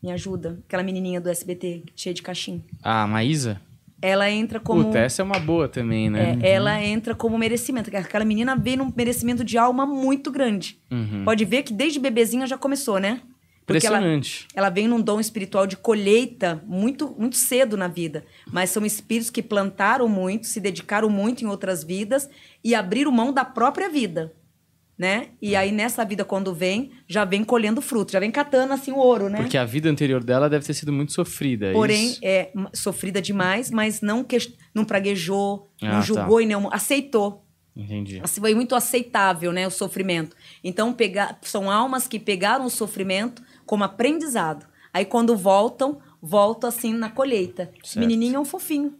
Me 0.00 0.12
ajuda. 0.12 0.60
Aquela 0.68 0.84
menininha 0.84 1.20
do 1.20 1.28
SBT, 1.28 1.82
cheia 1.96 2.14
de 2.14 2.22
cachim. 2.22 2.62
Ah, 2.80 3.08
Maísa? 3.08 3.60
Ela 4.02 4.30
entra 4.30 4.58
como. 4.58 4.84
Puta, 4.84 4.98
essa 4.98 5.22
é 5.22 5.24
uma 5.24 5.38
boa 5.38 5.68
também, 5.68 6.08
né? 6.08 6.30
É, 6.30 6.32
uhum. 6.32 6.40
Ela 6.42 6.82
entra 6.82 7.14
como 7.14 7.36
merecimento. 7.38 7.94
Aquela 7.94 8.24
menina 8.24 8.56
veio 8.56 8.78
num 8.78 8.92
merecimento 8.94 9.44
de 9.44 9.58
alma 9.58 9.84
muito 9.86 10.30
grande. 10.30 10.78
Uhum. 10.90 11.24
Pode 11.24 11.44
ver 11.44 11.62
que 11.62 11.72
desde 11.72 11.98
bebezinha 11.98 12.46
já 12.46 12.56
começou, 12.56 12.98
né? 12.98 13.20
Porque 13.66 13.86
Impressionante. 13.86 14.48
Ela, 14.54 14.66
ela 14.66 14.74
vem 14.74 14.88
num 14.88 15.00
dom 15.00 15.20
espiritual 15.20 15.66
de 15.66 15.76
colheita 15.76 16.62
muito, 16.66 17.14
muito 17.16 17.36
cedo 17.36 17.76
na 17.76 17.86
vida. 17.86 18.24
Mas 18.50 18.70
são 18.70 18.84
espíritos 18.84 19.30
que 19.30 19.42
plantaram 19.42 20.08
muito, 20.08 20.46
se 20.46 20.60
dedicaram 20.60 21.08
muito 21.08 21.44
em 21.44 21.46
outras 21.46 21.84
vidas 21.84 22.28
e 22.64 22.74
abriram 22.74 23.12
mão 23.12 23.32
da 23.32 23.44
própria 23.44 23.88
vida 23.88 24.32
né? 25.00 25.28
E 25.40 25.56
aí 25.56 25.72
nessa 25.72 26.04
vida 26.04 26.26
quando 26.26 26.54
vem, 26.54 26.90
já 27.08 27.24
vem 27.24 27.42
colhendo 27.42 27.80
fruto, 27.80 28.12
já 28.12 28.20
vem 28.20 28.30
catando 28.30 28.74
assim 28.74 28.92
o 28.92 28.98
ouro, 28.98 29.30
né? 29.30 29.38
Porque 29.38 29.56
a 29.56 29.64
vida 29.64 29.88
anterior 29.88 30.22
dela 30.22 30.46
deve 30.46 30.66
ter 30.66 30.74
sido 30.74 30.92
muito 30.92 31.14
sofrida. 31.14 31.68
É 31.68 31.72
Porém, 31.72 32.08
isso? 32.08 32.20
é 32.22 32.52
sofrida 32.74 33.22
demais, 33.22 33.70
mas 33.70 34.02
não 34.02 34.22
que, 34.22 34.36
não 34.74 34.84
praguejou, 34.84 35.70
ah, 35.80 35.86
não 35.86 35.92
tá. 35.92 36.00
julgou 36.02 36.36
tá. 36.36 36.42
e 36.42 36.46
não 36.46 36.70
aceitou. 36.70 37.46
Entendi. 37.74 38.20
Assim, 38.22 38.42
foi 38.42 38.54
muito 38.54 38.74
aceitável, 38.74 39.52
né, 39.52 39.66
o 39.66 39.70
sofrimento. 39.70 40.36
Então, 40.62 40.92
pegar, 40.92 41.38
são 41.40 41.70
almas 41.70 42.06
que 42.06 42.18
pegaram 42.18 42.66
o 42.66 42.70
sofrimento 42.70 43.42
como 43.64 43.84
aprendizado. 43.84 44.66
Aí 44.92 45.06
quando 45.06 45.34
voltam, 45.34 45.98
voltam 46.20 46.68
assim 46.68 46.92
na 46.92 47.08
colheita. 47.08 47.72
Certo. 47.82 48.00
Menininho 48.00 48.36
é 48.36 48.40
um 48.40 48.44
fofinho. 48.44 48.94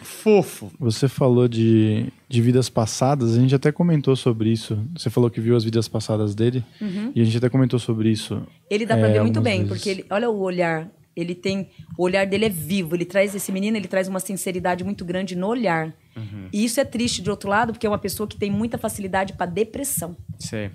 Fofo. 0.00 0.72
Você 0.78 1.08
falou 1.08 1.46
de, 1.46 2.06
de 2.28 2.40
vidas 2.40 2.70
passadas, 2.70 3.36
a 3.36 3.40
gente 3.40 3.54
até 3.54 3.70
comentou 3.70 4.16
sobre 4.16 4.50
isso. 4.50 4.78
Você 4.96 5.10
falou 5.10 5.30
que 5.30 5.40
viu 5.40 5.56
as 5.56 5.64
vidas 5.64 5.86
passadas 5.88 6.34
dele, 6.34 6.64
uhum. 6.80 7.12
e 7.14 7.20
a 7.20 7.24
gente 7.24 7.36
até 7.36 7.50
comentou 7.50 7.78
sobre 7.78 8.10
isso. 8.10 8.42
Ele 8.70 8.86
dá 8.86 8.96
pra 8.96 9.08
é, 9.08 9.12
ver 9.12 9.20
muito 9.20 9.40
bem, 9.42 9.64
vezes. 9.64 9.68
porque 9.68 9.90
ele, 9.90 10.06
olha 10.08 10.30
o 10.30 10.40
olhar. 10.40 10.90
Ele 11.14 11.34
tem. 11.34 11.68
O 11.96 12.02
olhar 12.02 12.26
dele 12.26 12.46
é 12.46 12.48
vivo. 12.48 12.96
Ele 12.96 13.04
traz 13.04 13.34
esse 13.34 13.52
menino, 13.52 13.76
ele 13.76 13.86
traz 13.86 14.08
uma 14.08 14.18
sinceridade 14.18 14.82
muito 14.82 15.04
grande 15.04 15.36
no 15.36 15.46
olhar. 15.46 15.94
Uhum. 16.16 16.48
E 16.52 16.64
isso 16.64 16.80
é 16.80 16.84
triste 16.84 17.22
de 17.22 17.30
outro 17.30 17.48
lado, 17.48 17.72
porque 17.72 17.86
é 17.86 17.90
uma 17.90 17.98
pessoa 17.98 18.26
que 18.26 18.36
tem 18.36 18.50
muita 18.50 18.78
facilidade 18.78 19.34
para 19.34 19.46
depressão. 19.46 20.16
Sim. 20.38 20.70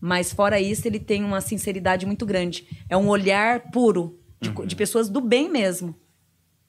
Mas 0.00 0.32
fora 0.32 0.60
isso, 0.60 0.86
ele 0.86 0.98
tem 0.98 1.24
uma 1.24 1.40
sinceridade 1.40 2.04
muito 2.04 2.26
grande. 2.26 2.66
É 2.90 2.96
um 2.96 3.08
olhar 3.08 3.70
puro, 3.70 4.18
de, 4.38 4.50
uhum. 4.50 4.66
de 4.66 4.76
pessoas 4.76 5.08
do 5.08 5.20
bem 5.20 5.50
mesmo. 5.50 5.94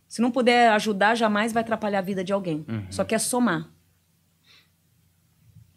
Se 0.08 0.22
não 0.22 0.32
puder 0.32 0.72
ajudar, 0.72 1.16
jamais 1.16 1.52
vai 1.52 1.62
atrapalhar 1.62 2.00
a 2.00 2.02
vida 2.02 2.24
de 2.24 2.32
alguém. 2.32 2.66
Uhum. 2.68 2.84
Só 2.90 3.04
quer 3.04 3.20
somar. 3.20 3.70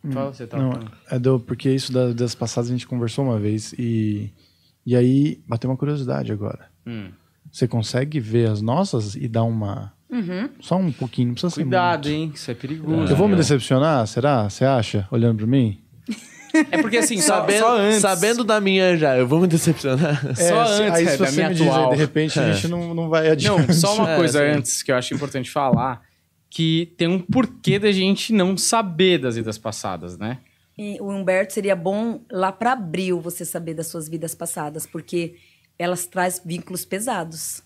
Hum. 0.05 0.13
Fala, 0.13 0.33
você 0.33 0.47
tá 0.47 0.57
não, 0.57 0.81
é 1.11 1.19
do, 1.19 1.41
porque 1.41 1.71
isso 1.71 1.93
das, 1.93 2.15
das 2.15 2.35
passadas 2.35 2.71
a 2.71 2.73
gente 2.73 2.87
conversou 2.87 3.25
uma 3.25 3.39
vez 3.39 3.73
e, 3.73 4.33
e 4.87 4.95
aí 4.95 5.43
bateu 5.47 5.69
uma 5.69 5.77
curiosidade 5.77 6.31
agora. 6.31 6.71
Hum. 6.87 7.11
Você 7.51 7.67
consegue 7.67 8.21
ver 8.21 8.49
as 8.49 8.61
nossas 8.61 9.15
e 9.17 9.27
dar 9.27 9.45
uma 9.45 9.93
Só 10.61 10.77
um 10.77 10.93
pouquinho, 10.93 11.29
não 11.29 11.35
precisa 11.35 11.51
ser 11.55 11.63
Cuidado, 11.63 12.09
hein? 12.09 12.31
Isso 12.35 12.51
é 12.51 12.55
perigoso. 12.55 12.97
muito. 12.97 13.13
Eu 13.13 13.17
vou 13.17 13.29
me 13.29 13.37
decepcionar? 13.37 14.07
Será? 14.07 14.49
Você 14.49 14.65
acha? 14.65 15.07
Olhando 15.11 15.39
pra 15.39 15.47
mim? 15.47 15.83
É 16.71 16.81
porque 16.83 16.99
assim, 16.99 17.19
só, 17.21 17.37
Sabendo, 17.41 17.59
só 17.61 17.77
antes. 17.79 17.99
sabendo 18.01 18.45
da 18.45 18.61
minha 18.61 18.97
já, 18.97 19.17
eu 19.17 19.27
vou 19.27 19.41
me 19.41 19.47
decepcionar. 19.47 20.21
Só 20.37 20.65
se- 20.67 20.83
antes, 20.83 20.95
aí 20.95 21.05
é, 21.07 21.11
se 21.11 21.17
da 21.19 21.27
você 21.27 21.37
minha 21.37 21.49
me 21.49 21.55
diz 21.55 21.63
aí, 21.63 21.69
atual. 21.69 21.91
de 21.91 21.97
repente, 21.97 22.39
a 22.41 22.53
gente 22.53 22.69
não, 22.69 22.95
não 22.95 23.09
vai 23.09 23.29
adiante. 23.31 23.69
Não, 23.69 23.75
só 23.75 23.95
uma 23.95 24.11
É, 24.13 24.17
coisa 24.17 24.39
sim. 24.41 24.59
antes 24.59 24.83
que 24.83 24.91
eu 24.93 24.97
acho 24.97 25.15
importante 25.15 25.51
falar. 25.51 26.03
Que 26.51 26.95
tem 26.97 27.07
um 27.09 27.19
porquê 27.21 27.79
da 27.79 27.93
gente 27.93 28.33
não 28.33 28.57
saber 28.57 29.19
das 29.19 29.37
vidas 29.37 29.59
passadas, 29.59 30.17
né? 30.17 30.39
E 30.79 30.97
o 31.01 31.11
Humberto 31.11 31.53
seria 31.53 31.77
bom 31.77 32.21
lá 32.31 32.51
para 32.51 32.73
abril 32.73 33.21
você 33.21 33.45
saber 33.45 33.75
das 33.75 33.89
suas 33.89 34.09
vidas 34.09 34.35
passadas, 34.35 34.87
porque 34.87 35.35
elas 35.79 36.07
traz 36.07 36.41
vínculos 36.45 36.85
pesados. 36.87 37.63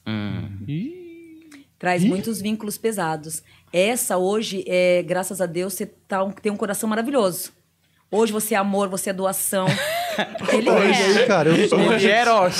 Traz 1.78 2.04
muitos 2.04 2.40
vínculos 2.40 2.78
pesados. 2.78 3.42
Essa 3.72 4.16
hoje, 4.16 4.64
é, 4.66 5.02
graças 5.02 5.40
a 5.40 5.46
Deus, 5.46 5.74
você 5.74 5.86
tá 5.86 6.22
um- 6.22 6.30
tem 6.30 6.50
um 6.52 6.56
coração 6.56 6.88
maravilhoso. 6.88 7.52
Hoje 8.14 8.30
você 8.30 8.54
é 8.54 8.58
amor, 8.58 8.90
você 8.90 9.08
é 9.08 9.12
doação. 9.14 9.66
Ele 10.52 10.70
Mas 10.70 11.00
aí, 11.00 11.22
é. 11.22 11.26
cara, 11.26 11.48
eu 11.48 11.66
sou... 11.66 11.80
Era, 11.80 12.34
ó. 12.34 12.50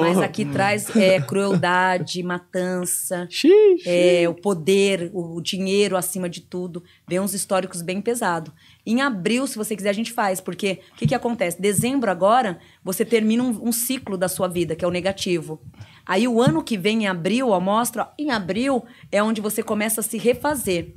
Mas 0.00 0.18
aqui 0.18 0.44
traz 0.44 0.94
é, 0.96 1.20
crueldade, 1.20 2.20
matança, 2.24 3.28
Xiii. 3.30 3.82
é, 3.86 4.28
o 4.28 4.34
poder, 4.34 5.12
o, 5.14 5.36
o 5.36 5.40
dinheiro 5.40 5.96
acima 5.96 6.28
de 6.28 6.40
tudo. 6.40 6.82
Vem 7.06 7.20
uns 7.20 7.34
históricos 7.34 7.82
bem 7.82 8.00
pesados. 8.00 8.52
Em 8.84 9.00
abril, 9.00 9.46
se 9.46 9.56
você 9.56 9.76
quiser, 9.76 9.90
a 9.90 9.94
gente 9.94 10.10
faz, 10.10 10.40
porque 10.40 10.80
o 10.92 10.96
que, 10.96 11.06
que 11.06 11.14
acontece? 11.14 11.62
Dezembro 11.62 12.10
agora, 12.10 12.58
você 12.82 13.04
termina 13.04 13.44
um, 13.44 13.68
um 13.68 13.70
ciclo 13.70 14.18
da 14.18 14.26
sua 14.26 14.48
vida, 14.48 14.74
que 14.74 14.84
é 14.84 14.88
o 14.88 14.90
negativo. 14.90 15.62
Aí 16.04 16.26
o 16.26 16.42
ano 16.42 16.64
que 16.64 16.76
vem, 16.76 17.04
em 17.04 17.06
abril, 17.06 17.54
a 17.54 17.60
mostra, 17.60 18.08
em 18.18 18.32
abril 18.32 18.84
é 19.12 19.22
onde 19.22 19.40
você 19.40 19.62
começa 19.62 20.00
a 20.00 20.04
se 20.04 20.18
refazer. 20.18 20.94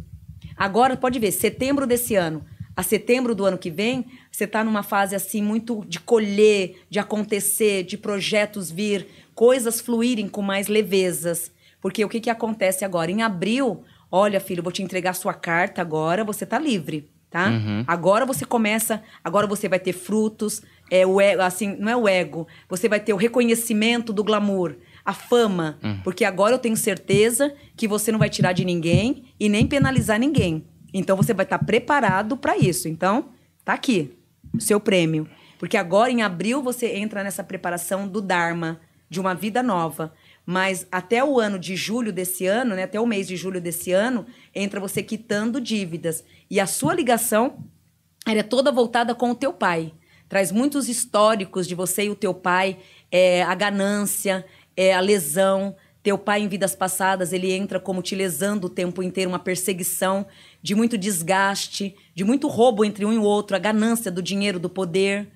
Agora, 0.57 0.97
pode 0.97 1.19
ver, 1.19 1.31
setembro 1.31 1.85
desse 1.85 2.15
ano 2.15 2.43
a 2.75 2.83
setembro 2.83 3.33
do 3.33 3.45
ano 3.45 3.57
que 3.57 3.71
vem, 3.71 4.05
você 4.31 4.43
está 4.43 4.63
numa 4.63 4.83
fase 4.83 5.15
assim 5.15 5.41
muito 5.41 5.85
de 5.87 5.99
colher, 5.99 6.75
de 6.89 6.99
acontecer, 6.99 7.83
de 7.83 7.97
projetos 7.97 8.69
vir, 8.69 9.07
coisas 9.33 9.79
fluírem 9.79 10.27
com 10.27 10.41
mais 10.41 10.67
levezas. 10.67 11.51
Porque 11.81 12.03
o 12.03 12.09
que, 12.09 12.19
que 12.19 12.29
acontece 12.29 12.83
agora? 12.83 13.11
Em 13.11 13.21
abril, 13.21 13.83
olha, 14.11 14.39
filho, 14.39 14.63
vou 14.63 14.71
te 14.71 14.83
entregar 14.83 15.13
sua 15.13 15.33
carta 15.33 15.81
agora, 15.81 16.23
você 16.23 16.45
tá 16.45 16.59
livre, 16.59 17.09
tá? 17.29 17.47
Agora 17.87 18.25
você 18.25 18.43
começa, 18.43 19.01
agora 19.23 19.47
você 19.47 19.69
vai 19.69 19.79
ter 19.79 19.93
frutos, 19.93 20.61
é 20.91 21.05
o 21.05 21.21
ego, 21.21 21.41
assim, 21.41 21.75
não 21.79 21.89
é 21.91 21.95
o 21.95 22.07
ego, 22.07 22.47
você 22.67 22.89
vai 22.89 22.99
ter 22.99 23.13
o 23.13 23.17
reconhecimento 23.17 24.11
do 24.11 24.23
glamour, 24.23 24.75
a 25.03 25.13
fama, 25.13 25.77
porque 26.03 26.25
agora 26.25 26.55
eu 26.55 26.59
tenho 26.59 26.75
certeza 26.75 27.53
que 27.75 27.87
você 27.87 28.11
não 28.11 28.19
vai 28.19 28.29
tirar 28.29 28.53
de 28.53 28.65
ninguém 28.65 29.25
e 29.39 29.47
nem 29.47 29.65
penalizar 29.65 30.19
ninguém. 30.19 30.65
Então 30.97 31.17
você 31.17 31.33
vai 31.33 31.45
estar 31.45 31.59
preparado 31.59 32.37
para 32.37 32.57
isso. 32.57 32.87
Então, 32.87 33.29
tá 33.65 33.73
aqui 33.73 34.17
o 34.53 34.61
seu 34.61 34.79
prêmio. 34.79 35.27
Porque 35.59 35.75
agora 35.75 36.09
em 36.09 36.21
abril 36.21 36.63
você 36.63 36.95
entra 36.95 37.23
nessa 37.23 37.43
preparação 37.43 38.07
do 38.07 38.21
Dharma, 38.21 38.79
de 39.09 39.19
uma 39.19 39.35
vida 39.35 39.61
nova. 39.61 40.13
Mas 40.45 40.87
até 40.91 41.23
o 41.23 41.39
ano 41.39 41.59
de 41.59 41.75
julho 41.75 42.13
desse 42.13 42.45
ano, 42.45 42.75
né, 42.75 42.83
até 42.83 42.99
o 42.99 43.05
mês 43.05 43.27
de 43.27 43.35
julho 43.35 43.59
desse 43.59 43.91
ano, 43.91 44.25
entra 44.53 44.79
você 44.79 45.03
quitando 45.03 45.59
dívidas. 45.59 46.23
E 46.49 46.59
a 46.59 46.65
sua 46.65 46.93
ligação 46.93 47.57
ela 48.25 48.39
é 48.39 48.43
toda 48.43 48.71
voltada 48.71 49.13
com 49.13 49.31
o 49.31 49.35
teu 49.35 49.51
pai. 49.51 49.93
Traz 50.29 50.51
muitos 50.51 50.87
históricos 50.87 51.67
de 51.67 51.75
você 51.75 52.05
e 52.05 52.09
o 52.09 52.15
teu 52.15 52.33
pai, 52.33 52.77
é, 53.11 53.43
a 53.43 53.53
ganância, 53.53 54.45
é, 54.77 54.93
a 54.93 54.99
lesão. 54.99 55.75
Teu 56.01 56.17
pai, 56.17 56.41
em 56.41 56.47
vidas 56.47 56.75
passadas, 56.75 57.33
ele 57.33 57.51
entra 57.51 57.79
como 57.79 58.01
te 58.01 58.15
lesando 58.15 58.67
o 58.67 58.69
tempo 58.69 59.01
inteiro, 59.03 59.29
uma 59.29 59.39
perseguição 59.39 60.25
de 60.65 60.73
muito 60.73 60.97
desgaste, 60.97 61.95
de 62.15 62.23
muito 62.23 62.47
roubo 62.47 62.83
entre 62.83 63.05
um 63.05 63.13
e 63.13 63.19
o 63.19 63.21
outro, 63.21 63.55
a 63.55 63.59
ganância 63.59 64.11
do 64.11 64.19
dinheiro, 64.19 64.57
do 64.57 64.67
poder. 64.67 65.27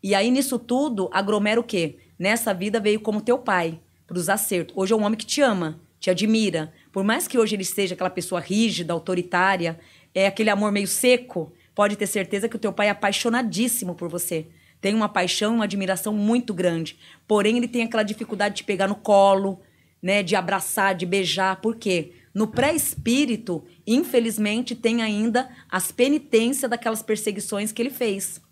E 0.00 0.14
aí, 0.14 0.30
nisso 0.30 0.60
tudo, 0.60 1.10
agromera 1.12 1.58
o 1.58 1.64
quê? 1.64 1.96
Nessa 2.16 2.54
vida 2.54 2.78
veio 2.78 3.00
como 3.00 3.20
teu 3.20 3.36
pai, 3.36 3.80
para 4.06 4.16
os 4.16 4.28
acertos. 4.28 4.76
Hoje 4.76 4.92
é 4.92 4.96
um 4.96 5.02
homem 5.02 5.18
que 5.18 5.26
te 5.26 5.40
ama, 5.40 5.80
te 5.98 6.08
admira. 6.08 6.72
Por 6.92 7.02
mais 7.02 7.26
que 7.26 7.36
hoje 7.36 7.56
ele 7.56 7.64
seja 7.64 7.94
aquela 7.94 8.08
pessoa 8.08 8.40
rígida, 8.40 8.92
autoritária, 8.92 9.76
é 10.14 10.28
aquele 10.28 10.50
amor 10.50 10.70
meio 10.70 10.86
seco, 10.86 11.52
pode 11.74 11.96
ter 11.96 12.06
certeza 12.06 12.48
que 12.48 12.54
o 12.54 12.60
teu 12.60 12.72
pai 12.72 12.86
é 12.86 12.90
apaixonadíssimo 12.90 13.92
por 13.96 14.08
você. 14.08 14.46
Tem 14.80 14.94
uma 14.94 15.08
paixão 15.08 15.56
uma 15.56 15.64
admiração 15.64 16.12
muito 16.12 16.54
grande. 16.54 16.96
Porém, 17.26 17.56
ele 17.56 17.66
tem 17.66 17.82
aquela 17.82 18.04
dificuldade 18.04 18.54
de 18.54 18.62
pegar 18.62 18.86
no 18.86 18.94
colo, 18.94 19.60
né, 20.00 20.22
de 20.22 20.36
abraçar, 20.36 20.94
de 20.94 21.04
beijar. 21.04 21.60
Por 21.60 21.74
quê? 21.74 22.12
No 22.36 22.46
pré-espírito, 22.46 23.64
infelizmente, 23.86 24.74
tem 24.74 25.00
ainda 25.00 25.48
as 25.70 25.90
penitências 25.90 26.70
daquelas 26.70 27.02
perseguições 27.02 27.72
que 27.72 27.80
ele 27.80 27.88
fez. 27.88 28.42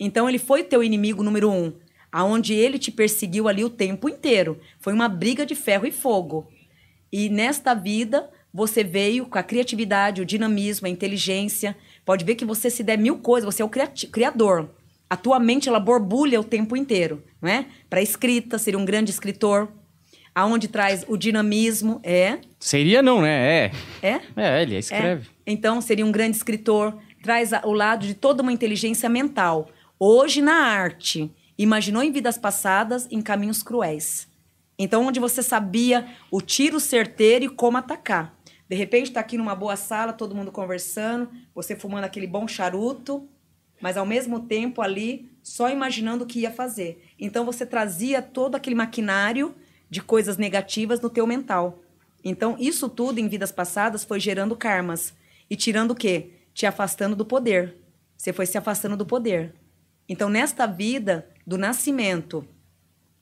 Então, 0.00 0.28
ele 0.28 0.36
foi 0.36 0.64
teu 0.64 0.82
inimigo 0.82 1.22
número 1.22 1.48
um, 1.48 1.72
aonde 2.10 2.54
ele 2.54 2.76
te 2.76 2.90
perseguiu 2.90 3.46
ali 3.46 3.62
o 3.62 3.70
tempo 3.70 4.08
inteiro. 4.08 4.58
Foi 4.80 4.92
uma 4.92 5.08
briga 5.08 5.46
de 5.46 5.54
ferro 5.54 5.86
e 5.86 5.92
fogo. 5.92 6.48
E 7.12 7.28
nesta 7.28 7.72
vida, 7.72 8.28
você 8.52 8.82
veio 8.82 9.24
com 9.26 9.38
a 9.38 9.44
criatividade, 9.44 10.20
o 10.20 10.26
dinamismo, 10.26 10.88
a 10.88 10.90
inteligência. 10.90 11.76
Pode 12.04 12.24
ver 12.24 12.34
que 12.34 12.44
você 12.44 12.68
se 12.68 12.82
der 12.82 12.98
mil 12.98 13.18
coisas, 13.18 13.54
você 13.54 13.62
é 13.62 13.64
o 13.64 13.70
criador. 14.10 14.70
A 15.08 15.16
tua 15.16 15.38
mente, 15.38 15.68
ela 15.68 15.78
borbulha 15.78 16.40
o 16.40 16.44
tempo 16.44 16.76
inteiro, 16.76 17.22
não 17.40 17.48
é? 17.48 17.66
Para 17.88 18.02
escrita, 18.02 18.58
seria 18.58 18.80
um 18.80 18.84
grande 18.84 19.12
escritor. 19.12 19.68
Aonde 20.34 20.68
traz 20.68 21.04
o 21.08 21.16
dinamismo, 21.16 22.00
é, 22.02 22.38
Seria 22.58 23.02
não, 23.02 23.22
né? 23.22 23.66
É. 23.66 23.72
é, 24.02 24.20
É, 24.36 24.62
ele 24.62 24.76
escreve. 24.76 25.26
é. 25.26 25.52
Então, 25.52 25.80
seria 25.80 26.04
um 26.04 26.12
grande 26.12 26.36
escritor. 26.36 26.96
Traz 27.22 27.50
o 27.64 27.72
lado 27.72 28.06
de 28.06 28.14
toda 28.14 28.42
uma 28.42 28.52
inteligência 28.52 29.08
mental. 29.08 29.68
Hoje, 29.98 30.40
na 30.40 30.54
arte, 30.54 31.30
imaginou 31.58 32.02
em 32.02 32.12
vidas 32.12 32.38
passadas 32.38 33.08
em 33.10 33.20
caminhos 33.20 33.62
cruéis. 33.62 34.28
Então, 34.78 35.06
onde 35.06 35.18
você 35.20 35.42
sabia 35.42 36.06
o 36.30 36.40
tiro 36.40 36.78
certeiro 36.80 37.44
e 37.44 37.48
como 37.48 37.76
atacar. 37.76 38.34
De 38.68 38.76
repente, 38.76 39.06
está 39.08 39.20
aqui 39.20 39.36
numa 39.36 39.54
boa 39.54 39.76
sala, 39.76 40.12
todo 40.12 40.34
mundo 40.34 40.52
conversando, 40.52 41.28
você 41.54 41.74
fumando 41.74 42.04
aquele 42.04 42.26
bom 42.26 42.46
charuto, 42.46 43.28
mas 43.80 43.96
ao 43.96 44.06
mesmo 44.06 44.40
tempo 44.40 44.80
ali, 44.80 45.30
só 45.42 45.68
imaginando 45.68 46.24
o 46.24 46.26
que 46.26 46.40
ia 46.40 46.50
fazer. 46.50 47.04
Então, 47.18 47.44
você 47.44 47.66
trazia 47.66 48.22
todo 48.22 48.54
aquele 48.54 48.76
maquinário 48.76 49.54
de 49.90 50.00
coisas 50.00 50.36
negativas 50.36 51.00
no 51.00 51.10
teu 51.10 51.26
mental. 51.26 51.80
Então, 52.24 52.56
isso 52.58 52.88
tudo 52.88 53.18
em 53.18 53.28
vidas 53.28 53.50
passadas 53.50 54.04
foi 54.04 54.20
gerando 54.20 54.56
karmas. 54.56 55.12
E 55.50 55.56
tirando 55.56 55.90
o 55.90 55.94
quê? 55.94 56.30
Te 56.54 56.64
afastando 56.64 57.16
do 57.16 57.26
poder. 57.26 57.76
Você 58.16 58.32
foi 58.32 58.46
se 58.46 58.56
afastando 58.56 58.96
do 58.96 59.04
poder. 59.04 59.54
Então, 60.08 60.28
nesta 60.28 60.66
vida 60.66 61.28
do 61.46 61.58
nascimento 61.58 62.46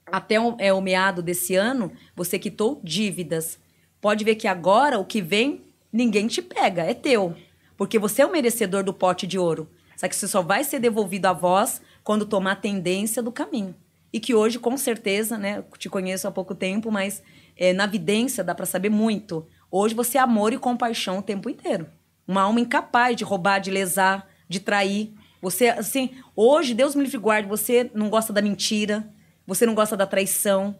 até 0.05 0.39
o, 0.39 0.55
é, 0.59 0.73
o 0.73 0.81
meado 0.81 1.21
desse 1.21 1.55
ano, 1.55 1.91
você 2.15 2.37
quitou 2.37 2.79
dívidas. 2.83 3.57
Pode 4.01 4.23
ver 4.23 4.35
que 4.35 4.47
agora 4.47 4.99
o 4.99 5.05
que 5.05 5.21
vem, 5.21 5.65
ninguém 5.91 6.27
te 6.27 6.41
pega, 6.41 6.83
é 6.83 6.93
teu. 6.93 7.35
Porque 7.77 7.97
você 7.97 8.21
é 8.21 8.25
o 8.25 8.31
merecedor 8.31 8.83
do 8.83 8.93
pote 8.93 9.25
de 9.25 9.39
ouro. 9.39 9.69
Só 9.95 10.07
que 10.07 10.15
você 10.15 10.27
só 10.27 10.41
vai 10.41 10.63
ser 10.63 10.79
devolvido 10.79 11.27
a 11.27 11.33
vós 11.33 11.81
quando 12.03 12.25
tomar 12.25 12.57
tendência 12.57 13.21
do 13.21 13.31
caminho. 13.31 13.75
E 14.11 14.19
que 14.19 14.33
hoje, 14.33 14.57
com 14.57 14.75
certeza, 14.75 15.37
né? 15.37 15.63
Te 15.77 15.89
conheço 15.89 16.27
há 16.27 16.31
pouco 16.31 16.55
tempo, 16.55 16.91
mas 16.91 17.21
é, 17.55 17.73
na 17.73 17.85
vidência 17.85 18.43
dá 18.43 18.55
para 18.55 18.65
saber 18.65 18.89
muito. 18.89 19.45
Hoje 19.69 19.93
você 19.93 20.17
é 20.17 20.21
amor 20.21 20.51
e 20.51 20.57
compaixão 20.57 21.19
o 21.19 21.21
tempo 21.21 21.49
inteiro. 21.49 21.87
Uma 22.27 22.41
alma 22.41 22.59
incapaz 22.59 23.15
de 23.15 23.23
roubar, 23.23 23.59
de 23.59 23.69
lesar, 23.69 24.27
de 24.47 24.59
trair. 24.59 25.13
Você, 25.41 25.67
assim, 25.67 26.11
hoje, 26.35 26.73
Deus 26.73 26.95
me 26.95 27.03
livre 27.03 27.17
guarde, 27.17 27.47
você 27.47 27.89
não 27.93 28.09
gosta 28.09 28.33
da 28.33 28.41
mentira, 28.41 29.07
você 29.45 29.65
não 29.65 29.75
gosta 29.75 29.95
da 29.95 30.05
traição. 30.05 30.75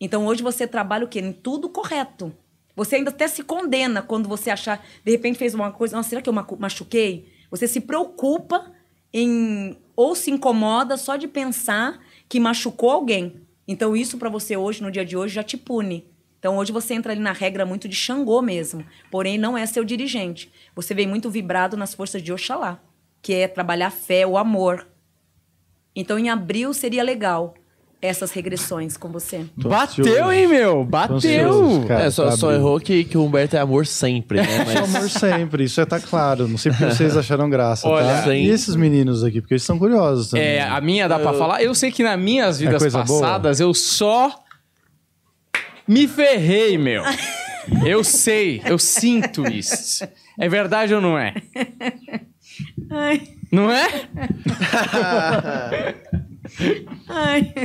Então 0.00 0.26
hoje 0.26 0.42
você 0.42 0.66
trabalha 0.66 1.04
o 1.04 1.08
quê? 1.08 1.20
Em 1.20 1.32
tudo 1.32 1.68
correto. 1.68 2.32
Você 2.76 2.96
ainda 2.96 3.10
até 3.10 3.26
se 3.26 3.42
condena 3.42 4.02
quando 4.02 4.28
você 4.28 4.50
achar, 4.50 4.84
de 5.04 5.10
repente 5.10 5.38
fez 5.38 5.52
uma 5.52 5.72
coisa, 5.72 5.96
nossa, 5.96 6.10
será 6.10 6.22
que 6.22 6.28
eu 6.28 6.32
machuquei? 6.32 7.32
Você 7.50 7.66
se 7.66 7.80
preocupa 7.80 8.72
em 9.12 9.76
ou 9.96 10.14
se 10.14 10.30
incomoda 10.30 10.96
só 10.96 11.16
de 11.16 11.26
pensar 11.26 11.98
que 12.28 12.38
machucou 12.38 12.90
alguém. 12.90 13.40
Então 13.66 13.96
isso 13.96 14.18
para 14.18 14.28
você 14.28 14.56
hoje, 14.56 14.82
no 14.82 14.90
dia 14.90 15.04
de 15.04 15.16
hoje, 15.16 15.34
já 15.34 15.42
te 15.42 15.56
pune. 15.56 16.06
Então 16.38 16.56
hoje 16.56 16.70
você 16.70 16.94
entra 16.94 17.12
ali 17.12 17.20
na 17.20 17.32
regra 17.32 17.66
muito 17.66 17.88
de 17.88 17.96
Xangô 17.96 18.40
mesmo, 18.40 18.84
porém 19.10 19.36
não 19.36 19.58
é 19.58 19.66
seu 19.66 19.84
dirigente. 19.84 20.52
Você 20.74 20.94
vem 20.94 21.06
muito 21.06 21.28
vibrado 21.28 21.76
nas 21.76 21.94
forças 21.94 22.22
de 22.22 22.32
Oxalá, 22.32 22.80
que 23.20 23.34
é 23.34 23.48
trabalhar 23.48 23.88
a 23.88 23.90
fé, 23.90 24.26
o 24.26 24.38
amor. 24.38 24.86
Então 25.94 26.18
em 26.18 26.30
abril 26.30 26.72
seria 26.72 27.02
legal 27.02 27.54
essas 28.00 28.30
regressões 28.30 28.96
com 28.96 29.08
você. 29.08 29.44
Tô 29.60 29.68
Bateu, 29.68 30.04
ansioso. 30.04 30.32
hein, 30.32 30.46
meu? 30.46 30.84
Bateu! 30.84 31.16
ansioso, 31.16 31.86
cara. 31.86 32.04
é, 32.04 32.10
só, 32.10 32.26
pra 32.28 32.36
só 32.36 32.52
errou 32.52 32.78
que, 32.78 33.02
que 33.04 33.18
o 33.18 33.24
Humberto 33.24 33.56
é 33.56 33.60
amor 33.60 33.86
sempre, 33.86 34.40
né? 34.40 34.46
É 34.62 34.64
Mas 34.64 34.94
amor 34.94 35.10
sempre, 35.10 35.64
isso 35.64 35.80
é 35.80 35.84
tá 35.84 35.98
claro. 35.98 36.46
Não 36.46 36.56
sei 36.56 36.70
porque 36.70 36.86
vocês 36.94 37.16
acharam 37.16 37.50
graça, 37.50 37.88
Olha, 37.88 38.22
tá? 38.22 38.34
E 38.34 38.48
esses 38.48 38.76
meninos 38.76 39.24
aqui, 39.24 39.40
porque 39.40 39.54
eles 39.54 39.64
são 39.64 39.78
curiosos 39.78 40.30
também. 40.30 40.44
É, 40.46 40.62
a 40.62 40.80
minha 40.80 41.08
dá 41.08 41.18
pra 41.18 41.32
falar. 41.32 41.62
Eu 41.62 41.74
sei 41.74 41.90
que 41.90 42.02
nas 42.04 42.18
minhas 42.18 42.60
vidas 42.60 42.80
coisa 42.80 43.02
boa? 43.02 43.20
passadas 43.20 43.58
eu 43.60 43.74
só 43.74 44.32
me 45.86 46.06
ferrei, 46.06 46.78
meu. 46.78 47.02
Eu 47.84 48.02
sei, 48.02 48.62
eu 48.64 48.78
sinto 48.78 49.46
isso. 49.46 50.02
É 50.40 50.48
verdade 50.48 50.94
ou 50.94 51.02
não 51.02 51.18
é? 51.18 51.34
Ai, 52.90 53.28
Não 53.52 53.70
é? 53.70 54.08
ai. 57.08 57.52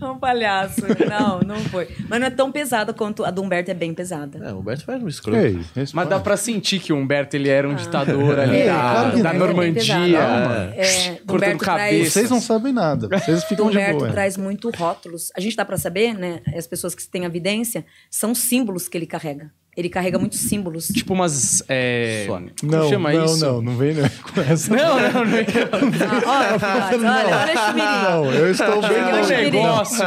É 0.00 0.04
um 0.04 0.18
palhaço. 0.18 0.82
Não, 1.08 1.40
não 1.40 1.56
foi. 1.64 1.88
Mas 2.08 2.20
não 2.20 2.26
é 2.26 2.30
tão 2.30 2.52
pesada 2.52 2.92
quanto 2.92 3.24
a 3.24 3.30
do 3.30 3.42
Humberto 3.42 3.70
é 3.70 3.74
bem 3.74 3.92
pesada. 3.94 4.38
É, 4.46 4.52
o 4.52 4.58
Humberto 4.58 4.84
faz 4.84 5.02
um 5.02 5.08
escroto. 5.08 5.38
Ei, 5.38 5.58
Mas 5.92 6.08
dá 6.08 6.20
pra 6.20 6.36
sentir 6.36 6.80
que 6.80 6.92
o 6.92 6.96
Humberto 6.96 7.34
ele 7.36 7.48
era 7.48 7.68
um 7.68 7.74
ditador 7.74 8.38
ali 8.38 8.58
É, 8.58 8.66
da, 8.66 8.72
claro 8.72 9.16
que 9.16 9.22
da. 9.22 9.32
Normandia. 9.32 10.18
É, 10.76 11.12
do 11.14 11.26
cortando 11.26 11.34
Humberto 11.36 11.64
traz- 11.64 11.82
cabeça. 11.82 12.10
Vocês 12.10 12.30
não 12.30 12.40
sabem 12.40 12.72
nada. 12.72 13.08
Vocês 13.08 13.42
O 13.42 13.46
ficam 13.48 13.66
de 13.70 13.76
Humberto 13.76 13.98
boa. 13.98 14.10
traz 14.10 14.36
muito 14.36 14.70
rótulos. 14.70 15.30
A 15.36 15.40
gente 15.40 15.56
dá 15.56 15.64
pra 15.64 15.76
saber, 15.76 16.14
né? 16.14 16.40
As 16.56 16.66
pessoas 16.66 16.94
que 16.94 17.06
têm 17.08 17.24
evidência 17.24 17.84
são 18.10 18.34
símbolos 18.34 18.88
que 18.88 18.96
ele 18.98 19.06
carrega. 19.06 19.50
Ele 19.76 19.90
carrega 19.90 20.18
muitos 20.18 20.40
símbolos. 20.40 20.88
Tipo 20.88 21.12
umas. 21.12 21.62
É... 21.68 22.24
Como 22.26 22.72
Não, 22.72 22.88
chama 22.88 23.12
não, 23.12 23.24
isso? 23.26 23.44
não, 23.44 23.60
não 23.60 23.76
vem 23.76 23.92
não, 23.92 24.08
com 24.32 24.40
essa. 24.40 24.74
Não, 24.74 24.96
não, 24.98 25.24
não. 25.24 25.36
Ah, 26.26 26.88
olha, 26.90 27.12
olha, 27.12 27.36
olha 27.36 27.72
menino. 27.74 28.02
Não, 28.10 28.32
eu 28.32 28.50
estou 28.50 28.80
bem 28.80 29.02
longe. 29.12 29.34
que- 29.34 29.50
negócio. 29.50 30.04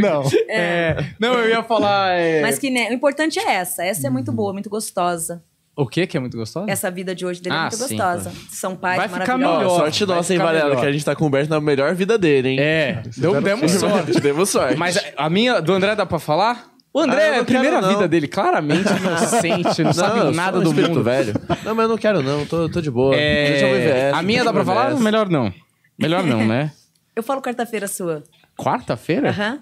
Não. 0.00 0.22
É, 0.48 0.96
não, 1.20 1.34
eu 1.34 1.48
ia 1.50 1.62
falar. 1.62 2.12
é, 2.12 2.40
Mas 2.40 2.58
que 2.58 2.70
né, 2.70 2.88
o 2.90 2.94
importante 2.94 3.38
é 3.38 3.52
essa. 3.52 3.84
Essa 3.84 4.06
é 4.06 4.10
muito 4.10 4.32
boa, 4.32 4.52
muito 4.52 4.70
gostosa. 4.70 5.42
O 5.76 5.86
que 5.86 6.06
que 6.06 6.16
é 6.16 6.20
muito 6.20 6.36
gostoso? 6.36 6.66
Essa 6.68 6.90
vida 6.90 7.14
de 7.14 7.24
hoje 7.24 7.40
dele 7.40 7.54
é 7.54 7.58
Ah, 7.58 7.62
muito 7.62 7.76
sim. 7.76 7.96
gostosa. 7.96 8.32
São 8.50 8.74
pais 8.76 8.96
Vai 8.96 9.20
ficar 9.20 9.38
melhor. 9.38 9.68
sorte 9.68 10.04
vai 10.04 10.16
nossa, 10.16 10.32
hein, 10.32 10.38
Varela, 10.38 10.76
que 10.76 10.84
a 10.86 10.92
gente 10.92 11.04
tá 11.04 11.14
com 11.14 11.24
o 11.24 11.26
Humberto 11.28 11.48
na 11.50 11.60
melhor 11.60 11.94
vida 11.94 12.18
dele, 12.18 12.50
hein? 12.50 12.56
É, 12.60 13.02
deu, 13.16 13.40
demos 13.40 13.70
sorte. 13.72 14.12
Demos 14.20 14.48
sorte. 14.50 14.76
Mas 14.76 14.96
a- 14.96 15.02
a 15.26 15.30
minha, 15.30 15.60
do 15.60 15.72
André 15.72 15.94
dá 15.94 16.04
pra 16.04 16.18
falar? 16.18 16.68
O 16.92 17.00
André, 17.00 17.30
Ah, 17.30 17.36
é 17.36 17.38
a 17.38 17.44
primeira 17.44 17.80
quero, 17.80 17.88
vida 17.94 18.08
dele, 18.08 18.26
claramente 18.26 18.88
inocente, 18.98 19.82
não, 19.84 19.92
sabe 19.92 20.34
nada 20.34 20.58
um 20.58 20.62
do 20.62 20.68
espírito 20.70 20.90
mundo. 20.94 21.04
velho. 21.04 21.34
Não, 21.64 21.74
mas 21.74 21.84
eu 21.84 21.88
não 21.88 21.96
quero, 21.96 22.22
não. 22.22 22.44
Tô, 22.46 22.68
tô 22.68 22.80
de 22.80 22.90
boa. 22.90 23.14
É, 23.14 24.08
essa, 24.08 24.16
a 24.18 24.22
minha 24.22 24.42
dá 24.42 24.52
pra 24.52 24.64
falar? 24.64 24.94
Melhor 24.96 25.28
não. 25.28 25.52
Melhor 25.98 26.24
não, 26.24 26.44
né? 26.44 26.72
Eu 27.14 27.22
falo 27.22 27.42
quarta-feira 27.42 27.86
sua. 27.86 28.22
Quarta-feira? 28.56 29.28
Aham. 29.30 29.60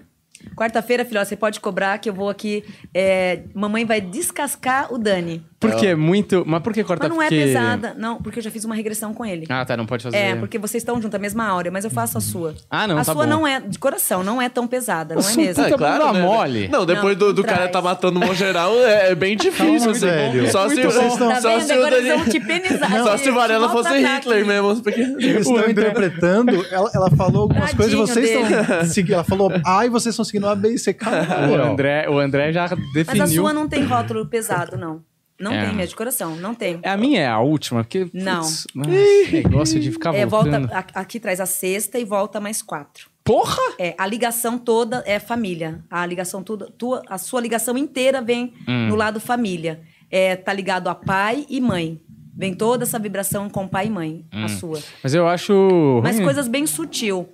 Quarta-feira, 0.54 1.04
filho, 1.04 1.20
ó, 1.20 1.24
você 1.24 1.34
pode 1.34 1.58
cobrar 1.58 1.98
que 1.98 2.08
eu 2.08 2.14
vou 2.14 2.28
aqui. 2.28 2.62
é, 2.94 3.42
mamãe 3.54 3.84
vai 3.84 4.00
descascar 4.00 4.92
o 4.92 4.96
Dani. 4.98 5.44
Porque 5.60 5.88
é 5.88 5.94
muito. 5.96 6.44
Mas 6.46 6.62
por 6.62 6.72
que 6.72 6.80
Mas 6.82 6.88
quarta-feira? 6.88 7.14
não 7.14 7.20
é 7.22 7.28
pesada. 7.28 7.94
Não, 7.98 8.22
porque 8.22 8.38
eu 8.38 8.42
já 8.44 8.50
fiz 8.50 8.64
uma 8.64 8.76
regressão 8.76 9.12
com 9.12 9.26
ele. 9.26 9.44
Ah, 9.48 9.64
tá, 9.64 9.76
não 9.76 9.86
pode 9.86 10.04
fazer. 10.04 10.16
É, 10.16 10.36
porque 10.36 10.56
vocês 10.56 10.80
estão 10.82 10.94
juntos, 11.02 11.14
a 11.16 11.18
mesma 11.18 11.46
áurea, 11.48 11.70
mas 11.72 11.84
eu 11.84 11.90
faço 11.90 12.16
a 12.16 12.20
sua. 12.20 12.54
Ah, 12.70 12.86
não, 12.86 12.94
A 12.96 12.98
tá 12.98 13.12
sua 13.12 13.24
bom. 13.24 13.26
não 13.26 13.44
é, 13.46 13.58
de 13.60 13.76
coração, 13.78 14.22
não 14.22 14.40
é 14.40 14.48
tão 14.48 14.68
pesada, 14.68 15.16
não 15.16 15.28
é 15.28 15.34
mesmo? 15.36 15.64
Puta 15.64 15.76
bunda 15.76 16.12
mole. 16.12 16.68
Não, 16.68 16.86
depois 16.86 17.18
Não, 17.18 17.26
do, 17.28 17.34
do 17.34 17.42
cara 17.44 17.56
traz. 17.68 17.72
tá 17.72 17.82
matando 17.82 18.20
o 18.20 18.34
geral, 18.34 18.72
é, 18.84 19.10
é 19.10 19.14
bem 19.16 19.36
difícil. 19.36 19.90
Assim. 19.90 20.06
velho. 20.06 20.48
Só 20.52 20.68
se, 20.68 20.76
Muito 20.76 20.94
bom. 20.94 21.10
só, 21.10 21.28
Tá 21.28 21.40
vendo? 21.40 21.60
se 21.62 21.72
o 21.72 21.74
Agora 21.76 21.96
eles 21.96 22.08
Dani- 22.08 22.22
vão 22.22 22.32
te 22.32 22.40
penizar. 22.40 23.02
Só 23.02 23.16
se 23.16 23.30
o 23.30 23.34
Varela 23.34 23.68
fosse 23.70 23.98
Hitler 23.98 24.38
aqui. 24.38 24.48
mesmo. 24.48 24.80
Porque... 24.82 25.00
Eles 25.00 25.46
estão 25.46 25.68
interpretando, 25.68 26.64
ela, 26.70 26.90
ela 26.94 27.10
falou 27.10 27.42
algumas 27.42 27.72
coisas 27.74 27.92
e 27.92 27.96
Tadinho 27.96 28.06
vocês 28.06 28.30
estão 28.30 28.84
seguindo. 28.86 29.14
Ela 29.14 29.24
falou, 29.24 29.50
ai, 29.66 29.88
vocês 29.88 30.12
estão 30.12 30.24
seguindo 30.24 30.46
A, 30.48 30.54
B 30.54 30.70
e 30.74 30.78
C. 30.78 30.94
Calma, 30.94 31.18
O. 31.50 31.72
André, 31.72 32.08
o 32.08 32.18
André 32.18 32.52
já 32.52 32.68
Mas 32.70 32.92
definiu. 32.94 33.24
a 33.24 33.26
sua 33.26 33.52
não 33.52 33.68
tem 33.68 33.84
rótulo 33.84 34.24
pesado, 34.26 34.76
não. 34.76 35.00
Não 35.40 35.52
É. 35.52 35.64
tem, 35.66 35.74
minha 35.74 35.86
de 35.86 35.94
coração, 35.94 36.34
não 36.36 36.54
tem. 36.54 36.80
A 36.82 36.96
minha 36.96 37.20
é 37.20 37.26
a 37.28 37.38
última, 37.38 37.84
porque. 37.84 38.08
Não. 38.12 38.40
putz, 38.42 38.66
nossa, 38.74 38.90
esse 38.94 39.32
negócio 39.48 39.80
de 39.80 39.92
ficar 39.92 40.14
É, 40.14 40.26
volta, 40.26 40.50
voltando. 40.50 40.72
a- 40.72 40.84
aqui 41.00 41.20
traz 41.20 41.40
a 41.40 41.46
sexta 41.46 41.98
e 41.98 42.04
volta 42.04 42.40
mais 42.40 42.60
quatro. 42.62 43.08
Porra! 43.22 43.60
É, 43.78 43.94
a 43.98 44.06
ligação 44.06 44.58
toda 44.58 45.02
é 45.06 45.18
família. 45.20 45.84
A 45.90 46.04
ligação 46.06 46.42
toda, 46.42 46.66
tua, 46.70 47.02
a 47.08 47.18
sua 47.18 47.40
ligação 47.40 47.76
inteira 47.78 48.20
vem 48.22 48.52
Hum. 48.66 48.88
no 48.88 48.96
lado 48.96 49.20
família. 49.20 49.80
É, 50.10 50.34
tá 50.34 50.52
ligado 50.52 50.88
a 50.88 50.94
pai 50.94 51.44
e 51.48 51.60
mãe. 51.60 52.00
Vem 52.34 52.54
toda 52.54 52.84
essa 52.84 52.98
vibração 52.98 53.48
com 53.50 53.68
pai 53.68 53.86
e 53.88 53.90
mãe, 53.90 54.24
Hum. 54.32 54.44
a 54.44 54.48
sua. 54.48 54.80
Mas 55.02 55.12
eu 55.14 55.28
acho. 55.28 56.00
Mas 56.02 56.18
coisas 56.20 56.48
bem 56.48 56.66
sutil. 56.66 57.28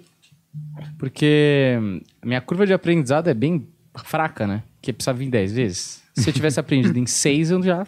Porque 0.98 1.78
minha 2.24 2.40
curva 2.40 2.66
de 2.66 2.72
aprendizado 2.72 3.28
é 3.28 3.34
bem 3.34 3.66
fraca, 4.04 4.46
né? 4.46 4.62
Porque 4.76 4.92
precisa 4.92 5.12
vir 5.12 5.30
10 5.30 5.52
vezes. 5.52 6.02
Se 6.14 6.28
eu 6.28 6.32
tivesse 6.34 6.58
aprendido 6.60 6.98
em 6.98 7.06
6, 7.06 7.50
eu 7.50 7.62
já. 7.62 7.86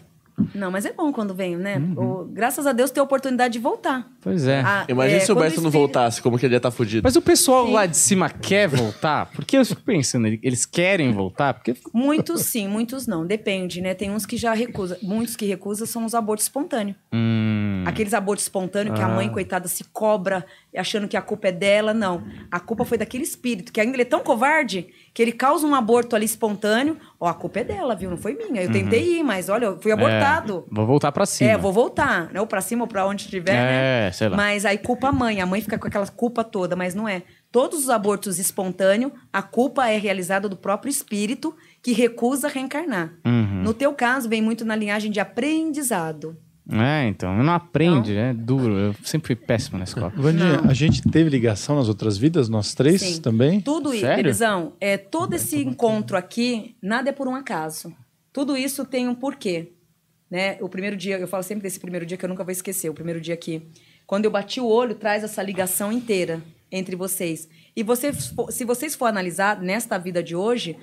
Não, 0.53 0.69
mas 0.69 0.85
é 0.85 0.93
bom 0.93 1.11
quando 1.11 1.33
vem, 1.33 1.55
né? 1.57 1.77
Uhum. 1.77 2.21
O- 2.21 2.25
graças 2.25 2.67
a 2.67 2.71
Deus 2.71 2.91
tem 2.91 3.01
a 3.01 3.03
oportunidade 3.03 3.53
de 3.53 3.59
voltar. 3.59 4.07
Pois 4.21 4.47
é. 4.47 4.61
Ah, 4.63 4.85
Imagina 4.87 5.17
é, 5.17 5.25
se 5.25 5.31
o 5.31 5.35
Beto 5.35 5.61
não 5.61 5.71
voltasse, 5.71 6.21
como 6.21 6.37
que 6.37 6.45
ele 6.45 6.53
ia 6.53 6.57
estar 6.57 6.69
fudido. 6.69 7.01
Mas 7.03 7.15
o 7.15 7.21
pessoal 7.21 7.65
Sim. 7.65 7.73
lá 7.73 7.85
de 7.87 7.97
cima 7.97 8.29
quer 8.29 8.67
voltar? 8.67 9.27
Porque 9.31 9.57
eu 9.57 9.65
fico 9.65 9.81
pensando, 9.81 10.27
eles 10.27 10.65
querem 10.65 11.11
voltar? 11.11 11.53
Porque. 11.55 11.75
Muitos 11.93 12.41
sim, 12.41 12.67
muitos 12.67 13.07
não. 13.07 13.25
Depende, 13.25 13.81
né? 13.81 13.93
Tem 13.95 14.11
uns 14.11 14.25
que 14.25 14.37
já 14.37 14.53
recusam. 14.53 14.97
Muitos 15.01 15.35
que 15.35 15.45
recusam 15.45 15.87
são 15.87 16.05
os 16.05 16.13
abortos 16.13 16.45
espontâneos. 16.45 16.95
Hum, 17.11 17.83
Aqueles 17.87 18.13
abortos 18.13 18.45
espontâneos 18.45 18.95
que 18.95 19.01
a 19.01 19.07
Ah. 19.07 19.15
mãe, 19.15 19.29
coitada, 19.29 19.67
se 19.67 19.83
cobra 19.85 20.45
achando 20.75 21.07
que 21.07 21.17
a 21.17 21.21
culpa 21.21 21.47
é 21.47 21.51
dela. 21.51 21.93
Não. 21.93 22.23
A 22.51 22.59
culpa 22.59 22.85
foi 22.85 22.97
daquele 22.97 23.23
espírito, 23.23 23.71
que 23.73 23.81
ainda 23.81 23.95
ele 23.95 24.03
é 24.03 24.05
tão 24.05 24.19
covarde 24.19 24.87
que 25.17 25.23
ele 25.23 25.31
causa 25.31 25.65
um 25.65 25.73
aborto 25.73 26.15
ali 26.15 26.25
espontâneo. 26.25 26.95
Ó, 27.19 27.25
a 27.27 27.33
culpa 27.33 27.61
é 27.61 27.63
dela, 27.63 27.95
viu? 27.95 28.07
Não 28.07 28.17
foi 28.17 28.35
minha. 28.35 28.61
Eu 28.61 28.71
tentei 28.71 29.17
ir, 29.17 29.23
mas 29.23 29.49
olha, 29.49 29.65
eu 29.65 29.81
fui 29.81 29.91
abortado. 29.91 30.57
Uhum. 30.57 30.65
é, 30.71 30.75
vou 30.75 30.85
voltar 30.85 31.11
pra 31.11 31.25
cima. 31.25 31.49
É, 31.49 31.57
vou 31.57 31.73
voltar, 31.73 32.31
né? 32.31 32.39
Ou 32.39 32.45
pra 32.45 32.61
cima 32.61 32.83
ou 32.83 32.87
pra 32.87 33.03
onde 33.03 33.23
estiver, 33.23 33.55
É, 33.55 34.05
né? 34.05 34.11
sei 34.11 34.29
lá. 34.29 34.37
Mas 34.37 34.63
aí 34.63 34.77
culpa 34.77 35.07
a 35.07 35.11
mãe. 35.11 35.41
A 35.41 35.45
mãe 35.47 35.59
fica 35.59 35.75
com 35.79 35.87
aquela 35.87 36.05
culpa 36.05 36.43
toda, 36.43 36.75
mas 36.75 36.93
não 36.93 37.09
é. 37.09 37.23
Todos 37.51 37.79
os 37.79 37.89
abortos 37.89 38.37
espontâneos, 38.37 39.11
a 39.33 39.41
culpa 39.41 39.89
é 39.89 39.97
realizada 39.97 40.47
do 40.47 40.55
próprio 40.55 40.91
espírito 40.91 41.55
que 41.81 41.93
recusa 41.93 42.47
reencarnar. 42.47 43.15
Uhum. 43.25 43.63
No 43.63 43.73
teu 43.73 43.93
caso, 43.93 44.29
vem 44.29 44.43
muito 44.43 44.63
na 44.63 44.75
linhagem 44.75 45.09
de 45.09 45.19
aprendizado. 45.19 46.37
É, 46.69 47.07
então. 47.07 47.35
Não 47.41 47.53
aprende, 47.53 48.15
é 48.15 48.33
duro. 48.33 48.77
Eu 48.77 48.95
sempre 49.03 49.27
fui 49.27 49.35
péssimo 49.35 49.77
na 49.77 49.85
escola. 49.85 50.09
Vandinha, 50.15 50.61
Não. 50.61 50.69
a 50.69 50.73
gente 50.73 51.01
teve 51.01 51.29
ligação 51.29 51.77
nas 51.77 51.87
outras 51.87 52.17
vidas, 52.17 52.49
nós 52.49 52.73
três 52.73 53.01
Sim. 53.01 53.21
também? 53.21 53.61
Tudo 53.61 53.93
isso, 53.93 54.01
Sério? 54.01 54.23
Belizão, 54.23 54.73
é, 54.81 54.97
todo 54.97 55.33
esse 55.33 55.63
encontro 55.63 56.17
aqui, 56.17 56.75
nada 56.81 57.09
é 57.09 57.13
por 57.13 57.27
um 57.27 57.35
acaso. 57.35 57.93
Tudo 58.33 58.57
isso 58.57 58.85
tem 58.85 59.07
um 59.07 59.15
porquê. 59.15 59.71
Né? 60.29 60.57
O 60.59 60.67
primeiro 60.67 60.97
dia, 60.97 61.17
eu 61.17 61.27
falo 61.27 61.41
sempre 61.41 61.63
desse 61.63 61.79
primeiro 61.79 62.05
dia 62.05 62.17
que 62.17 62.25
eu 62.25 62.29
nunca 62.29 62.43
vou 62.43 62.51
esquecer, 62.51 62.89
o 62.89 62.93
primeiro 62.93 63.21
dia 63.21 63.33
aqui. 63.33 63.61
Quando 64.05 64.25
eu 64.25 64.31
bati 64.31 64.59
o 64.59 64.67
olho, 64.67 64.95
traz 64.95 65.23
essa 65.23 65.41
ligação 65.41 65.91
inteira 65.91 66.41
entre 66.71 66.95
vocês. 66.95 67.47
E 67.75 67.83
você, 67.83 68.11
se 68.13 68.65
vocês 68.65 68.93
for 68.93 69.05
analisar 69.05 69.61
nesta 69.61 69.97
vida 69.97 70.21
de 70.21 70.35
hoje, 70.35 70.75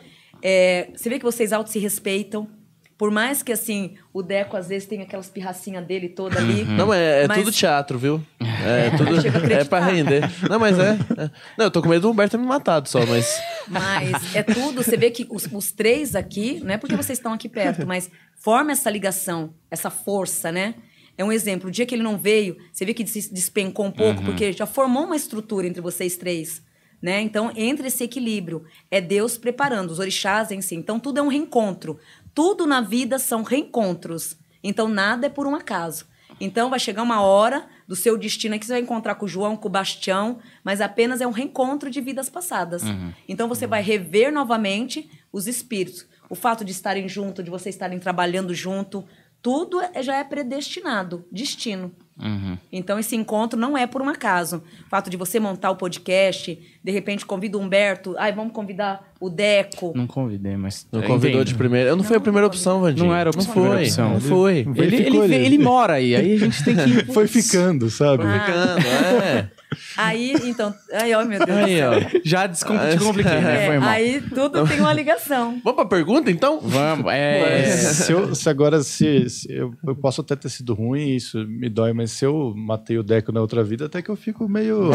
é, 0.42 0.88
você 0.94 1.08
vê 1.08 1.18
que 1.18 1.24
vocês 1.24 1.52
auto 1.52 1.70
se 1.70 1.78
respeitam. 1.78 2.48
Por 2.96 3.10
mais 3.10 3.42
que, 3.42 3.50
assim, 3.50 3.96
o 4.12 4.22
Deco 4.22 4.56
às 4.56 4.68
vezes 4.68 4.86
tem 4.86 5.02
aquelas 5.02 5.28
pirracinhas 5.28 5.84
dele 5.84 6.08
toda 6.08 6.38
ali. 6.38 6.64
Não, 6.64 6.94
é, 6.94 7.24
é 7.24 7.28
Mas- 7.28 7.38
tudo 7.38 7.52
teatro, 7.52 7.98
viu? 7.98 8.22
É 8.64 8.88
tudo. 8.96 9.52
É 9.52 9.62
pra 9.64 9.80
render. 9.84 10.22
Não, 10.48 10.58
mas 10.58 10.78
é, 10.78 10.92
é. 11.18 11.30
Não, 11.58 11.66
eu 11.66 11.70
tô 11.70 11.82
com 11.82 11.88
medo 11.90 12.00
do 12.02 12.10
Humberto 12.10 12.30
ter 12.30 12.38
me 12.38 12.46
matado 12.46 12.88
só, 12.88 13.04
mas. 13.04 13.38
Mas 13.68 14.34
é 14.34 14.42
tudo, 14.42 14.82
você 14.82 14.96
vê 14.96 15.10
que 15.10 15.26
os, 15.30 15.46
os 15.52 15.70
três 15.70 16.14
aqui, 16.14 16.60
não 16.64 16.72
é 16.72 16.78
porque 16.78 16.96
vocês 16.96 17.18
estão 17.18 17.32
aqui 17.32 17.46
perto, 17.48 17.86
mas 17.86 18.10
forma 18.36 18.72
essa 18.72 18.88
ligação, 18.90 19.54
essa 19.70 19.90
força, 19.90 20.50
né? 20.52 20.74
É 21.16 21.24
um 21.24 21.30
exemplo. 21.32 21.68
O 21.68 21.70
dia 21.70 21.84
que 21.86 21.94
ele 21.94 22.02
não 22.02 22.16
veio, 22.16 22.56
você 22.72 22.84
vê 22.84 22.92
que 22.94 23.06
se 23.06 23.32
despencou 23.32 23.86
um 23.86 23.90
pouco, 23.90 24.22
porque 24.22 24.52
já 24.52 24.66
formou 24.66 25.04
uma 25.04 25.16
estrutura 25.16 25.66
entre 25.66 25.80
vocês 25.80 26.16
três. 26.16 26.62
Né? 27.02 27.20
Então, 27.20 27.52
entre 27.54 27.88
esse 27.88 28.02
equilíbrio, 28.02 28.64
é 28.90 28.98
Deus 28.98 29.36
preparando, 29.36 29.90
os 29.90 29.98
orixás 29.98 30.50
em 30.50 30.62
si. 30.62 30.74
Então, 30.74 30.98
tudo 30.98 31.20
é 31.20 31.22
um 31.22 31.28
reencontro. 31.28 31.98
Tudo 32.34 32.66
na 32.66 32.80
vida 32.80 33.18
são 33.18 33.42
reencontros. 33.42 34.36
Então, 34.62 34.88
nada 34.88 35.26
é 35.26 35.30
por 35.30 35.46
um 35.46 35.54
acaso. 35.54 36.06
Então, 36.40 36.68
vai 36.68 36.80
chegar 36.80 37.02
uma 37.02 37.20
hora 37.20 37.66
do 37.86 37.94
seu 37.94 38.16
destino 38.18 38.58
que 38.58 38.66
você 38.66 38.72
vai 38.72 38.80
encontrar 38.82 39.14
com 39.14 39.24
o 39.26 39.28
João, 39.28 39.56
com 39.56 39.68
o 39.68 39.70
Bastião, 39.70 40.38
mas 40.64 40.80
apenas 40.80 41.20
é 41.20 41.26
um 41.26 41.30
reencontro 41.30 41.88
de 41.90 42.00
vidas 42.00 42.28
passadas. 42.28 42.82
Então, 43.28 43.46
você 43.48 43.66
vai 43.66 43.82
rever 43.82 44.32
novamente 44.32 45.08
os 45.32 45.46
espíritos. 45.46 46.06
O 46.28 46.34
fato 46.34 46.64
de 46.64 46.72
estarem 46.72 47.08
junto, 47.08 47.42
de 47.42 47.50
vocês 47.50 47.74
estarem 47.74 47.98
trabalhando 48.00 48.52
junto, 48.54 49.04
tudo 49.40 49.80
é- 49.80 50.02
já 50.02 50.16
é 50.16 50.24
predestinado, 50.24 51.24
destino. 51.30 51.94
Uhum. 52.20 52.56
Então, 52.72 52.98
esse 52.98 53.16
encontro 53.16 53.58
não 53.58 53.76
é 53.76 53.86
por 53.86 54.00
um 54.00 54.08
acaso. 54.08 54.62
O 54.86 54.88
fato 54.88 55.10
de 55.10 55.16
você 55.16 55.40
montar 55.40 55.70
o 55.70 55.76
podcast, 55.76 56.58
de 56.82 56.92
repente 56.92 57.26
convida 57.26 57.58
o 57.58 57.60
Humberto, 57.60 58.14
ai, 58.16 58.32
vamos 58.32 58.52
convidar 58.52 59.12
o 59.20 59.28
Deco. 59.28 59.92
Não 59.96 60.06
convidei, 60.06 60.56
mas. 60.56 60.86
Não 60.92 61.00
eu 61.02 61.08
convidou 61.08 61.40
entendo. 61.40 61.48
de 61.48 61.54
primeira. 61.54 61.90
Eu 61.90 61.96
não, 61.96 62.04
fui 62.04 62.16
a 62.16 62.20
primeira 62.20 62.46
opção, 62.46 62.80
Vandinho. 62.80 63.08
Não 63.08 63.14
era 63.14 63.30
a 63.30 63.32
Não 63.36 63.44
primeira 63.44 63.74
foi. 63.76 63.84
opção. 63.84 64.10
Não 64.10 64.20
foi. 64.20 64.58
Ele 64.76 64.96
Ele, 64.96 65.16
ele, 65.18 65.34
ele 65.34 65.58
mora 65.58 65.94
aí, 65.94 66.14
aí 66.14 66.34
a 66.34 66.38
gente 66.38 66.64
tem 66.64 66.76
que. 66.76 67.04
Foi 67.12 67.26
ficando, 67.26 67.90
sabe? 67.90 68.24
Ah. 68.26 68.40
Ficando, 68.40 69.22
é. 69.24 69.50
Aí, 69.96 70.34
então, 70.44 70.74
ai, 70.92 71.14
ó, 71.14 71.24
meu 71.24 71.44
Deus. 71.44 71.58
Aí, 71.58 71.82
ó. 71.82 71.92
Já 72.24 72.46
descom- 72.46 72.76
te 72.78 72.98
compliquei, 72.98 73.40
né? 73.40 73.64
É, 73.64 73.66
Foi 73.66 73.78
mal. 73.78 73.88
aí 73.88 74.20
tudo 74.20 74.66
tem 74.66 74.80
uma 74.80 74.92
ligação. 74.92 75.60
Vamos 75.64 75.76
pra 75.76 75.86
pergunta, 75.86 76.30
então? 76.30 76.60
Vamos, 76.62 77.12
é. 77.12 77.64
Se, 77.76 78.12
eu- 78.12 78.34
se 78.34 78.48
agora, 78.48 78.82
se, 78.82 79.28
se 79.30 79.52
eu, 79.52 79.74
eu 79.86 79.94
posso 79.96 80.20
até 80.20 80.34
ter 80.36 80.48
sido 80.48 80.74
ruim, 80.74 81.14
isso 81.14 81.38
me 81.46 81.68
dói, 81.68 81.92
mas 81.92 82.10
se 82.12 82.24
eu 82.24 82.52
matei 82.56 82.98
o 82.98 83.02
Deco 83.02 83.32
na 83.32 83.40
outra 83.40 83.62
vida, 83.64 83.86
até 83.86 84.00
que 84.02 84.08
eu 84.10 84.16
fico 84.16 84.48
meio. 84.48 84.90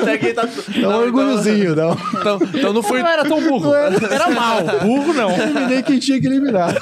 Até 0.00 0.18
que 0.18 0.32
tá. 0.32 0.42
Dá 0.80 0.88
um 0.88 1.02
orgulhozinho, 1.02 1.74
dá 1.74 1.88
um... 1.90 1.96
Então, 2.18 2.38
então 2.54 2.72
não 2.72 2.82
fui. 2.82 2.98
Agora 3.00 3.14
era 3.20 3.24
tão 3.28 3.40
burro. 3.42 3.72
Era 3.74 4.30
mal. 4.30 4.60
Burro 4.82 5.12
não. 5.12 5.30
Eliminei 5.30 5.82
quem 5.82 5.98
tinha 5.98 6.20
que 6.20 6.26
eliminar. 6.26 6.74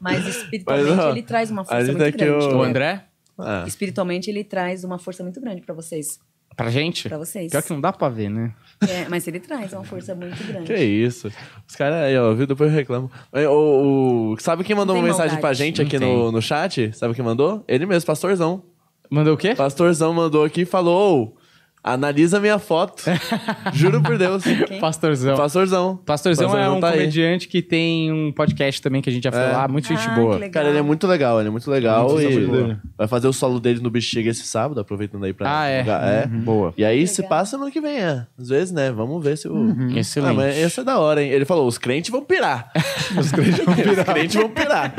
Mas 0.00 0.26
espiritualmente 0.26 0.90
Mas, 0.90 0.98
ó, 1.04 1.10
ele 1.10 1.22
traz 1.22 1.50
uma 1.50 1.64
força 1.64 1.84
muito 1.84 2.02
aqui, 2.04 2.18
grande. 2.18 2.44
ó. 2.46 2.56
O 2.58 2.62
André? 2.62 3.04
Ah. 3.42 3.64
Espiritualmente 3.66 4.30
ele 4.30 4.44
traz 4.44 4.84
uma 4.84 4.98
força 4.98 5.22
muito 5.22 5.40
grande 5.40 5.60
pra 5.60 5.74
vocês. 5.74 6.18
Pra 6.56 6.68
gente? 6.68 7.08
Pra 7.08 7.16
vocês. 7.16 7.50
Pior 7.50 7.62
que 7.62 7.72
não 7.72 7.80
dá 7.80 7.92
pra 7.92 8.08
ver, 8.08 8.28
né? 8.28 8.52
É, 8.86 9.08
mas 9.08 9.26
ele 9.26 9.38
traz 9.40 9.72
uma 9.72 9.84
força 9.84 10.14
muito 10.14 10.42
grande. 10.44 10.66
Que 10.66 10.76
isso. 10.82 11.30
Os 11.66 11.76
caras 11.76 11.96
aí, 12.04 12.18
ó, 12.18 12.34
viu? 12.34 12.46
Depois 12.46 12.70
reclamam. 12.72 13.10
Mas, 13.32 13.46
O, 13.46 14.32
o- 14.32 14.36
sabe 14.40 14.64
quem 14.64 14.74
mandou 14.76 14.96
uma 14.96 15.02
mensagem 15.02 15.38
pra 15.38 15.48
maldade. 15.50 15.58
gente 15.58 15.78
Não 15.80 15.86
aqui 15.86 15.98
no, 15.98 16.32
no 16.32 16.42
chat? 16.42 16.92
Sabe 16.96 17.14
quem 17.14 17.24
mandou? 17.24 17.64
Ele 17.68 17.86
mesmo, 17.86 18.06
Pastorzão. 18.06 18.62
Mandou 19.08 19.34
o 19.34 19.36
quê? 19.36 19.54
Pastorzão 19.54 20.12
mandou 20.12 20.44
aqui 20.44 20.62
e 20.62 20.64
falou: 20.66 21.34
"Ô, 21.36 21.39
analisa 21.82 22.38
minha 22.40 22.58
foto. 22.58 23.02
Juro 23.72 24.02
por 24.02 24.16
Deus. 24.18 24.42
Pastorzão. 24.80 25.36
Pastorzão. 25.36 25.96
Pastorzão 26.04 26.58
é 26.58 26.68
um 26.68 26.80
tá 26.80 26.88
aí. 26.88 26.92
comediante 26.98 27.48
que 27.48 27.62
tem 27.62 28.12
um 28.12 28.32
podcast 28.32 28.80
também 28.82 29.00
que 29.02 29.08
a 29.08 29.12
gente 29.12 29.24
já 29.24 29.32
falou 29.32 29.46
É. 29.48 29.52
lá. 29.52 29.68
Muito 29.68 29.88
gente 29.88 30.06
Ah, 30.08 30.14
boa. 30.14 30.48
Cara, 30.50 30.68
ele 30.68 30.78
é 30.78 30.82
muito 30.82 31.06
legal, 31.06 31.38
ele 31.40 31.48
é 31.48 31.50
muito 31.50 31.70
legal. 31.70 32.10
Muito 32.10 32.22
e 32.30 32.76
vai 32.96 33.08
fazer 33.08 33.28
o 33.28 33.32
solo 33.32 33.58
dele 33.60 33.80
no 33.80 33.90
Bexiga 33.90 34.30
esse 34.30 34.44
sábado, 34.46 34.80
aproveitando 34.80 35.24
aí 35.24 35.32
pra. 35.32 35.60
Ah, 35.60 35.68
é. 35.68 35.80
É. 35.80 36.26
Boa. 36.26 36.72
E 36.76 36.84
aí 36.84 37.06
se 37.06 37.22
Legal. 37.22 37.38
passa 37.38 37.56
no 37.58 37.70
que 37.70 37.80
vem, 37.80 37.98
é. 37.98 38.26
Às 38.38 38.48
vezes, 38.48 38.72
né? 38.72 38.90
Vamos 38.92 39.22
ver 39.22 39.36
se 39.38 39.48
o. 39.48 39.90
Excelente. 39.96 40.30
Ah, 40.30 40.34
mas 40.34 40.56
esse 40.58 40.80
é 40.80 40.84
da 40.84 40.98
hora, 40.98 41.22
hein? 41.22 41.30
Ele 41.30 41.44
falou: 41.44 41.66
os 41.66 41.78
crentes 41.78 42.10
vão 42.10 42.24
pirar. 42.24 42.70
os 43.18 43.30
crentes 43.32 43.64
vão 43.64 43.74
pirar. 43.76 43.92
os 43.98 44.02
crentes 44.04 44.34
vão 44.36 44.48
pirar. 44.50 44.94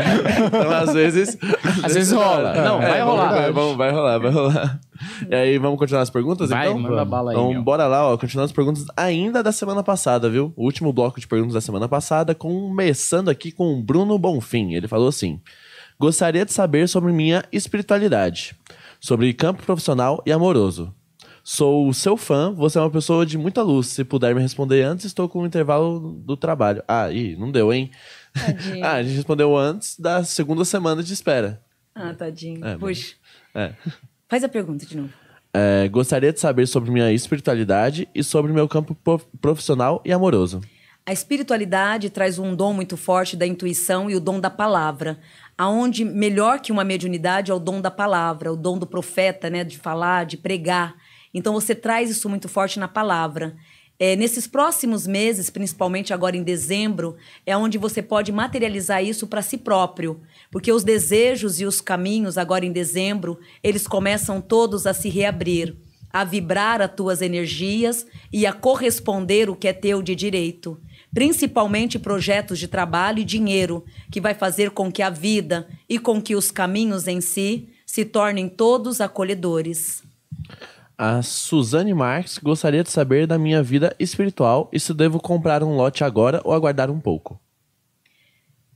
Então, 0.48 0.72
às 0.72 0.94
vezes. 0.94 1.38
Às 1.84 1.94
vezes 1.94 2.12
rola. 2.12 2.54
Não, 2.54 2.80
vai 2.80 3.00
É, 3.00 3.04
rolar. 3.04 3.30
Vamos, 3.32 3.54
vamos- 3.56 3.78
vai 3.78 3.92
rolar, 3.92 4.18
vai 4.20 4.32
rolar. 4.32 4.80
E 5.30 5.34
aí, 5.36 5.58
vamos 5.58 5.78
continuar 5.80 6.02
as 6.02 6.10
perguntas, 6.10 6.50
Vai, 6.50 6.68
então? 6.68 6.80
manda 6.80 7.04
bala 7.06 7.32
aí, 7.32 7.38
Então, 7.38 7.60
ó. 7.60 7.62
bora 7.64 7.88
lá, 7.88 8.08
ó. 8.08 8.18
Continuando 8.18 8.46
as 8.46 8.52
perguntas 8.52 8.86
ainda 8.96 9.42
da 9.44 9.52
semana 9.52 9.84
passada, 9.84 10.30
viu? 10.30 10.54
O 10.56 10.64
último 10.66 10.92
bloco 10.94 11.20
de 11.20 11.28
perguntas 11.28 11.54
da 11.54 11.62
semana 11.62 11.88
passada, 11.88 12.34
começando 12.36 13.30
aqui 13.30 13.52
com 13.52 13.74
o 13.74 13.82
Bruno 13.82 14.18
Bonfim. 14.18 14.74
Ele 14.74 14.88
falou 14.88 15.08
assim: 15.08 15.40
Gostaria 16.00 16.46
de 16.46 16.52
saber 16.54 16.88
sobre 16.88 17.12
minha 17.14 17.44
espiritualidade, 17.52 18.56
sobre 19.00 19.34
campo 19.34 19.64
profissional 19.64 20.22
e 20.26 20.32
amoroso. 20.32 20.94
Sou 21.44 21.92
seu 21.92 22.16
fã, 22.16 22.54
você 22.54 22.78
é 22.78 22.82
uma 22.82 22.90
pessoa 22.92 23.26
de 23.26 23.36
muita 23.36 23.64
luz. 23.64 23.88
Se 23.88 24.04
puder 24.04 24.36
me 24.36 24.42
responder 24.42 24.84
antes, 24.84 25.06
estou 25.06 25.28
com 25.28 25.40
o 25.42 25.46
intervalo 25.46 26.22
do 26.24 26.38
trabalho. 26.38 26.84
Ah, 26.88 27.12
ih, 27.12 27.36
não 27.36 27.52
deu, 27.52 27.74
hein? 27.74 27.90
Ah, 28.84 28.94
a 28.94 29.04
gente 29.04 29.16
respondeu 29.16 29.58
antes 29.58 30.00
da 30.00 30.24
segunda 30.24 30.64
semana 30.64 31.02
de 31.04 31.12
espera. 31.14 31.62
Ah, 31.96 32.14
tadinho. 32.14 32.64
É, 32.66 32.78
Puxa. 32.78 33.16
É. 33.56 33.74
Faz 34.32 34.46
a 34.46 34.48
pergunta 34.48 34.86
de 34.86 34.96
novo. 34.96 35.10
É, 35.54 35.90
gostaria 35.90 36.32
de 36.32 36.40
saber 36.40 36.66
sobre 36.66 36.90
minha 36.90 37.12
espiritualidade 37.12 38.08
e 38.16 38.24
sobre 38.24 38.54
meu 38.54 38.66
campo 38.66 38.96
prof- 38.96 39.26
profissional 39.42 40.02
e 40.06 40.14
amoroso. 40.14 40.62
A 41.06 41.12
espiritualidade 41.12 42.10
traz 42.10 42.40
um 42.40 42.56
dom 42.56 42.72
muito 42.72 42.96
forte 42.96 43.36
da 43.36 43.46
intuição 43.46 44.10
e 44.10 44.16
o 44.16 44.22
dom 44.22 44.40
da 44.40 44.50
palavra. 44.50 45.20
Aonde 45.58 46.06
melhor 46.06 46.62
que 46.62 46.72
uma 46.72 46.86
mediunidade 46.86 47.52
é 47.52 47.54
o 47.54 47.60
dom 47.60 47.82
da 47.82 47.92
palavra, 47.92 48.54
o 48.54 48.56
dom 48.56 48.78
do 48.80 48.88
profeta, 48.88 49.50
né, 49.50 49.66
de 49.66 49.78
falar, 49.78 50.26
de 50.26 50.38
pregar. 50.38 50.96
Então 51.34 51.52
você 51.52 51.76
traz 51.76 52.10
isso 52.10 52.30
muito 52.30 52.48
forte 52.48 52.80
na 52.80 52.88
palavra. 52.88 53.58
É, 54.04 54.16
nesses 54.16 54.48
próximos 54.48 55.06
meses, 55.06 55.52
principalmente 55.52 56.12
agora 56.12 56.36
em 56.36 56.42
dezembro, 56.42 57.16
é 57.46 57.56
onde 57.56 57.78
você 57.78 58.02
pode 58.02 58.32
materializar 58.32 59.04
isso 59.04 59.28
para 59.28 59.44
si 59.44 59.60
próprio, 59.60 60.22
porque 60.50 60.72
os 60.72 60.84
desejos 60.84 61.62
e 61.62 61.66
os 61.68 61.80
caminhos 61.80 62.36
agora 62.36 62.66
em 62.66 62.72
dezembro, 62.72 63.40
eles 63.62 63.86
começam 63.86 64.42
todos 64.42 64.88
a 64.88 64.94
se 64.96 65.08
reabrir, 65.08 65.76
a 66.12 66.24
vibrar 66.24 66.82
as 66.82 66.92
tuas 66.92 67.22
energias 67.22 68.08
e 68.34 68.48
a 68.48 68.52
corresponder 68.52 69.52
o 69.52 69.56
que 69.56 69.68
é 69.68 69.74
teu 69.74 70.02
de 70.02 70.16
direito 70.16 70.82
principalmente 71.14 72.00
projetos 72.00 72.58
de 72.58 72.70
trabalho 72.70 73.20
e 73.20 73.26
dinheiro, 73.26 73.84
que 74.10 74.22
vai 74.22 74.34
fazer 74.34 74.72
com 74.72 74.90
que 74.90 75.02
a 75.02 75.10
vida 75.10 75.68
e 75.90 76.00
com 76.00 76.22
que 76.22 76.38
os 76.38 76.52
caminhos 76.52 77.06
em 77.06 77.20
si 77.20 77.68
se 77.86 78.06
tornem 78.06 78.48
todos 78.48 79.02
acolhedores. 79.02 80.02
A 81.04 81.24
Suzane 81.24 81.96
Marques 81.96 82.38
gostaria 82.38 82.84
de 82.84 82.92
saber 82.92 83.26
da 83.26 83.36
minha 83.36 83.64
vida 83.64 83.96
espiritual 83.98 84.70
e 84.72 84.80
se 84.80 84.94
devo 84.94 85.20
comprar 85.20 85.64
um 85.64 85.76
lote 85.76 86.04
agora 86.04 86.40
ou 86.44 86.54
aguardar 86.54 86.92
um 86.92 87.00
pouco. 87.00 87.42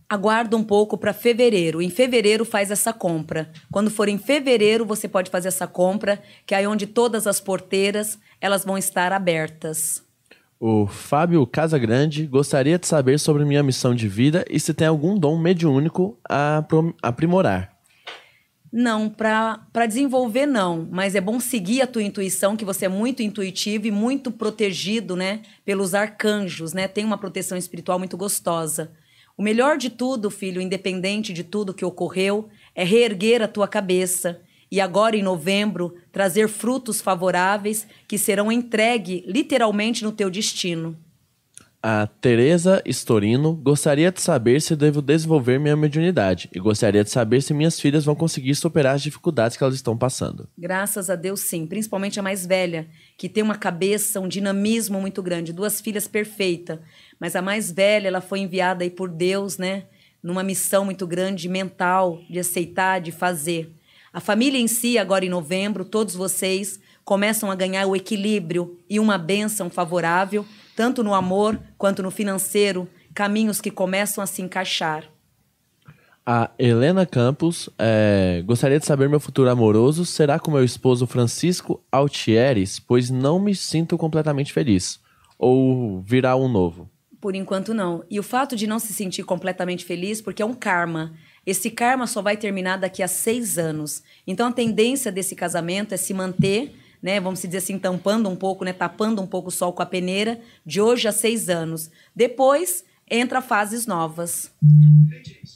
Aguarda 0.10 0.58
um 0.58 0.64
pouco 0.64 0.98
para 0.98 1.14
fevereiro. 1.14 1.84
Em 1.84 1.90
fevereiro 1.92 2.44
faz 2.44 2.72
essa 2.72 2.92
compra. 2.92 3.52
Quando 3.72 3.92
for 3.92 4.10
em 4.10 4.18
fevereiro, 4.18 4.88
você 4.88 5.08
pode 5.08 5.30
fazer 5.30 5.50
essa 5.50 5.68
compra, 5.68 6.20
que 6.48 6.56
é 6.56 6.68
onde 6.68 6.88
todas 6.88 7.28
as 7.28 7.40
porteiras 7.40 8.18
elas 8.42 8.66
vão 8.66 8.76
estar 8.76 9.14
abertas. 9.14 10.02
O 10.60 10.88
Fábio 10.88 11.46
Casagrande 11.46 12.26
gostaria 12.26 12.80
de 12.80 12.88
saber 12.88 13.20
sobre 13.20 13.46
minha 13.46 13.62
missão 13.62 13.94
de 13.94 14.08
vida 14.08 14.44
e 14.50 14.60
se 14.60 14.74
tem 14.74 14.88
algum 14.88 15.16
dom 15.16 15.38
mediúnico 15.38 16.18
a 16.28 16.66
aprimorar. 17.04 17.75
Não, 18.78 19.08
para 19.08 19.86
desenvolver 19.88 20.46
não, 20.46 20.86
mas 20.92 21.16
é 21.16 21.22
bom 21.22 21.40
seguir 21.40 21.82
a 21.82 21.88
tua 21.88 22.04
intuição, 22.04 22.58
que 22.58 22.66
você 22.66 22.88
é 22.88 22.90
muito 22.90 23.24
intuitivo 23.24 23.88
e 23.88 23.92
muito 23.92 24.30
protegido, 24.30 25.16
né, 25.16 25.44
pelos 25.64 25.96
arcanjos, 25.96 26.74
né? 26.74 26.86
Tem 26.86 27.06
uma 27.06 27.18
proteção 27.18 27.58
espiritual 27.58 27.98
muito 27.98 28.18
gostosa. 28.18 28.92
O 29.38 29.42
melhor 29.42 29.78
de 29.78 29.90
tudo, 29.90 30.30
filho, 30.30 30.60
independente 30.60 31.32
de 31.32 31.42
tudo 31.42 31.74
que 31.74 31.86
ocorreu, 31.86 32.50
é 32.76 32.84
reerguer 32.84 33.42
a 33.42 33.48
tua 33.48 33.66
cabeça 33.66 34.42
e 34.70 34.82
agora 34.82 35.16
em 35.16 35.24
novembro 35.24 35.96
trazer 36.12 36.50
frutos 36.50 37.00
favoráveis 37.00 37.88
que 38.06 38.18
serão 38.18 38.52
entregue 38.52 39.24
literalmente 39.26 40.04
no 40.04 40.12
teu 40.12 40.30
destino. 40.30 40.98
A 41.88 42.08
Teresa 42.08 42.82
Storino 42.88 43.54
gostaria 43.54 44.12
de 44.12 44.20
saber 44.20 44.60
se 44.60 44.76
devo 44.76 45.04
desenvolver 45.04 45.60
minha 45.60 45.78
mediunidade 45.78 46.50
e 46.52 46.60
gostaria 46.60 47.04
de 47.04 47.12
saber 47.12 47.44
se 47.44 47.54
minhas 47.54 47.80
filhas 47.80 48.04
vão 48.04 48.16
conseguir 48.16 48.56
superar 48.56 48.96
as 48.96 49.04
dificuldades 49.04 49.56
que 49.56 49.64
elas 49.64 49.76
estão 49.76 49.96
passando. 49.96 50.50
Graças 50.58 51.12
a 51.12 51.16
Deus, 51.16 51.42
sim. 51.42 51.68
Principalmente 51.68 52.20
a 52.20 52.24
mais 52.24 52.44
velha, 52.44 52.88
que 53.16 53.30
tem 53.30 53.44
uma 53.44 53.54
cabeça, 53.54 54.20
um 54.20 54.28
dinamismo 54.28 55.00
muito 55.00 55.22
grande. 55.22 55.54
Duas 55.54 55.80
filhas 55.80 56.08
perfeitas. 56.08 56.80
Mas 57.20 57.36
a 57.36 57.42
mais 57.44 57.72
velha, 57.72 58.08
ela 58.08 58.20
foi 58.20 58.40
enviada 58.40 58.84
aí 58.84 58.90
por 58.90 59.08
Deus, 59.08 59.60
né? 59.60 59.84
Numa 60.24 60.42
missão 60.42 60.86
muito 60.86 61.06
grande 61.06 61.48
mental, 61.48 62.20
de 62.28 62.40
aceitar, 62.40 63.00
de 63.00 63.12
fazer. 63.12 63.72
A 64.12 64.20
família 64.20 64.58
em 64.58 64.68
si, 64.68 64.98
agora 64.98 65.24
em 65.24 65.30
novembro, 65.30 65.86
todos 65.86 66.16
vocês 66.16 66.80
começam 67.04 67.52
a 67.52 67.56
ganhar 67.56 67.86
o 67.86 67.96
equilíbrio 67.96 68.80
e 68.90 69.00
uma 69.00 69.20
bênção 69.20 69.70
favorável, 69.70 70.44
tanto 70.76 71.04
no 71.04 71.14
amor 71.14 71.60
quanto 71.78 72.04
no 72.04 72.12
financeiro, 72.12 72.88
caminhos 73.14 73.62
que 73.62 73.72
começam 73.72 74.24
a 74.24 74.28
se 74.28 74.42
encaixar. 74.42 75.06
A 76.26 76.50
Helena 76.58 77.06
Campos 77.06 77.70
é, 77.78 78.42
gostaria 78.46 78.80
de 78.80 78.86
saber 78.86 79.08
meu 79.08 79.20
futuro 79.20 79.50
amoroso 79.50 80.04
será 80.06 80.40
com 80.40 80.50
meu 80.50 80.64
esposo 80.64 81.06
Francisco 81.06 81.84
Altieres, 81.92 82.80
pois 82.80 83.12
não 83.12 83.40
me 83.40 83.54
sinto 83.54 83.96
completamente 83.96 84.52
feliz. 84.52 85.00
Ou 85.38 86.02
virá 86.02 86.36
um 86.36 86.48
novo. 86.48 86.90
Por 87.22 87.36
enquanto, 87.36 87.74
não. 87.74 88.04
E 88.10 88.20
o 88.20 88.24
fato 88.24 88.56
de 88.56 88.66
não 88.66 88.80
se 88.80 88.94
sentir 88.94 89.24
completamente 89.24 89.86
feliz, 89.86 90.22
porque 90.22 90.42
é 90.42 90.46
um 90.46 90.54
karma. 90.54 91.14
Esse 91.46 91.70
karma 91.70 92.08
só 92.08 92.22
vai 92.22 92.38
terminar 92.38 92.78
daqui 92.78 93.04
a 93.04 93.08
seis 93.08 93.58
anos. 93.58 94.04
Então, 94.26 94.48
a 94.48 94.52
tendência 94.52 95.12
desse 95.12 95.36
casamento 95.36 95.94
é 95.94 95.98
se 95.98 96.14
manter, 96.14 96.76
né? 97.06 97.20
Vamos 97.20 97.40
dizer 97.40 97.58
assim, 97.58 97.78
tampando 97.78 98.28
um 98.28 98.36
pouco, 98.36 98.66
né? 98.66 98.74
Tapando 98.74 99.22
um 99.22 99.28
pouco 99.28 99.50
o 99.50 99.52
sol 99.52 99.72
com 99.72 99.84
a 99.84 99.86
peneira, 99.86 100.40
de 100.66 100.82
hoje 100.82 101.08
a 101.08 101.12
seis 101.12 101.50
anos. 101.50 101.92
Depois, 102.16 102.84
entra 103.08 103.44
fases 103.44 103.86
novas. 103.86 104.52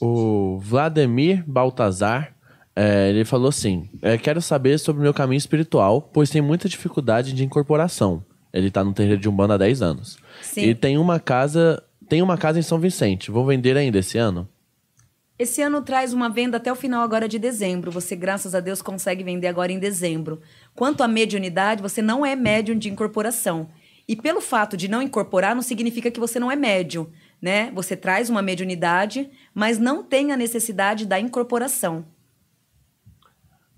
O 0.00 0.60
Vladimir 0.60 1.42
Baltazar, 1.44 2.32
é, 2.76 3.10
ele 3.10 3.24
falou 3.24 3.48
assim: 3.48 3.90
é, 4.00 4.16
Quero 4.16 4.40
saber 4.40 4.78
sobre 4.78 5.02
meu 5.02 5.12
caminho 5.12 5.38
espiritual, 5.38 6.00
pois 6.00 6.30
tem 6.30 6.40
muita 6.40 6.68
dificuldade 6.68 7.32
de 7.32 7.44
incorporação. 7.44 8.24
Ele 8.52 8.70
tá 8.70 8.84
no 8.84 8.94
terreiro 8.94 9.20
de 9.20 9.28
Umbanda 9.28 9.54
há 9.54 9.58
10 9.58 9.82
anos. 9.82 10.18
Sim. 10.40 10.66
E 10.66 10.74
tem 10.74 10.98
uma 10.98 11.18
casa. 11.18 11.82
Tem 12.08 12.22
uma 12.22 12.38
casa 12.38 12.60
em 12.60 12.62
São 12.62 12.78
Vicente. 12.78 13.30
Vou 13.30 13.44
vender 13.44 13.76
ainda 13.76 13.98
esse 13.98 14.18
ano? 14.18 14.48
Esse 15.40 15.62
ano 15.62 15.80
traz 15.80 16.12
uma 16.12 16.28
venda 16.28 16.58
até 16.58 16.70
o 16.70 16.74
final 16.74 17.02
agora 17.02 17.26
de 17.26 17.38
dezembro. 17.38 17.90
Você, 17.90 18.14
graças 18.14 18.54
a 18.54 18.60
Deus, 18.60 18.82
consegue 18.82 19.24
vender 19.24 19.46
agora 19.46 19.72
em 19.72 19.78
dezembro. 19.78 20.38
Quanto 20.80 21.02
à 21.02 21.06
mediunidade, 21.06 21.82
você 21.82 22.00
não 22.00 22.24
é 22.24 22.34
médium 22.34 22.78
de 22.78 22.88
incorporação. 22.88 23.68
E 24.08 24.16
pelo 24.16 24.40
fato 24.40 24.78
de 24.78 24.88
não 24.88 25.02
incorporar, 25.02 25.54
não 25.54 25.60
significa 25.60 26.10
que 26.10 26.18
você 26.18 26.40
não 26.40 26.50
é 26.50 26.56
médium, 26.56 27.06
né? 27.38 27.70
Você 27.74 27.94
traz 27.94 28.30
uma 28.30 28.40
mediunidade, 28.40 29.28
mas 29.54 29.78
não 29.78 30.02
tem 30.02 30.32
a 30.32 30.38
necessidade 30.38 31.04
da 31.04 31.20
incorporação. 31.20 32.06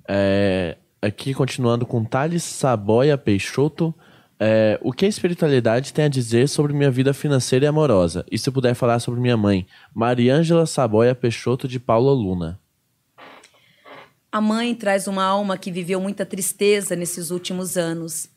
É, 0.08 0.76
aqui, 1.02 1.34
continuando 1.34 1.84
com 1.84 2.04
Thales 2.04 2.44
Saboia 2.44 3.18
Peixoto. 3.18 3.92
é, 4.38 4.78
o 4.80 4.92
que 4.92 5.04
a 5.04 5.08
espiritualidade 5.08 5.92
tem 5.92 6.04
a 6.04 6.08
dizer 6.08 6.48
sobre 6.48 6.72
minha 6.72 6.92
vida 6.92 7.12
financeira 7.12 7.64
e 7.64 7.68
amorosa? 7.68 8.24
E 8.30 8.38
se 8.38 8.48
puder 8.48 8.74
falar 8.74 9.00
sobre 9.00 9.20
minha 9.20 9.36
mãe, 9.36 9.66
Mariângela 9.92 10.66
Saboia 10.66 11.16
Peixoto 11.16 11.66
de 11.66 11.80
Paula 11.80 12.12
Luna. 12.12 12.61
A 14.34 14.40
mãe 14.40 14.74
traz 14.74 15.06
uma 15.06 15.22
alma 15.22 15.58
que 15.58 15.70
viveu 15.70 16.00
muita 16.00 16.24
tristeza 16.24 16.96
nesses 16.96 17.30
últimos 17.30 17.76
anos. 17.76 18.30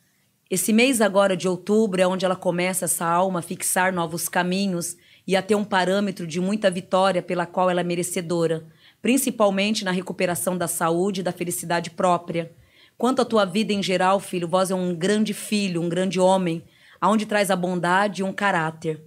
Esse 0.52 0.74
mês 0.74 1.00
agora 1.00 1.38
de 1.38 1.48
outubro 1.48 2.02
é 2.02 2.06
onde 2.06 2.26
ela 2.26 2.36
começa 2.36 2.84
essa 2.84 3.06
alma 3.06 3.40
a 3.40 3.42
fixar 3.42 3.94
novos 3.94 4.28
caminhos 4.28 4.98
e 5.26 5.38
a 5.38 5.42
ter 5.42 5.56
um 5.56 5.64
parâmetro 5.64 6.28
de 6.28 6.42
muita 6.42 6.70
vitória 6.70 7.22
pela 7.22 7.46
qual 7.46 7.70
ela 7.70 7.80
é 7.80 7.84
merecedora, 7.84 8.66
principalmente 9.02 9.86
na 9.86 9.92
recuperação 9.92 10.58
da 10.58 10.68
saúde 10.68 11.22
e 11.22 11.24
da 11.24 11.32
felicidade 11.32 11.90
própria. 11.92 12.52
Quanto 12.98 13.22
à 13.22 13.26
tua 13.26 13.46
vida 13.46 13.72
em 13.72 13.82
geral, 13.82 14.20
filho, 14.20 14.50
vós 14.50 14.72
é 14.72 14.76
um 14.76 14.94
grande 14.94 15.34
filho, 15.34 15.82
um 15.82 15.88
grande 15.88 16.20
homem, 16.20 16.62
aonde 17.00 17.26
traz 17.26 17.50
a 17.50 17.56
bondade 17.56 18.20
e 18.22 18.24
um 18.26 18.34
caráter. 18.34 19.02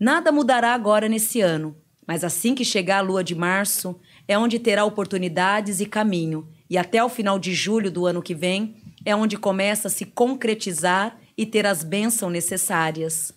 Nada 0.00 0.32
mudará 0.32 0.72
agora 0.72 1.06
nesse 1.06 1.42
ano, 1.42 1.76
mas 2.06 2.24
assim 2.24 2.54
que 2.54 2.64
chegar 2.64 2.98
a 2.98 3.02
lua 3.02 3.22
de 3.22 3.34
março, 3.34 4.00
é 4.26 4.38
onde 4.38 4.58
terá 4.58 4.84
oportunidades 4.84 5.80
e 5.80 5.86
caminho, 5.86 6.48
e 6.68 6.78
até 6.78 7.02
o 7.04 7.08
final 7.08 7.38
de 7.38 7.52
julho 7.52 7.90
do 7.90 8.06
ano 8.06 8.22
que 8.22 8.34
vem, 8.34 8.76
é 9.04 9.14
onde 9.14 9.36
começa 9.36 9.88
a 9.88 9.90
se 9.90 10.06
concretizar 10.06 11.18
e 11.36 11.44
ter 11.44 11.66
as 11.66 11.84
bênçãos 11.84 12.32
necessárias. 12.32 13.32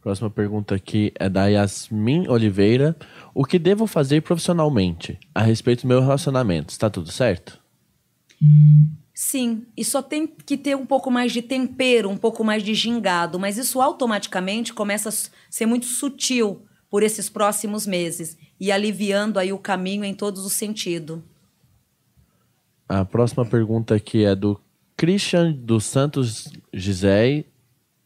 Próxima 0.00 0.30
pergunta 0.30 0.74
aqui 0.74 1.12
é 1.16 1.28
da 1.28 1.46
Yasmin 1.46 2.28
Oliveira. 2.28 2.96
O 3.34 3.44
que 3.44 3.58
devo 3.58 3.86
fazer 3.86 4.22
profissionalmente 4.22 5.18
a 5.34 5.42
respeito 5.42 5.82
do 5.82 5.88
meu 5.88 6.00
relacionamento? 6.00 6.70
Está 6.70 6.88
tudo 6.88 7.10
certo? 7.10 7.60
Sim, 9.12 9.66
e 9.76 9.84
só 9.84 10.00
tem 10.00 10.26
que 10.26 10.56
ter 10.56 10.76
um 10.76 10.86
pouco 10.86 11.10
mais 11.10 11.32
de 11.32 11.42
tempero, 11.42 12.08
um 12.08 12.16
pouco 12.16 12.44
mais 12.44 12.62
de 12.62 12.72
gingado, 12.72 13.38
mas 13.38 13.58
isso 13.58 13.80
automaticamente 13.80 14.72
começa 14.72 15.08
a 15.08 15.12
ser 15.50 15.66
muito 15.66 15.86
sutil 15.86 16.62
por 16.88 17.02
esses 17.02 17.28
próximos 17.28 17.86
meses 17.86 18.38
e 18.60 18.72
aliviando 18.72 19.38
aí 19.38 19.52
o 19.52 19.58
caminho 19.58 20.04
em 20.04 20.14
todos 20.14 20.44
os 20.44 20.52
sentidos. 20.52 21.20
A 22.88 23.04
próxima 23.04 23.44
pergunta 23.44 23.94
aqui 23.94 24.24
é 24.24 24.34
do 24.34 24.58
Christian 24.96 25.52
dos 25.52 25.84
Santos 25.84 26.50
Gisei 26.72 27.46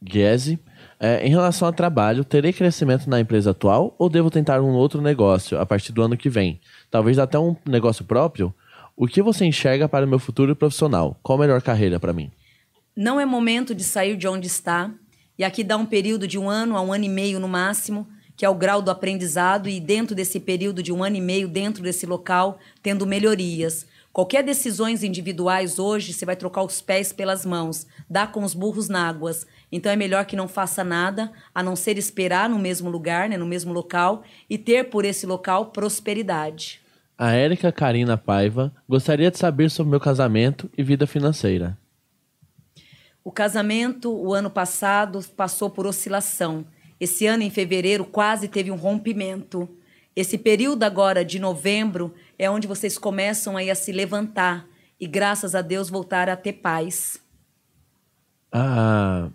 Guese. 0.03 0.59
É, 0.99 1.25
em 1.25 1.29
relação 1.29 1.67
ao 1.67 1.73
trabalho, 1.73 2.23
terei 2.23 2.53
crescimento 2.53 3.09
na 3.09 3.19
empresa 3.19 3.51
atual 3.51 3.95
ou 3.97 4.09
devo 4.09 4.29
tentar 4.29 4.61
um 4.61 4.73
outro 4.73 5.01
negócio 5.01 5.59
a 5.59 5.65
partir 5.65 5.91
do 5.91 6.01
ano 6.01 6.17
que 6.17 6.29
vem? 6.29 6.59
Talvez 6.91 7.17
até 7.17 7.39
um 7.39 7.55
negócio 7.65 8.05
próprio? 8.05 8.53
O 8.95 9.07
que 9.07 9.21
você 9.21 9.45
enxerga 9.45 9.89
para 9.89 10.05
o 10.05 10.09
meu 10.09 10.19
futuro 10.19 10.55
profissional? 10.55 11.17
Qual 11.23 11.37
a 11.37 11.41
melhor 11.41 11.61
carreira 11.61 11.99
para 11.99 12.13
mim? 12.13 12.31
Não 12.95 13.19
é 13.19 13.25
momento 13.25 13.73
de 13.73 13.83
sair 13.83 14.15
de 14.15 14.27
onde 14.27 14.47
está. 14.47 14.91
E 15.37 15.43
aqui 15.43 15.63
dá 15.63 15.75
um 15.77 15.85
período 15.85 16.27
de 16.27 16.37
um 16.37 16.47
ano 16.47 16.77
a 16.77 16.81
um 16.81 16.93
ano 16.93 17.05
e 17.05 17.09
meio 17.09 17.39
no 17.39 17.47
máximo, 17.47 18.07
que 18.43 18.45
é 18.45 18.49
o 18.49 18.55
grau 18.55 18.81
do 18.81 18.91
aprendizado, 18.91 19.69
e 19.69 19.79
dentro 19.79 20.13
desse 20.13 20.37
período 20.37 20.83
de 20.83 20.91
um 20.91 21.01
ano 21.01 21.15
e 21.15 21.21
meio, 21.21 21.47
dentro 21.47 21.81
desse 21.81 22.05
local, 22.05 22.59
tendo 22.81 23.07
melhorias. 23.07 23.85
Qualquer 24.11 24.43
decisões 24.43 25.01
individuais 25.01 25.79
hoje, 25.79 26.11
você 26.11 26.25
vai 26.25 26.35
trocar 26.35 26.61
os 26.61 26.81
pés 26.81 27.13
pelas 27.13 27.45
mãos, 27.45 27.87
dá 28.09 28.27
com 28.27 28.43
os 28.43 28.53
burros 28.53 28.89
na 28.89 29.07
águas. 29.07 29.47
Então 29.71 29.89
é 29.89 29.95
melhor 29.95 30.25
que 30.25 30.35
não 30.35 30.49
faça 30.49 30.83
nada, 30.83 31.31
a 31.55 31.63
não 31.63 31.73
ser 31.73 31.97
esperar 31.97 32.49
no 32.49 32.59
mesmo 32.59 32.89
lugar, 32.89 33.29
né, 33.29 33.37
no 33.37 33.45
mesmo 33.45 33.71
local, 33.71 34.23
e 34.49 34.57
ter 34.57 34.89
por 34.89 35.05
esse 35.05 35.25
local 35.25 35.67
prosperidade. 35.67 36.81
A 37.17 37.31
Érica 37.31 37.71
Karina 37.71 38.17
Paiva 38.17 38.73
gostaria 38.89 39.31
de 39.31 39.37
saber 39.37 39.71
sobre 39.71 39.91
meu 39.91 40.01
casamento 40.01 40.69
e 40.77 40.83
vida 40.83 41.07
financeira. 41.07 41.77
O 43.23 43.31
casamento, 43.31 44.13
o 44.13 44.33
ano 44.33 44.49
passado, 44.49 45.21
passou 45.37 45.69
por 45.69 45.87
oscilação. 45.87 46.65
Esse 47.03 47.27
ano, 47.27 47.43
em 47.43 47.49
fevereiro, 47.49 48.05
quase 48.05 48.47
teve 48.47 48.71
um 48.71 48.77
rompimento. 48.77 49.67
Esse 50.15 50.37
período 50.37 50.83
agora 50.83 51.25
de 51.25 51.37
novembro 51.37 52.13
é 52.39 52.49
onde 52.49 52.65
vocês 52.65 52.97
começam 52.97 53.57
aí 53.57 53.69
a 53.69 53.75
se 53.75 53.91
levantar 53.91 54.65
e, 54.97 55.05
graças 55.05 55.53
a 55.53 55.61
Deus, 55.61 55.89
voltar 55.89 56.29
a 56.29 56.37
ter 56.37 56.53
paz. 56.53 57.19
A 58.49 59.29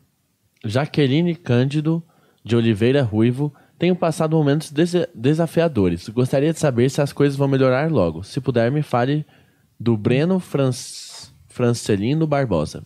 Jaqueline 0.65 1.35
Cândido 1.35 2.03
de 2.43 2.57
Oliveira 2.57 3.03
Ruivo 3.03 3.53
tenho 3.79 3.95
passado 3.95 4.35
momentos 4.35 4.73
desafiadores. 5.15 6.09
Gostaria 6.09 6.55
de 6.55 6.59
saber 6.59 6.89
se 6.89 7.03
as 7.03 7.13
coisas 7.13 7.37
vão 7.37 7.49
melhorar 7.49 7.93
logo. 7.93 8.23
Se 8.23 8.41
puder, 8.41 8.73
me 8.73 8.81
fale 8.81 9.27
do 9.79 9.95
Breno 9.95 10.43
Francelino 11.49 12.27
Barbosa. 12.27 12.83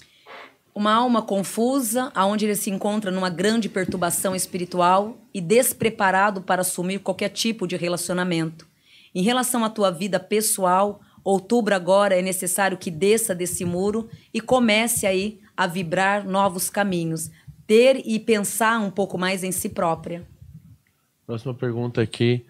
Uma 0.74 0.92
alma 0.94 1.20
confusa, 1.20 2.10
aonde 2.14 2.46
ele 2.46 2.54
se 2.54 2.70
encontra 2.70 3.10
numa 3.10 3.28
grande 3.28 3.68
perturbação 3.68 4.34
espiritual 4.34 5.18
e 5.34 5.40
despreparado 5.40 6.40
para 6.40 6.62
assumir 6.62 7.00
qualquer 7.00 7.28
tipo 7.28 7.66
de 7.66 7.76
relacionamento. 7.76 8.66
Em 9.14 9.22
relação 9.22 9.64
à 9.64 9.68
tua 9.68 9.90
vida 9.90 10.18
pessoal, 10.18 11.00
outubro 11.22 11.74
agora 11.74 12.18
é 12.18 12.22
necessário 12.22 12.78
que 12.78 12.90
desça 12.90 13.34
desse 13.34 13.64
muro 13.64 14.08
e 14.32 14.40
comece 14.40 15.06
aí 15.06 15.40
a 15.54 15.66
vibrar 15.66 16.26
novos 16.26 16.70
caminhos, 16.70 17.30
ter 17.66 18.00
e 18.06 18.18
pensar 18.18 18.80
um 18.80 18.90
pouco 18.90 19.18
mais 19.18 19.44
em 19.44 19.52
si 19.52 19.68
própria. 19.68 20.26
Próxima 21.26 21.54
pergunta 21.54 22.00
aqui 22.00 22.44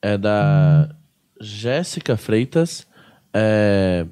é 0.00 0.16
da 0.16 0.94
Jéssica 1.40 2.16
Freitas. 2.16 2.86
É... 3.32 4.06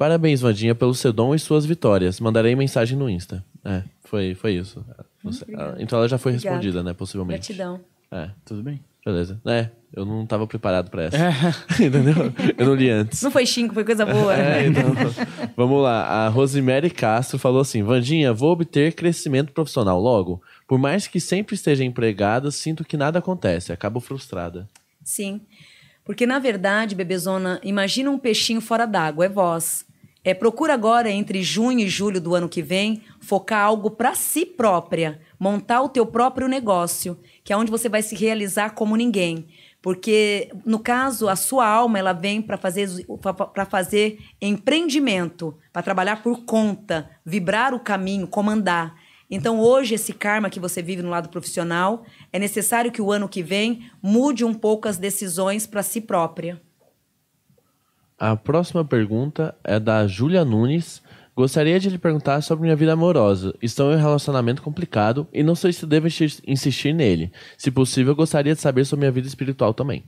Parabéns, 0.00 0.40
Vandinha, 0.40 0.74
pelo 0.74 0.94
seu 0.94 1.12
dom 1.12 1.34
e 1.34 1.38
suas 1.38 1.66
vitórias. 1.66 2.20
Mandarei 2.20 2.56
mensagem 2.56 2.96
no 2.96 3.10
Insta. 3.10 3.44
É, 3.62 3.82
foi, 4.02 4.34
foi 4.34 4.54
isso. 4.54 4.82
Você, 5.22 5.44
então 5.78 5.98
ela 5.98 6.08
já 6.08 6.16
foi 6.16 6.32
Obrigada. 6.32 6.56
respondida, 6.56 6.82
né? 6.82 6.94
Possivelmente. 6.94 7.52
Gratidão. 7.52 7.80
É, 8.10 8.30
tudo 8.42 8.62
bem. 8.62 8.80
Beleza. 9.04 9.38
É, 9.44 9.68
eu 9.94 10.06
não 10.06 10.24
estava 10.24 10.46
preparado 10.46 10.90
para 10.90 11.02
essa. 11.02 11.18
É. 11.18 11.30
Entendeu? 11.84 12.14
Eu 12.56 12.64
não 12.64 12.74
li 12.74 12.88
antes. 12.88 13.20
Não 13.20 13.30
foi 13.30 13.44
xingo, 13.44 13.74
foi 13.74 13.84
coisa 13.84 14.06
boa. 14.06 14.34
É, 14.34 14.66
então. 14.66 14.84
Vamos 15.54 15.82
lá. 15.82 16.02
A 16.02 16.28
Rosemary 16.28 16.88
Castro 16.88 17.38
falou 17.38 17.60
assim: 17.60 17.82
Vandinha, 17.82 18.32
vou 18.32 18.52
obter 18.52 18.94
crescimento 18.94 19.52
profissional 19.52 20.00
logo. 20.00 20.40
Por 20.66 20.78
mais 20.78 21.06
que 21.06 21.20
sempre 21.20 21.54
esteja 21.54 21.84
empregada, 21.84 22.50
sinto 22.50 22.86
que 22.86 22.96
nada 22.96 23.18
acontece. 23.18 23.70
Acabo 23.70 24.00
frustrada. 24.00 24.66
Sim. 25.04 25.42
Porque, 26.06 26.24
na 26.24 26.38
verdade, 26.38 26.94
bebezona, 26.94 27.60
imagina 27.62 28.10
um 28.10 28.18
peixinho 28.18 28.62
fora 28.62 28.86
d'água, 28.86 29.26
é 29.26 29.28
vós. 29.28 29.84
É, 30.22 30.34
procura 30.34 30.74
agora, 30.74 31.10
entre 31.10 31.42
junho 31.42 31.80
e 31.80 31.88
julho 31.88 32.20
do 32.20 32.34
ano 32.34 32.48
que 32.48 32.60
vem, 32.60 33.02
focar 33.20 33.64
algo 33.64 33.90
para 33.90 34.14
si 34.14 34.44
própria, 34.44 35.18
montar 35.38 35.80
o 35.80 35.88
teu 35.88 36.04
próprio 36.04 36.46
negócio, 36.46 37.18
que 37.42 37.52
é 37.52 37.56
onde 37.56 37.70
você 37.70 37.88
vai 37.88 38.02
se 38.02 38.14
realizar 38.14 38.74
como 38.74 38.96
ninguém. 38.96 39.46
Porque, 39.80 40.52
no 40.66 40.78
caso, 40.78 41.26
a 41.26 41.34
sua 41.34 41.66
alma 41.66 41.98
ela 41.98 42.12
vem 42.12 42.42
para 42.42 42.58
fazer, 42.58 42.86
fazer 43.70 44.18
empreendimento, 44.40 45.56
para 45.72 45.82
trabalhar 45.82 46.22
por 46.22 46.44
conta, 46.44 47.10
vibrar 47.24 47.72
o 47.72 47.80
caminho, 47.80 48.26
comandar. 48.26 48.94
Então, 49.30 49.58
hoje, 49.58 49.94
esse 49.94 50.12
karma 50.12 50.50
que 50.50 50.60
você 50.60 50.82
vive 50.82 51.00
no 51.00 51.08
lado 51.08 51.30
profissional, 51.30 52.04
é 52.30 52.38
necessário 52.38 52.92
que 52.92 53.00
o 53.00 53.10
ano 53.10 53.26
que 53.26 53.42
vem 53.42 53.90
mude 54.02 54.44
um 54.44 54.52
pouco 54.52 54.86
as 54.86 54.98
decisões 54.98 55.66
para 55.66 55.82
si 55.82 56.02
própria. 56.02 56.60
A 58.20 58.36
próxima 58.36 58.84
pergunta 58.84 59.56
é 59.64 59.80
da 59.80 60.06
Júlia 60.06 60.44
Nunes. 60.44 61.02
Gostaria 61.34 61.80
de 61.80 61.88
lhe 61.88 61.96
perguntar 61.96 62.42
sobre 62.42 62.64
minha 62.64 62.76
vida 62.76 62.92
amorosa. 62.92 63.54
Estou 63.62 63.90
em 63.90 63.96
um 63.96 63.98
relacionamento 63.98 64.60
complicado 64.60 65.26
e 65.32 65.42
não 65.42 65.54
sei 65.54 65.72
se 65.72 65.86
devo 65.86 66.06
insistir 66.46 66.92
nele. 66.92 67.32
Se 67.56 67.70
possível, 67.70 68.14
gostaria 68.14 68.54
de 68.54 68.60
saber 68.60 68.84
sobre 68.84 69.04
minha 69.04 69.10
vida 69.10 69.26
espiritual 69.26 69.72
também. 69.72 70.04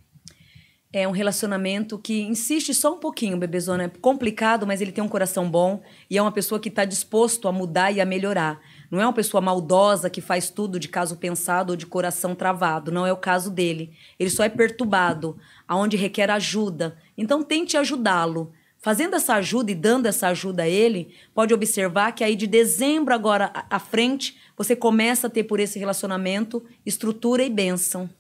É 0.93 1.09
um 1.09 1.11
relacionamento 1.11 1.99
que 1.99 2.21
insiste 2.21 2.75
só 2.75 2.93
um 2.93 3.01
pouquinho, 3.01 3.39
bebezona. 3.39 3.85
É 3.85 3.89
complicado, 3.89 4.67
mas 4.67 4.83
ele 4.83 4.93
tem 4.93 5.03
um 5.03 5.09
coração 5.09 5.51
bom 5.51 5.81
e 6.11 6.19
é 6.19 6.21
uma 6.21 6.33
pessoa 6.33 6.61
que 6.61 6.69
está 6.69 6.85
disposto 6.85 7.49
a 7.49 7.53
mudar 7.53 7.93
e 7.93 8.01
a 8.03 8.05
melhorar. 8.05 8.61
Não 8.93 9.01
é 9.01 9.07
uma 9.07 9.13
pessoa 9.15 9.41
maldosa 9.41 10.11
que 10.11 10.21
faz 10.21 10.51
tudo 10.51 10.79
de 10.79 10.87
caso 10.87 11.17
pensado 11.17 11.73
ou 11.73 11.77
de 11.79 11.87
coração 11.87 12.35
travado. 12.35 12.93
Não 12.93 13.07
é 13.07 13.13
o 13.13 13.17
caso 13.17 13.51
dele. 13.51 13.91
Ele 14.21 14.29
só 14.29 14.45
é 14.45 14.51
perturbado, 14.51 15.39
aonde 15.67 15.97
requer 15.97 16.31
ajuda. 16.31 16.99
Então 17.17 17.43
tente 17.43 17.75
ajudá-lo. 17.79 18.53
Fazendo 18.79 19.17
essa 19.17 19.37
ajuda 19.37 19.73
e 19.73 19.75
dando 19.75 20.05
essa 20.05 20.29
ajuda 20.29 20.65
a 20.65 20.69
ele, 20.69 21.15
pode 21.35 21.55
observar 21.55 22.13
que 22.13 22.23
aí 22.23 22.37
de 22.37 22.47
dezembro 22.47 23.15
agora 23.15 23.51
à 23.71 23.79
frente, 23.79 24.37
você 24.59 24.77
começa 24.77 25.27
a 25.27 25.31
ter 25.31 25.45
por 25.45 25.59
esse 25.59 25.79
relacionamento 25.79 26.63
estrutura 26.85 27.43
e 27.43 27.49
bênção. 27.49 28.11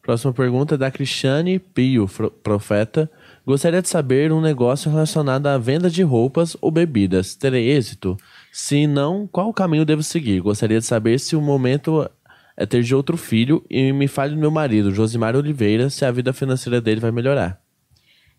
Próxima 0.00 0.32
pergunta 0.32 0.76
é 0.76 0.78
da 0.78 0.90
Cristiane 0.90 1.58
Pio, 1.58 2.08
profeta. 2.42 3.10
Gostaria 3.46 3.82
de 3.82 3.88
saber 3.88 4.32
um 4.32 4.40
negócio 4.40 4.90
relacionado 4.90 5.46
à 5.46 5.58
venda 5.58 5.90
de 5.90 6.02
roupas 6.02 6.56
ou 6.60 6.70
bebidas. 6.70 7.34
Terei 7.34 7.68
êxito? 7.68 8.16
Se 8.54 8.86
não, 8.86 9.26
qual 9.26 9.50
caminho 9.50 9.82
devo 9.82 10.02
seguir? 10.02 10.38
Gostaria 10.40 10.78
de 10.78 10.84
saber 10.84 11.18
se 11.18 11.34
o 11.34 11.40
momento 11.40 12.06
é 12.54 12.66
ter 12.66 12.82
de 12.82 12.94
outro 12.94 13.16
filho 13.16 13.64
e 13.70 13.94
me 13.94 14.06
fale 14.06 14.34
do 14.34 14.40
meu 14.40 14.50
marido, 14.50 14.92
Josimar 14.92 15.34
Oliveira, 15.34 15.88
se 15.88 16.04
a 16.04 16.12
vida 16.12 16.34
financeira 16.34 16.78
dele 16.78 17.00
vai 17.00 17.10
melhorar. 17.10 17.58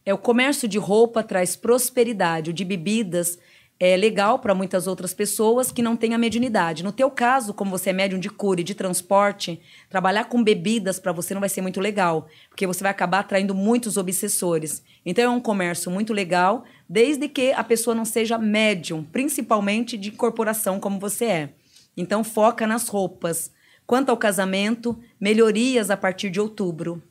É 0.05 0.13
o 0.13 0.17
comércio 0.19 0.67
de 0.67 0.77
roupa 0.77 1.23
traz 1.23 1.55
prosperidade, 1.55 2.51
o 2.51 2.53
de 2.53 2.63
bebidas 2.63 3.39
é 3.79 3.97
legal 3.97 4.39
para 4.39 4.53
muitas 4.53 4.85
outras 4.85 5.13
pessoas 5.13 5.71
que 5.71 5.81
não 5.81 5.97
têm 5.97 6.13
a 6.13 6.17
mediunidade. 6.17 6.83
No 6.83 6.91
teu 6.91 7.09
caso, 7.09 7.53
como 7.53 7.71
você 7.71 7.89
é 7.89 7.93
médium 7.93 8.19
de 8.19 8.29
cura 8.29 8.61
e 8.61 8.63
de 8.63 8.75
transporte, 8.75 9.59
trabalhar 9.89 10.25
com 10.25 10.43
bebidas 10.43 10.99
para 10.99 11.11
você 11.11 11.33
não 11.33 11.41
vai 11.41 11.49
ser 11.49 11.61
muito 11.61 11.81
legal, 11.81 12.27
porque 12.49 12.67
você 12.67 12.83
vai 12.83 12.91
acabar 12.91 13.19
atraindo 13.19 13.55
muitos 13.55 13.97
obsessores. 13.97 14.83
Então 15.05 15.23
é 15.25 15.29
um 15.29 15.41
comércio 15.41 15.91
muito 15.91 16.13
legal, 16.13 16.63
desde 16.93 17.27
que 17.27 17.51
a 17.53 17.63
pessoa 17.63 17.95
não 17.95 18.05
seja 18.05 18.37
médium, 18.37 19.03
principalmente 19.03 19.97
de 19.97 20.11
corporação 20.11 20.79
como 20.79 20.99
você 20.99 21.25
é. 21.25 21.49
Então 21.97 22.23
foca 22.23 22.67
nas 22.67 22.87
roupas. 22.87 23.51
Quanto 23.87 24.09
ao 24.09 24.17
casamento, 24.17 24.95
melhorias 25.19 25.89
a 25.89 25.97
partir 25.97 26.29
de 26.29 26.39
outubro. 26.39 27.01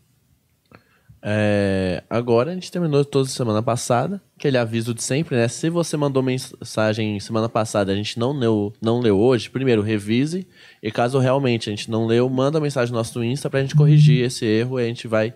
É, 1.20 2.04
agora 2.08 2.52
a 2.52 2.54
gente 2.54 2.70
terminou 2.70 3.04
toda 3.04 3.28
semana 3.28 3.60
passada, 3.60 4.22
aquele 4.38 4.56
aviso 4.56 4.94
de 4.94 5.02
sempre, 5.02 5.34
né? 5.34 5.48
Se 5.48 5.68
você 5.68 5.96
mandou 5.96 6.22
mensagem 6.22 7.18
semana 7.18 7.48
passada, 7.48 7.90
a 7.90 7.96
gente 7.96 8.20
não 8.20 8.30
leu, 8.30 8.72
não 8.80 9.00
leu 9.00 9.18
hoje, 9.18 9.50
primeiro 9.50 9.82
revise 9.82 10.46
e 10.80 10.92
caso 10.92 11.18
realmente 11.18 11.68
a 11.68 11.72
gente 11.72 11.90
não 11.90 12.06
leu, 12.06 12.28
manda 12.28 12.60
mensagem 12.60 12.92
no 12.92 12.98
nosso 12.98 13.22
Insta 13.22 13.50
pra 13.50 13.60
gente 13.60 13.74
corrigir 13.74 14.24
esse 14.24 14.44
erro 14.46 14.78
e 14.78 14.84
a 14.84 14.86
gente 14.86 15.08
vai 15.08 15.34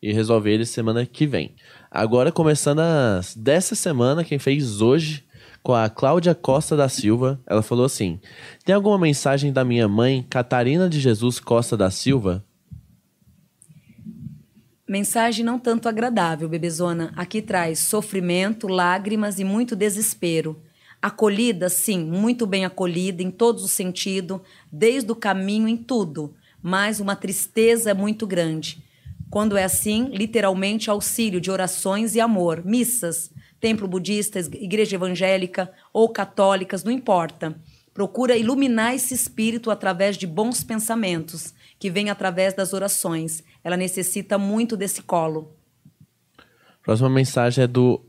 resolver 0.00 0.52
ele 0.52 0.64
semana 0.64 1.04
que 1.04 1.26
vem. 1.26 1.54
Agora 1.90 2.30
começando 2.30 2.82
dessa 3.34 3.74
semana, 3.74 4.22
quem 4.22 4.38
fez 4.38 4.82
hoje 4.82 5.24
com 5.62 5.74
a 5.74 5.88
Cláudia 5.88 6.34
Costa 6.34 6.76
da 6.76 6.88
Silva, 6.88 7.40
ela 7.46 7.62
falou 7.62 7.86
assim: 7.86 8.20
"Tem 8.62 8.74
alguma 8.74 8.98
mensagem 8.98 9.52
da 9.52 9.64
minha 9.64 9.88
mãe, 9.88 10.26
Catarina 10.28 10.88
de 10.88 11.00
Jesus 11.00 11.40
Costa 11.40 11.76
da 11.76 11.90
Silva?" 11.90 12.44
Mensagem 14.86 15.44
não 15.44 15.58
tanto 15.58 15.88
agradável, 15.88 16.48
bebezona. 16.48 17.12
Aqui 17.16 17.42
traz 17.42 17.78
sofrimento, 17.78 18.68
lágrimas 18.68 19.38
e 19.38 19.44
muito 19.44 19.76
desespero. 19.76 20.60
Acolhida, 21.00 21.68
sim, 21.68 22.04
muito 22.04 22.46
bem 22.46 22.64
acolhida 22.64 23.22
em 23.22 23.30
todos 23.30 23.62
os 23.62 23.70
sentidos, 23.70 24.40
desde 24.72 25.12
o 25.12 25.16
caminho 25.16 25.68
em 25.68 25.76
tudo, 25.76 26.34
mas 26.62 27.00
uma 27.00 27.14
tristeza 27.14 27.94
muito 27.94 28.26
grande. 28.26 28.82
Quando 29.30 29.56
é 29.56 29.64
assim, 29.64 30.10
literalmente 30.12 30.88
auxílio 30.88 31.40
de 31.40 31.50
orações 31.50 32.14
e 32.14 32.20
amor, 32.20 32.64
missas, 32.64 33.30
templo 33.60 33.86
budista, 33.86 34.38
igreja 34.38 34.96
evangélica 34.96 35.70
ou 35.92 36.08
católicas, 36.08 36.82
não 36.82 36.92
importa. 36.92 37.54
Procura 37.92 38.36
iluminar 38.36 38.94
esse 38.94 39.12
espírito 39.12 39.70
através 39.70 40.16
de 40.16 40.26
bons 40.26 40.62
pensamentos, 40.62 41.52
que 41.78 41.90
vem 41.90 42.10
através 42.10 42.54
das 42.54 42.72
orações. 42.72 43.42
Ela 43.62 43.76
necessita 43.76 44.38
muito 44.38 44.76
desse 44.76 45.02
colo. 45.02 45.52
Próxima 46.82 47.10
mensagem 47.10 47.64
é 47.64 47.66
do 47.66 48.00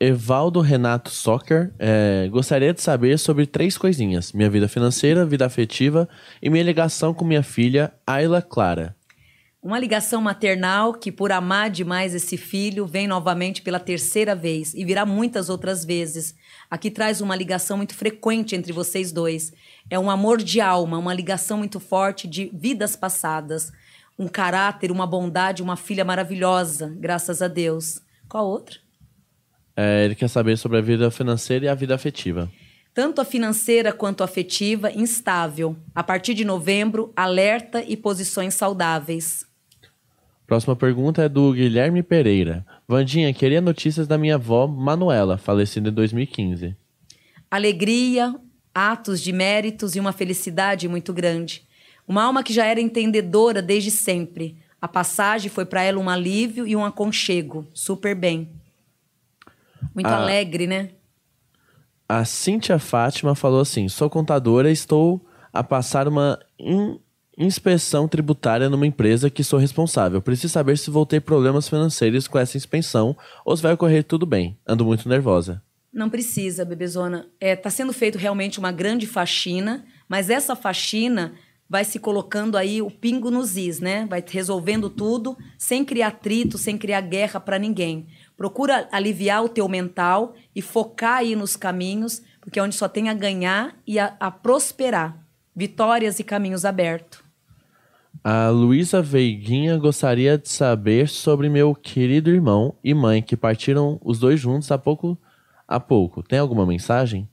Evaldo 0.00 0.60
Renato 0.60 1.10
Soccer. 1.10 1.72
É, 1.78 2.28
gostaria 2.30 2.72
de 2.72 2.80
saber 2.80 3.18
sobre 3.18 3.46
três 3.46 3.76
coisinhas: 3.76 4.32
minha 4.32 4.48
vida 4.48 4.68
financeira, 4.68 5.26
vida 5.26 5.44
afetiva 5.44 6.08
e 6.40 6.48
minha 6.48 6.64
ligação 6.64 7.12
com 7.12 7.24
minha 7.24 7.42
filha, 7.42 7.92
Ayla 8.06 8.40
Clara. 8.40 8.96
Uma 9.62 9.78
ligação 9.78 10.20
maternal 10.20 10.92
que, 10.92 11.12
por 11.12 11.30
amar 11.30 11.70
demais 11.70 12.16
esse 12.16 12.36
filho, 12.36 12.84
vem 12.84 13.06
novamente 13.06 13.62
pela 13.62 13.78
terceira 13.78 14.34
vez 14.34 14.74
e 14.74 14.84
virá 14.84 15.06
muitas 15.06 15.48
outras 15.48 15.84
vezes. 15.84 16.34
Aqui 16.68 16.90
traz 16.90 17.20
uma 17.20 17.36
ligação 17.36 17.76
muito 17.76 17.94
frequente 17.94 18.56
entre 18.56 18.72
vocês 18.72 19.12
dois. 19.12 19.52
É 19.88 19.96
um 19.96 20.10
amor 20.10 20.42
de 20.42 20.60
alma, 20.60 20.98
uma 20.98 21.14
ligação 21.14 21.58
muito 21.58 21.78
forte 21.78 22.26
de 22.26 22.50
vidas 22.52 22.96
passadas. 22.96 23.72
Um 24.18 24.26
caráter, 24.26 24.90
uma 24.90 25.06
bondade, 25.06 25.62
uma 25.62 25.76
filha 25.76 26.04
maravilhosa, 26.04 26.92
graças 26.98 27.40
a 27.40 27.46
Deus. 27.46 28.00
Qual 28.28 28.44
outra? 28.44 28.80
É, 29.76 30.04
ele 30.04 30.16
quer 30.16 30.28
saber 30.28 30.58
sobre 30.58 30.78
a 30.78 30.82
vida 30.82 31.08
financeira 31.08 31.66
e 31.66 31.68
a 31.68 31.74
vida 31.76 31.94
afetiva. 31.94 32.50
Tanto 32.92 33.20
a 33.20 33.24
financeira 33.24 33.92
quanto 33.92 34.22
a 34.22 34.24
afetiva, 34.24 34.90
instável. 34.90 35.76
A 35.94 36.02
partir 36.02 36.34
de 36.34 36.44
novembro, 36.44 37.12
alerta 37.14 37.80
e 37.80 37.96
posições 37.96 38.54
saudáveis. 38.54 39.51
Próxima 40.52 40.76
pergunta 40.76 41.22
é 41.22 41.30
do 41.30 41.50
Guilherme 41.54 42.02
Pereira. 42.02 42.66
Vandinha, 42.86 43.32
queria 43.32 43.58
notícias 43.58 44.06
da 44.06 44.18
minha 44.18 44.34
avó 44.34 44.66
Manuela, 44.66 45.38
falecida 45.38 45.88
em 45.88 45.92
2015. 45.94 46.76
Alegria, 47.50 48.38
atos 48.74 49.22
de 49.22 49.32
méritos 49.32 49.96
e 49.96 50.00
uma 50.00 50.12
felicidade 50.12 50.86
muito 50.88 51.10
grande. 51.14 51.66
Uma 52.06 52.24
alma 52.24 52.42
que 52.42 52.52
já 52.52 52.66
era 52.66 52.82
entendedora 52.82 53.62
desde 53.62 53.90
sempre. 53.90 54.58
A 54.78 54.86
passagem 54.86 55.48
foi 55.50 55.64
para 55.64 55.84
ela 55.84 55.98
um 55.98 56.10
alívio 56.10 56.66
e 56.66 56.76
um 56.76 56.84
aconchego. 56.84 57.66
Super 57.72 58.14
bem. 58.14 58.50
Muito 59.94 60.10
a, 60.10 60.16
alegre, 60.16 60.66
né? 60.66 60.90
A 62.06 62.26
Cíntia 62.26 62.78
Fátima 62.78 63.34
falou 63.34 63.62
assim: 63.62 63.88
sou 63.88 64.10
contadora 64.10 64.68
e 64.68 64.74
estou 64.74 65.26
a 65.50 65.64
passar 65.64 66.06
uma 66.06 66.38
in 66.58 66.98
inspeção 67.36 68.06
tributária 68.06 68.68
numa 68.68 68.86
empresa 68.86 69.30
que 69.30 69.42
sou 69.44 69.58
responsável. 69.58 70.20
Preciso 70.20 70.52
saber 70.52 70.76
se 70.78 70.90
vou 70.90 71.06
ter 71.06 71.20
problemas 71.20 71.68
financeiros 71.68 72.28
com 72.28 72.38
essa 72.38 72.56
inspeção 72.56 73.16
ou 73.44 73.56
se 73.56 73.62
vai 73.62 73.72
ocorrer 73.72 74.04
tudo 74.04 74.26
bem. 74.26 74.58
Ando 74.66 74.84
muito 74.84 75.08
nervosa. 75.08 75.62
Não 75.92 76.08
precisa, 76.08 76.64
bebezona. 76.64 77.26
É, 77.38 77.54
tá 77.54 77.68
sendo 77.68 77.92
feito 77.92 78.16
realmente 78.16 78.58
uma 78.58 78.72
grande 78.72 79.06
faxina, 79.06 79.84
mas 80.08 80.30
essa 80.30 80.56
faxina 80.56 81.34
vai 81.68 81.84
se 81.84 81.98
colocando 81.98 82.56
aí 82.56 82.82
o 82.82 82.90
pingo 82.90 83.30
nos 83.30 83.56
is, 83.56 83.80
né? 83.80 84.06
Vai 84.06 84.22
resolvendo 84.26 84.90
tudo 84.90 85.36
sem 85.56 85.84
criar 85.84 86.08
atrito, 86.08 86.58
sem 86.58 86.76
criar 86.76 87.00
guerra 87.00 87.40
para 87.40 87.58
ninguém. 87.58 88.06
Procura 88.36 88.88
aliviar 88.92 89.42
o 89.42 89.48
teu 89.48 89.68
mental 89.68 90.34
e 90.54 90.60
focar 90.60 91.18
aí 91.18 91.34
nos 91.34 91.56
caminhos, 91.56 92.22
porque 92.40 92.58
é 92.58 92.62
onde 92.62 92.74
só 92.74 92.88
tem 92.88 93.08
a 93.08 93.14
ganhar 93.14 93.74
e 93.86 93.98
a, 93.98 94.14
a 94.20 94.30
prosperar. 94.30 95.21
Vitórias 95.54 96.18
e 96.18 96.24
caminhos 96.24 96.64
abertos. 96.64 97.22
A 98.24 98.48
Luísa 98.50 99.02
Veiguinha 99.02 99.76
gostaria 99.76 100.38
de 100.38 100.48
saber 100.48 101.08
sobre 101.08 101.48
meu 101.48 101.74
querido 101.74 102.30
irmão 102.30 102.76
e 102.82 102.94
mãe 102.94 103.20
que 103.20 103.36
partiram 103.36 103.98
os 104.02 104.18
dois 104.18 104.38
juntos 104.38 104.70
há 104.70 104.78
pouco. 104.78 105.18
Há 105.66 105.80
pouco. 105.80 106.22
Tem 106.22 106.38
alguma 106.38 106.64
mensagem? 106.64 107.28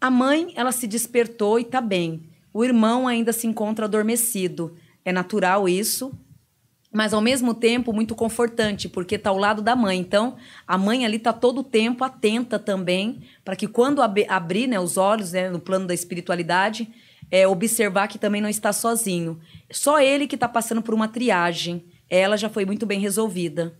A 0.00 0.10
mãe, 0.10 0.52
ela 0.56 0.72
se 0.72 0.86
despertou 0.86 1.58
e 1.58 1.62
está 1.62 1.80
bem. 1.80 2.22
O 2.52 2.64
irmão 2.64 3.06
ainda 3.06 3.32
se 3.32 3.46
encontra 3.46 3.84
adormecido. 3.84 4.74
É 5.04 5.12
natural 5.12 5.68
isso, 5.68 6.12
mas 6.92 7.14
ao 7.14 7.20
mesmo 7.20 7.54
tempo 7.54 7.92
muito 7.92 8.14
confortante, 8.14 8.88
porque 8.88 9.14
está 9.14 9.30
ao 9.30 9.38
lado 9.38 9.62
da 9.62 9.76
mãe. 9.76 9.98
Então, 9.98 10.36
a 10.66 10.76
mãe 10.76 11.04
ali 11.04 11.16
está 11.16 11.32
todo 11.32 11.58
o 11.58 11.64
tempo 11.64 12.02
atenta 12.02 12.58
também, 12.58 13.22
para 13.44 13.54
que 13.54 13.68
quando 13.68 14.02
ab 14.02 14.24
abrir 14.28 14.66
né, 14.66 14.78
os 14.80 14.96
olhos 14.96 15.32
né, 15.32 15.48
no 15.48 15.60
plano 15.60 15.86
da 15.86 15.94
espiritualidade, 15.94 16.88
é, 17.30 17.46
observar 17.46 18.08
que 18.08 18.18
também 18.18 18.40
não 18.40 18.48
está 18.48 18.72
sozinho. 18.72 19.38
Só 19.70 20.00
ele 20.00 20.26
que 20.26 20.34
está 20.34 20.48
passando 20.48 20.82
por 20.82 20.92
uma 20.92 21.06
triagem. 21.06 21.84
Ela 22.08 22.36
já 22.36 22.48
foi 22.48 22.64
muito 22.64 22.84
bem 22.84 22.98
resolvida. 22.98 23.72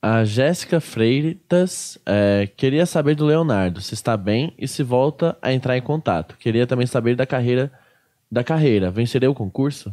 A 0.00 0.22
Jéssica 0.24 0.80
Freitas 0.80 1.98
é, 2.06 2.48
queria 2.56 2.86
saber 2.86 3.16
do 3.16 3.24
Leonardo 3.24 3.80
se 3.80 3.94
está 3.94 4.16
bem 4.16 4.54
e 4.56 4.68
se 4.68 4.82
volta 4.82 5.36
a 5.40 5.52
entrar 5.52 5.76
em 5.76 5.82
contato. 5.82 6.36
Queria 6.38 6.66
também 6.66 6.86
saber 6.86 7.16
da 7.16 7.26
carreira. 7.26 7.72
Da 8.30 8.44
carreira, 8.44 8.90
vencerei 8.90 9.28
o 9.28 9.34
concurso? 9.34 9.92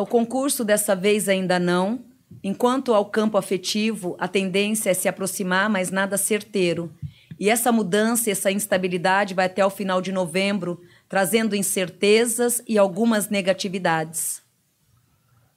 O 0.00 0.06
concurso 0.06 0.64
dessa 0.64 0.94
vez 0.94 1.28
ainda 1.28 1.58
não. 1.58 2.00
Enquanto 2.42 2.92
ao 2.92 3.06
campo 3.06 3.38
afetivo, 3.38 4.16
a 4.18 4.28
tendência 4.28 4.90
é 4.90 4.94
se 4.94 5.08
aproximar, 5.08 5.70
mas 5.70 5.90
nada 5.90 6.16
certeiro. 6.18 6.92
E 7.38 7.50
essa 7.50 7.72
mudança, 7.72 8.30
essa 8.30 8.50
instabilidade 8.50 9.34
vai 9.34 9.46
até 9.46 9.64
o 9.64 9.70
final 9.70 10.00
de 10.00 10.12
novembro, 10.12 10.80
trazendo 11.08 11.56
incertezas 11.56 12.62
e 12.66 12.78
algumas 12.78 13.28
negatividades. 13.28 14.42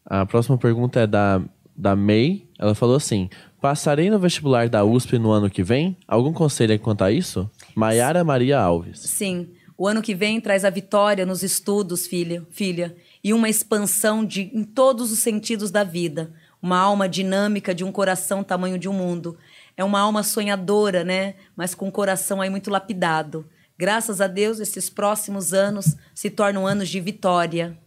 A 0.06 0.26
próxima 0.26 0.58
pergunta 0.58 1.02
é 1.02 1.08
da, 1.08 1.42
da 1.76 1.96
May. 1.96 2.48
Ela 2.58 2.76
falou 2.76 2.96
assim: 2.96 3.30
Passarei 3.62 4.10
no 4.10 4.20
vestibular 4.20 4.70
da 4.70 4.84
USP 4.84 5.18
no 5.18 5.32
ano 5.32 5.50
que 5.50 5.64
vem? 5.64 5.98
Algum 6.08 6.34
conselho 6.34 6.78
quanto 6.80 7.04
a 7.04 7.12
isso? 7.12 7.50
Maiara 7.76 8.24
Maria 8.24 8.60
Alves. 8.60 9.00
Sim. 9.00 9.50
O 9.78 9.88
ano 9.88 10.02
que 10.02 10.14
vem 10.14 10.42
traz 10.42 10.66
a 10.66 10.70
vitória 10.70 11.26
nos 11.26 11.42
estudos, 11.42 12.06
filha, 12.06 12.46
filha, 12.50 12.96
e 13.24 13.34
uma 13.34 13.50
expansão 13.50 14.24
de, 14.24 14.50
em 14.54 14.64
todos 14.64 15.12
os 15.12 15.20
sentidos 15.20 15.72
da 15.72 15.84
vida. 15.84 16.32
Uma 16.62 16.78
alma 16.78 17.08
dinâmica 17.08 17.74
de 17.74 17.84
um 17.84 17.92
coração 17.92 18.44
tamanho 18.44 18.78
de 18.78 18.90
um 18.90 18.94
mundo. 18.94 19.38
É 19.78 19.84
uma 19.84 20.00
alma 20.00 20.24
sonhadora, 20.24 21.04
né? 21.04 21.36
Mas 21.56 21.74
com 21.74 21.88
um 21.88 21.92
coração 21.92 22.42
aí 22.42 22.50
muito 22.50 22.70
lapidado. 22.70 23.46
Graças 23.78 24.20
a 24.20 24.28
Deus, 24.28 24.60
esses 24.60 24.90
próximos 24.90 25.54
anos 25.54 25.96
se 26.14 26.30
tornam 26.30 26.68
anos 26.68 26.90
de 26.90 27.00
vitória. 27.00 27.78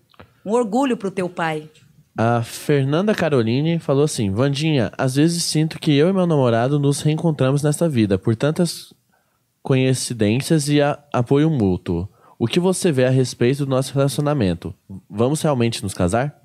Um 0.44 0.52
orgulho 0.52 0.96
para 0.96 1.08
o 1.08 1.10
teu 1.10 1.28
pai. 1.28 1.68
A 2.16 2.42
Fernanda 2.42 3.14
Caroline 3.14 3.78
falou 3.78 4.04
assim: 4.04 4.30
Vandinha, 4.30 4.90
às 4.96 5.16
vezes 5.16 5.44
sinto 5.44 5.78
que 5.78 5.94
eu 5.94 6.08
e 6.08 6.12
meu 6.12 6.26
namorado 6.26 6.78
nos 6.78 7.00
reencontramos 7.00 7.62
nesta 7.62 7.88
vida 7.88 8.18
por 8.18 8.34
tantas 8.36 8.92
coincidências 9.62 10.68
e 10.68 10.78
apoio 11.12 11.50
mútuo. 11.50 12.08
O 12.42 12.48
que 12.48 12.58
você 12.58 12.90
vê 12.90 13.04
a 13.04 13.08
respeito 13.08 13.64
do 13.64 13.70
nosso 13.70 13.94
relacionamento? 13.94 14.74
Vamos 15.08 15.40
realmente 15.42 15.80
nos 15.80 15.94
casar? 15.94 16.42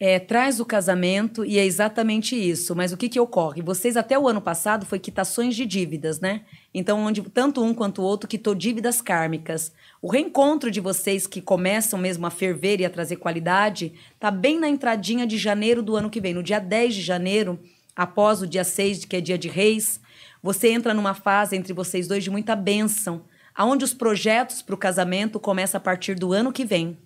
é, 0.00 0.18
traz 0.18 0.58
o 0.58 0.64
casamento 0.64 1.44
e 1.44 1.58
é 1.58 1.64
exatamente 1.66 2.34
isso. 2.34 2.74
Mas 2.74 2.90
o 2.90 2.96
que, 2.96 3.06
que 3.06 3.20
ocorre? 3.20 3.60
Vocês, 3.60 3.98
até 3.98 4.18
o 4.18 4.26
ano 4.26 4.40
passado, 4.40 4.86
foi 4.86 4.98
quitações 4.98 5.54
de 5.54 5.66
dívidas, 5.66 6.20
né? 6.20 6.40
Então, 6.72 7.00
onde 7.00 7.20
tanto 7.20 7.62
um 7.62 7.74
quanto 7.74 8.00
o 8.00 8.04
outro 8.04 8.26
quitou 8.26 8.54
dívidas 8.54 9.02
kármicas. 9.02 9.72
O 10.00 10.10
reencontro 10.10 10.70
de 10.70 10.80
vocês 10.80 11.26
que 11.26 11.42
começam 11.42 11.98
mesmo 11.98 12.26
a 12.26 12.30
ferver 12.30 12.80
e 12.80 12.86
a 12.86 12.90
trazer 12.90 13.16
qualidade, 13.16 13.92
tá 14.18 14.30
bem 14.30 14.58
na 14.58 14.70
entradinha 14.70 15.26
de 15.26 15.36
janeiro 15.36 15.82
do 15.82 15.94
ano 15.94 16.08
que 16.08 16.20
vem. 16.20 16.32
No 16.32 16.42
dia 16.42 16.58
10 16.58 16.94
de 16.94 17.02
janeiro, 17.02 17.60
após 17.94 18.40
o 18.40 18.46
dia 18.46 18.64
6, 18.64 19.04
que 19.04 19.16
é 19.16 19.20
dia 19.20 19.36
de 19.36 19.48
reis, 19.48 20.00
você 20.42 20.70
entra 20.70 20.94
numa 20.94 21.12
fase 21.12 21.54
entre 21.54 21.74
vocês 21.74 22.08
dois 22.08 22.24
de 22.24 22.30
muita 22.30 22.56
bênção, 22.56 23.22
aonde 23.60 23.84
os 23.84 23.92
projetos 23.92 24.62
para 24.62 24.74
o 24.74 24.78
casamento 24.78 25.38
começam 25.38 25.76
a 25.76 25.82
partir 25.82 26.14
do 26.14 26.32
ano 26.32 26.50
que 26.50 26.64
vem. 26.64 26.96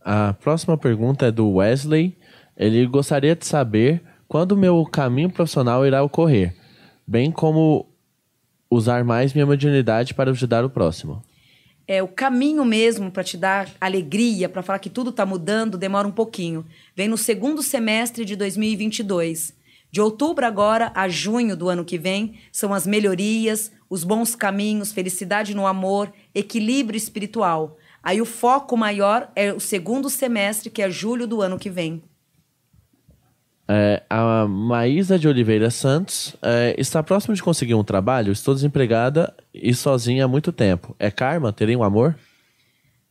A 0.00 0.32
próxima 0.34 0.78
pergunta 0.78 1.26
é 1.26 1.32
do 1.32 1.54
Wesley. 1.54 2.16
Ele 2.56 2.86
gostaria 2.86 3.34
de 3.34 3.44
saber 3.44 4.00
quando 4.28 4.52
o 4.52 4.56
meu 4.56 4.86
caminho 4.86 5.28
profissional 5.28 5.84
irá 5.84 6.04
ocorrer, 6.04 6.54
bem 7.04 7.32
como 7.32 7.84
usar 8.70 9.02
mais 9.02 9.34
minha 9.34 9.44
mediunidade 9.44 10.14
para 10.14 10.30
ajudar 10.30 10.64
o 10.64 10.70
próximo. 10.70 11.20
É, 11.84 12.00
o 12.00 12.06
caminho 12.06 12.64
mesmo 12.64 13.10
para 13.10 13.24
te 13.24 13.36
dar 13.36 13.68
alegria, 13.80 14.48
para 14.48 14.62
falar 14.62 14.78
que 14.78 14.88
tudo 14.88 15.10
está 15.10 15.26
mudando, 15.26 15.76
demora 15.76 16.06
um 16.06 16.12
pouquinho. 16.12 16.64
Vem 16.94 17.08
no 17.08 17.18
segundo 17.18 17.60
semestre 17.60 18.24
de 18.24 18.36
2022. 18.36 19.52
De 19.90 20.00
outubro 20.00 20.46
agora 20.46 20.92
a 20.94 21.08
junho 21.08 21.56
do 21.56 21.68
ano 21.68 21.84
que 21.84 21.98
vem 21.98 22.38
são 22.52 22.72
as 22.72 22.86
melhorias, 22.86 23.72
os 23.88 24.04
bons 24.04 24.36
caminhos, 24.36 24.92
felicidade 24.92 25.54
no 25.54 25.66
amor, 25.66 26.12
equilíbrio 26.34 26.96
espiritual. 26.96 27.76
Aí 28.02 28.20
o 28.20 28.24
foco 28.24 28.76
maior 28.76 29.30
é 29.34 29.52
o 29.52 29.60
segundo 29.60 30.08
semestre, 30.08 30.70
que 30.70 30.80
é 30.80 30.90
julho 30.90 31.26
do 31.26 31.42
ano 31.42 31.58
que 31.58 31.68
vem. 31.68 32.02
É, 33.72 34.02
a 34.10 34.48
Maísa 34.48 35.16
de 35.16 35.28
Oliveira 35.28 35.70
Santos 35.70 36.34
é, 36.42 36.74
está 36.76 37.02
próxima 37.02 37.34
de 37.34 37.42
conseguir 37.42 37.74
um 37.74 37.84
trabalho. 37.84 38.32
Estou 38.32 38.54
desempregada 38.54 39.32
e 39.54 39.72
sozinha 39.74 40.24
há 40.24 40.28
muito 40.28 40.50
tempo. 40.50 40.94
É 40.98 41.10
karma? 41.10 41.52
Terei 41.52 41.76
um 41.76 41.84
amor? 41.84 42.16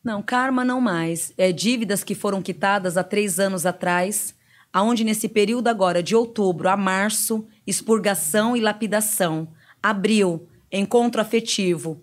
Não, 0.04 0.22
karma 0.22 0.66
não 0.66 0.82
mais. 0.82 1.34
É 1.38 1.52
dívidas 1.52 2.04
que 2.04 2.16
foram 2.16 2.42
quitadas 2.42 2.98
há 2.98 3.04
três 3.04 3.40
anos 3.40 3.66
atrás, 3.66 4.36
aonde 4.72 5.04
nesse 5.04 5.28
período 5.28 5.68
agora, 5.68 6.02
de 6.02 6.16
outubro 6.16 6.70
a 6.70 6.78
março, 6.78 7.48
expurgação 7.66 8.56
e 8.56 8.62
lapidação. 8.62 9.50
Abril, 9.82 10.48
encontro 10.72 11.22
afetivo. 11.22 12.02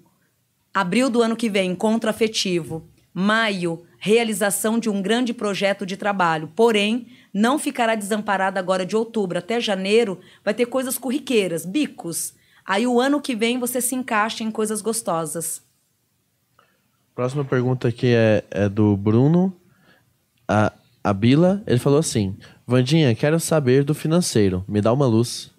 Abril 0.74 1.08
do 1.08 1.22
ano 1.22 1.36
que 1.36 1.48
vem, 1.48 1.70
encontro 1.70 2.10
afetivo. 2.10 2.88
Maio, 3.14 3.86
realização 3.98 4.78
de 4.78 4.90
um 4.90 5.00
grande 5.00 5.32
projeto 5.32 5.86
de 5.86 5.96
trabalho. 5.96 6.52
Porém, 6.54 7.06
não 7.32 7.58
ficará 7.58 7.94
desamparada 7.94 8.60
agora 8.60 8.84
de 8.84 8.96
outubro 8.96 9.38
até 9.38 9.60
janeiro, 9.60 10.20
vai 10.44 10.52
ter 10.52 10.66
coisas 10.66 10.98
corriqueiras, 10.98 11.64
bicos. 11.64 12.34
Aí 12.64 12.86
o 12.86 13.00
ano 13.00 13.20
que 13.20 13.34
vem 13.34 13.58
você 13.58 13.80
se 13.80 13.94
encaixa 13.94 14.42
em 14.42 14.50
coisas 14.50 14.82
gostosas. 14.82 15.62
Próxima 17.14 17.44
pergunta 17.44 17.88
aqui 17.88 18.08
é, 18.08 18.44
é 18.50 18.68
do 18.68 18.96
Bruno. 18.96 19.54
A, 20.46 20.72
a 21.06 21.12
Bila, 21.12 21.62
ele 21.68 21.78
falou 21.78 22.00
assim: 22.00 22.36
Vandinha, 22.66 23.14
quero 23.14 23.38
saber 23.38 23.84
do 23.84 23.94
financeiro. 23.94 24.64
Me 24.66 24.80
dá 24.80 24.92
uma 24.92 25.06
luz. 25.06 25.52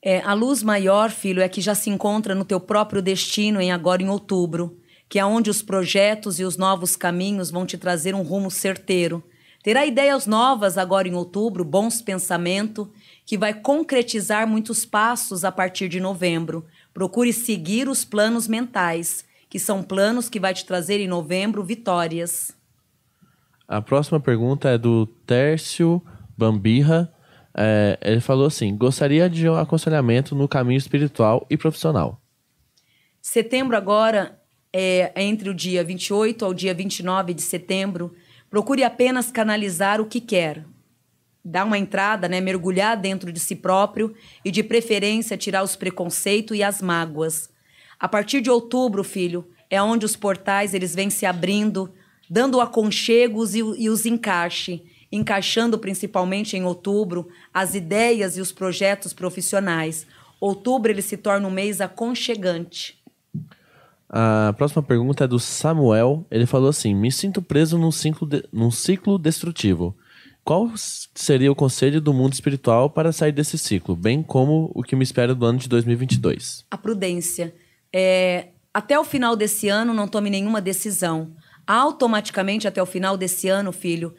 É, 0.00 0.20
a 0.20 0.34
luz 0.34 0.62
maior, 0.62 1.10
filho, 1.10 1.42
é 1.42 1.48
que 1.48 1.60
já 1.60 1.74
se 1.74 1.90
encontra 1.90 2.32
no 2.32 2.44
teu 2.44 2.60
próprio 2.60 3.02
destino 3.02 3.60
em 3.60 3.72
agora 3.72 4.04
em 4.04 4.08
outubro, 4.08 4.78
que 5.08 5.18
é 5.18 5.26
onde 5.26 5.50
os 5.50 5.62
projetos 5.62 6.38
e 6.38 6.44
os 6.44 6.56
novos 6.56 6.94
caminhos 6.94 7.50
vão 7.50 7.66
te 7.66 7.76
trazer 7.76 8.14
um 8.14 8.22
rumo 8.22 8.48
certeiro. 8.48 9.20
Terá 9.64 9.84
ideias 9.84 10.28
novas 10.28 10.78
agora 10.78 11.08
em 11.08 11.14
outubro, 11.14 11.64
bons 11.64 12.00
pensamentos, 12.00 12.86
que 13.24 13.36
vai 13.36 13.52
concretizar 13.52 14.46
muitos 14.46 14.86
passos 14.86 15.44
a 15.44 15.50
partir 15.50 15.88
de 15.88 15.98
novembro. 15.98 16.64
Procure 16.94 17.32
seguir 17.32 17.88
os 17.88 18.04
planos 18.04 18.46
mentais, 18.46 19.24
que 19.50 19.58
são 19.58 19.82
planos 19.82 20.28
que 20.28 20.38
vai 20.38 20.54
te 20.54 20.64
trazer 20.64 21.00
em 21.00 21.08
novembro 21.08 21.64
vitórias. 21.64 22.54
A 23.68 23.82
próxima 23.82 24.20
pergunta 24.20 24.68
é 24.68 24.78
do 24.78 25.06
Tércio 25.06 26.02
Bambirra. 26.36 27.12
É, 27.56 27.98
ele 28.02 28.20
falou 28.20 28.46
assim: 28.46 28.76
gostaria 28.76 29.28
de 29.28 29.48
um 29.48 29.56
aconselhamento 29.56 30.34
no 30.34 30.46
caminho 30.46 30.78
espiritual 30.78 31.46
e 31.50 31.56
profissional. 31.56 32.20
Setembro 33.20 33.76
agora 33.76 34.40
é 34.72 35.12
entre 35.22 35.50
o 35.50 35.54
dia 35.54 35.82
28 35.82 36.44
ao 36.44 36.54
dia 36.54 36.72
29 36.72 37.34
de 37.34 37.42
setembro 37.42 38.14
Procure 38.48 38.84
apenas 38.84 39.30
canalizar 39.30 40.00
o 40.00 40.06
que 40.06 40.20
quer. 40.20 40.64
Dar 41.44 41.64
uma 41.64 41.78
entrada, 41.78 42.28
né, 42.28 42.40
mergulhar 42.40 42.96
dentro 42.96 43.32
de 43.32 43.40
si 43.40 43.54
próprio 43.54 44.14
e, 44.44 44.50
de 44.50 44.62
preferência, 44.62 45.36
tirar 45.36 45.62
os 45.62 45.76
preconceitos 45.76 46.56
e 46.56 46.62
as 46.62 46.80
mágoas. 46.80 47.50
A 47.98 48.08
partir 48.08 48.40
de 48.40 48.50
outubro, 48.50 49.04
filho, 49.04 49.48
é 49.70 49.80
onde 49.80 50.04
os 50.04 50.16
portais 50.16 50.74
eles 50.74 50.94
vêm 50.94 51.10
se 51.10 51.26
abrindo, 51.26 51.92
dando 52.28 52.60
aconchegos 52.60 53.54
e, 53.54 53.58
e 53.58 53.88
os 53.88 54.06
encaixe, 54.06 54.82
encaixando 55.10 55.78
principalmente 55.78 56.56
em 56.56 56.64
outubro 56.64 57.28
as 57.52 57.74
ideias 57.74 58.36
e 58.36 58.40
os 58.40 58.52
projetos 58.52 59.12
profissionais. 59.12 60.06
Outubro 60.40 60.90
ele 60.90 61.02
se 61.02 61.16
torna 61.16 61.48
um 61.48 61.50
mês 61.50 61.80
aconchegante. 61.80 62.96
A 64.08 64.54
próxima 64.56 64.82
pergunta 64.82 65.24
é 65.24 65.26
do 65.26 65.38
Samuel. 65.38 66.24
Ele 66.30 66.46
falou 66.46 66.68
assim: 66.68 66.94
Me 66.94 67.10
sinto 67.10 67.42
preso 67.42 67.76
num 67.76 67.90
ciclo, 67.90 68.26
de, 68.26 68.44
num 68.52 68.70
ciclo 68.70 69.18
destrutivo. 69.18 69.96
Qual 70.44 70.70
seria 70.76 71.50
o 71.50 71.56
conselho 71.56 72.00
do 72.00 72.14
mundo 72.14 72.32
espiritual 72.32 72.88
para 72.88 73.10
sair 73.10 73.32
desse 73.32 73.58
ciclo, 73.58 73.96
bem 73.96 74.22
como 74.22 74.70
o 74.76 74.82
que 74.84 74.94
me 74.94 75.02
espera 75.02 75.34
do 75.34 75.44
ano 75.44 75.58
de 75.58 75.68
2022? 75.68 76.64
A 76.70 76.78
prudência. 76.78 77.52
É, 77.92 78.50
até 78.72 78.96
o 78.96 79.02
final 79.02 79.34
desse 79.34 79.68
ano, 79.68 79.92
não 79.92 80.06
tome 80.06 80.30
nenhuma 80.30 80.60
decisão. 80.60 81.34
Automaticamente, 81.66 82.68
até 82.68 82.80
o 82.80 82.86
final 82.86 83.16
desse 83.16 83.48
ano, 83.48 83.72
filho, 83.72 84.14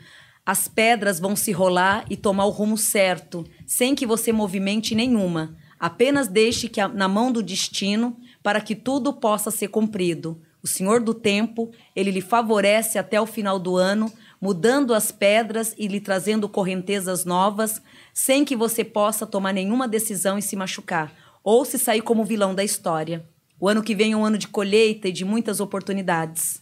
as 0.46 0.68
pedras 0.68 1.20
vão 1.20 1.36
se 1.36 1.52
rolar 1.52 2.06
e 2.10 2.18
tomar 2.18 2.46
o 2.46 2.50
rumo 2.50 2.78
certo, 2.78 3.46
sem 3.66 3.96
que 3.96 4.06
você 4.06 4.32
movimente 4.32 4.96
nenhuma. 4.96 5.56
Apenas 5.80 6.28
deixe 6.28 6.68
que 6.68 6.86
na 6.88 7.08
mão 7.08 7.32
do 7.32 7.44
destino 7.44 8.18
para 8.42 8.62
que 8.62 8.76
tudo 8.76 9.14
possa 9.14 9.52
ser 9.52 9.68
cumprido. 9.68 10.42
O 10.64 10.68
Senhor 10.68 11.02
do 11.02 11.14
tempo, 11.14 11.72
ele 11.96 12.12
lhe 12.12 12.22
favorece 12.22 12.98
até 12.98 13.20
o 13.22 13.26
final 13.26 13.60
do 13.60 13.78
ano, 13.78 14.12
mudando 14.42 14.94
as 14.94 15.12
pedras 15.12 15.74
e 15.78 15.88
lhe 15.88 16.00
trazendo 16.00 16.50
correntezas 16.50 17.26
novas, 17.26 17.82
sem 18.14 18.44
que 18.44 18.56
você 18.56 18.84
possa 18.84 19.26
tomar 19.26 19.54
nenhuma 19.54 19.88
decisão 19.88 20.38
e 20.38 20.42
se 20.42 20.56
machucar, 20.56 21.14
ou 21.44 21.64
se 21.64 21.78
sair 21.78 22.02
como 22.02 22.26
vilão 22.26 22.56
da 22.56 22.64
história. 22.64 23.26
O 23.60 23.68
ano 23.68 23.84
que 23.84 23.96
vem 23.96 24.14
é 24.14 24.18
um 24.18 24.26
ano 24.26 24.38
de 24.38 24.48
colheita 24.48 25.08
e 25.08 25.12
de 25.12 25.24
muitas 25.24 25.60
oportunidades. 25.60 26.62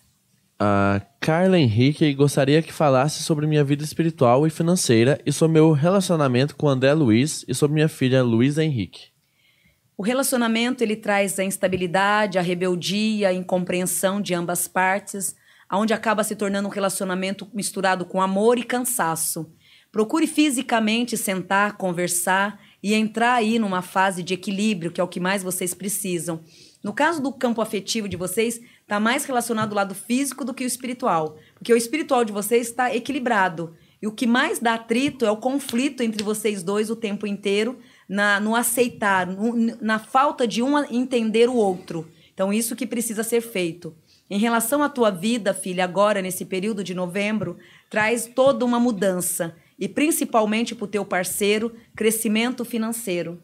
A 0.58 1.02
Carla 1.20 1.60
Henrique 1.60 2.14
gostaria 2.14 2.62
que 2.62 2.72
falasse 2.72 3.24
sobre 3.24 3.46
minha 3.46 3.64
vida 3.64 3.84
espiritual 3.84 4.48
e 4.48 4.50
financeira 4.50 5.20
e 5.26 5.32
sobre 5.32 5.56
meu 5.56 5.74
relacionamento 5.74 6.56
com 6.56 6.70
André 6.70 6.94
Luiz 6.94 7.44
e 7.46 7.54
sobre 7.54 7.74
minha 7.74 7.90
filha 7.90 8.24
Luísa 8.24 8.64
Henrique. 8.64 9.10
O 9.98 10.04
relacionamento 10.04 10.82
ele 10.82 10.96
traz 10.96 11.38
a 11.40 11.44
instabilidade, 11.44 12.40
a 12.40 12.42
rebeldia, 12.42 13.30
a 13.30 13.34
incompreensão 13.34 14.22
de 14.22 14.34
ambas 14.34 14.66
partes, 14.66 15.36
aonde 15.68 15.94
acaba 15.94 16.24
se 16.24 16.38
tornando 16.38 16.70
um 16.70 16.72
relacionamento 16.72 17.50
misturado 17.54 18.06
com 18.06 18.22
amor 18.22 18.58
e 18.58 18.64
cansaço. 18.64 19.52
Procure 19.92 20.26
fisicamente 20.26 21.18
sentar, 21.18 21.76
conversar 21.76 22.62
e 22.82 22.94
entrar 22.94 23.34
aí 23.34 23.60
numa 23.60 23.82
fase 23.82 24.24
de 24.24 24.34
equilíbrio, 24.34 24.92
que 24.92 25.02
é 25.02 25.04
o 25.04 25.08
que 25.08 25.20
mais 25.20 25.44
vocês 25.44 25.74
precisam. 25.74 26.42
No 26.84 26.94
caso 26.94 27.22
do 27.22 27.34
campo 27.34 27.62
afetivo 27.62 28.08
de 28.08 28.16
vocês, 28.16 28.62
está 28.86 29.00
mais 29.00 29.26
relacionado 29.26 29.72
ao 29.72 29.78
lado 29.78 29.96
físico 29.96 30.46
do 30.46 30.54
que 30.54 30.64
o 30.64 30.68
espiritual, 30.68 31.40
porque 31.56 31.74
o 31.74 31.78
espiritual 31.78 32.24
de 32.24 32.32
vocês 32.32 32.68
está 32.68 32.96
equilibrado. 32.96 33.76
E 34.00 34.06
o 34.06 34.12
que 34.12 34.28
mais 34.28 34.60
dá 34.60 34.76
atrito 34.76 35.26
é 35.26 35.32
o 35.32 35.38
conflito 35.38 36.04
entre 36.04 36.24
vocês 36.24 36.62
dois 36.62 36.92
o 36.92 36.96
tempo 36.96 37.26
inteiro, 37.26 37.80
na, 38.08 38.40
no 38.40 38.56
aceitar, 38.56 39.26
no, 39.26 39.76
na 39.82 39.98
falta 39.98 40.48
de 40.48 40.62
um 40.62 40.78
entender 40.94 41.50
o 41.50 41.56
outro. 41.56 42.08
Então, 42.32 42.54
isso 42.54 42.76
que 42.76 42.86
precisa 42.86 43.24
ser 43.24 43.42
feito. 43.42 43.96
Em 44.30 44.38
relação 44.38 44.84
à 44.84 44.90
tua 44.90 45.10
vida, 45.10 45.54
filha, 45.54 45.84
agora, 45.84 46.22
nesse 46.22 46.46
período 46.46 46.84
de 46.84 46.94
novembro, 46.94 47.58
traz 47.90 48.28
toda 48.28 48.64
uma 48.64 48.80
mudança. 48.80 49.56
E 49.80 49.88
principalmente 49.88 50.76
para 50.76 50.86
o 50.86 50.88
teu 50.88 51.04
parceiro, 51.04 51.74
crescimento 51.96 52.64
financeiro. 52.64 53.42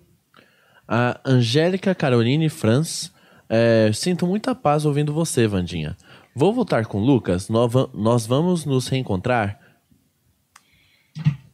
A 0.88 1.20
Angélica 1.26 1.96
Caroline 1.96 2.50
Franz. 2.50 3.12
É, 3.54 3.92
sinto 3.94 4.26
muita 4.26 4.56
paz 4.56 4.86
ouvindo 4.86 5.14
você, 5.14 5.46
Vandinha. 5.46 5.98
Vou 6.34 6.54
voltar 6.54 6.86
com 6.86 7.02
Lucas? 7.02 7.50
Nós 7.50 8.26
vamos 8.26 8.64
nos 8.64 8.88
reencontrar? 8.88 9.60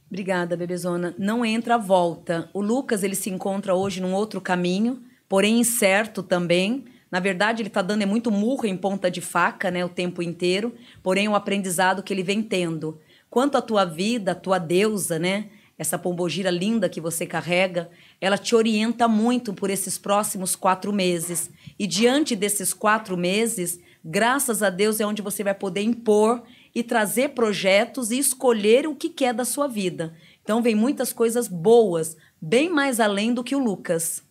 Obrigada, 0.05 0.55
bebezona. 0.55 1.15
Não 1.17 1.43
entra, 1.43 1.75
volta. 1.75 2.51
O 2.53 2.61
Lucas, 2.61 3.01
ele 3.01 3.15
se 3.15 3.31
encontra 3.31 3.73
hoje 3.73 3.99
num 3.99 4.13
outro 4.13 4.39
caminho, 4.39 5.01
porém 5.27 5.59
incerto 5.59 6.21
também. 6.21 6.85
Na 7.09 7.19
verdade, 7.19 7.63
ele 7.63 7.69
está 7.69 7.81
dando 7.81 8.03
é 8.03 8.05
muito 8.05 8.29
murro 8.29 8.67
em 8.67 8.77
ponta 8.77 9.09
de 9.09 9.19
faca, 9.19 9.71
né, 9.71 9.83
o 9.83 9.89
tempo 9.89 10.21
inteiro, 10.21 10.75
porém 11.01 11.27
o 11.27 11.33
aprendizado 11.33 12.03
que 12.03 12.13
ele 12.13 12.21
vem 12.21 12.43
tendo. 12.43 12.99
Quanto 13.27 13.57
à 13.57 13.61
tua 13.61 13.85
vida, 13.85 14.33
a 14.33 14.35
tua 14.35 14.59
deusa, 14.59 15.17
né, 15.17 15.49
essa 15.77 15.97
pombogira 15.97 16.49
linda 16.49 16.89
que 16.89 17.01
você 17.01 17.25
carrega, 17.25 17.89
ela 18.21 18.37
te 18.37 18.55
orienta 18.55 19.07
muito 19.07 19.51
por 19.51 19.71
esses 19.71 19.97
próximos 19.97 20.55
quatro 20.55 20.93
meses. 20.93 21.49
E 21.79 21.85
diante 21.85 22.35
desses 22.35 22.73
quatro 22.73 23.15
meses, 23.15 23.79
graças 24.03 24.63
a 24.63 24.69
Deus 24.69 24.99
é 24.99 25.05
onde 25.05 25.21
você 25.21 25.43
vai 25.43 25.53
poder 25.53 25.81
impor 25.81 26.41
e 26.73 26.83
trazer 26.83 27.29
projetos 27.29 28.11
e 28.11 28.17
escolher 28.17 28.87
o 28.87 28.95
que 28.95 29.09
quer 29.09 29.33
da 29.33 29.45
sua 29.45 29.67
vida. 29.67 30.13
Então 30.43 30.61
vem 30.61 30.75
muitas 30.75 31.11
coisas 31.11 31.47
boas, 31.47 32.15
bem 32.41 32.69
mais 32.69 32.99
além 32.99 33.33
do 33.33 33.43
que 33.43 33.55
o 33.55 33.59
Lucas. 33.59 34.23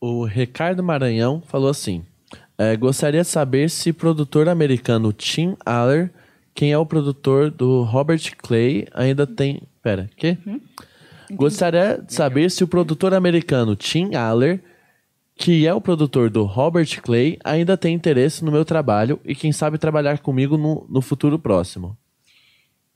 O 0.00 0.24
Ricardo 0.24 0.82
Maranhão 0.82 1.42
falou 1.46 1.70
assim: 1.70 2.04
é, 2.58 2.76
gostaria 2.76 3.22
de 3.22 3.28
saber 3.28 3.68
se 3.68 3.90
o 3.90 3.94
produtor 3.94 4.48
americano 4.48 5.12
Tim 5.12 5.56
Aller, 5.64 6.12
quem 6.54 6.72
é 6.72 6.78
o 6.78 6.86
produtor 6.86 7.50
do 7.50 7.82
Robert 7.82 8.34
Clay, 8.38 8.86
ainda 8.94 9.26
tem. 9.26 9.62
Pera, 9.82 10.08
quê? 10.16 10.38
Gostaria 11.32 12.02
de 12.04 12.14
saber 12.14 12.50
se 12.50 12.64
o 12.64 12.68
produtor 12.68 13.12
americano 13.12 13.76
Tim 13.76 14.14
Aller, 14.14 14.62
que 15.36 15.66
é 15.66 15.74
o 15.74 15.80
produtor 15.80 16.30
do 16.30 16.44
Robert 16.44 17.00
Clay, 17.02 17.38
ainda 17.44 17.76
tem 17.76 17.94
interesse 17.94 18.42
no 18.44 18.50
meu 18.50 18.64
trabalho 18.64 19.20
e 19.24 19.34
quem 19.34 19.52
sabe 19.52 19.76
trabalhar 19.76 20.20
comigo 20.20 20.56
no, 20.56 20.86
no 20.88 21.02
futuro 21.02 21.38
próximo. 21.38 21.96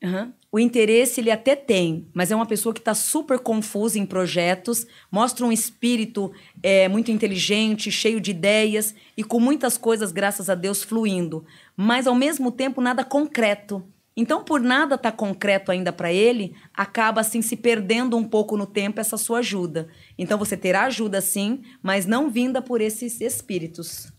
Uhum. 0.03 0.33
O 0.51 0.59
interesse 0.59 1.21
ele 1.21 1.31
até 1.31 1.55
tem, 1.55 2.09
mas 2.15 2.33
é 2.33 2.35
uma 2.35 2.47
pessoa 2.47 2.73
que 2.73 2.81
está 2.81 2.95
super 2.95 3.39
confusa 3.39 3.99
em 3.99 4.07
projetos, 4.07 4.87
mostra 5.13 5.45
um 5.45 5.53
espírito 5.53 6.33
é, 6.63 6.89
muito 6.89 7.13
inteligente, 7.13 7.93
cheio 7.93 8.21
de 8.21 8.31
ideias 8.31 8.95
e 9.17 9.23
com 9.23 9.39
muitas 9.39 9.77
coisas, 9.77 10.11
graças 10.11 10.49
a 10.49 10.55
Deus, 10.55 10.83
fluindo, 10.83 11.45
mas 11.77 12.07
ao 12.07 12.15
mesmo 12.15 12.51
tempo 12.51 12.81
nada 12.81 13.05
concreto. 13.05 13.85
Então, 14.21 14.45
por 14.45 14.61
nada 14.61 14.97
estar 14.97 15.13
tá 15.13 15.17
concreto 15.17 15.73
ainda 15.73 15.91
para 15.91 16.13
ele, 16.13 16.55
acaba 16.75 17.23
assim 17.23 17.41
se 17.41 17.57
perdendo 17.57 18.19
um 18.19 18.23
pouco 18.23 18.55
no 18.55 18.67
tempo 18.67 19.01
essa 19.01 19.17
sua 19.17 19.39
ajuda. 19.39 19.89
Então, 20.19 20.39
você 20.39 20.59
terá 20.59 20.85
ajuda 20.85 21.23
sim, 21.23 21.63
mas 21.83 22.05
não 22.05 22.29
vinda 22.29 22.61
por 22.61 22.83
esses 22.83 23.19
espíritos. 23.23 24.13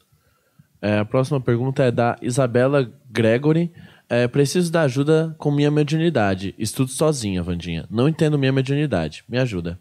É, 0.82 0.98
a 0.98 1.06
próxima 1.06 1.40
pergunta 1.40 1.84
é 1.84 1.92
da 1.92 2.18
Isabela 2.20 2.92
Gregory. 3.12 3.72
É, 4.10 4.28
preciso 4.28 4.72
da 4.72 4.82
ajuda 4.82 5.36
com 5.38 5.52
minha 5.52 5.70
mediunidade. 5.70 6.56
Estudo 6.58 6.90
sozinha, 6.90 7.44
Vandinha. 7.44 7.86
Não 7.88 8.10
entendo 8.10 8.40
minha 8.40 8.52
mediunidade. 8.52 9.24
Me 9.30 9.38
ajuda. 9.38 9.80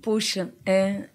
Puxa, 0.00 0.54
é, 0.64 1.08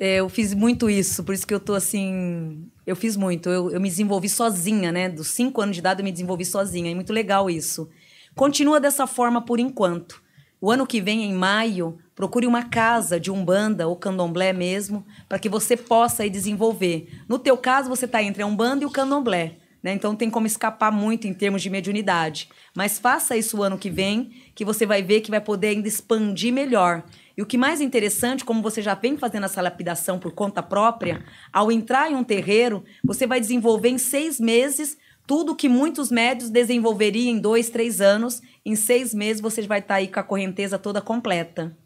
é, 0.00 0.16
eu 0.16 0.28
fiz 0.28 0.52
muito 0.52 0.90
isso, 0.90 1.22
por 1.22 1.32
isso 1.32 1.46
que 1.46 1.54
eu 1.54 1.60
tô 1.60 1.74
assim. 1.74 2.68
Eu 2.86 2.94
fiz 2.94 3.16
muito. 3.16 3.50
Eu, 3.50 3.70
eu 3.70 3.80
me 3.80 3.88
desenvolvi 3.88 4.28
sozinha, 4.28 4.92
né? 4.92 5.08
Dos 5.08 5.28
cinco 5.28 5.60
anos 5.60 5.74
de 5.74 5.80
idade 5.80 6.00
eu 6.00 6.04
me 6.04 6.12
desenvolvi 6.12 6.44
sozinha. 6.44 6.90
É 6.90 6.94
muito 6.94 7.12
legal 7.12 7.50
isso. 7.50 7.88
Continua 8.34 8.78
dessa 8.78 9.06
forma 9.06 9.42
por 9.42 9.58
enquanto. 9.58 10.22
O 10.60 10.70
ano 10.70 10.86
que 10.86 11.00
vem, 11.00 11.24
em 11.24 11.34
maio, 11.34 11.98
procure 12.14 12.46
uma 12.46 12.62
casa 12.62 13.18
de 13.20 13.30
umbanda 13.30 13.86
ou 13.86 13.96
candomblé 13.96 14.52
mesmo, 14.52 15.04
para 15.28 15.38
que 15.38 15.48
você 15.48 15.76
possa 15.76 16.22
aí 16.22 16.30
desenvolver. 16.30 17.08
No 17.28 17.38
teu 17.38 17.56
caso, 17.58 17.88
você 17.88 18.04
está 18.04 18.22
entre 18.22 18.42
a 18.42 18.46
umbanda 18.46 18.84
e 18.84 18.86
o 18.86 18.90
candomblé. 18.90 19.58
Né? 19.82 19.92
Então 19.92 20.16
tem 20.16 20.30
como 20.30 20.46
escapar 20.46 20.90
muito 20.90 21.28
em 21.28 21.34
termos 21.34 21.62
de 21.62 21.70
mediunidade. 21.70 22.48
Mas 22.74 22.98
faça 22.98 23.36
isso 23.36 23.58
o 23.58 23.62
ano 23.62 23.78
que 23.78 23.90
vem, 23.90 24.32
que 24.54 24.64
você 24.64 24.86
vai 24.86 25.02
ver 25.02 25.20
que 25.20 25.30
vai 25.30 25.40
poder 25.40 25.68
ainda 25.68 25.86
expandir 25.86 26.52
melhor. 26.52 27.04
E 27.36 27.42
o 27.42 27.46
que 27.46 27.58
mais 27.58 27.80
interessante, 27.80 28.44
como 28.44 28.62
você 28.62 28.80
já 28.80 28.94
vem 28.94 29.16
fazendo 29.16 29.44
essa 29.44 29.60
lapidação 29.60 30.18
por 30.18 30.32
conta 30.32 30.62
própria, 30.62 31.22
ao 31.52 31.70
entrar 31.70 32.10
em 32.10 32.14
um 32.14 32.24
terreiro, 32.24 32.82
você 33.04 33.26
vai 33.26 33.38
desenvolver 33.40 33.90
em 33.90 33.98
seis 33.98 34.40
meses 34.40 34.96
tudo 35.26 35.56
que 35.56 35.68
muitos 35.68 36.10
médios 36.10 36.48
desenvolveriam 36.48 37.36
em 37.36 37.38
dois, 37.38 37.68
três 37.68 38.00
anos. 38.00 38.40
Em 38.64 38.74
seis 38.74 39.12
meses 39.12 39.42
você 39.42 39.60
vai 39.62 39.80
estar 39.80 39.94
tá 39.94 39.98
aí 39.98 40.08
com 40.08 40.20
a 40.20 40.22
correnteza 40.22 40.78
toda 40.78 41.00
completa. 41.00 41.76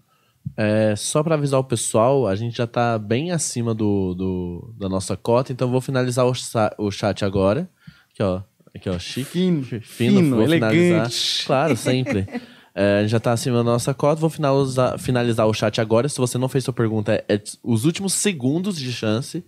É, 0.57 0.95
só 0.97 1.23
para 1.23 1.35
avisar 1.35 1.59
o 1.59 1.65
pessoal, 1.65 2.27
a 2.27 2.37
gente 2.37 2.57
já 2.57 2.65
está 2.65 2.99
bem 2.99 3.33
acima 3.33 3.75
do, 3.75 4.15
do, 4.15 4.75
da 4.79 4.89
nossa 4.89 5.17
cota, 5.17 5.53
então 5.53 5.71
vou 5.71 5.81
finalizar 5.81 6.27
o, 6.27 6.33
o 6.79 6.91
chat 6.91 7.25
agora. 7.25 7.69
Aqui, 8.13 8.23
ó. 8.23 8.43
Aqui, 8.75 8.89
ó. 8.89 8.99
Chique. 8.99 9.31
Fino, 9.31 9.65
fino, 9.65 9.83
fino 9.83 10.43
elegante. 10.43 10.77
Finalizar. 10.77 11.47
Claro, 11.47 11.77
sempre. 11.77 12.27
É, 12.75 13.05
já 13.07 13.17
está 13.17 13.33
acima 13.33 13.59
da 13.59 13.65
nossa 13.65 13.93
cota. 13.93 14.21
Vou 14.21 14.31
finalizar, 14.31 14.99
finalizar 14.99 15.47
o 15.47 15.55
chat 15.55 15.81
agora. 15.81 16.09
Se 16.09 16.19
você 16.19 16.39
não 16.39 16.49
fez 16.49 16.65
sua 16.65 16.75
pergunta, 16.75 17.13
é, 17.13 17.25
é 17.29 17.43
os 17.63 17.85
últimos 17.85 18.13
segundos 18.13 18.77
de 18.77 18.93
chance. 18.93 19.45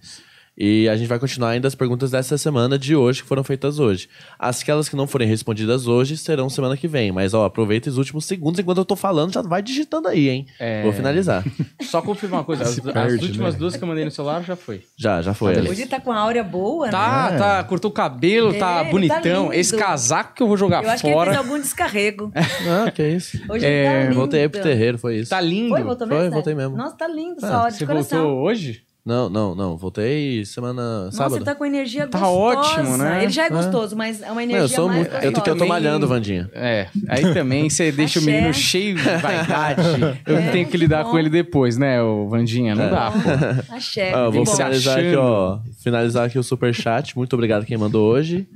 E 0.57 0.87
a 0.89 0.97
gente 0.97 1.09
vai 1.09 1.19
continuar 1.19 1.51
ainda 1.51 1.67
as 1.67 1.75
perguntas 1.75 2.11
dessa 2.11 2.37
semana 2.37 2.79
de 2.79 2.95
hoje, 2.95 3.23
que 3.23 3.29
foram 3.29 3.43
feitas 3.43 3.79
hoje. 3.79 4.09
Aquelas 4.39 4.87
que 4.89 4.95
não 4.95 5.07
forem 5.07 5.27
respondidas 5.27 5.87
hoje 5.87 6.17
serão 6.17 6.51
semana 6.51 6.77
que 6.77 6.87
vem. 6.87 7.11
Mas, 7.11 7.33
ó, 7.33 7.47
aproveita 7.47 7.89
os 7.89 7.97
últimos 7.97 8.27
segundos 8.27 8.61
enquanto 8.61 8.79
eu 8.79 8.85
tô 8.85 8.95
falando, 8.95 9.33
já 9.33 9.41
vai 9.41 9.63
digitando 9.63 10.09
aí, 10.09 10.29
hein? 10.29 10.47
É... 10.61 10.83
Vou 10.83 10.93
finalizar. 10.93 11.43
Só 11.81 12.03
confirmar 12.03 12.41
uma 12.41 12.45
coisa: 12.45 12.65
as, 12.65 12.79
perde, 12.79 12.99
as 12.99 13.23
últimas 13.23 13.55
né? 13.55 13.59
duas 13.59 13.77
que 13.77 13.83
eu 13.83 13.89
mandei 13.89 14.05
no 14.05 14.11
celular 14.11 14.43
já 14.43 14.55
foi. 14.55 14.83
Já, 14.97 15.23
já 15.23 15.33
foi. 15.33 15.59
Hoje 15.59 15.87
tá 15.87 15.99
com 15.99 16.13
a 16.13 16.19
áurea 16.19 16.45
boa, 16.45 16.91
tá, 16.91 17.31
né? 17.31 17.39
Tá, 17.39 17.65
cortou 17.65 17.91
o 17.91 17.95
cabelo, 17.95 18.53
tá 18.53 18.81
é, 18.81 18.85
tá 18.85 18.91
bonitão. 18.91 19.49
Tá 19.49 19.57
Esse 19.57 19.75
casaco 19.75 20.35
que 20.35 20.43
eu 20.43 20.49
vou 20.49 20.57
jogar 20.59 20.85
eu 20.85 20.91
acho 20.91 21.03
fora. 21.03 21.31
Que 21.31 21.37
ele 21.37 21.43
fez 21.43 21.51
algum 21.51 21.63
descarrego. 21.63 22.33
Não, 22.65 22.91
que 22.93 23.03
isso. 23.03 23.41
Hoje 23.49 23.65
é... 23.65 23.85
tá 23.85 24.03
lindo. 24.03 24.15
Voltei 24.15 24.43
aí 24.43 24.49
pro 24.51 24.63
terreiro, 24.63 24.99
foi 24.99 25.17
isso. 25.17 25.31
Tá 25.31 25.41
lindo. 25.41 25.71
Foi, 25.71 25.83
voltou 25.83 26.07
mesmo? 26.07 26.21
Foi, 26.21 26.31
voltei 26.31 26.55
mesmo. 26.55 26.77
Nossa, 26.77 26.97
tá 26.97 27.09
lindo, 27.09 27.37
ah, 27.43 27.49
só 27.49 27.69
de 27.69 27.77
Você 27.77 27.87
coração. 27.87 28.23
voltou 28.23 28.43
hoje? 28.43 28.92
Não, 29.05 29.29
não, 29.29 29.53
não. 29.55 29.77
Voltei 29.77 30.45
semana 30.45 31.07
Nossa, 31.07 31.17
sábado. 31.17 31.33
Nossa, 31.33 31.45
tá 31.45 31.55
com 31.57 31.65
energia 31.67 32.07
tá 32.07 32.21
gostosa. 32.21 32.39
ótimo, 32.79 32.97
né? 32.97 33.23
Ele 33.25 33.33
já 33.33 33.47
é 33.47 33.51
gostoso, 33.51 33.95
é. 33.95 33.99
mas 33.99 34.23
é 34.23 34.31
uma 34.31 34.43
energia 34.45 34.63
eu 34.63 34.69
sou 34.69 34.87
mais 34.87 34.99
muito, 34.99 35.11
gostosa. 35.11 35.27
eu, 35.27 35.33
tô, 35.33 35.51
eu 35.51 35.57
tô 35.59 35.67
malhando, 35.67 36.07
Vandinha. 36.07 36.49
É, 36.53 36.87
aí 37.09 37.35
também 37.35 37.69
você 37.69 37.91
deixa 37.93 38.21
o 38.21 38.23
menino 38.23 38.55
cheio 38.55 38.95
de 38.97 39.03
vaidade. 39.03 39.83
Eu 40.25 40.37
É, 40.37 40.51
tenho 40.53 40.69
que 40.69 40.77
lidar 40.77 41.03
bom. 41.03 41.11
com 41.11 41.19
ele 41.19 41.29
depois, 41.29 41.77
né, 41.77 42.01
o 42.01 42.29
Vandinha? 42.29 42.77
Não 42.77 42.85
É. 42.85 42.91
dá, 42.91 43.11
pô. 43.11 43.19
Axé. 43.75 44.13
Ah, 44.15 44.29
vou 44.31 44.47
finalizar 44.47 44.99
aqui, 44.99 45.17
ó. 45.17 45.59
Finalizar 45.83 46.27
aqui 46.27 46.39
o 46.39 46.43
superchat. 46.45 47.17
Muito 47.17 47.33
obrigado 47.35 47.67
quem 47.67 47.77
mandou 47.77 48.09
hoje. 48.09 48.47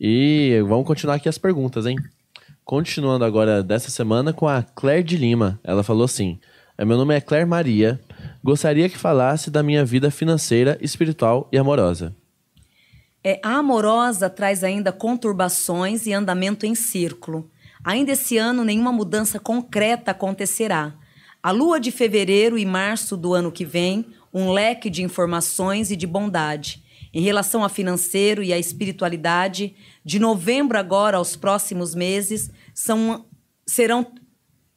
E 0.00 0.60
vamos 0.68 0.86
continuar 0.86 1.16
aqui 1.16 1.28
as 1.28 1.38
perguntas, 1.38 1.86
hein? 1.86 1.96
Continuando 2.64 3.24
agora 3.24 3.62
dessa 3.64 3.90
semana 3.90 4.32
com 4.32 4.46
a 4.46 4.62
Claire 4.62 5.02
de 5.02 5.16
Lima. 5.16 5.58
Ela 5.64 5.82
falou 5.82 6.04
assim: 6.04 6.38
"É, 6.78 6.84
Meu 6.84 6.96
nome 6.96 7.14
é 7.14 7.20
Claire 7.20 7.46
Maria. 7.48 8.00
Gostaria 8.42 8.88
que 8.88 8.98
falasse 8.98 9.50
da 9.50 9.62
minha 9.62 9.84
vida 9.84 10.10
financeira, 10.10 10.76
espiritual 10.80 11.48
e 11.52 11.58
amorosa. 11.58 12.14
É, 13.22 13.40
a 13.42 13.56
amorosa 13.58 14.28
traz 14.28 14.64
ainda 14.64 14.90
conturbações 14.90 16.06
e 16.06 16.12
andamento 16.12 16.66
em 16.66 16.74
círculo. 16.74 17.48
Ainda 17.84 18.12
esse 18.12 18.36
ano, 18.36 18.64
nenhuma 18.64 18.92
mudança 18.92 19.38
concreta 19.38 20.10
acontecerá. 20.10 20.94
A 21.40 21.52
lua 21.52 21.78
de 21.78 21.92
fevereiro 21.92 22.58
e 22.58 22.66
março 22.66 23.16
do 23.16 23.32
ano 23.32 23.52
que 23.52 23.64
vem, 23.64 24.06
um 24.34 24.50
leque 24.50 24.90
de 24.90 25.02
informações 25.02 25.90
e 25.90 25.96
de 25.96 26.06
bondade. 26.06 26.82
Em 27.14 27.20
relação 27.20 27.62
a 27.62 27.68
financeiro 27.68 28.42
e 28.42 28.52
a 28.52 28.58
espiritualidade, 28.58 29.76
de 30.04 30.18
novembro 30.18 30.78
agora 30.78 31.18
aos 31.18 31.36
próximos 31.36 31.94
meses, 31.94 32.50
são, 32.74 33.26
serão. 33.66 34.06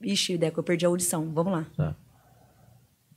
Ixi, 0.01 0.37
Deco, 0.37 0.59
eu 0.59 0.63
perdi 0.63 0.85
a 0.85 0.89
audição. 0.89 1.31
Vamos 1.33 1.53
lá. 1.53 1.65
Tá. 1.75 1.95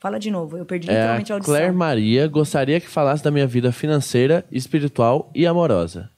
Fala 0.00 0.18
de 0.18 0.30
novo, 0.30 0.56
eu 0.56 0.64
perdi 0.64 0.88
É 0.88 0.94
literalmente 0.94 1.32
a 1.32 1.36
audição. 1.36 1.54
Claire 1.54 1.74
Maria 1.74 2.28
gostaria 2.28 2.80
que 2.80 2.88
falasse 2.88 3.22
da 3.22 3.30
minha 3.30 3.46
vida 3.46 3.72
financeira, 3.72 4.44
espiritual 4.50 5.30
e 5.34 5.46
amorosa. 5.46 6.10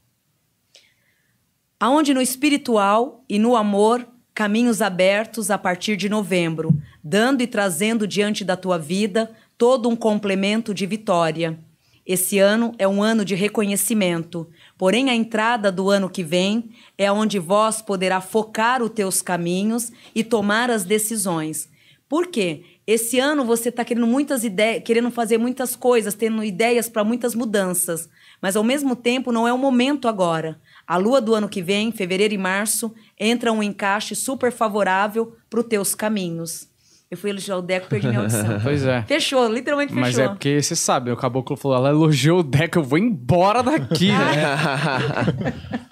aonde 1.78 2.12
no 2.12 2.20
espiritual 2.20 3.24
e 3.27 3.39
no 3.39 3.57
amor 3.57 4.07
caminhos 4.35 4.82
abertos 4.82 5.51
a 5.51 5.57
partir 5.57 5.97
de 5.97 6.09
novembro, 6.11 6.78
dando 7.02 7.43
e 7.43 7.47
trazendo 7.47 8.07
diante 8.07 8.44
da 8.44 8.55
tua 8.57 8.78
vida 8.78 9.31
todo 9.57 9.89
um 9.89 9.97
complemento 9.97 10.74
de 10.74 10.85
vitória. 10.85 11.59
Esse 12.07 12.39
ano 12.39 12.73
é 12.78 12.86
um 12.86 13.02
ano 13.02 13.24
de 13.24 13.35
reconhecimento, 13.35 14.48
porém 14.77 15.09
a 15.11 15.15
entrada 15.15 15.70
do 15.73 15.89
ano 15.89 16.11
que 16.11 16.23
vem 16.23 16.70
é 16.98 17.11
onde 17.11 17.39
vós 17.39 17.81
poderá 17.81 18.20
focar 18.20 18.82
os 18.82 18.90
teus 18.90 19.23
caminhos 19.23 19.90
e 20.15 20.23
tomar 20.23 20.70
as 20.70 20.85
decisões. 20.85 21.69
Por 22.09 22.27
quê? 22.27 22.65
Esse 22.92 23.20
ano 23.20 23.44
você 23.44 23.68
está 23.68 23.84
querendo 23.84 24.04
muitas 24.08 24.42
ideias, 24.42 24.82
querendo 24.82 25.12
fazer 25.12 25.38
muitas 25.38 25.76
coisas, 25.76 26.12
tendo 26.12 26.42
ideias 26.42 26.88
para 26.88 27.04
muitas 27.04 27.36
mudanças, 27.36 28.08
mas 28.42 28.56
ao 28.56 28.64
mesmo 28.64 28.96
tempo 28.96 29.30
não 29.30 29.46
é 29.46 29.52
o 29.52 29.58
momento 29.58 30.08
agora. 30.08 30.58
A 30.84 30.96
lua 30.96 31.20
do 31.20 31.32
ano 31.32 31.48
que 31.48 31.62
vem, 31.62 31.92
fevereiro 31.92 32.34
e 32.34 32.38
março, 32.38 32.92
entra 33.16 33.52
um 33.52 33.62
encaixe 33.62 34.16
super 34.16 34.50
favorável 34.50 35.36
para 35.48 35.60
os 35.60 35.66
teus 35.66 35.94
caminhos. 35.94 36.68
Eu 37.08 37.16
fui 37.16 37.30
elogiar 37.30 37.58
o 37.58 37.62
Deco, 37.62 37.88
perdi 37.88 38.08
minha 38.08 38.22
audição. 38.22 38.58
Pois 38.60 38.84
é. 38.84 39.02
Fechou, 39.02 39.46
literalmente 39.46 39.90
fechou. 39.92 40.00
Mas 40.00 40.18
é 40.18 40.28
porque 40.28 40.60
você 40.60 40.74
sabe, 40.74 41.12
o 41.12 41.16
caboclo 41.16 41.56
falou, 41.56 41.76
ela 41.76 41.90
elogiou 41.90 42.40
o 42.40 42.42
deck, 42.42 42.76
eu 42.76 42.82
vou 42.82 42.98
embora 42.98 43.62
daqui, 43.62 44.10
né? 44.14 44.36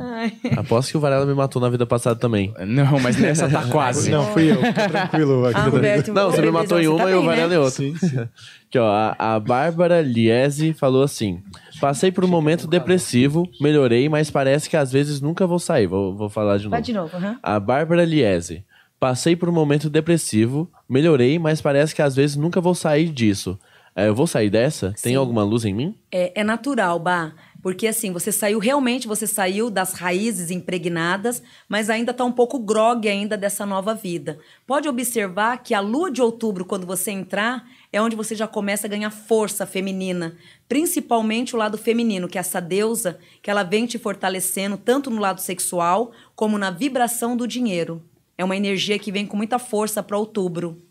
Ai. 0.00 0.32
Aposto 0.56 0.90
que 0.90 0.96
o 0.96 1.00
Varela 1.00 1.26
me 1.26 1.34
matou 1.34 1.60
na 1.60 1.68
vida 1.68 1.86
passada 1.86 2.18
também. 2.18 2.52
Não, 2.66 2.98
mas 3.00 3.16
nessa 3.16 3.48
tá 3.48 3.66
quase. 3.70 4.10
Não, 4.10 4.24
fui 4.32 4.50
eu. 4.50 4.58
Tranquilo. 4.72 5.46
Aqui 5.46 5.58
Ah, 5.58 5.64
Roberto, 5.68 6.12
Não, 6.12 6.30
você 6.30 6.42
me 6.42 6.50
matou 6.50 6.80
em 6.80 6.86
uma 6.88 7.04
tá 7.04 7.10
e 7.10 7.14
o 7.14 7.18
bem, 7.18 7.26
Varela 7.26 7.48
né? 7.48 7.54
em 7.54 7.58
outra. 7.58 7.70
Sim, 7.76 7.96
sim. 7.96 8.18
Aqui, 8.18 8.78
ó, 8.78 8.88
a, 8.88 9.34
a 9.34 9.40
Bárbara 9.40 10.00
Liese 10.02 10.72
falou 10.72 11.02
assim: 11.02 11.42
Passei 11.80 12.10
por 12.10 12.24
um 12.24 12.28
momento 12.28 12.66
depressivo, 12.66 13.48
melhorei, 13.60 14.08
mas 14.08 14.30
parece 14.30 14.68
que 14.68 14.76
às 14.76 14.90
vezes 14.92 15.20
nunca 15.20 15.46
vou 15.46 15.58
sair. 15.58 15.86
Vou, 15.86 16.14
vou 16.16 16.28
falar 16.28 16.56
de 16.58 16.64
novo. 16.64 16.70
Vai 16.70 16.82
de 16.82 16.92
novo, 16.92 17.16
aham. 17.16 17.38
A 17.42 17.58
Bárbara 17.60 18.04
Liese. 18.04 18.64
Passei 18.98 19.36
por 19.36 19.48
um 19.50 19.52
momento 19.52 19.90
depressivo, 19.90 20.70
melhorei, 20.88 21.38
mas 21.38 21.60
parece 21.60 21.94
que 21.94 22.00
às 22.00 22.16
vezes 22.16 22.36
nunca 22.36 22.58
vou 22.60 22.74
sair 22.74 23.10
disso. 23.10 23.58
É, 23.94 24.08
eu 24.08 24.14
vou 24.14 24.26
sair 24.26 24.48
dessa? 24.48 24.94
Tem 25.02 25.12
Sim. 25.12 25.16
alguma 25.16 25.44
luz 25.44 25.64
em 25.64 25.74
mim? 25.74 25.94
É, 26.10 26.40
é 26.40 26.44
natural, 26.44 26.98
Bah. 26.98 27.32
Porque 27.64 27.86
assim, 27.86 28.12
você 28.12 28.30
saiu 28.30 28.58
realmente, 28.58 29.08
você 29.08 29.26
saiu 29.26 29.70
das 29.70 29.94
raízes 29.94 30.50
impregnadas, 30.50 31.42
mas 31.66 31.88
ainda 31.88 32.10
está 32.10 32.22
um 32.22 32.30
pouco 32.30 32.58
grogue 32.58 33.08
ainda 33.08 33.38
dessa 33.38 33.64
nova 33.64 33.94
vida. 33.94 34.38
Pode 34.66 34.86
observar 34.86 35.62
que 35.62 35.72
a 35.72 35.80
lua 35.80 36.10
de 36.10 36.20
outubro, 36.20 36.66
quando 36.66 36.86
você 36.86 37.10
entrar, 37.10 37.66
é 37.90 38.02
onde 38.02 38.14
você 38.14 38.34
já 38.34 38.46
começa 38.46 38.86
a 38.86 38.90
ganhar 38.90 39.08
força 39.08 39.64
feminina, 39.64 40.36
principalmente 40.68 41.56
o 41.56 41.58
lado 41.58 41.78
feminino, 41.78 42.28
que 42.28 42.36
é 42.36 42.40
essa 42.40 42.60
deusa, 42.60 43.18
que 43.40 43.50
ela 43.50 43.62
vem 43.62 43.86
te 43.86 43.98
fortalecendo 43.98 44.76
tanto 44.76 45.08
no 45.08 45.18
lado 45.18 45.40
sexual 45.40 46.12
como 46.36 46.58
na 46.58 46.70
vibração 46.70 47.34
do 47.34 47.48
dinheiro. 47.48 48.02
É 48.36 48.44
uma 48.44 48.58
energia 48.58 48.98
que 48.98 49.10
vem 49.10 49.26
com 49.26 49.38
muita 49.38 49.58
força 49.58 50.02
para 50.02 50.18
outubro. 50.18 50.82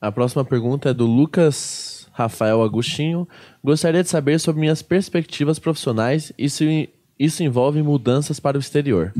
A 0.00 0.10
próxima 0.10 0.46
pergunta 0.46 0.88
é 0.88 0.94
do 0.94 1.04
Lucas 1.04 1.95
Rafael 2.16 2.62
Agostinho. 2.62 3.28
Gostaria 3.62 4.02
de 4.02 4.08
saber 4.08 4.40
sobre 4.40 4.62
minhas 4.62 4.80
perspectivas 4.80 5.58
profissionais 5.58 6.32
e 6.38 6.48
se 6.48 6.88
isso 7.18 7.42
envolve 7.42 7.82
mudanças 7.82 8.40
para 8.40 8.56
o 8.56 8.60
exterior. 8.60 9.12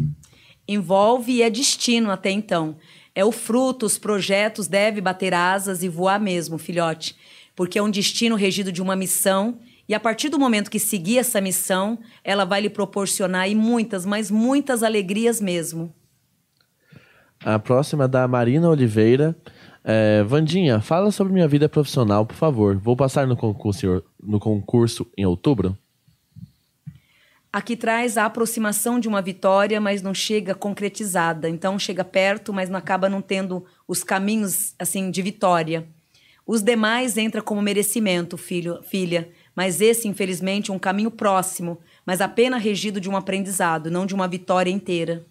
Envolve 0.67 1.31
e 1.31 1.43
é 1.43 1.51
destino 1.51 2.11
até 2.11 2.31
então. 2.31 2.77
É 3.15 3.23
o 3.23 3.31
fruto, 3.31 3.85
os 3.85 3.99
projetos 3.99 4.67
devem 4.67 5.03
bater 5.03 5.35
asas 5.35 5.83
e 5.83 5.91
voar 5.91 6.19
mesmo, 6.19 6.57
filhote. 6.57 7.15
Porque 7.55 7.79
é 7.79 7.83
um 7.83 7.91
destino 7.91 8.35
regido 8.35 8.73
de 8.73 8.81
uma 8.81 8.97
missão 8.97 9.59
e 9.87 9.95
a 9.95 10.01
partir 10.01 10.31
do 10.31 10.39
momento 10.39 10.71
que 10.71 10.79
seguir 10.79 11.19
essa 11.19 11.39
missão, 11.39 11.99
ela 12.25 12.47
vai 12.47 12.63
lhe 12.63 12.71
proporcionar 12.71 13.49
muitas, 13.51 14.07
mas 14.07 14.31
muitas 14.31 14.83
alegrias 14.83 15.39
mesmo. 15.39 15.95
A 17.45 17.59
próxima 17.59 18.05
é 18.05 18.09
da 18.09 18.27
Marina 18.27 18.71
Oliveira. 18.71 19.37
É, 19.89 20.25
Vandinha, 20.25 20.81
fala 20.81 21.13
sobre 21.13 21.33
minha 21.33 21.47
vida 21.47 21.69
profissional, 21.69 22.27
por 22.27 22.35
favor. 22.35 22.77
Vou 22.77 22.97
passar 22.97 23.25
no 23.25 23.37
concurso, 23.37 24.03
no 24.21 24.41
concurso 24.41 25.07
em 25.17 25.25
outubro? 25.25 25.79
Aqui 27.53 27.77
traz 27.77 28.19
a 28.19 28.25
aproximação 28.25 28.99
de 28.99 29.07
uma 29.07 29.23
vitória, 29.23 29.81
mas 29.81 30.03
não 30.03 30.13
chega 30.13 30.57
concretizada. 30.57 31.49
Então 31.49 31.79
chega 31.79 32.03
perto, 32.03 32.53
mas 32.53 32.69
não 32.69 32.77
acaba 32.77 33.09
não 33.09 33.23
tendo 33.23 33.65
os 33.87 34.03
caminhos 34.03 34.75
assim 34.77 35.09
de 35.09 35.23
vitória. 35.23 35.87
Os 36.45 36.63
demais 36.63 37.17
entra 37.17 37.41
como 37.41 37.63
merecimento, 37.63 38.37
filho, 38.37 38.83
filha, 38.83 39.31
mas 39.55 39.81
esse 39.81 40.09
infelizmente 40.09 40.73
é 40.73 40.75
um 40.75 40.81
caminho 40.81 41.13
próximo, 41.13 41.79
mas 42.05 42.21
apenas 42.21 42.61
regido 42.61 43.01
de 43.01 43.09
um 43.09 43.17
aprendizado, 43.17 43.89
não 43.89 44.05
de 44.05 44.17
uma 44.17 44.27
vitória 44.27 44.71
inteira. 44.71 45.25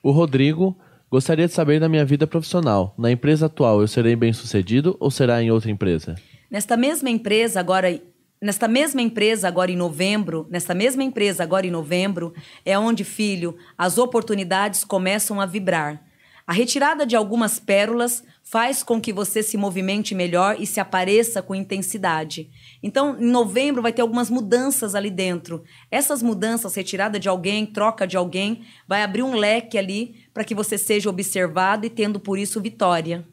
O 0.00 0.12
Rodrigo 0.12 0.76
Gostaria 1.10 1.46
de 1.46 1.52
saber 1.52 1.78
da 1.78 1.88
minha 1.88 2.04
vida 2.04 2.26
profissional. 2.26 2.92
Na 2.98 3.10
empresa 3.10 3.46
atual, 3.46 3.80
eu 3.80 3.86
serei 3.86 4.16
bem-sucedido 4.16 4.96
ou 4.98 5.08
será 5.10 5.40
em 5.40 5.50
outra 5.50 5.70
empresa? 5.70 6.16
Nesta 6.50 6.76
mesma 6.76 7.08
empresa 7.08 7.60
agora 7.60 8.00
Nesta 8.38 8.68
mesma 8.68 9.00
empresa, 9.00 9.48
agora 9.48 9.70
em 9.70 9.76
novembro, 9.76 10.46
nesta 10.50 10.74
mesma 10.74 11.02
empresa, 11.02 11.42
agora 11.42 11.66
em 11.66 11.70
novembro, 11.70 12.34
é 12.66 12.78
onde, 12.78 13.02
filho, 13.02 13.56
as 13.78 13.96
oportunidades 13.96 14.84
começam 14.84 15.40
a 15.40 15.46
vibrar. 15.46 16.02
A 16.46 16.52
retirada 16.52 17.06
de 17.06 17.16
algumas 17.16 17.58
pérolas 17.58 18.22
faz 18.44 18.82
com 18.82 19.00
que 19.00 19.12
você 19.12 19.42
se 19.42 19.56
movimente 19.56 20.14
melhor 20.14 20.56
e 20.60 20.66
se 20.66 20.78
apareça 20.78 21.42
com 21.42 21.54
intensidade. 21.54 22.48
Então, 22.82 23.18
em 23.18 23.26
novembro 23.26 23.82
vai 23.82 23.92
ter 23.92 24.02
algumas 24.02 24.30
mudanças 24.30 24.94
ali 24.94 25.10
dentro. 25.10 25.64
Essas 25.90 26.22
mudanças, 26.22 26.74
retirada 26.74 27.18
de 27.18 27.28
alguém, 27.28 27.66
troca 27.66 28.06
de 28.06 28.16
alguém, 28.16 28.62
vai 28.86 29.02
abrir 29.02 29.22
um 29.22 29.34
leque 29.34 29.76
ali 29.76 30.25
para 30.36 30.44
que 30.44 30.54
você 30.54 30.76
seja 30.76 31.08
observado 31.08 31.86
e 31.86 31.88
tendo 31.88 32.20
por 32.20 32.38
isso 32.38 32.60
vitória. 32.60 33.24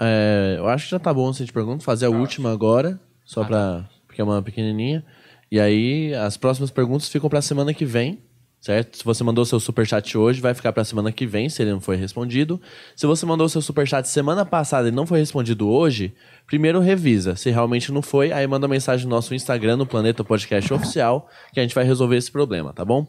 É, 0.00 0.54
eu 0.56 0.66
acho 0.66 0.86
que 0.86 0.90
já 0.92 0.98
tá 0.98 1.12
bom 1.12 1.30
se 1.34 1.42
a 1.42 1.44
gente 1.44 1.52
pergunta, 1.52 1.84
fazer 1.84 2.06
a 2.06 2.08
última 2.08 2.50
agora, 2.50 2.98
só 3.26 3.42
ah, 3.42 3.44
para 3.44 3.58
tá. 3.58 3.90
porque 4.06 4.18
é 4.18 4.24
uma 4.24 4.42
pequenininha. 4.42 5.04
E 5.50 5.60
aí 5.60 6.14
as 6.14 6.38
próximas 6.38 6.70
perguntas 6.70 7.10
ficam 7.10 7.28
para 7.28 7.40
a 7.40 7.42
semana 7.42 7.74
que 7.74 7.84
vem 7.84 8.22
certo? 8.62 8.96
Se 8.96 9.04
você 9.04 9.24
mandou 9.24 9.44
seu 9.44 9.58
superchat 9.58 10.16
hoje, 10.16 10.40
vai 10.40 10.54
ficar 10.54 10.72
para 10.72 10.82
a 10.82 10.84
semana 10.84 11.10
que 11.10 11.26
vem, 11.26 11.48
se 11.48 11.60
ele 11.60 11.72
não 11.72 11.80
foi 11.80 11.96
respondido. 11.96 12.62
Se 12.94 13.06
você 13.06 13.26
mandou 13.26 13.48
seu 13.48 13.60
superchat 13.60 14.08
semana 14.08 14.46
passada 14.46 14.86
e 14.86 14.92
não 14.92 15.04
foi 15.04 15.18
respondido 15.18 15.68
hoje, 15.68 16.14
primeiro 16.46 16.78
revisa. 16.78 17.34
Se 17.34 17.50
realmente 17.50 17.90
não 17.90 18.00
foi, 18.00 18.32
aí 18.32 18.46
manda 18.46 18.68
mensagem 18.68 19.04
no 19.04 19.10
nosso 19.10 19.34
Instagram, 19.34 19.78
no 19.78 19.84
Planeta 19.84 20.22
Podcast 20.22 20.72
Oficial, 20.72 21.28
que 21.52 21.58
a 21.58 21.62
gente 21.64 21.74
vai 21.74 21.84
resolver 21.84 22.16
esse 22.16 22.30
problema, 22.30 22.72
tá 22.72 22.84
bom? 22.84 23.04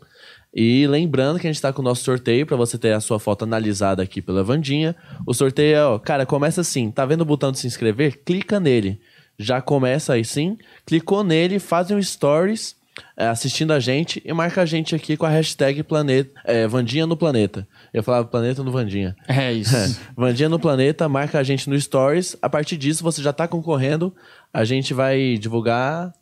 E 0.54 0.86
lembrando 0.86 1.40
que 1.40 1.48
a 1.48 1.50
gente 1.50 1.56
está 1.56 1.74
com 1.74 1.82
o 1.82 1.86
nosso 1.86 2.04
sorteio 2.04 2.46
para 2.46 2.56
você 2.56 2.78
ter 2.78 2.94
a 2.94 3.00
sua 3.00 3.20
foto 3.20 3.44
analisada 3.44 4.04
aqui 4.04 4.22
pela 4.22 4.44
Vandinha. 4.44 4.96
O 5.26 5.34
sorteio 5.34 5.76
é, 5.76 5.86
ó, 5.86 5.98
cara, 5.98 6.26
começa 6.26 6.62
assim, 6.62 6.92
tá 6.92 7.06
vendo 7.06 7.22
o 7.22 7.26
botão 7.26 7.52
de 7.52 7.58
se 7.58 7.66
inscrever? 7.66 8.22
Clica 8.24 8.60
nele. 8.60 9.02
Já 9.38 9.62
começa 9.62 10.14
aí 10.14 10.24
sim. 10.24 10.58
Clicou 10.86 11.24
nele, 11.24 11.58
faz 11.58 11.90
um 11.90 12.00
stories 12.00 12.76
é, 13.18 13.28
assistindo 13.28 13.74
a 13.74 13.80
gente 13.80 14.22
e 14.24 14.32
marca 14.32 14.62
a 14.62 14.66
gente 14.66 14.94
aqui 14.94 15.18
com 15.18 15.26
a 15.26 15.30
hashtag 15.30 15.82
planeta, 15.82 16.30
é, 16.46 16.68
Vandinha 16.68 17.08
no 17.08 17.18
Planeta. 17.18 17.68
Eu 17.92 18.04
falava 18.04 18.28
Planeta 18.28 18.64
no 18.64 18.72
Vandinha. 18.72 19.16
É 19.28 19.52
isso. 19.52 19.76
Vandinha 20.16 20.50
no 20.50 20.60
Planeta, 20.60 21.10
marca 21.10 21.40
a 21.40 21.44
gente 21.44 21.70
no 21.70 21.80
Stories. 21.80 22.36
A 22.42 22.50
partir 22.50 22.78
disso, 22.78 23.04
você 23.04 23.22
já 23.22 23.32
está 23.32 23.48
concorrendo. 23.48 24.14
A 24.54 24.64
gente 24.64 24.94
vai 24.94 25.38
divulgar 25.38 26.14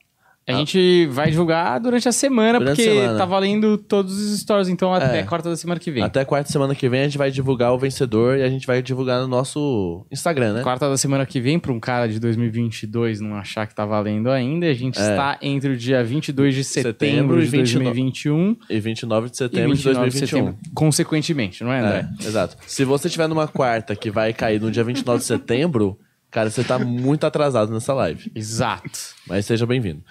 a 0.47 0.53
ah. 0.53 0.57
gente 0.57 1.05
vai 1.07 1.29
divulgar 1.29 1.79
durante 1.79 2.09
a 2.09 2.11
semana, 2.11 2.57
durante 2.57 2.77
porque 2.77 2.89
semana. 2.89 3.17
tá 3.17 3.25
valendo 3.25 3.77
todos 3.77 4.19
os 4.19 4.39
stories, 4.39 4.69
então 4.69 4.91
até 4.91 5.19
é. 5.19 5.23
quarta 5.23 5.49
da 5.49 5.55
semana 5.55 5.79
que 5.79 5.91
vem. 5.91 6.01
Até 6.01 6.25
quarta 6.25 6.51
semana 6.51 6.73
que 6.73 6.89
vem 6.89 7.01
a 7.01 7.03
gente 7.03 7.17
vai 7.17 7.29
divulgar 7.29 7.71
o 7.73 7.77
vencedor 7.77 8.37
e 8.37 8.43
a 8.43 8.49
gente 8.49 8.65
vai 8.65 8.81
divulgar 8.81 9.21
no 9.21 9.27
nosso 9.27 10.05
Instagram, 10.11 10.53
né? 10.53 10.63
Quarta 10.63 10.89
da 10.89 10.97
semana 10.97 11.27
que 11.27 11.39
vem, 11.39 11.59
para 11.59 11.71
um 11.71 11.79
cara 11.79 12.07
de 12.07 12.19
2022 12.19 13.21
não 13.21 13.35
achar 13.35 13.67
que 13.67 13.75
tá 13.75 13.85
valendo 13.85 14.31
ainda, 14.31 14.65
a 14.65 14.73
gente 14.73 14.99
é. 14.99 15.11
está 15.11 15.37
entre 15.41 15.73
o 15.73 15.77
dia 15.77 16.03
22 16.03 16.55
de 16.55 16.63
setembro, 16.63 17.41
setembro 17.41 17.45
de 17.45 17.57
2021 17.57 18.57
e 18.67 18.79
29 18.79 19.29
de 19.29 19.37
setembro 19.37 19.75
29 19.75 19.93
de 19.93 20.09
2021. 20.09 20.09
De 20.09 20.27
setembro, 20.27 20.57
consequentemente, 20.73 21.63
não 21.63 21.71
é, 21.71 21.79
André? 21.79 22.09
É, 22.19 22.27
exato. 22.27 22.57
Se 22.65 22.83
você 22.83 23.09
tiver 23.09 23.27
numa 23.27 23.47
quarta 23.47 23.95
que 23.95 24.09
vai 24.09 24.33
cair 24.33 24.59
no 24.59 24.71
dia 24.71 24.83
29 24.83 25.19
de 25.19 25.25
setembro... 25.25 25.99
Cara, 26.31 26.49
você 26.49 26.63
tá 26.63 26.79
muito 26.79 27.25
atrasado 27.25 27.73
nessa 27.73 27.93
live. 27.93 28.31
Exato. 28.33 28.99
Mas 29.27 29.45
seja 29.45 29.65
bem-vindo. 29.65 30.01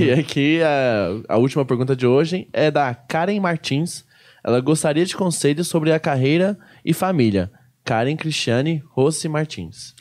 e 0.00 0.10
aqui 0.10 0.60
a, 0.62 1.34
a 1.34 1.38
última 1.38 1.64
pergunta 1.64 1.94
de 1.94 2.04
hoje 2.04 2.48
é 2.52 2.72
da 2.72 2.92
Karen 2.92 3.38
Martins. 3.38 4.04
Ela 4.42 4.60
gostaria 4.60 5.06
de 5.06 5.16
conselhos 5.16 5.68
sobre 5.68 5.92
a 5.92 6.00
carreira 6.00 6.58
e 6.84 6.92
família. 6.92 7.52
Karen 7.84 8.16
Cristiane 8.16 8.82
Rossi 8.88 9.28
Martins. 9.28 9.94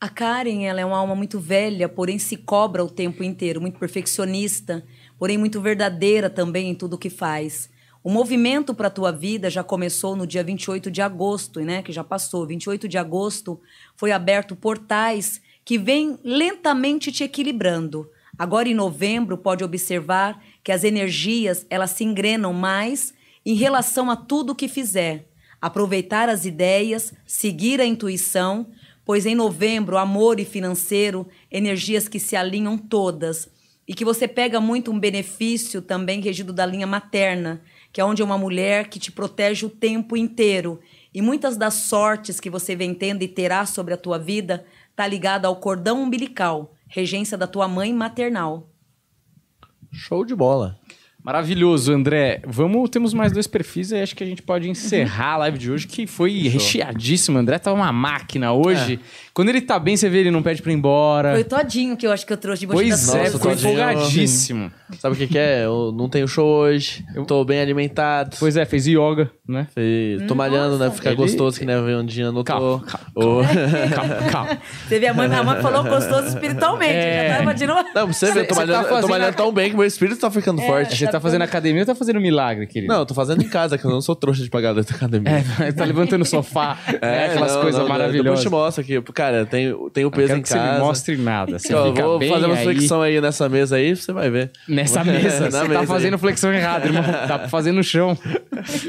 A 0.00 0.08
Karen 0.08 0.64
ela 0.64 0.80
é 0.80 0.84
uma 0.84 0.98
alma 0.98 1.14
muito 1.14 1.38
velha, 1.38 1.88
porém 1.88 2.18
se 2.18 2.36
cobra 2.36 2.84
o 2.84 2.90
tempo 2.90 3.22
inteiro, 3.22 3.60
muito 3.60 3.78
perfeccionista, 3.78 4.84
porém 5.16 5.38
muito 5.38 5.60
verdadeira 5.60 6.28
também 6.28 6.70
em 6.70 6.74
tudo 6.74 6.98
que 6.98 7.10
faz. 7.10 7.70
O 8.02 8.10
movimento 8.10 8.74
para 8.74 8.86
a 8.86 8.90
tua 8.90 9.10
vida 9.10 9.50
já 9.50 9.64
começou 9.64 10.14
no 10.14 10.26
dia 10.26 10.44
28 10.44 10.90
de 10.90 11.02
agosto, 11.02 11.60
né, 11.60 11.82
que 11.82 11.92
já 11.92 12.04
passou. 12.04 12.46
28 12.46 12.88
de 12.88 12.96
agosto 12.96 13.60
foi 13.96 14.12
aberto 14.12 14.54
portais 14.54 15.40
que 15.64 15.76
vêm 15.76 16.18
lentamente 16.22 17.10
te 17.10 17.24
equilibrando. 17.24 18.08
Agora 18.38 18.68
em 18.68 18.74
novembro 18.74 19.36
pode 19.36 19.64
observar 19.64 20.42
que 20.62 20.70
as 20.70 20.84
energias, 20.84 21.66
elas 21.68 21.90
se 21.90 22.04
engrenam 22.04 22.52
mais 22.52 23.12
em 23.44 23.54
relação 23.54 24.10
a 24.10 24.16
tudo 24.16 24.54
que 24.54 24.68
fizer. 24.68 25.28
Aproveitar 25.60 26.28
as 26.28 26.44
ideias, 26.44 27.12
seguir 27.26 27.80
a 27.80 27.84
intuição, 27.84 28.68
pois 29.04 29.26
em 29.26 29.34
novembro, 29.34 29.96
amor 29.96 30.38
e 30.38 30.44
financeiro, 30.44 31.26
energias 31.50 32.06
que 32.06 32.20
se 32.20 32.36
alinham 32.36 32.78
todas 32.78 33.50
e 33.88 33.94
que 33.94 34.04
você 34.04 34.28
pega 34.28 34.60
muito 34.60 34.92
um 34.92 35.00
benefício 35.00 35.80
também 35.80 36.20
regido 36.20 36.52
da 36.52 36.66
linha 36.66 36.86
materna, 36.86 37.62
que 37.98 38.00
é 38.00 38.04
onde 38.04 38.22
é 38.22 38.24
uma 38.24 38.38
mulher 38.38 38.86
que 38.86 39.00
te 39.00 39.10
protege 39.10 39.66
o 39.66 39.68
tempo 39.68 40.16
inteiro. 40.16 40.78
E 41.12 41.20
muitas 41.20 41.56
das 41.56 41.74
sortes 41.74 42.38
que 42.38 42.48
você 42.48 42.76
vem 42.76 42.94
tendo 42.94 43.24
e 43.24 43.26
terá 43.26 43.66
sobre 43.66 43.92
a 43.92 43.96
tua 43.96 44.20
vida 44.20 44.64
tá 44.94 45.04
ligada 45.04 45.48
ao 45.48 45.56
cordão 45.56 46.04
umbilical, 46.04 46.72
regência 46.86 47.36
da 47.36 47.48
tua 47.48 47.66
mãe 47.66 47.92
maternal. 47.92 48.70
Show 49.90 50.24
de 50.24 50.32
bola. 50.32 50.78
Maravilhoso, 51.20 51.92
André. 51.92 52.40
Vamos, 52.46 52.88
temos 52.88 53.12
mais 53.12 53.32
dois 53.32 53.48
perfis 53.48 53.90
e 53.90 53.96
acho 53.96 54.14
que 54.14 54.22
a 54.22 54.26
gente 54.26 54.42
pode 54.42 54.70
encerrar 54.70 55.32
a 55.32 55.36
live 55.38 55.58
de 55.58 55.72
hoje, 55.72 55.88
que 55.88 56.06
foi 56.06 56.42
Show. 56.42 56.52
recheadíssimo. 56.52 57.36
O 57.36 57.40
André 57.40 57.58
tá 57.58 57.72
uma 57.72 57.92
máquina 57.92 58.52
hoje. 58.52 58.94
É. 58.94 59.27
Quando 59.38 59.50
ele 59.50 59.60
tá 59.60 59.78
bem, 59.78 59.96
você 59.96 60.08
vê 60.08 60.18
ele 60.18 60.32
não 60.32 60.42
pede 60.42 60.60
pra 60.60 60.72
ir 60.72 60.74
embora. 60.74 61.32
Foi 61.32 61.44
todinho 61.44 61.96
que 61.96 62.04
eu 62.04 62.10
acho 62.10 62.26
que 62.26 62.32
eu 62.32 62.36
trouxe 62.36 62.62
de 62.62 62.66
Pois 62.66 63.14
é, 63.14 63.30
ficou 63.30 63.52
empolgadíssimo. 63.52 64.68
Sabe 64.98 65.14
o 65.14 65.16
que, 65.16 65.28
que, 65.28 65.38
é? 65.38 65.64
Eu 65.64 65.92
não 65.96 66.08
tenho 66.08 66.26
show 66.26 66.44
hoje, 66.44 67.04
eu 67.14 67.24
tô 67.24 67.44
bem 67.44 67.60
alimentado. 67.60 68.36
Pois 68.40 68.56
é, 68.56 68.64
fez 68.64 68.88
yoga, 68.88 69.30
né? 69.46 69.68
Fez, 69.72 70.26
tô 70.26 70.34
malhando, 70.34 70.76
né? 70.76 70.90
Ficar 70.90 71.10
ele... 71.10 71.18
gostoso, 71.18 71.56
que 71.56 71.64
nem 71.64 71.76
a 71.76 71.80
Vandinha 71.80 72.32
notou. 72.32 72.44
Calma, 72.44 72.84
calma, 72.84 73.06
oh. 73.14 73.42
calma, 73.94 74.14
calma. 74.30 74.58
Você 74.88 74.98
vê, 74.98 75.06
a 75.06 75.14
mãe, 75.14 75.32
a 75.32 75.42
mãe 75.44 75.62
falou 75.62 75.84
gostoso 75.84 76.28
espiritualmente, 76.28 76.94
é... 76.94 77.28
já 77.28 77.38
tava 77.38 77.54
de 77.54 77.66
novo. 77.66 77.84
Não, 77.94 78.06
você 78.08 78.32
vê, 78.32 78.40
eu 78.40 78.48
tô, 78.48 78.54
malhando, 78.56 78.88
tá 78.88 78.94
eu 78.94 79.00
tô 79.02 79.08
malhando 79.08 79.36
tão 79.36 79.52
bem 79.52 79.70
que 79.70 79.76
meu 79.76 79.84
espírito 79.84 80.18
tá 80.18 80.30
ficando 80.30 80.60
é. 80.62 80.66
forte. 80.66 80.96
Você 80.96 81.06
tá 81.06 81.20
fazendo 81.20 81.42
academia 81.42 81.82
ou 81.82 81.86
tá 81.86 81.94
fazendo 81.94 82.20
milagre, 82.20 82.66
querido? 82.66 82.92
Não, 82.92 83.00
eu 83.00 83.06
tô 83.06 83.14
fazendo 83.14 83.40
em 83.40 83.48
casa, 83.48 83.78
que 83.78 83.84
eu 83.84 83.90
não 83.90 84.00
sou 84.00 84.16
trouxa 84.16 84.42
de 84.42 84.50
pagar 84.50 84.74
da 84.74 84.80
academia. 84.80 85.44
É, 85.60 85.62
ele 85.64 85.72
tá 85.76 85.84
levantando 85.84 86.22
o 86.22 86.26
sofá. 86.26 86.76
É, 87.00 87.26
aquelas 87.26 87.54
não, 87.54 87.62
coisas 87.62 87.88
maravilhosas. 87.88 88.24
Depois 88.24 88.38
eu 88.40 88.44
te 88.44 88.50
mostro 88.50 88.82
aqui. 88.82 89.00
Cara, 89.12 89.27
tem, 89.46 89.74
tem 89.92 90.04
o 90.04 90.06
Não 90.06 90.10
peso 90.10 90.26
quero 90.28 90.38
em 90.38 90.42
que 90.42 90.48
você 90.48 90.54
me 90.58 90.60
casa. 90.60 90.78
mostre 90.84 91.16
nada. 91.16 91.58
Você 91.58 91.74
Eu 91.74 91.86
fica 91.88 92.02
vou 92.06 92.18
bem 92.18 92.28
fazer 92.30 92.46
uma 92.46 92.54
aí. 92.56 92.64
flexão 92.64 93.02
aí 93.02 93.20
nessa 93.20 93.48
mesa 93.48 93.76
aí, 93.76 93.94
você 93.96 94.12
vai 94.12 94.30
ver. 94.30 94.50
Nessa 94.68 95.02
mesa. 95.04 95.40
Na 95.44 95.50
você 95.50 95.58
mesa 95.62 95.74
tá 95.74 95.80
aí. 95.80 95.86
fazendo 95.86 96.18
flexão 96.18 96.52
errada, 96.52 96.86
irmão. 96.86 97.02
Tá 97.02 97.48
fazendo 97.48 97.76
no 97.76 97.82
chão. 97.84 98.16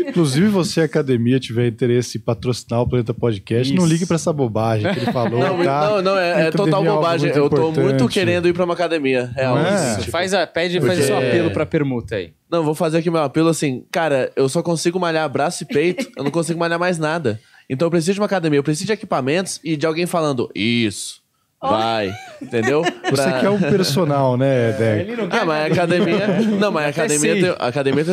Inclusive, 0.07 0.47
você, 0.47 0.81
academia, 0.81 1.39
tiver 1.39 1.67
interesse 1.67 2.17
em 2.17 2.21
patrocinar 2.21 2.81
o 2.81 2.87
Planeta 2.89 3.13
Podcast, 3.13 3.73
não 3.73 3.83
Isso. 3.83 3.93
ligue 3.93 4.05
pra 4.05 4.15
essa 4.15 4.33
bobagem 4.33 4.91
que 4.93 4.99
ele 4.99 5.11
falou. 5.11 5.39
Não, 5.39 5.63
tá? 5.63 5.89
não, 5.89 6.01
não, 6.01 6.17
é, 6.17 6.47
é 6.47 6.51
total 6.51 6.83
bobagem. 6.83 7.31
Eu 7.31 7.49
tô 7.49 7.71
muito 7.71 8.07
querendo 8.07 8.47
ir 8.47 8.53
pra 8.53 8.65
uma 8.65 8.73
academia. 8.73 9.31
Real. 9.35 9.55
Não 9.55 9.65
é? 9.65 9.97
Isso. 9.99 10.09
Faz 10.11 10.33
a, 10.33 10.45
pede, 10.47 10.79
faz 10.81 10.99
o 10.99 11.03
seu 11.03 11.15
Porque- 11.15 11.27
apelo 11.29 11.51
pra 11.51 11.65
permuta 11.65 12.15
aí. 12.15 12.31
Não, 12.51 12.63
vou 12.63 12.73
fazer 12.73 12.97
aqui 12.97 13.11
meu 13.11 13.21
apelo 13.21 13.49
assim. 13.49 13.83
Cara, 13.91 14.31
eu 14.35 14.49
só 14.49 14.63
consigo 14.63 14.99
malhar 14.99 15.29
braço 15.29 15.63
e 15.63 15.67
peito, 15.67 16.09
eu 16.17 16.23
não 16.23 16.31
consigo 16.31 16.59
malhar 16.59 16.79
mais 16.79 16.97
nada. 16.97 17.39
Então 17.69 17.85
eu 17.85 17.91
preciso 17.91 18.13
de 18.13 18.19
uma 18.19 18.25
academia, 18.25 18.57
eu 18.57 18.63
preciso 18.63 18.87
de 18.87 18.93
equipamentos 18.93 19.59
e 19.63 19.77
de 19.77 19.85
alguém 19.85 20.05
falando, 20.07 20.49
isso, 20.55 21.21
vai, 21.61 22.11
entendeu? 22.41 22.81
Você 23.09 23.23
Pra- 23.23 23.39
quer 23.41 23.49
um 23.49 23.59
personal, 23.59 24.35
né, 24.37 24.71
Deco? 24.71 25.21
não 25.21 25.29
Ah, 25.31 25.45
mas 25.45 25.63
a 25.63 25.65
academia. 25.73 26.27
Não, 26.59 26.71
mas 26.71 26.85
a 26.85 26.89
academia, 26.89 27.33
tem, 27.39 27.49
a 27.49 27.67
academia 27.67 28.05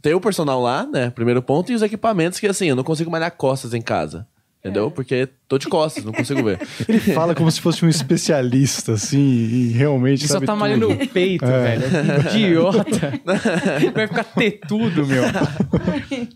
tem 0.00 0.14
o 0.14 0.20
personal 0.20 0.60
lá, 0.62 0.86
né? 0.86 1.10
Primeiro 1.10 1.42
ponto, 1.42 1.70
e 1.70 1.74
os 1.74 1.82
equipamentos 1.82 2.40
que 2.40 2.46
assim, 2.46 2.66
eu 2.68 2.76
não 2.76 2.84
consigo 2.84 3.10
malhar 3.10 3.30
costas 3.32 3.74
em 3.74 3.82
casa. 3.82 4.26
Entendeu? 4.64 4.92
Porque 4.92 5.28
tô 5.48 5.58
de 5.58 5.66
costas, 5.66 6.04
não 6.04 6.12
consigo 6.12 6.40
ver. 6.44 6.60
Ele 6.88 7.00
fala 7.00 7.34
como 7.34 7.50
se 7.50 7.60
fosse 7.60 7.84
um 7.84 7.88
especialista, 7.88 8.92
assim, 8.92 9.18
e 9.18 9.68
realmente 9.72 10.20
Ele 10.20 10.28
só 10.28 10.40
tá 10.40 10.54
malhando 10.54 10.88
o 10.88 11.08
peito, 11.08 11.44
velho. 11.44 11.82
Que 12.30 12.38
Idiota. 12.46 12.84
Vai 13.92 14.06
ficar 14.06 14.22
tetudo, 14.22 15.04
meu. 15.04 15.24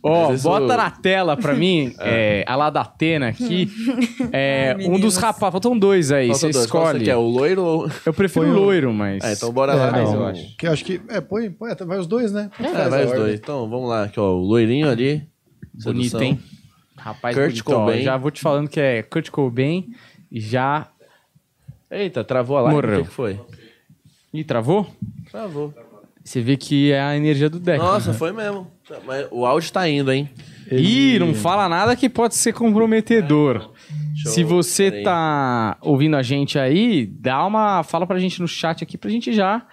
Ó, 0.03 0.37
bota 0.39 0.77
na 0.77 0.91
tela 0.91 1.37
pra 1.37 1.55
mim 1.55 1.95
é, 2.01 2.45
a 2.49 2.57
lá 2.57 2.69
da 2.69 2.81
Atena 2.81 3.29
aqui. 3.29 3.71
É, 4.33 4.75
Ai, 4.77 4.87
um 4.89 4.99
dos 4.99 5.17
rapazes. 5.17 5.53
Faltam 5.53 5.79
dois 5.79 6.11
aí, 6.11 6.27
Falta 6.27 6.41
você 6.41 6.51
dois. 6.51 6.67
Qual 6.67 6.83
escolhe. 6.85 6.99
Você 6.99 7.05
quer, 7.05 7.17
o 7.17 7.29
loiro 7.29 7.63
ou... 7.65 7.91
Eu 8.05 8.13
prefiro 8.13 8.47
o- 8.49 8.53
loiro, 8.53 8.93
mas. 8.93 9.23
É, 9.23 9.35
então 9.35 9.53
bora 9.53 9.73
É, 9.73 9.77
lá. 9.77 9.93
não, 9.93 10.15
eu 10.15 10.27
acho. 10.27 10.57
Que 10.57 10.67
eu 10.67 10.73
acho 10.73 10.85
que. 10.85 11.01
É, 11.09 11.21
põe, 11.21 11.49
põe, 11.51 11.73
vai 11.87 11.99
os 11.99 12.09
dois, 12.09 12.33
né? 12.33 12.51
É, 12.59 12.89
vai 12.89 13.05
os 13.05 13.13
dois. 13.13 13.39
Então, 13.39 13.69
vamos 13.71 13.89
lá. 13.89 14.03
Aqui, 14.05 14.19
ó, 14.19 14.33
o 14.33 14.41
loirinho 14.41 14.89
ali. 14.91 15.23
Bonito, 15.85 16.03
Sedução. 16.11 16.23
hein? 16.23 16.41
Rapaz, 17.07 17.37
Kurt 17.37 17.51
bonito, 17.51 17.69
ó. 17.71 17.75
Cobain. 17.81 18.03
Já 18.03 18.17
vou 18.17 18.31
te 18.33 18.41
falando 18.41 18.69
que 18.69 18.81
é 18.81 19.01
Kurt 19.01 19.31
Cobain. 19.31 19.87
e 20.31 20.41
Já. 20.41 20.89
Eita, 21.89 22.25
travou 22.25 22.57
a 22.57 22.63
live. 22.63 22.75
Morreu. 22.75 22.99
O 22.99 23.03
que 23.05 23.09
que 23.09 23.15
foi? 23.15 23.41
Ih, 24.35 24.43
travou? 24.43 24.87
Travou. 25.31 25.73
Você 26.25 26.41
vê 26.41 26.57
que 26.57 26.91
é 26.91 27.01
a 27.01 27.17
energia 27.17 27.49
do 27.49 27.61
deck. 27.61 27.79
Nossa, 27.79 28.13
foi 28.13 28.33
mesmo. 28.33 28.67
Mas 29.05 29.29
o 29.31 29.47
áudio 29.47 29.71
tá 29.73 29.89
indo, 29.89 30.13
hein? 30.13 30.29
Ih, 30.69 31.21
não 31.21 31.33
fala 31.33 31.69
nada 31.69 31.95
que 31.95 32.09
pode 32.09 32.35
ser 32.35 32.53
comprometedor. 32.53 33.71
Deixa 34.13 34.31
Se 34.31 34.43
você 34.43 34.91
peraí. 34.91 35.05
tá 35.05 35.77
ouvindo 35.81 36.17
a 36.17 36.23
gente 36.23 36.59
aí, 36.59 37.07
dá 37.07 37.47
uma. 37.47 37.85
Fala 37.85 38.05
pra 38.05 38.19
gente 38.19 38.41
no 38.41 38.49
chat 38.49 38.83
aqui 38.83 38.99
pra 38.99 39.09
gente 39.09 39.33
já. 39.33 39.65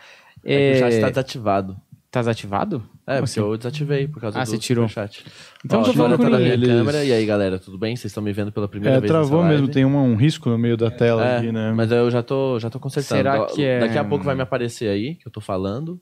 É... 0.45 0.73
É... 0.73 0.75
O 0.75 0.79
chat 0.79 1.01
tá 1.01 1.09
desativado. 1.09 1.75
Tá 2.11 2.19
desativado? 2.19 2.87
É, 3.05 3.15
porque 3.19 3.23
assim? 3.25 3.39
eu 3.41 3.57
desativei 3.57 4.07
por 4.07 4.21
causa 4.21 4.39
Ah, 4.39 4.43
do 4.43 4.49
você 4.49 4.57
tirou. 4.57 4.87
chat. 4.87 5.25
Então 5.65 5.79
Ó, 5.79 5.81
eu 5.81 5.85
tô 5.85 5.91
agora 5.91 6.03
falando 6.15 6.17
com 6.17 6.23
tá 6.23 6.29
na 6.29 6.37
minha 6.37 6.53
eles. 6.53 6.69
câmera. 6.69 7.03
E 7.03 7.11
aí, 7.11 7.25
galera, 7.25 7.59
tudo 7.59 7.77
bem? 7.77 7.95
Vocês 7.97 8.11
estão 8.11 8.23
me 8.23 8.31
vendo 8.31 8.51
pela 8.51 8.67
primeira 8.67 8.97
É, 8.97 8.99
vez 9.01 9.11
travou 9.11 9.43
mesmo, 9.43 9.67
tem 9.67 9.83
um, 9.83 9.97
um 9.97 10.15
risco 10.15 10.49
no 10.49 10.57
meio 10.57 10.77
da 10.77 10.89
tela 10.89 11.21
É, 11.25 11.37
aqui, 11.37 11.51
né? 11.51 11.73
mas 11.75 11.91
eu 11.91 12.09
já 12.09 12.23
tô, 12.23 12.57
já 12.59 12.69
tô 12.69 12.79
consertando. 12.79 13.17
Será 13.19 13.37
Da- 13.39 13.45
que 13.47 13.61
é- 13.63 13.79
Daqui 13.81 13.97
a 13.97 14.03
pouco 14.05 14.23
vai 14.23 14.35
me 14.35 14.41
aparecer 14.41 14.89
aí, 14.89 15.15
que 15.15 15.27
eu 15.27 15.31
tô 15.31 15.41
falando. 15.41 15.99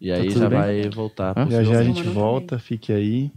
E 0.00 0.10
aí 0.10 0.28
tudo 0.28 0.40
já 0.40 0.48
bem? 0.48 0.58
vai 0.58 0.88
voltar. 0.90 1.34
pro 1.34 1.50
Já 1.50 1.62
já 1.62 1.78
a 1.80 1.84
gente 1.84 1.98
Não, 1.98 2.04
não 2.06 2.12
volta, 2.14 2.58
fique 2.58 2.92
aí. 2.92 3.30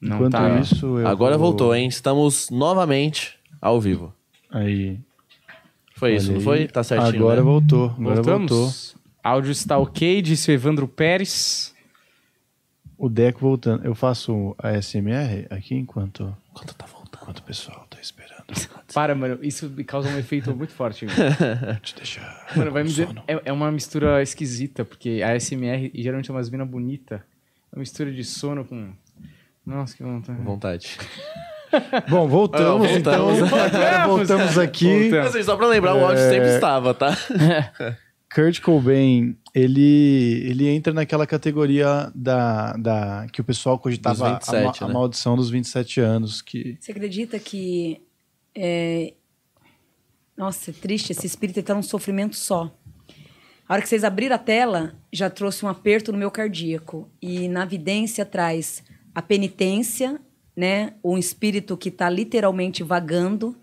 Não 0.00 0.16
Enquanto 0.16 0.32
tá. 0.32 0.58
isso, 0.60 0.98
eu 0.98 1.06
Agora 1.06 1.36
vou- 1.38 1.48
voltou, 1.48 1.74
hein? 1.74 1.86
Estamos 1.88 2.50
novamente 2.50 3.36
ao 3.60 3.80
vivo. 3.80 4.12
Aí. 4.50 4.98
Foi 5.94 6.14
isso, 6.14 6.26
olha 6.26 6.32
não 6.34 6.38
aí. 6.38 6.44
foi? 6.44 6.68
Tá 6.68 6.82
certinho, 6.84 7.16
Agora 7.22 7.36
né? 7.36 7.42
voltou, 7.42 7.84
agora 7.98 8.14
Voltamos? 8.22 8.50
voltou. 8.50 8.72
Áudio 9.24 9.50
está 9.52 9.76
ok, 9.78 10.22
disse 10.22 10.50
o 10.50 10.54
Evandro 10.54 10.86
Pérez. 10.88 11.74
O 12.98 13.08
Deco 13.08 13.38
voltando. 13.40 13.84
Eu 13.84 13.94
faço 13.94 14.54
a 14.58 14.72
SMR 14.82 15.46
aqui 15.50 15.74
enquanto, 15.76 16.36
Quanto 16.52 16.74
tá 16.74 16.84
voltando? 16.86 17.08
enquanto 17.22 17.38
o 17.38 17.42
pessoal 17.42 17.86
tá 17.88 17.98
esperando. 18.00 18.38
Para, 18.94 19.14
mano, 19.14 19.38
isso 19.42 19.70
causa 19.86 20.08
um 20.08 20.18
efeito 20.18 20.54
muito 20.56 20.72
forte. 20.72 21.06
Te 21.82 21.94
deixar. 21.96 22.46
Mano, 22.56 22.70
vai 22.72 22.82
me 22.82 22.88
dizer. 22.88 23.08
É, 23.28 23.40
é 23.46 23.52
uma 23.52 23.70
mistura 23.70 24.22
esquisita, 24.22 24.84
porque 24.84 25.20
a 25.22 25.38
SMR 25.38 25.90
geralmente 25.94 26.30
é 26.30 26.34
umas 26.34 26.48
minas 26.50 26.66
bonitas. 26.66 27.20
É 27.70 27.76
uma 27.76 27.80
mistura 27.80 28.10
de 28.10 28.24
sono 28.24 28.64
com. 28.64 28.90
Nossa, 29.64 29.94
que 29.96 30.02
vontade. 30.02 30.42
Vontade. 30.42 30.98
Bom, 32.08 32.26
voltamos, 32.26 32.88
Ah, 32.88 32.92
então. 32.94 33.26
voltamos. 33.34 33.50
Voltamos 34.08 34.58
aqui. 34.58 35.02
Voltamos. 35.10 35.26
Assim, 35.36 35.42
só 35.42 35.54
pra 35.54 35.66
lembrar, 35.66 35.94
o 35.94 36.02
áudio 36.04 36.22
sempre 36.30 36.48
estava, 36.54 36.94
tá? 36.94 37.14
Kurt 38.32 38.60
Cobain, 38.60 39.36
ele, 39.54 40.42
ele 40.46 40.68
entra 40.68 40.92
naquela 40.92 41.26
categoria 41.26 42.12
da, 42.14 42.74
da 42.74 43.26
que 43.32 43.40
o 43.40 43.44
pessoal 43.44 43.78
cogitava 43.78 44.36
Dos 44.38 44.48
27, 44.48 44.82
a, 44.82 44.84
a 44.84 44.88
né? 44.88 44.94
maldição 44.94 45.36
dos 45.36 45.48
27 45.48 46.00
anos. 46.00 46.42
Que, 46.42 46.76
Você 46.78 46.92
acredita 46.92 47.38
que. 47.38 48.02
é, 48.54 49.14
Nossa, 50.36 50.70
é 50.70 50.74
triste. 50.74 51.12
Esse 51.12 51.26
espírito 51.26 51.60
está 51.60 51.74
num 51.74 51.82
sofrimento 51.82 52.36
só. 52.36 52.70
A 53.66 53.74
hora 53.74 53.82
que 53.82 53.88
vocês 53.88 54.04
abriram 54.04 54.36
a 54.36 54.38
tela, 54.38 54.94
já 55.12 55.30
trouxe 55.30 55.64
um 55.64 55.68
aperto 55.68 56.12
no 56.12 56.18
meu 56.18 56.30
cardíaco. 56.30 57.10
E 57.20 57.48
na 57.48 57.64
vidência 57.64 58.26
traz 58.26 58.82
a 59.14 59.22
penitência, 59.22 60.20
né? 60.54 60.94
Um 61.02 61.16
espírito 61.16 61.76
que 61.78 61.88
está 61.88 62.10
literalmente 62.10 62.82
vagando, 62.82 63.56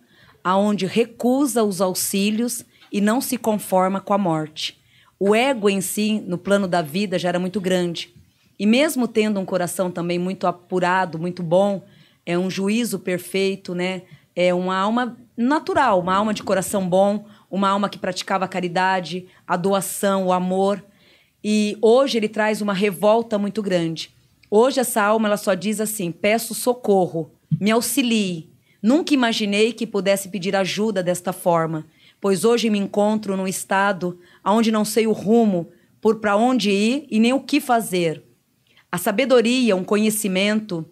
aonde 0.43 0.87
recusa 0.87 1.63
os 1.63 1.81
auxílios 1.81 2.65
e 2.91 3.01
não 3.01 3.21
se 3.21 3.37
conforma 3.37 3.99
com 3.99 4.13
a 4.13 4.17
morte. 4.17 4.79
O 5.19 5.33
ego 5.33 5.69
em 5.69 5.81
si, 5.81 6.21
no 6.25 6.37
plano 6.37 6.67
da 6.67 6.81
vida, 6.81 7.17
já 7.17 7.29
era 7.29 7.39
muito 7.39 7.61
grande. 7.61 8.13
E 8.57 8.65
mesmo 8.65 9.07
tendo 9.07 9.39
um 9.39 9.45
coração 9.45 9.91
também 9.91 10.17
muito 10.19 10.47
apurado, 10.47 11.19
muito 11.19 11.43
bom, 11.43 11.83
é 12.25 12.37
um 12.37 12.49
juízo 12.49 12.99
perfeito, 12.99 13.75
né? 13.75 14.03
É 14.35 14.53
uma 14.53 14.77
alma 14.77 15.17
natural, 15.37 15.99
uma 15.99 16.15
alma 16.15 16.33
de 16.33 16.43
coração 16.43 16.87
bom, 16.87 17.25
uma 17.49 17.69
alma 17.69 17.89
que 17.89 17.97
praticava 17.97 18.45
a 18.45 18.49
caridade, 18.49 19.27
a 19.47 19.55
doação, 19.55 20.27
o 20.27 20.33
amor. 20.33 20.83
E 21.43 21.77
hoje 21.81 22.17
ele 22.17 22.27
traz 22.27 22.61
uma 22.61 22.73
revolta 22.73 23.37
muito 23.37 23.61
grande. 23.61 24.13
Hoje 24.49 24.79
essa 24.79 25.01
alma 25.01 25.27
ela 25.27 25.37
só 25.37 25.53
diz 25.53 25.79
assim: 25.79 26.11
peço 26.11 26.53
socorro, 26.53 27.31
me 27.59 27.71
auxilie. 27.71 28.49
Nunca 28.81 29.13
imaginei 29.13 29.73
que 29.73 29.87
pudesse 29.87 30.29
pedir 30.29 30.55
ajuda 30.55 31.01
desta 31.01 31.33
forma, 31.33 31.85
pois 32.25 32.43
hoje 32.43 32.71
me 32.71 32.79
encontro 32.79 33.37
num 33.37 33.47
estado 33.47 34.17
onde 34.43 34.71
não 34.71 34.83
sei 34.83 35.05
o 35.05 35.11
rumo, 35.11 35.69
por 36.01 36.19
para 36.19 36.35
onde 36.35 36.71
ir 36.71 37.05
e 37.11 37.19
nem 37.19 37.31
o 37.33 37.39
que 37.39 37.61
fazer. 37.61 38.23
A 38.91 38.97
sabedoria, 38.97 39.75
um 39.75 39.83
conhecimento, 39.83 40.83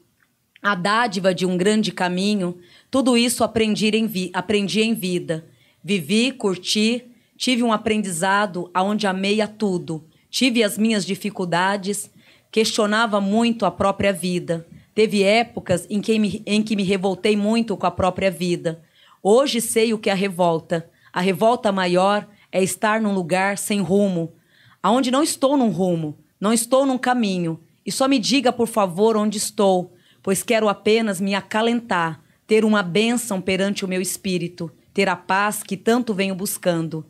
a 0.62 0.76
dádiva 0.76 1.34
de 1.34 1.44
um 1.44 1.58
grande 1.58 1.92
caminho, 1.92 2.60
tudo 2.92 3.18
isso 3.18 3.44
aprendi 3.44 3.88
em, 3.88 4.06
vi 4.06 4.30
aprendi 4.32 4.84
em 4.84 4.94
vida. 4.94 5.44
Vivi, 5.84 6.32
curti, 6.32 7.04
tive 7.36 7.64
um 7.64 7.74
aprendizado 7.74 8.70
aonde 8.72 9.08
amei 9.08 9.42
a 9.42 9.48
tudo. 9.48 10.06
Tive 10.30 10.64
as 10.64 10.78
minhas 10.78 11.04
dificuldades, 11.04 12.12
questionava 12.52 13.20
muito 13.20 13.66
a 13.66 13.72
própria 13.72 14.14
vida. 14.14 14.68
Teve 14.94 15.24
épocas 15.24 15.88
em 15.90 16.00
que, 16.00 16.20
me, 16.20 16.44
em 16.46 16.62
que 16.62 16.76
me 16.76 16.84
revoltei 16.84 17.36
muito 17.36 17.76
com 17.76 17.88
a 17.88 17.92
própria 17.92 18.30
vida. 18.30 18.84
Hoje 19.24 19.60
sei 19.60 19.96
o 19.96 19.98
que 19.98 20.12
é 20.12 20.14
a 20.14 20.16
revolta. 20.16 20.93
A 21.14 21.22
revolta 21.22 21.72
maior 21.72 22.28
é 22.52 22.64
estar 22.64 23.00
num 23.00 23.14
lugar 23.14 23.60
sem 23.60 23.80
rumo, 23.80 24.34
aonde 24.82 25.12
não 25.12 25.22
estou 25.22 25.56
num 25.56 25.70
rumo, 25.70 26.18
não 26.40 26.52
estou 26.52 26.88
num 26.88 26.98
caminho. 26.98 27.62
E 27.86 27.92
só 27.92 28.08
me 28.08 28.18
diga, 28.18 28.52
por 28.52 28.68
favor, 28.68 29.16
onde 29.16 29.38
estou, 29.38 29.94
pois 30.24 30.42
quero 30.42 30.68
apenas 30.68 31.22
me 31.22 31.36
acalentar, 31.36 32.20
ter 32.48 32.66
uma 32.66 32.82
bênção 32.82 33.40
perante 33.40 33.86
o 33.86 33.88
meu 33.88 34.02
espírito, 34.02 34.72
ter 34.92 35.08
a 35.08 35.16
paz 35.16 35.62
que 35.62 35.78
tanto 35.78 36.16
venho 36.16 36.34
buscando. 36.34 37.06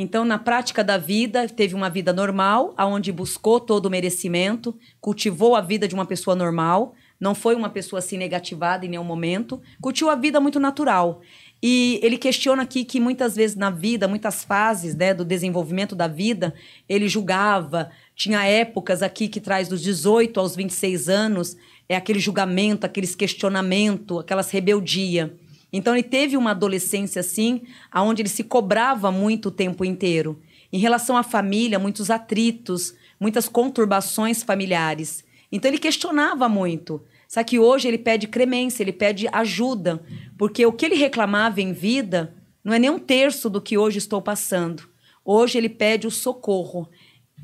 Então, 0.00 0.24
na 0.24 0.38
prática 0.38 0.84
da 0.84 0.96
vida, 0.96 1.48
teve 1.48 1.74
uma 1.74 1.90
vida 1.90 2.12
normal, 2.12 2.72
aonde 2.76 3.10
buscou 3.10 3.58
todo 3.58 3.86
o 3.86 3.90
merecimento, 3.90 4.78
cultivou 5.00 5.56
a 5.56 5.60
vida 5.60 5.88
de 5.88 5.94
uma 5.94 6.06
pessoa 6.06 6.36
normal, 6.36 6.94
não 7.18 7.34
foi 7.34 7.56
uma 7.56 7.68
pessoa 7.68 7.98
assim 7.98 8.16
negativada 8.16 8.86
em 8.86 8.90
nenhum 8.90 9.02
momento, 9.02 9.60
cultivou 9.80 10.12
a 10.12 10.14
vida 10.14 10.38
muito 10.38 10.60
natural. 10.60 11.20
E 11.62 11.98
ele 12.02 12.16
questiona 12.16 12.62
aqui 12.62 12.84
que 12.84 13.00
muitas 13.00 13.34
vezes 13.34 13.56
na 13.56 13.70
vida, 13.70 14.06
muitas 14.06 14.44
fases 14.44 14.94
né, 14.94 15.12
do 15.12 15.24
desenvolvimento 15.24 15.96
da 15.96 16.06
vida, 16.06 16.54
ele 16.88 17.08
julgava. 17.08 17.90
Tinha 18.14 18.44
épocas 18.44 19.02
aqui 19.02 19.28
que 19.28 19.40
traz 19.40 19.68
dos 19.68 19.82
18 19.82 20.38
aos 20.38 20.54
26 20.54 21.08
anos, 21.08 21.56
é 21.88 21.96
aquele 21.96 22.20
julgamento, 22.20 22.86
aqueles 22.86 23.14
questionamento, 23.14 24.18
aquelas 24.18 24.50
rebeldia. 24.50 25.34
Então 25.72 25.94
ele 25.94 26.02
teve 26.02 26.36
uma 26.36 26.52
adolescência 26.52 27.20
assim, 27.20 27.62
aonde 27.90 28.22
ele 28.22 28.28
se 28.28 28.44
cobrava 28.44 29.10
muito 29.10 29.46
o 29.46 29.52
tempo 29.52 29.84
inteiro. 29.84 30.40
Em 30.72 30.78
relação 30.78 31.16
à 31.16 31.22
família, 31.22 31.78
muitos 31.78 32.10
atritos, 32.10 32.94
muitas 33.18 33.48
conturbações 33.48 34.42
familiares. 34.42 35.24
Então 35.50 35.70
ele 35.70 35.78
questionava 35.78 36.48
muito. 36.48 37.02
Só 37.28 37.44
que 37.44 37.58
hoje 37.58 37.86
ele 37.86 37.98
pede 37.98 38.26
cremência, 38.26 38.82
ele 38.82 38.92
pede 38.92 39.28
ajuda, 39.30 40.02
porque 40.38 40.64
o 40.64 40.72
que 40.72 40.86
ele 40.86 40.94
reclamava 40.94 41.60
em 41.60 41.72
vida 41.72 42.34
não 42.64 42.72
é 42.72 42.78
nem 42.78 42.88
um 42.88 42.98
terço 42.98 43.50
do 43.50 43.60
que 43.60 43.76
hoje 43.76 43.98
estou 43.98 44.22
passando. 44.22 44.88
Hoje 45.22 45.58
ele 45.58 45.68
pede 45.68 46.06
o 46.06 46.10
socorro. 46.10 46.88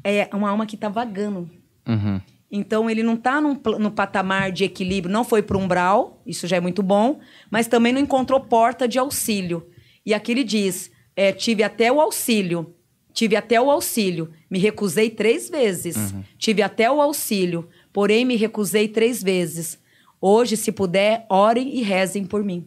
É 0.02 0.28
uma 0.32 0.48
alma 0.48 0.64
que 0.64 0.74
está 0.74 0.88
vagando. 0.88 1.50
Uhum. 1.86 2.18
Então 2.50 2.88
ele 2.88 3.02
não 3.02 3.14
está 3.14 3.40
no 3.40 3.90
patamar 3.90 4.52
de 4.52 4.64
equilíbrio, 4.64 5.12
não 5.12 5.24
foi 5.24 5.42
para 5.42 5.58
umbral, 5.58 6.22
isso 6.24 6.46
já 6.46 6.56
é 6.56 6.60
muito 6.60 6.82
bom, 6.82 7.18
mas 7.50 7.66
também 7.66 7.92
não 7.92 8.00
encontrou 8.00 8.40
porta 8.40 8.86
de 8.86 8.98
auxílio. 8.98 9.66
E 10.06 10.14
aqui 10.14 10.32
ele 10.32 10.44
diz: 10.44 10.90
é, 11.16 11.32
tive 11.32 11.62
até 11.62 11.90
o 11.90 12.00
auxílio, 12.00 12.74
tive 13.12 13.34
até 13.34 13.60
o 13.60 13.70
auxílio, 13.70 14.30
me 14.48 14.58
recusei 14.58 15.10
três 15.10 15.50
vezes, 15.50 15.96
uhum. 15.96 16.22
tive 16.38 16.62
até 16.62 16.90
o 16.90 17.00
auxílio, 17.00 17.68
porém 17.94 18.24
me 18.24 18.36
recusei 18.36 18.88
três 18.88 19.22
vezes. 19.22 19.78
Hoje, 20.20 20.56
se 20.56 20.72
puder, 20.72 21.24
orem 21.30 21.78
e 21.78 21.82
rezem 21.82 22.26
por 22.26 22.42
mim. 22.42 22.66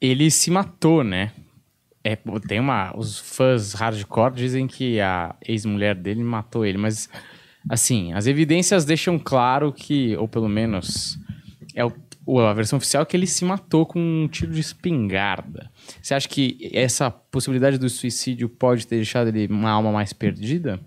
Ele 0.00 0.30
se 0.30 0.50
matou, 0.50 1.04
né? 1.04 1.30
É, 2.02 2.16
tem 2.48 2.58
uma. 2.58 2.96
Os 2.96 3.18
fãs 3.18 3.74
hardcore 3.74 4.34
dizem 4.34 4.66
que 4.66 4.98
a 5.00 5.36
ex-mulher 5.46 5.94
dele 5.94 6.24
matou 6.24 6.66
ele, 6.66 6.78
mas 6.78 7.08
assim, 7.68 8.12
as 8.12 8.26
evidências 8.26 8.84
deixam 8.84 9.18
claro 9.18 9.72
que, 9.72 10.16
ou 10.16 10.26
pelo 10.26 10.48
menos 10.48 11.16
é 11.74 11.84
o, 11.84 12.40
a 12.40 12.54
versão 12.54 12.76
oficial 12.76 13.02
é 13.02 13.06
que 13.06 13.16
ele 13.16 13.26
se 13.26 13.44
matou 13.44 13.84
com 13.84 14.00
um 14.00 14.28
tiro 14.28 14.52
de 14.52 14.60
espingarda. 14.60 15.70
Você 16.00 16.14
acha 16.14 16.28
que 16.28 16.70
essa 16.72 17.10
possibilidade 17.10 17.78
do 17.78 17.88
suicídio 17.88 18.48
pode 18.48 18.86
ter 18.86 18.96
deixado 18.96 19.28
ele 19.28 19.46
uma 19.52 19.70
alma 19.70 19.92
mais 19.92 20.12
perdida? 20.12 20.80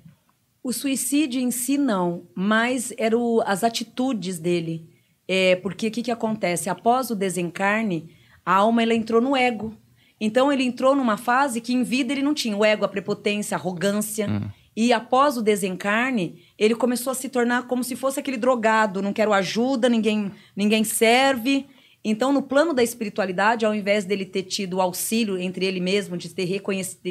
O 0.66 0.74
suicídio 0.74 1.40
em 1.40 1.52
si 1.52 1.78
não, 1.78 2.24
mas 2.34 2.92
eram 2.98 3.40
as 3.46 3.64
atitudes 3.64 4.40
dele. 4.40 4.90
É, 5.28 5.58
porque 5.58 5.90
o 5.90 5.92
que, 5.92 6.02
que 6.02 6.10
acontece? 6.10 6.72
Após 6.72 7.12
o 7.12 7.16
desencarne, 7.16 8.10
a 8.44 8.56
alma 8.56 8.82
ela 8.82 8.96
entrou 8.96 9.22
no 9.22 9.36
ego. 9.38 9.78
Então 10.20 10.52
ele 10.52 10.64
entrou 10.64 10.96
numa 10.96 11.18
fase 11.18 11.62
que 11.62 11.72
em 11.72 11.84
vida 11.84 12.14
ele 12.14 12.24
não 12.24 12.34
tinha 12.34 12.58
o 12.58 12.66
ego, 12.66 12.84
a 12.84 12.88
prepotência, 12.88 13.56
a 13.56 13.60
arrogância. 13.60 14.28
Uhum. 14.28 14.50
E 14.76 14.92
após 14.92 15.38
o 15.38 15.44
desencarne, 15.44 16.42
ele 16.58 16.74
começou 16.74 17.12
a 17.12 17.16
se 17.16 17.30
tornar 17.30 17.68
como 17.68 17.84
se 17.84 17.96
fosse 17.96 18.20
aquele 18.20 18.36
drogado, 18.36 19.04
não 19.04 19.14
quero 19.14 19.34
ajuda, 19.34 19.88
ninguém, 19.88 20.32
ninguém 20.56 20.84
serve. 20.84 21.68
Então, 22.04 22.34
no 22.34 22.42
plano 22.42 22.74
da 22.74 22.82
espiritualidade, 22.82 23.68
ao 23.68 23.76
invés 23.76 24.04
dele 24.04 24.26
ter 24.26 24.42
tido 24.42 24.82
auxílio 24.82 25.38
entre 25.38 25.64
ele 25.64 25.80
mesmo, 25.80 26.18
de 26.18 26.34
ter, 26.34 26.60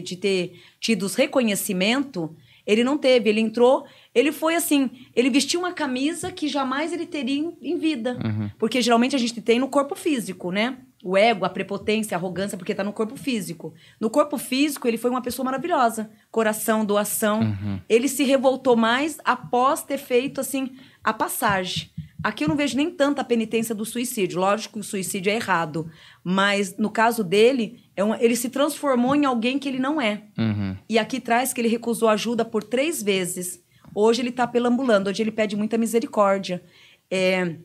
de 0.02 0.16
ter 0.16 0.60
tido 0.80 1.04
os 1.04 1.14
reconhecimento, 1.14 2.34
ele 2.66 2.84
não 2.84 2.96
teve. 2.96 3.28
Ele 3.28 3.40
entrou, 3.40 3.84
ele 4.14 4.32
foi 4.32 4.54
assim, 4.54 4.90
ele 5.14 5.30
vestiu 5.30 5.60
uma 5.60 5.72
camisa 5.72 6.30
que 6.30 6.48
jamais 6.48 6.92
ele 6.92 7.06
teria 7.06 7.38
em, 7.38 7.56
em 7.62 7.78
vida. 7.78 8.18
Uhum. 8.24 8.50
Porque 8.58 8.80
geralmente 8.80 9.16
a 9.16 9.18
gente 9.18 9.40
tem 9.40 9.58
no 9.58 9.68
corpo 9.68 9.94
físico, 9.94 10.50
né? 10.50 10.78
o 11.04 11.18
ego, 11.18 11.44
a 11.44 11.50
prepotência, 11.50 12.16
a 12.16 12.18
arrogância, 12.18 12.56
porque 12.56 12.72
está 12.72 12.82
no 12.82 12.92
corpo 12.92 13.14
físico. 13.14 13.74
No 14.00 14.08
corpo 14.08 14.38
físico, 14.38 14.88
ele 14.88 14.96
foi 14.96 15.10
uma 15.10 15.20
pessoa 15.20 15.44
maravilhosa. 15.44 16.10
Coração, 16.30 16.82
doação. 16.82 17.40
Uhum. 17.40 17.78
Ele 17.86 18.08
se 18.08 18.24
revoltou 18.24 18.74
mais 18.74 19.18
após 19.22 19.82
ter 19.82 19.98
feito, 19.98 20.40
assim, 20.40 20.74
a 21.04 21.12
passagem. 21.12 21.90
Aqui 22.24 22.42
eu 22.42 22.48
não 22.48 22.56
vejo 22.56 22.74
nem 22.74 22.90
tanta 22.90 23.22
penitência 23.22 23.74
do 23.74 23.84
suicídio. 23.84 24.40
Lógico 24.40 24.74
que 24.74 24.80
o 24.80 24.82
suicídio 24.82 25.30
é 25.30 25.34
errado. 25.34 25.90
Mas, 26.24 26.74
no 26.78 26.88
caso 26.88 27.22
dele, 27.22 27.84
é 27.94 28.02
ele 28.24 28.34
se 28.34 28.48
transformou 28.48 29.14
em 29.14 29.26
alguém 29.26 29.58
que 29.58 29.68
ele 29.68 29.78
não 29.78 30.00
é. 30.00 30.22
Uhum. 30.38 30.74
E 30.88 30.98
aqui 30.98 31.20
traz 31.20 31.52
que 31.52 31.60
ele 31.60 31.68
recusou 31.68 32.08
ajuda 32.08 32.42
por 32.42 32.64
três 32.64 33.02
vezes. 33.02 33.62
Hoje 33.94 34.22
ele 34.22 34.30
está 34.30 34.46
pelambulando. 34.46 35.10
Hoje 35.10 35.22
ele 35.22 35.30
pede 35.30 35.54
muita 35.54 35.76
misericórdia. 35.76 36.62
É, 37.10 37.56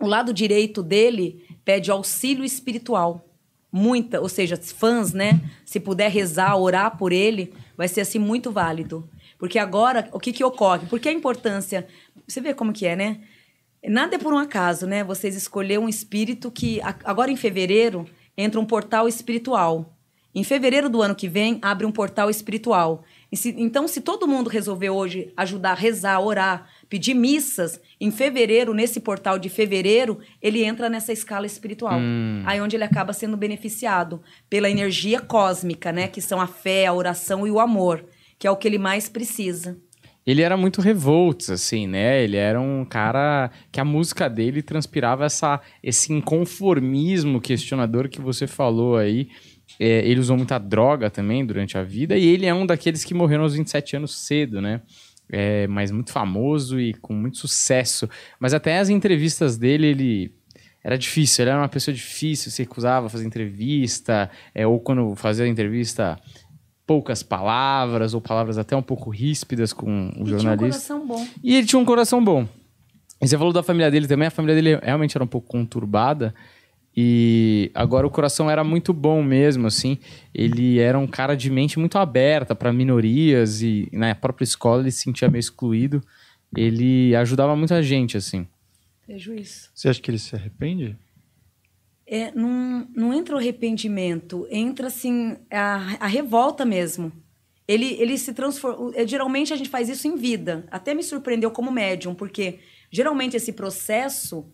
o 0.00 0.06
lado 0.06 0.32
direito 0.32 0.82
dele 0.82 1.44
pede 1.62 1.90
auxílio 1.90 2.42
espiritual. 2.42 3.28
Muita, 3.70 4.18
ou 4.18 4.30
seja, 4.30 4.56
fãs, 4.56 5.12
né? 5.12 5.42
Se 5.62 5.78
puder 5.78 6.10
rezar, 6.10 6.56
orar 6.56 6.96
por 6.96 7.12
ele, 7.12 7.52
vai 7.76 7.86
ser 7.86 8.00
assim 8.00 8.18
muito 8.18 8.50
válido. 8.50 9.06
Porque 9.38 9.58
agora, 9.58 10.08
o 10.10 10.18
que 10.18 10.32
que 10.32 10.42
ocorre? 10.42 10.86
Porque 10.88 11.10
a 11.10 11.12
importância, 11.12 11.86
você 12.26 12.40
vê 12.40 12.54
como 12.54 12.72
que 12.72 12.86
é, 12.86 12.96
né? 12.96 13.20
Nada 13.86 14.16
é 14.16 14.18
por 14.18 14.32
um 14.32 14.38
acaso, 14.38 14.86
né? 14.86 15.02
Vocês 15.02 15.34
escolher 15.34 15.78
um 15.78 15.88
espírito 15.88 16.50
que 16.50 16.80
agora 17.04 17.30
em 17.30 17.36
fevereiro 17.36 18.06
entra 18.36 18.60
um 18.60 18.64
portal 18.64 19.08
espiritual. 19.08 19.96
Em 20.32 20.44
fevereiro 20.44 20.88
do 20.88 21.02
ano 21.02 21.14
que 21.14 21.28
vem 21.28 21.58
abre 21.60 21.84
um 21.84 21.90
portal 21.90 22.30
espiritual. 22.30 23.02
Se, 23.34 23.54
então, 23.58 23.88
se 23.88 24.00
todo 24.00 24.28
mundo 24.28 24.48
resolver 24.48 24.90
hoje 24.90 25.32
ajudar 25.36 25.74
rezar, 25.74 26.20
orar, 26.20 26.68
pedir 26.88 27.14
missas, 27.14 27.80
em 28.00 28.12
fevereiro, 28.12 28.72
nesse 28.72 29.00
portal 29.00 29.38
de 29.38 29.48
fevereiro, 29.48 30.20
ele 30.40 30.62
entra 30.62 30.88
nessa 30.88 31.12
escala 31.12 31.46
espiritual. 31.46 31.98
Hum. 31.98 32.42
Aí 32.46 32.60
onde 32.60 32.76
ele 32.76 32.84
acaba 32.84 33.12
sendo 33.12 33.36
beneficiado 33.36 34.22
pela 34.48 34.70
energia 34.70 35.20
cósmica, 35.20 35.90
né? 35.90 36.06
Que 36.06 36.20
são 36.20 36.40
a 36.40 36.46
fé, 36.46 36.86
a 36.86 36.92
oração 36.92 37.44
e 37.44 37.50
o 37.50 37.58
amor, 37.58 38.04
que 38.38 38.46
é 38.46 38.50
o 38.50 38.56
que 38.56 38.68
ele 38.68 38.78
mais 38.78 39.08
precisa. 39.08 39.78
Ele 40.26 40.42
era 40.42 40.56
muito 40.56 40.80
revoltos, 40.80 41.50
assim, 41.50 41.86
né? 41.86 42.22
Ele 42.22 42.36
era 42.36 42.60
um 42.60 42.84
cara 42.84 43.50
que 43.72 43.80
a 43.80 43.84
música 43.84 44.28
dele 44.28 44.62
transpirava 44.62 45.24
essa, 45.24 45.60
esse 45.82 46.12
inconformismo 46.12 47.40
questionador 47.40 48.08
que 48.08 48.20
você 48.20 48.46
falou 48.46 48.96
aí. 48.96 49.28
É, 49.78 50.06
ele 50.06 50.20
usou 50.20 50.36
muita 50.36 50.58
droga 50.58 51.08
também 51.08 51.46
durante 51.46 51.78
a 51.78 51.82
vida 51.82 52.16
e 52.16 52.26
ele 52.26 52.44
é 52.44 52.52
um 52.52 52.66
daqueles 52.66 53.04
que 53.04 53.14
morreram 53.14 53.44
aos 53.44 53.54
27 53.54 53.96
anos 53.96 54.26
cedo, 54.26 54.60
né? 54.60 54.82
é, 55.30 55.66
mas 55.68 55.90
muito 55.90 56.12
famoso 56.12 56.80
e 56.80 56.92
com 56.94 57.14
muito 57.14 57.38
sucesso. 57.38 58.08
Mas 58.38 58.52
até 58.52 58.78
as 58.78 58.88
entrevistas 58.88 59.56
dele, 59.56 59.86
ele 59.86 60.34
era 60.82 60.98
difícil, 60.98 61.42
ele 61.42 61.50
era 61.50 61.60
uma 61.60 61.68
pessoa 61.68 61.94
difícil, 61.94 62.50
se 62.50 62.62
recusava 62.62 63.06
a 63.06 63.10
fazer 63.10 63.26
entrevista, 63.26 64.30
é, 64.54 64.66
ou 64.66 64.80
quando 64.80 65.14
fazia 65.14 65.46
entrevista, 65.46 66.18
poucas 66.90 67.22
palavras, 67.22 68.14
ou 68.14 68.20
palavras 68.20 68.58
até 68.58 68.74
um 68.74 68.82
pouco 68.82 69.10
ríspidas 69.10 69.72
com 69.72 70.10
o 70.18 70.26
e 70.26 70.30
jornalista. 70.30 70.96
Tinha 70.96 70.96
um 70.96 71.06
coração 71.06 71.06
bom. 71.06 71.28
E 71.40 71.54
ele 71.54 71.64
tinha 71.64 71.78
um 71.78 71.84
coração 71.84 72.24
bom. 72.24 72.48
E 73.22 73.28
você 73.28 73.38
falou 73.38 73.52
da 73.52 73.62
família 73.62 73.88
dele 73.88 74.08
também, 74.08 74.26
a 74.26 74.30
família 74.30 74.56
dele 74.56 74.76
realmente 74.82 75.16
era 75.16 75.22
um 75.22 75.26
pouco 75.28 75.46
conturbada. 75.46 76.34
E 76.96 77.70
agora 77.76 78.04
o 78.04 78.10
coração 78.10 78.50
era 78.50 78.64
muito 78.64 78.92
bom 78.92 79.22
mesmo, 79.22 79.68
assim. 79.68 79.98
Ele 80.34 80.80
era 80.80 80.98
um 80.98 81.06
cara 81.06 81.36
de 81.36 81.48
mente 81.48 81.78
muito 81.78 81.96
aberta 81.96 82.56
para 82.56 82.72
minorias 82.72 83.62
e 83.62 83.88
na 83.92 84.12
própria 84.12 84.42
escola 84.42 84.82
ele 84.82 84.90
se 84.90 85.02
sentia 85.02 85.28
meio 85.28 85.38
excluído. 85.38 86.02
Ele 86.56 87.14
ajudava 87.14 87.54
muita 87.54 87.80
gente, 87.84 88.16
assim. 88.16 88.48
Vejo 89.06 89.32
isso. 89.32 89.70
Você 89.72 89.88
acha 89.88 90.02
que 90.02 90.10
ele 90.10 90.18
se 90.18 90.34
arrepende? 90.34 90.96
É, 92.12 92.32
não, 92.34 92.88
não 92.92 93.14
entra 93.14 93.36
o 93.36 93.38
arrependimento, 93.38 94.44
entra 94.50 94.88
assim 94.88 95.36
a, 95.48 95.96
a 96.00 96.06
revolta 96.08 96.64
mesmo. 96.64 97.12
Ele, 97.68 97.94
ele 98.00 98.18
se 98.18 98.34
transforma. 98.34 98.90
É, 98.96 99.06
geralmente 99.06 99.52
a 99.52 99.56
gente 99.56 99.70
faz 99.70 99.88
isso 99.88 100.08
em 100.08 100.16
vida. 100.16 100.66
Até 100.72 100.92
me 100.92 101.04
surpreendeu 101.04 101.52
como 101.52 101.70
médium, 101.70 102.12
porque 102.12 102.58
geralmente 102.90 103.36
esse 103.36 103.52
processo 103.52 104.44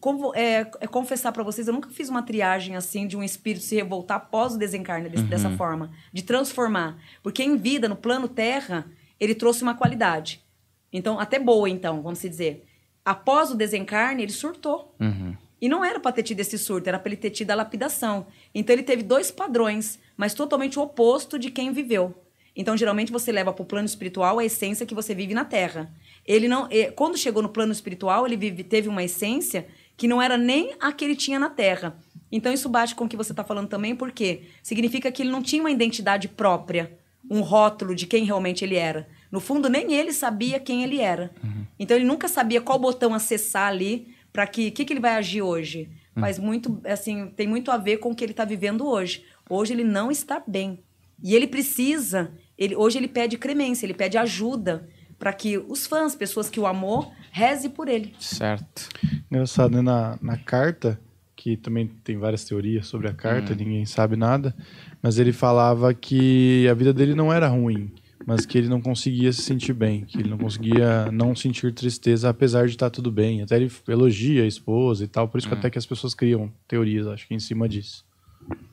como, 0.00 0.34
é, 0.34 0.68
é 0.80 0.86
confessar 0.88 1.30
para 1.30 1.44
vocês, 1.44 1.68
eu 1.68 1.72
nunca 1.72 1.90
fiz 1.90 2.08
uma 2.08 2.22
triagem 2.22 2.74
assim 2.74 3.06
de 3.06 3.16
um 3.16 3.22
espírito 3.22 3.64
se 3.64 3.76
revoltar 3.76 4.16
após 4.16 4.54
o 4.54 4.58
desencarne 4.58 5.08
desse, 5.08 5.22
uhum. 5.22 5.28
dessa 5.28 5.50
forma, 5.50 5.92
de 6.12 6.24
transformar. 6.24 6.98
Porque 7.22 7.42
em 7.42 7.56
vida, 7.56 7.88
no 7.88 7.94
plano 7.94 8.26
terra, 8.26 8.84
ele 9.20 9.34
trouxe 9.34 9.62
uma 9.62 9.74
qualidade. 9.74 10.44
Então, 10.92 11.20
até 11.20 11.38
boa, 11.38 11.70
então, 11.70 12.02
vamos 12.02 12.20
dizer. 12.20 12.66
Após 13.04 13.52
o 13.52 13.54
desencarne, 13.54 14.24
ele 14.24 14.32
surtou. 14.32 14.92
Uhum. 14.98 15.36
E 15.66 15.68
não 15.68 15.84
era 15.84 15.98
para 15.98 16.12
ter 16.12 16.22
tido 16.22 16.38
esse 16.38 16.56
surto, 16.56 16.86
era 16.86 16.96
para 16.96 17.08
ele 17.08 17.16
ter 17.16 17.30
tido 17.30 17.50
a 17.50 17.56
lapidação. 17.56 18.28
Então, 18.54 18.72
ele 18.72 18.84
teve 18.84 19.02
dois 19.02 19.32
padrões, 19.32 19.98
mas 20.16 20.32
totalmente 20.32 20.78
o 20.78 20.82
oposto 20.82 21.36
de 21.40 21.50
quem 21.50 21.72
viveu. 21.72 22.14
Então, 22.54 22.76
geralmente, 22.76 23.10
você 23.10 23.32
leva 23.32 23.52
para 23.52 23.64
o 23.64 23.66
plano 23.66 23.84
espiritual 23.84 24.38
a 24.38 24.44
essência 24.44 24.86
que 24.86 24.94
você 24.94 25.12
vive 25.12 25.34
na 25.34 25.44
Terra. 25.44 25.92
Ele 26.24 26.46
não, 26.46 26.68
quando 26.94 27.18
chegou 27.18 27.42
no 27.42 27.48
plano 27.48 27.72
espiritual, 27.72 28.24
ele 28.24 28.36
vive, 28.36 28.62
teve 28.62 28.88
uma 28.88 29.02
essência 29.02 29.66
que 29.96 30.06
não 30.06 30.22
era 30.22 30.36
nem 30.36 30.72
a 30.78 30.92
que 30.92 31.04
ele 31.04 31.16
tinha 31.16 31.36
na 31.36 31.50
Terra. 31.50 31.98
Então 32.30 32.52
isso 32.52 32.68
bate 32.68 32.94
com 32.94 33.06
o 33.06 33.08
que 33.08 33.16
você 33.16 33.32
está 33.32 33.42
falando 33.42 33.66
também, 33.68 33.96
porque 33.96 34.42
significa 34.62 35.10
que 35.10 35.20
ele 35.20 35.30
não 35.32 35.42
tinha 35.42 35.60
uma 35.60 35.70
identidade 35.72 36.28
própria, 36.28 36.96
um 37.28 37.40
rótulo 37.40 37.92
de 37.92 38.06
quem 38.06 38.24
realmente 38.24 38.64
ele 38.64 38.76
era. 38.76 39.08
No 39.32 39.40
fundo, 39.40 39.68
nem 39.68 39.94
ele 39.94 40.12
sabia 40.12 40.60
quem 40.60 40.84
ele 40.84 41.00
era. 41.00 41.32
Uhum. 41.42 41.66
Então 41.76 41.96
ele 41.96 42.06
nunca 42.06 42.28
sabia 42.28 42.60
qual 42.60 42.78
botão 42.78 43.12
acessar 43.12 43.66
ali 43.66 44.14
para 44.36 44.46
que 44.46 44.70
que, 44.70 44.84
que 44.84 44.92
ele 44.92 45.00
vai 45.00 45.14
agir 45.14 45.40
hoje. 45.40 45.88
Uhum. 46.14 46.20
Faz 46.20 46.38
muito, 46.38 46.78
assim, 46.84 47.32
tem 47.34 47.48
muito 47.48 47.70
a 47.70 47.78
ver 47.78 47.96
com 47.96 48.10
o 48.10 48.14
que 48.14 48.22
ele 48.22 48.34
está 48.34 48.44
vivendo 48.44 48.86
hoje. 48.86 49.24
Hoje 49.48 49.72
ele 49.72 49.82
não 49.82 50.10
está 50.10 50.42
bem 50.46 50.80
e 51.24 51.34
ele 51.34 51.46
precisa. 51.46 52.30
Ele, 52.58 52.76
hoje 52.76 52.98
ele 52.98 53.08
pede 53.08 53.38
cremência, 53.38 53.86
ele 53.86 53.94
pede 53.94 54.18
ajuda 54.18 54.86
para 55.18 55.32
que 55.32 55.56
os 55.56 55.86
fãs, 55.86 56.14
pessoas 56.14 56.50
que 56.50 56.60
o 56.60 56.66
amou, 56.66 57.10
reze 57.32 57.70
por 57.70 57.88
ele. 57.88 58.14
Certo. 58.20 58.90
Engraçado, 59.30 59.74
né? 59.74 59.80
Na, 59.80 60.18
na 60.20 60.36
carta, 60.36 61.00
que 61.34 61.56
também 61.56 61.86
tem 62.04 62.18
várias 62.18 62.44
teorias 62.44 62.86
sobre 62.86 63.08
a 63.08 63.14
carta, 63.14 63.54
hum. 63.54 63.56
ninguém 63.56 63.86
sabe 63.86 64.16
nada, 64.16 64.54
mas 65.00 65.18
ele 65.18 65.32
falava 65.32 65.94
que 65.94 66.68
a 66.68 66.74
vida 66.74 66.92
dele 66.92 67.14
não 67.14 67.32
era 67.32 67.48
ruim, 67.48 67.90
mas 68.26 68.44
que 68.44 68.58
ele 68.58 68.68
não 68.68 68.80
conseguia 68.80 69.32
se 69.32 69.40
sentir 69.42 69.72
bem, 69.72 70.04
que 70.04 70.18
ele 70.18 70.28
não 70.28 70.36
conseguia 70.36 71.10
não 71.12 71.34
sentir 71.36 71.72
tristeza, 71.72 72.28
apesar 72.28 72.66
de 72.66 72.72
estar 72.72 72.90
tudo 72.90 73.12
bem. 73.12 73.40
Até 73.40 73.54
ele 73.54 73.70
elogia 73.86 74.42
a 74.42 74.46
esposa 74.46 75.04
e 75.04 75.06
tal, 75.06 75.28
por 75.28 75.38
isso 75.38 75.46
que 75.46 75.54
até 75.54 75.70
que 75.70 75.78
as 75.78 75.86
pessoas 75.86 76.12
criam 76.12 76.52
teorias, 76.66 77.06
acho 77.06 77.28
que 77.28 77.34
em 77.34 77.38
cima 77.38 77.68
disso. 77.68 78.04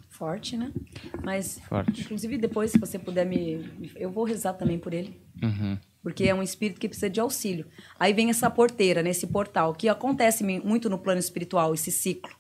Forte, 0.10 0.58
né? 0.58 0.72
Mas, 1.24 1.60
Forte. 1.68 2.02
inclusive, 2.02 2.38
depois, 2.38 2.72
se 2.72 2.80
você 2.80 2.98
puder 2.98 3.26
me. 3.26 3.92
Eu 3.96 4.10
vou 4.10 4.24
rezar 4.24 4.54
também 4.54 4.80
por 4.80 4.94
ele. 4.94 5.20
Uhum. 5.42 5.78
Porque 6.02 6.24
é 6.24 6.34
um 6.34 6.44
espírito 6.44 6.80
que 6.80 6.88
precisa 6.88 7.10
de 7.10 7.20
auxílio. 7.20 7.66
Aí 8.00 8.14
vem 8.14 8.30
essa 8.30 8.50
porteira, 8.50 9.04
nesse 9.04 9.28
portal, 9.28 9.74
que 9.74 9.88
acontece 9.88 10.44
muito 10.44 10.90
no 10.90 10.98
plano 10.98 11.20
espiritual, 11.20 11.74
esse 11.74 11.92
ciclo. 11.92 12.34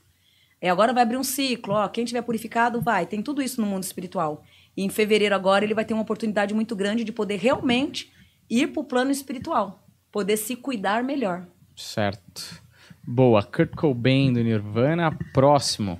É, 0.61 0.69
agora 0.69 0.93
vai 0.93 1.03
abrir 1.03 1.17
um 1.17 1.23
ciclo, 1.23 1.73
ó, 1.73 1.87
quem 1.89 2.05
tiver 2.05 2.21
purificado 2.21 2.79
vai. 2.79 3.05
Tem 3.05 3.21
tudo 3.21 3.41
isso 3.41 3.59
no 3.59 3.67
mundo 3.67 3.83
espiritual. 3.83 4.43
E 4.75 4.83
em 4.83 4.89
fevereiro 4.89 5.35
agora 5.35 5.63
ele 5.63 5.73
vai 5.73 5.85
ter 5.85 5.93
uma 5.93 6.03
oportunidade 6.03 6.53
muito 6.53 6.75
grande 6.75 7.03
de 7.03 7.11
poder 7.11 7.37
realmente 7.37 8.11
ir 8.49 8.67
para 8.67 8.81
o 8.81 8.83
plano 8.83 9.11
espiritual, 9.11 9.85
poder 10.11 10.37
se 10.37 10.55
cuidar 10.55 11.03
melhor. 11.03 11.45
Certo. 11.75 12.61
Boa. 13.05 13.43
Kurt 13.43 13.71
Cobain 13.75 14.31
do 14.33 14.41
Nirvana. 14.43 15.17
Próximo. 15.33 15.99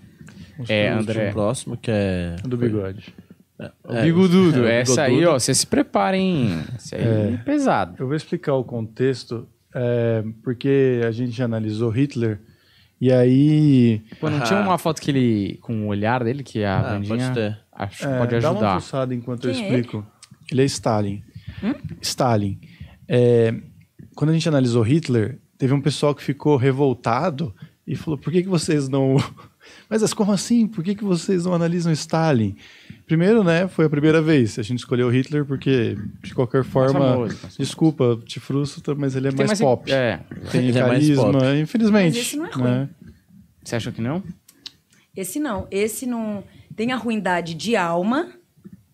É, 0.70 0.90
André. 0.90 1.30
O 1.30 1.34
próximo 1.34 1.76
que 1.78 1.92
é... 1.92 2.36
Do 2.44 2.56
bigode. 2.58 3.14
O 3.84 4.02
Bigodudo. 4.02 4.66
é, 4.68 4.82
Essa 4.82 5.04
aí, 5.04 5.26
ó, 5.26 5.34
você 5.40 5.54
se 5.54 5.66
preparem. 5.66 6.50
Essa 6.76 6.96
aí 6.96 7.02
é 7.36 7.38
pesado. 7.46 7.96
Eu 8.00 8.08
vou 8.08 8.16
explicar 8.16 8.56
o 8.56 8.64
contexto, 8.64 9.48
é, 9.74 10.24
porque 10.44 11.02
a 11.08 11.12
gente 11.12 11.42
analisou 11.42 11.90
Hitler, 11.90 12.40
e 13.00 13.12
aí 13.12 14.02
Pô, 14.20 14.30
não 14.30 14.42
tinha 14.42 14.60
uma 14.60 14.78
foto 14.78 15.02
que 15.02 15.12
ele. 15.12 15.58
com 15.62 15.86
o 15.86 15.88
olhar 15.88 16.24
dele 16.24 16.44
que 16.44 16.64
a 16.64 16.78
Ah, 16.80 16.94
Vandinha 16.94 17.18
pode 17.18 17.34
ter. 17.34 17.60
Acho 17.76 18.00
que 18.00 18.06
É, 18.06 18.18
pode 18.18 18.40
Dá 18.40 18.52
uma 18.52 18.76
ajudar. 18.76 19.12
enquanto 19.14 19.48
eu 19.48 19.54
Quem 19.54 19.64
é 19.64 19.66
explico. 19.66 20.06
ele? 20.52 20.62
é 20.62 20.66
Stalin. 20.66 21.24
Stalin. 22.02 22.60
É, 23.08 23.54
quando 24.16 24.30
a 24.32 24.34
gente 24.34 24.48
analisou 24.48 24.82
Hitler, 24.84 25.40
teve 25.58 25.74
um 25.74 25.82
pessoal 25.82 26.14
que 26.16 26.24
ficou 26.24 26.56
revoltado 26.58 27.54
e 27.86 27.96
falou: 27.96 28.18
por 28.18 28.32
que, 28.32 28.44
que 28.44 28.50
vocês 28.50 28.88
não. 28.90 29.16
Mas 29.90 30.14
como 30.14 30.32
assim? 30.32 30.68
Por 30.68 30.84
que, 30.84 30.94
que 30.94 31.04
vocês 31.04 31.46
não 31.46 31.54
analisam 31.54 31.92
Stalin? 31.94 32.56
Primeiro, 33.06 33.44
né, 33.44 33.68
foi 33.68 33.86
a 33.86 33.90
primeira 33.90 34.22
vez. 34.22 34.58
A 34.60 34.62
gente 34.62 34.80
escolheu 34.80 35.10
Hitler 35.10 35.46
porque, 35.46 35.98
de 36.22 36.34
qualquer 36.34 36.64
forma, 36.64 37.00
famoso, 37.00 37.20
mais 37.20 37.34
famoso. 37.38 37.58
desculpa, 37.60 38.20
te 38.26 38.40
frustra, 38.40 38.94
mas 38.96 39.16
ele 39.16 39.28
é 39.28 39.32
Tem 39.32 39.46
mais, 39.46 39.60
pop. 39.60 39.92
É. 39.92 40.20
Tem 40.52 40.68
Ele 40.68 40.78
é 40.78 40.82
mais 40.82 40.92
carisma, 40.94 41.32
pop. 41.32 41.46
infelizmente. 41.62 42.18
Mas 42.18 42.26
esse 42.28 42.38
não 42.38 42.46
é 42.46 42.52
ruim. 42.52 42.64
né? 42.64 42.90
Você 43.64 43.76
achou 43.76 43.94
que 43.94 44.02
não? 44.02 44.24
Esse 45.16 45.40
não. 45.40 45.68
Esse 45.72 46.06
não. 46.06 46.44
Tem 46.76 46.92
a 46.92 46.96
ruindade 46.96 47.54
de 47.54 47.76
alma 47.76 48.34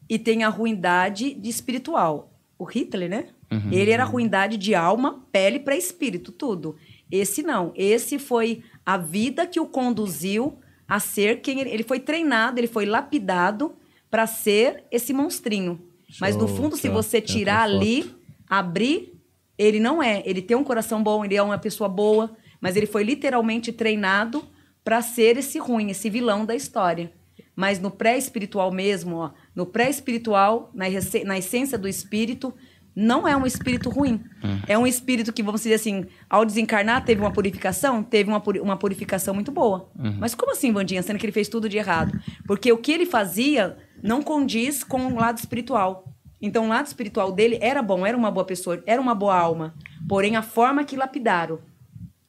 e 0.09 0.17
tem 0.17 0.43
a 0.43 0.49
ruindade 0.49 1.33
de 1.33 1.49
espiritual. 1.49 2.33
O 2.57 2.65
Hitler, 2.65 3.09
né? 3.09 3.27
Ele 3.71 3.91
era 3.91 4.03
ruindade 4.03 4.57
de 4.57 4.75
alma, 4.75 5.25
pele 5.31 5.59
para 5.59 5.75
espírito, 5.75 6.31
tudo. 6.31 6.75
Esse 7.11 7.41
não. 7.41 7.71
Esse 7.75 8.19
foi 8.19 8.63
a 8.85 8.97
vida 8.97 9.47
que 9.47 9.59
o 9.59 9.65
conduziu 9.65 10.59
a 10.87 10.99
ser 10.99 11.41
quem 11.41 11.59
ele, 11.59 11.69
ele 11.69 11.83
foi 11.83 11.99
treinado, 11.99 12.59
ele 12.59 12.67
foi 12.67 12.85
lapidado 12.85 13.75
para 14.09 14.27
ser 14.27 14.83
esse 14.91 15.13
monstrinho. 15.13 15.79
Mas 16.19 16.35
no 16.35 16.47
Show, 16.47 16.57
fundo, 16.57 16.77
se 16.77 16.89
você 16.89 17.21
tirar 17.21 17.61
ali, 17.61 18.15
abrir, 18.47 19.13
ele 19.57 19.79
não 19.79 20.01
é. 20.01 20.23
Ele 20.25 20.41
tem 20.41 20.57
um 20.57 20.63
coração 20.63 21.03
bom, 21.03 21.23
ele 21.23 21.35
é 21.35 21.41
uma 21.41 21.57
pessoa 21.57 21.87
boa, 21.87 22.35
mas 22.59 22.75
ele 22.75 22.87
foi 22.87 23.03
literalmente 23.03 23.71
treinado 23.71 24.43
para 24.83 25.01
ser 25.01 25.37
esse 25.37 25.59
ruim, 25.59 25.91
esse 25.91 26.09
vilão 26.09 26.45
da 26.45 26.55
história. 26.55 27.11
Mas 27.59 27.77
no 27.77 27.91
pré-espiritual 27.91 28.71
mesmo, 28.71 29.17
ó, 29.17 29.31
no 29.53 29.65
pré-espiritual, 29.65 30.71
na, 30.73 30.85
na 31.25 31.37
essência 31.37 31.77
do 31.77 31.89
espírito, 31.89 32.53
não 32.95 33.27
é 33.27 33.35
um 33.35 33.45
espírito 33.45 33.89
ruim. 33.89 34.23
É 34.65 34.77
um 34.77 34.87
espírito 34.87 35.33
que, 35.33 35.43
vamos 35.43 35.61
dizer 35.63 35.73
assim, 35.75 36.05
ao 36.29 36.45
desencarnar, 36.45 37.03
teve 37.03 37.19
uma 37.19 37.31
purificação? 37.33 38.01
Teve 38.01 38.29
uma, 38.29 38.39
puri- 38.39 38.61
uma 38.61 38.77
purificação 38.77 39.33
muito 39.33 39.51
boa. 39.51 39.89
Mas 40.17 40.33
como 40.33 40.53
assim, 40.53 40.71
Vandinha, 40.71 41.03
sendo 41.03 41.19
que 41.19 41.25
ele 41.25 41.33
fez 41.33 41.49
tudo 41.49 41.67
de 41.67 41.75
errado? 41.77 42.17
Porque 42.47 42.71
o 42.71 42.77
que 42.77 42.93
ele 42.93 43.05
fazia 43.05 43.77
não 44.01 44.21
condiz 44.21 44.81
com 44.81 45.07
o 45.07 45.15
lado 45.19 45.37
espiritual. 45.37 46.05
Então, 46.41 46.63
o 46.63 46.69
lado 46.69 46.85
espiritual 46.85 47.33
dele 47.33 47.57
era 47.61 47.81
bom, 47.81 48.05
era 48.05 48.15
uma 48.15 48.31
boa 48.31 48.45
pessoa, 48.45 48.81
era 48.85 49.01
uma 49.01 49.13
boa 49.13 49.37
alma. 49.37 49.75
Porém, 50.07 50.37
a 50.37 50.41
forma 50.41 50.85
que 50.85 50.95
lapidaram. 50.95 51.59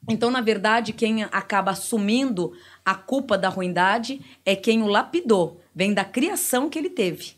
Então, 0.09 0.29
na 0.31 0.41
verdade, 0.41 0.91
quem 0.93 1.23
acaba 1.23 1.71
assumindo 1.71 2.51
a 2.85 2.95
culpa 2.95 3.37
da 3.37 3.49
ruindade 3.49 4.21
é 4.45 4.55
quem 4.55 4.81
o 4.81 4.87
lapidou. 4.87 5.61
Vem 5.73 5.93
da 5.93 6.03
criação 6.03 6.69
que 6.69 6.77
ele 6.77 6.89
teve. 6.89 7.33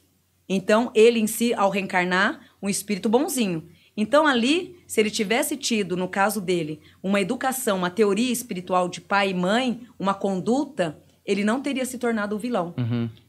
Então, 0.47 0.91
ele 0.93 1.19
em 1.19 1.27
si, 1.27 1.53
ao 1.53 1.69
reencarnar, 1.69 2.39
um 2.61 2.69
espírito 2.69 3.09
bonzinho. 3.09 3.67
Então, 3.95 4.25
ali, 4.25 4.77
se 4.87 4.99
ele 4.99 5.11
tivesse 5.11 5.55
tido, 5.55 5.95
no 5.95 6.07
caso 6.07 6.41
dele, 6.41 6.79
uma 7.01 7.21
educação, 7.21 7.77
uma 7.77 7.89
teoria 7.89 8.31
espiritual 8.31 8.89
de 8.89 8.99
pai 8.99 9.29
e 9.29 9.33
mãe, 9.33 9.81
uma 9.99 10.13
conduta, 10.13 10.97
ele 11.25 11.43
não 11.43 11.61
teria 11.61 11.85
se 11.85 11.97
tornado 11.97 12.35
o 12.35 12.39
vilão. 12.39 12.73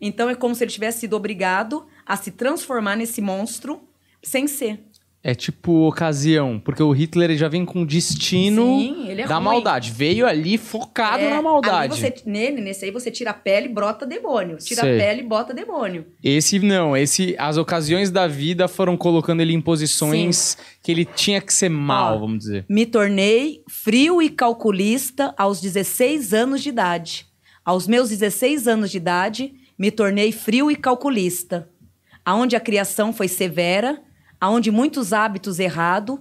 Então, 0.00 0.30
é 0.30 0.34
como 0.34 0.54
se 0.54 0.64
ele 0.64 0.72
tivesse 0.72 1.00
sido 1.00 1.14
obrigado 1.14 1.86
a 2.06 2.16
se 2.16 2.30
transformar 2.30 2.96
nesse 2.96 3.20
monstro 3.20 3.82
sem 4.22 4.46
ser. 4.46 4.82
É 5.26 5.34
tipo 5.34 5.88
ocasião, 5.88 6.60
porque 6.62 6.82
o 6.82 6.90
Hitler 6.92 7.34
já 7.34 7.48
vem 7.48 7.64
com 7.64 7.82
destino 7.86 8.62
Sim, 8.78 9.10
é 9.10 9.26
da 9.26 9.36
ruim. 9.36 9.44
maldade. 9.44 9.90
Veio 9.90 10.26
ali 10.26 10.58
focado 10.58 11.22
É, 11.24 11.30
na 11.30 11.40
maldade. 11.40 11.98
você- 11.98 12.14
nele, 12.26 12.60
nesse 12.60 12.84
aí, 12.84 12.90
você 12.90 13.10
tira 13.10 13.30
a 13.30 13.34
pele, 13.34 13.68
brota 13.68 14.04
demônio. 14.04 14.58
Tira 14.58 14.82
Sei. 14.82 14.94
a 14.94 15.02
pele, 15.02 15.22
bota 15.22 15.54
demônio. 15.54 16.04
Esse 16.22 16.58
não, 16.58 16.94
esse 16.94 17.34
as 17.38 17.56
ocasiões 17.56 18.10
da 18.10 18.26
vida 18.26 18.68
foram 18.68 18.98
colocando 18.98 19.40
ele 19.40 19.54
em 19.54 19.62
posições 19.62 20.58
que 20.82 20.92
ele 20.92 21.06
tinha 21.06 21.40
que 21.40 21.54
ser 21.54 21.70
mal, 21.70 22.16
Ó, 22.16 22.18
vamos 22.18 22.40
dizer. 22.40 22.66
Me 22.68 22.84
tornei 22.84 23.62
frio 23.66 24.20
e 24.20 24.28
calculista 24.28 25.32
aos 25.38 25.58
16 25.58 26.34
anos 26.34 26.62
de 26.62 26.68
idade. 26.68 27.26
Aos 27.64 27.86
meus 27.86 28.10
16 28.10 28.68
anos 28.68 28.90
de 28.90 28.98
idade, 28.98 29.54
me 29.78 29.90
tornei 29.90 30.32
frio 30.32 30.70
e 30.70 30.76
calculista. 30.76 31.66
Aonde 32.22 32.54
a 32.56 32.60
criação 32.60 33.10
foi 33.10 33.26
severa, 33.26 34.02
aonde 34.44 34.70
muitos 34.70 35.14
hábitos 35.14 35.58
errados, 35.58 36.18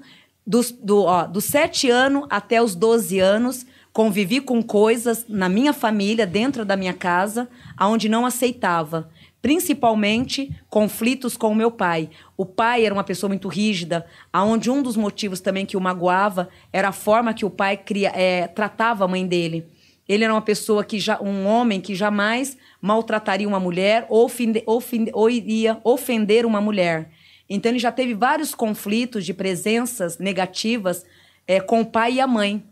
dos, 0.47 0.71
do, 0.71 1.03
ó, 1.03 1.25
dos 1.25 1.43
7 1.43 1.89
anos 1.89 2.25
até 2.29 2.61
os 2.61 2.73
12 2.73 3.19
anos, 3.19 3.65
convivi 3.91 4.39
com 4.39 4.63
coisas 4.63 5.25
na 5.27 5.49
minha 5.49 5.73
família, 5.73 6.25
dentro 6.25 6.63
da 6.63 6.77
minha 6.77 6.93
casa, 6.93 7.49
aonde 7.75 8.07
não 8.07 8.25
aceitava. 8.25 9.09
Principalmente 9.41 10.49
conflitos 10.69 11.35
com 11.35 11.51
o 11.51 11.55
meu 11.55 11.69
pai. 11.69 12.09
O 12.37 12.45
pai 12.45 12.85
era 12.85 12.93
uma 12.93 13.03
pessoa 13.03 13.27
muito 13.27 13.49
rígida, 13.49 14.05
aonde 14.31 14.71
um 14.71 14.81
dos 14.81 14.95
motivos 14.95 15.41
também 15.41 15.65
que 15.65 15.75
o 15.75 15.81
magoava 15.81 16.47
era 16.71 16.87
a 16.87 16.93
forma 16.93 17.33
que 17.33 17.43
o 17.43 17.49
pai 17.49 17.75
cria, 17.75 18.13
é, 18.15 18.47
tratava 18.47 19.03
a 19.03 19.07
mãe 19.07 19.27
dele. 19.27 19.67
Ele 20.07 20.23
era 20.23 20.33
uma 20.33 20.41
pessoa 20.41 20.81
que 20.85 20.97
já, 20.97 21.21
um 21.21 21.45
homem 21.45 21.81
que 21.81 21.93
jamais 21.93 22.57
maltrataria 22.81 23.47
uma 23.49 23.59
mulher 23.59 24.05
ou, 24.07 24.23
ofende, 24.23 24.63
ofende, 24.65 25.11
ou 25.13 25.29
iria 25.29 25.77
ofender 25.83 26.45
uma 26.45 26.61
mulher. 26.61 27.09
Então 27.49 27.71
ele 27.71 27.79
já 27.79 27.91
teve 27.91 28.13
vários 28.13 28.55
conflitos 28.55 29.25
de 29.25 29.33
presenças 29.33 30.17
negativas 30.17 31.05
é, 31.47 31.59
com 31.59 31.81
o 31.81 31.85
pai 31.85 32.13
e 32.13 32.19
a 32.21 32.27
mãe. 32.27 32.63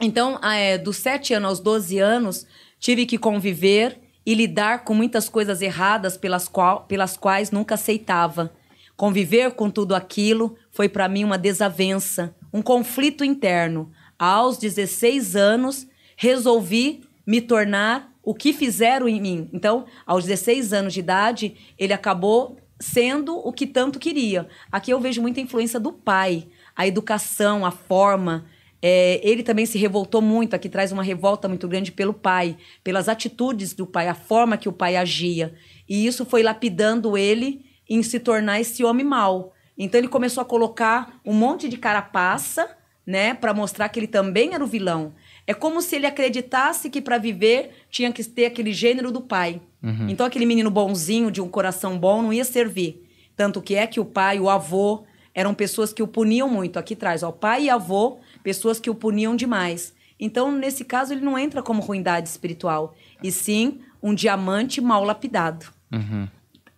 Então, 0.00 0.38
é, 0.42 0.78
dos 0.78 0.96
7 0.96 1.34
anos 1.34 1.48
aos 1.48 1.60
12 1.60 1.98
anos, 1.98 2.46
tive 2.78 3.06
que 3.06 3.18
conviver 3.18 4.00
e 4.24 4.34
lidar 4.34 4.84
com 4.84 4.94
muitas 4.94 5.28
coisas 5.28 5.60
erradas 5.60 6.16
pelas, 6.16 6.48
qual, 6.48 6.84
pelas 6.84 7.16
quais 7.16 7.50
nunca 7.50 7.74
aceitava. 7.74 8.52
Conviver 8.96 9.52
com 9.52 9.68
tudo 9.68 9.94
aquilo 9.94 10.56
foi 10.70 10.88
para 10.88 11.08
mim 11.08 11.24
uma 11.24 11.36
desavença, 11.36 12.34
um 12.52 12.62
conflito 12.62 13.24
interno. 13.24 13.90
Aos 14.18 14.56
16 14.56 15.36
anos, 15.36 15.86
resolvi 16.16 17.02
me 17.26 17.40
tornar 17.40 18.12
o 18.22 18.34
que 18.34 18.52
fizeram 18.52 19.08
em 19.08 19.20
mim. 19.20 19.50
Então, 19.52 19.84
aos 20.06 20.24
16 20.24 20.72
anos 20.72 20.94
de 20.94 21.00
idade, 21.00 21.56
ele 21.78 21.92
acabou 21.92 22.56
sendo 22.78 23.36
o 23.36 23.52
que 23.52 23.66
tanto 23.66 23.98
queria. 23.98 24.48
Aqui 24.70 24.90
eu 24.90 25.00
vejo 25.00 25.22
muita 25.22 25.40
influência 25.40 25.78
do 25.78 25.92
pai, 25.92 26.48
a 26.76 26.86
educação, 26.86 27.64
a 27.64 27.70
forma. 27.70 28.46
É, 28.82 29.20
ele 29.22 29.42
também 29.42 29.64
se 29.64 29.78
revoltou 29.78 30.20
muito, 30.20 30.54
aqui 30.54 30.68
traz 30.68 30.92
uma 30.92 31.02
revolta 31.02 31.48
muito 31.48 31.66
grande 31.66 31.90
pelo 31.90 32.12
pai, 32.12 32.56
pelas 32.82 33.08
atitudes 33.08 33.72
do 33.72 33.86
pai, 33.86 34.08
a 34.08 34.14
forma 34.14 34.58
que 34.58 34.68
o 34.68 34.72
pai 34.72 34.96
agia. 34.96 35.54
E 35.88 36.06
isso 36.06 36.24
foi 36.24 36.42
lapidando 36.42 37.16
ele 37.16 37.64
em 37.88 38.02
se 38.02 38.20
tornar 38.20 38.60
esse 38.60 38.84
homem 38.84 39.04
mau. 39.04 39.54
Então 39.76 39.98
ele 39.98 40.08
começou 40.08 40.42
a 40.42 40.44
colocar 40.44 41.18
um 41.24 41.32
monte 41.32 41.68
de 41.68 41.76
carapaça, 41.76 42.76
né, 43.06 43.34
para 43.34 43.52
mostrar 43.52 43.88
que 43.88 43.98
ele 43.98 44.06
também 44.06 44.54
era 44.54 44.64
o 44.64 44.66
vilão. 44.66 45.12
É 45.46 45.52
como 45.52 45.82
se 45.82 45.96
ele 45.96 46.06
acreditasse 46.06 46.88
que 46.88 47.00
para 47.00 47.18
viver 47.18 47.84
tinha 47.90 48.12
que 48.12 48.24
ter 48.24 48.46
aquele 48.46 48.72
gênero 48.72 49.12
do 49.12 49.20
pai. 49.20 49.60
Então 50.08 50.26
aquele 50.26 50.46
menino 50.46 50.70
bonzinho, 50.70 51.30
de 51.30 51.40
um 51.40 51.48
coração 51.48 51.98
bom, 51.98 52.22
não 52.22 52.32
ia 52.32 52.44
servir. 52.44 53.04
Tanto 53.36 53.60
que 53.60 53.74
é 53.74 53.86
que 53.86 54.00
o 54.00 54.04
pai, 54.04 54.40
o 54.40 54.48
avô, 54.48 55.04
eram 55.34 55.52
pessoas 55.52 55.92
que 55.92 56.02
o 56.02 56.08
puniam 56.08 56.48
muito. 56.48 56.78
Aqui 56.78 56.96
traz, 56.96 57.22
ó, 57.22 57.30
pai 57.30 57.64
e 57.64 57.70
avô, 57.70 58.18
pessoas 58.42 58.80
que 58.80 58.88
o 58.88 58.94
puniam 58.94 59.36
demais. 59.36 59.92
Então, 60.18 60.50
nesse 60.52 60.84
caso, 60.84 61.12
ele 61.12 61.20
não 61.20 61.38
entra 61.38 61.62
como 61.62 61.82
ruindade 61.82 62.28
espiritual, 62.28 62.94
e 63.22 63.32
sim 63.32 63.80
um 64.02 64.14
diamante 64.14 64.80
mal 64.80 65.04
lapidado. 65.04 65.66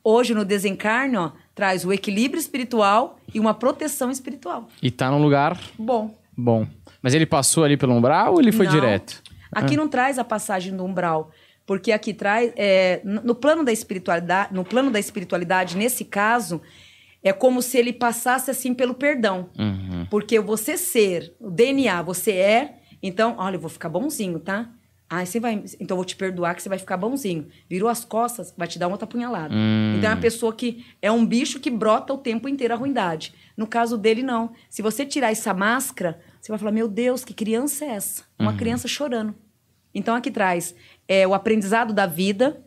Hoje, 0.03 0.35
no 0.35 0.45
desencarne, 0.45 1.17
ó, 1.17 1.33
Traz 1.57 1.87
o 1.87 1.93
equilíbrio 1.93 2.39
espiritual 2.39 3.19
e 3.33 3.41
uma 3.41 3.55
proteção 3.55 4.11
espiritual. 4.11 4.69
E 4.83 4.91
tá 4.91 5.11
num 5.11 5.23
lugar 5.23 5.59
Bom. 5.79 6.15
Bom. 6.37 6.67
Mas 7.03 7.15
ele 7.15 7.27
passou 7.27 7.65
ali 7.65 7.77
pelo 7.77 7.95
umbral 7.95 8.35
ou 8.35 8.41
ele 8.41 8.53
foi 8.53 8.67
Não. 8.67 8.73
direto? 8.73 9.23
Aqui 9.53 9.77
não 9.77 9.89
traz 9.89 10.19
a 10.19 10.25
passagem 10.25 10.77
do 10.77 10.85
umbral, 10.85 11.31
porque 11.65 11.93
aqui 11.93 12.13
traz 12.13 12.53
é, 12.57 13.01
no 13.05 13.35
plano 13.35 13.65
da 13.65 13.73
espiritualidade, 13.73 14.53
no 14.53 14.65
plano 14.65 14.91
da 14.91 14.99
espiritualidade, 14.99 15.77
nesse 15.77 16.05
caso, 16.05 16.61
é 17.23 17.33
como 17.33 17.63
se 17.63 17.79
ele 17.79 17.93
passasse 17.93 18.51
assim 18.51 18.75
pelo 18.75 18.95
perdão. 18.95 19.49
Uhum. 19.59 20.07
Porque 20.11 20.39
você 20.39 20.77
ser, 20.77 21.35
o 21.41 21.51
DNA, 21.51 22.03
você 22.03 22.33
é, 22.33 22.77
então, 23.03 23.37
olha, 23.39 23.57
eu 23.57 23.61
vou 23.61 23.71
ficar 23.71 23.89
bonzinho, 23.89 24.39
tá? 24.39 24.69
Aí 25.09 25.25
você 25.25 25.39
vai, 25.39 25.63
então 25.79 25.95
eu 25.95 25.97
vou 25.97 26.05
te 26.05 26.17
perdoar 26.17 26.55
que 26.57 26.63
você 26.63 26.69
vai 26.69 26.79
ficar 26.79 26.97
bonzinho. 26.97 27.47
Virou 27.71 27.89
as 27.89 28.05
costas, 28.05 28.53
vai 28.57 28.67
te 28.67 28.79
dar 28.79 28.89
uma 28.89 28.95
outra 28.95 29.07
punhalada. 29.07 29.55
Hum. 29.55 29.95
Então 29.97 30.11
é 30.11 30.15
uma 30.15 30.21
pessoa 30.21 30.53
que 30.53 30.85
é 31.01 31.11
um 31.13 31.25
bicho 31.25 31.61
que 31.61 31.71
brota 31.71 32.13
o 32.13 32.19
tempo 32.19 32.49
inteiro 32.49 32.75
a 32.75 32.77
ruindade. 32.77 33.33
No 33.57 33.69
caso 33.69 33.97
dele, 33.97 34.23
não. 34.23 34.51
Se 34.69 34.83
você 34.83 35.07
tirar 35.07 35.31
essa 35.31 35.55
máscara, 35.55 36.21
você 36.47 36.53
vai 36.53 36.59
falar: 36.61 36.71
Meu 36.71 36.87
Deus, 36.87 37.25
que 37.25 37.35
criança 37.35 37.85
é 37.85 37.89
essa? 37.89 38.23
Uma 38.39 38.53
criança 38.57 38.87
chorando. 38.87 39.35
Então 39.93 40.15
aqui 40.15 40.31
traz 40.31 40.77
é, 41.09 41.27
o 41.27 41.35
aprendizado 41.35 41.93
da 41.93 42.07
vida. 42.07 42.63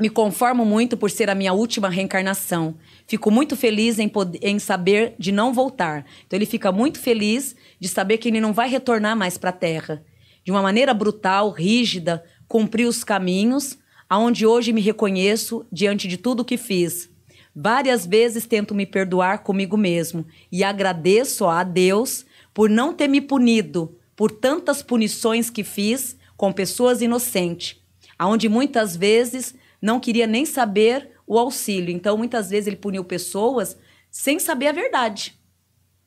Me 0.00 0.08
conformo 0.08 0.64
muito 0.64 0.96
por 0.96 1.10
ser 1.10 1.28
a 1.28 1.34
minha 1.34 1.52
última 1.52 1.90
reencarnação. 1.90 2.76
Fico 3.06 3.30
muito 3.30 3.54
feliz 3.54 3.98
em, 3.98 4.08
pod- 4.08 4.38
em 4.40 4.58
saber 4.58 5.14
de 5.18 5.30
não 5.30 5.52
voltar. 5.52 6.06
Então 6.26 6.38
ele 6.38 6.46
fica 6.46 6.72
muito 6.72 6.98
feliz 6.98 7.54
de 7.78 7.86
saber 7.86 8.16
que 8.16 8.28
ele 8.28 8.40
não 8.40 8.54
vai 8.54 8.70
retornar 8.70 9.14
mais 9.14 9.36
para 9.36 9.50
a 9.50 9.52
Terra. 9.52 10.02
De 10.42 10.50
uma 10.50 10.62
maneira 10.62 10.94
brutal, 10.94 11.50
rígida, 11.50 12.24
cumpri 12.48 12.86
os 12.86 13.04
caminhos, 13.04 13.76
aonde 14.08 14.46
hoje 14.46 14.72
me 14.72 14.80
reconheço 14.80 15.66
diante 15.70 16.08
de 16.08 16.16
tudo 16.16 16.44
que 16.44 16.56
fiz. 16.56 17.10
Várias 17.54 18.06
vezes 18.06 18.46
tento 18.46 18.74
me 18.74 18.86
perdoar 18.86 19.42
comigo 19.42 19.76
mesmo 19.76 20.24
e 20.50 20.64
agradeço 20.64 21.44
a 21.46 21.62
Deus 21.62 22.24
por 22.54 22.68
não 22.68 22.92
ter 22.92 23.08
me 23.08 23.20
punido 23.20 23.98
por 24.14 24.30
tantas 24.30 24.82
punições 24.82 25.50
que 25.50 25.64
fiz 25.64 26.16
com 26.36 26.52
pessoas 26.52 27.00
inocentes, 27.00 27.80
aonde 28.18 28.48
muitas 28.48 28.96
vezes 28.96 29.54
não 29.80 29.98
queria 29.98 30.26
nem 30.26 30.44
saber 30.44 31.10
o 31.26 31.38
auxílio. 31.38 31.94
Então, 31.94 32.16
muitas 32.16 32.50
vezes 32.50 32.66
ele 32.66 32.76
puniu 32.76 33.04
pessoas 33.04 33.76
sem 34.10 34.38
saber 34.38 34.68
a 34.68 34.72
verdade. 34.72 35.38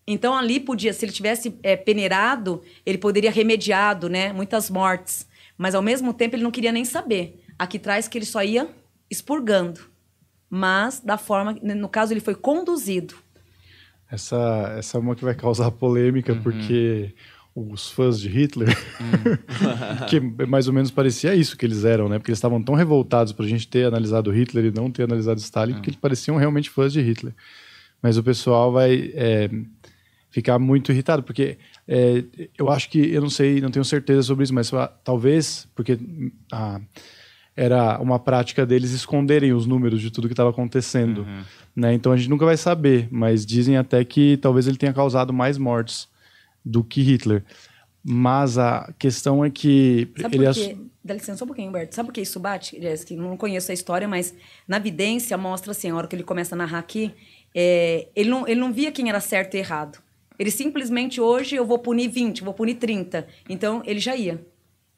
Então, 0.07 0.35
ali 0.35 0.59
podia, 0.59 0.93
se 0.93 1.03
ele 1.03 1.11
tivesse 1.11 1.57
é, 1.63 1.76
peneirado, 1.76 2.61
ele 2.85 2.97
poderia 2.97 3.31
remediado, 3.31 4.07
né? 4.07 4.31
Muitas 4.31 4.69
mortes. 4.69 5.27
Mas, 5.57 5.73
ao 5.73 5.81
mesmo 5.81 6.13
tempo, 6.13 6.35
ele 6.35 6.43
não 6.43 6.51
queria 6.51 6.72
nem 6.72 6.85
saber. 6.85 7.43
Aqui 7.57 7.80
traz 7.80 8.07
que 8.07 8.17
ele 8.17 8.26
só 8.26 8.43
ia 8.43 8.69
expurgando. 9.09 9.81
Mas, 10.47 10.99
da 10.99 11.17
forma... 11.17 11.53
No 11.61 11.89
caso, 11.89 12.13
ele 12.13 12.19
foi 12.19 12.35
conduzido. 12.35 13.15
Essa, 14.10 14.76
essa 14.77 14.98
é 14.98 15.02
uma 15.02 15.15
que 15.15 15.23
vai 15.23 15.34
causar 15.34 15.72
polêmica, 15.72 16.36
porque 16.36 17.14
os 17.56 17.90
fãs 17.90 18.19
de 18.19 18.27
Hitler, 18.27 18.68
que 20.10 20.19
mais 20.19 20.68
ou 20.68 20.73
menos 20.73 20.91
parecia 20.91 21.34
isso 21.34 21.57
que 21.57 21.65
eles 21.65 21.86
eram, 21.86 22.10
né? 22.10 22.19
Porque 22.19 22.30
eles 22.30 22.38
estavam 22.38 22.61
tão 22.61 22.76
revoltados 22.76 23.32
pra 23.32 23.48
gente 23.48 23.68
ter 23.68 23.86
analisado 23.86 24.30
Hitler 24.30 24.65
e 24.65 24.72
não 24.72 24.91
ter 24.91 25.03
analisado 25.03 25.40
Stalin, 25.40 25.73
porque 25.73 25.90
eles 25.90 25.99
pareciam 25.99 26.36
realmente 26.36 26.69
fãs 26.69 26.91
de 26.91 27.02
Hitler. 27.02 27.34
Mas 28.02 28.18
o 28.18 28.23
pessoal 28.23 28.72
vai 28.73 29.11
é, 29.15 29.49
ficar 30.30 30.60
muito 30.60 30.91
irritado, 30.91 31.23
porque 31.23 31.57
é, 31.88 32.26
eu 32.57 32.69
acho 32.69 32.90
que, 32.90 32.99
eu 32.99 33.22
não 33.22 33.30
sei, 33.30 33.61
não 33.61 33.72
tenho 33.72 33.86
certeza 33.86 34.23
sobre 34.23 34.44
isso, 34.44 34.53
mas 34.53 34.73
ah, 34.73 34.88
talvez, 35.02 35.65
porque 35.73 35.98
ah, 36.52 36.82
era 37.56 37.98
uma 38.02 38.19
prática 38.19 38.65
deles 38.65 38.91
esconderem 38.91 39.53
os 39.53 39.65
números 39.65 40.02
de 40.02 40.11
tudo 40.11 40.27
que 40.27 40.34
estava 40.34 40.49
acontecendo. 40.49 41.26
Né? 41.76 41.93
Então 41.93 42.11
a 42.11 42.18
gente 42.18 42.30
nunca 42.30 42.45
vai 42.45 42.56
saber, 42.56 43.07
mas 43.11 43.45
dizem 43.45 43.77
até 43.77 44.03
que 44.06 44.38
talvez 44.38 44.68
ele 44.68 44.77
tenha 44.77 44.93
causado 44.93 45.34
mais 45.34 45.57
mortes 45.57 46.07
do 46.64 46.84
que 46.84 47.02
Hitler. 47.02 47.43
Mas 48.03 48.57
a 48.57 48.93
questão 48.97 49.43
é 49.43 49.49
que 49.49 50.07
Sabe 50.19 50.38
ele 50.38 50.45
por 50.45 50.53
quê? 50.53 50.77
Dá 51.03 51.14
licença 51.14 51.38
só 51.38 51.45
um 51.45 51.47
pouquinho, 51.47 51.69
Humberto. 51.69 51.93
Sabe 51.93 52.07
por 52.07 52.14
que 52.14 52.22
isso 52.22 52.39
bate? 52.39 52.80
Jessica? 52.80 53.10
Que 53.10 53.15
não 53.15 53.35
conheço 53.35 53.72
a 53.72 53.73
história, 53.73 54.07
mas 54.07 54.34
na 54.68 54.80
vidência 54.80 55.38
mostra 55.38 55.72
assim, 55.72 55.89
a 55.89 55.95
hora 55.95 56.07
que 56.07 56.15
ele 56.15 56.23
começa 56.23 56.56
a 56.56 56.57
narrar 56.57 56.80
aqui, 56.80 57.11
é, 57.53 58.07
ele, 58.15 58.30
não, 58.30 58.47
ele 58.47 58.60
não 58.60 58.72
via 58.72 58.91
quem 58.91 59.10
era 59.10 59.19
certo 59.19 59.56
e 59.56 59.57
errado. 59.57 59.99
Ele 60.38 60.52
simplesmente, 60.52 61.22
hoje 61.22 61.56
eu 61.56 61.65
vou 61.65 61.80
punir 61.80 62.10
20, 62.10 62.43
vou 62.43 62.53
punir 62.53 62.76
30. 62.76 63.27
Então, 63.49 63.81
ele 63.85 63.99
já 63.99 64.15
ia. 64.15 64.43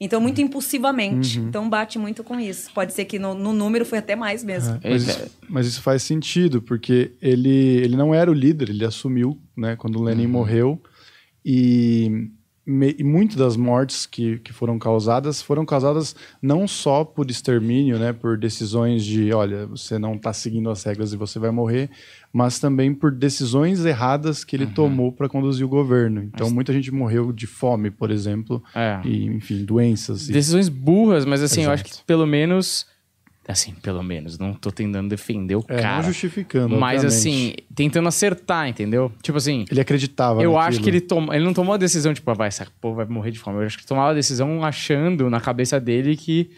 Então, 0.00 0.20
muito 0.20 0.40
impulsivamente. 0.40 1.40
Uhum. 1.40 1.48
Então, 1.48 1.68
bate 1.68 1.98
muito 1.98 2.22
com 2.22 2.38
isso. 2.38 2.70
Pode 2.72 2.92
ser 2.92 3.04
que 3.04 3.18
no, 3.18 3.34
no 3.34 3.52
número 3.52 3.84
foi 3.84 3.98
até 3.98 4.14
mais 4.14 4.44
mesmo. 4.44 4.78
É, 4.82 4.90
mas, 4.90 5.08
isso, 5.08 5.30
mas 5.48 5.66
isso 5.66 5.82
faz 5.82 6.02
sentido, 6.02 6.62
porque 6.62 7.12
ele, 7.20 7.48
ele 7.48 7.96
não 7.96 8.14
era 8.14 8.30
o 8.30 8.34
líder, 8.34 8.70
ele 8.70 8.84
assumiu 8.84 9.40
né, 9.56 9.74
quando 9.74 9.96
o 9.96 10.02
Lenin 10.02 10.28
morreu. 10.28 10.80
E, 11.44 12.30
e 12.68 13.02
muitas 13.02 13.36
das 13.36 13.56
mortes 13.56 14.04
que, 14.04 14.38
que 14.40 14.52
foram 14.52 14.78
causadas 14.78 15.40
foram 15.40 15.64
causadas 15.64 16.14
não 16.42 16.68
só 16.68 17.02
por 17.02 17.30
extermínio, 17.30 17.98
né, 17.98 18.12
por 18.12 18.36
decisões 18.36 19.02
de, 19.04 19.32
olha, 19.32 19.66
você 19.66 19.98
não 19.98 20.14
está 20.16 20.32
seguindo 20.34 20.68
as 20.68 20.82
regras 20.84 21.12
e 21.12 21.16
você 21.16 21.38
vai 21.38 21.50
morrer, 21.50 21.88
mas 22.30 22.58
também 22.58 22.92
por 22.92 23.10
decisões 23.10 23.84
erradas 23.84 24.44
que 24.44 24.54
ele 24.54 24.66
tomou 24.66 25.10
para 25.10 25.28
conduzir 25.28 25.64
o 25.64 25.68
governo. 25.68 26.22
Então, 26.22 26.50
muita 26.50 26.72
gente 26.72 26.92
morreu 26.92 27.32
de 27.32 27.46
fome, 27.46 27.90
por 27.90 28.10
exemplo, 28.10 28.62
É. 28.74 29.00
e, 29.04 29.24
enfim, 29.24 29.64
doenças. 29.64 30.28
e- 30.28 30.32
Decisões 30.32 30.68
burras, 30.68 31.24
mas 31.24 31.42
assim, 31.42 31.62
eu 31.64 31.70
acho 31.70 31.84
Exato. 31.84 32.00
que 32.00 32.04
pelo 32.06 32.26
menos. 32.26 32.86
Assim, 33.48 33.72
pelo 33.82 34.02
menos, 34.02 34.38
não 34.38 34.52
tô 34.52 34.70
tentando 34.70 35.08
defender 35.08 35.56
o 35.56 35.64
É, 35.68 35.80
cara. 35.80 35.96
não 35.96 36.02
justificando, 36.04 36.78
Mas 36.78 37.02
obviamente. 37.02 37.18
assim, 37.18 37.54
tentando 37.74 38.06
acertar, 38.06 38.68
entendeu? 38.68 39.10
Tipo 39.22 39.38
assim, 39.38 39.64
Ele 39.70 39.80
acreditava 39.80 40.42
eu 40.42 40.52
naquilo. 40.52 40.58
acho 40.68 40.80
que 40.82 40.90
ele, 40.90 41.00
toma, 41.00 41.34
ele 41.34 41.46
não 41.46 41.54
tomou 41.54 41.72
a 41.74 41.78
decisão, 41.78 42.12
tipo, 42.12 42.30
ah, 42.30 42.34
vai, 42.34 42.48
essa 42.48 42.66
porra 42.78 42.96
vai 42.96 43.06
morrer 43.06 43.30
de 43.30 43.38
fome. 43.38 43.56
Eu 43.58 43.62
acho 43.66 43.78
que 43.78 43.84
ele 43.84 43.88
tomava 43.88 44.10
a 44.10 44.14
decisão 44.14 44.62
achando 44.62 45.30
na 45.30 45.40
cabeça 45.40 45.80
dele 45.80 46.14
que 46.14 46.50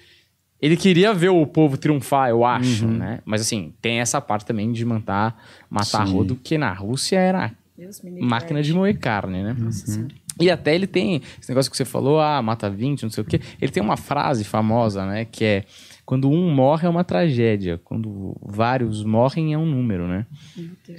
ele 0.61 0.77
queria 0.77 1.15
ver 1.15 1.29
o 1.29 1.47
povo 1.47 1.77
triunfar, 1.79 2.29
eu 2.29 2.45
acho, 2.45 2.87
né? 2.89 3.21
Mas 3.25 3.41
assim, 3.43 3.73
tem 3.81 4.01
essa 4.01 4.21
parte 4.21 4.45
também 4.45 4.73
de 4.73 4.85
matar, 4.85 5.41
matar 5.71 6.05
Sim. 6.07 6.13
rodo, 6.13 6.35
que 6.43 6.59
na 6.59 6.73
Rússia 6.73 7.19
era 7.21 7.53
máquina 8.21 8.63
de 8.63 8.75
moer 8.75 8.99
carne, 8.99 9.43
né? 9.45 9.57
E 10.41 10.51
até 10.51 10.75
ele 10.75 10.87
tem 10.87 11.23
esse 11.41 11.49
negócio 11.49 11.71
que 11.71 11.77
você 11.77 11.85
falou, 11.85 12.21
ah, 12.21 12.43
mata 12.43 12.69
20, 12.69 13.05
não 13.05 13.11
sei 13.11 13.23
o 13.23 13.25
quê. 13.27 13.41
Ele 13.61 13.71
tem 13.71 13.83
uma 13.83 13.97
frase 13.97 14.43
famosa, 14.45 15.07
né? 15.07 15.25
Que 15.25 15.45
é 15.45 15.65
quando 16.11 16.29
um 16.29 16.51
morre 16.53 16.89
é 16.89 16.91
uma 16.91 17.05
tragédia, 17.05 17.81
quando 17.85 18.37
vários 18.43 19.05
morrem 19.05 19.55
é 19.55 19.59
um 19.59 19.65
número, 19.65 20.09
né? 20.09 20.27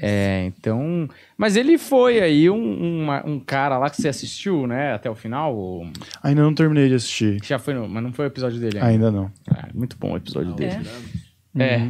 É, 0.01 0.45
então. 0.45 1.05
Mas 1.37 1.57
ele 1.57 1.77
foi 1.77 2.21
aí 2.21 2.49
um, 2.49 3.01
uma- 3.03 3.21
um 3.27 3.37
cara 3.37 3.77
lá 3.77 3.89
que 3.89 4.01
você 4.01 4.07
assistiu, 4.07 4.65
né? 4.65 4.93
Até 4.93 5.09
o 5.09 5.13
final. 5.15 5.53
ou- 5.53 5.85
Ainda 6.23 6.41
não 6.41 6.53
terminei 6.55 6.87
de 6.87 6.93
assistir. 6.95 7.39
Já 7.43 7.59
foi, 7.59 7.73
no, 7.73 7.89
mas 7.89 8.01
não 8.01 8.13
foi 8.13 8.23
o 8.23 8.27
episódio 8.27 8.57
dele 8.57 8.77
ainda. 8.79 8.87
Ainda 8.89 9.11
não. 9.11 9.29
Ah, 9.49 9.67
muito 9.73 9.97
bom 9.99 10.13
o 10.13 10.15
episódio 10.17 10.53
dele. 10.53 10.77
É. 11.59 11.61
É. 11.61 11.87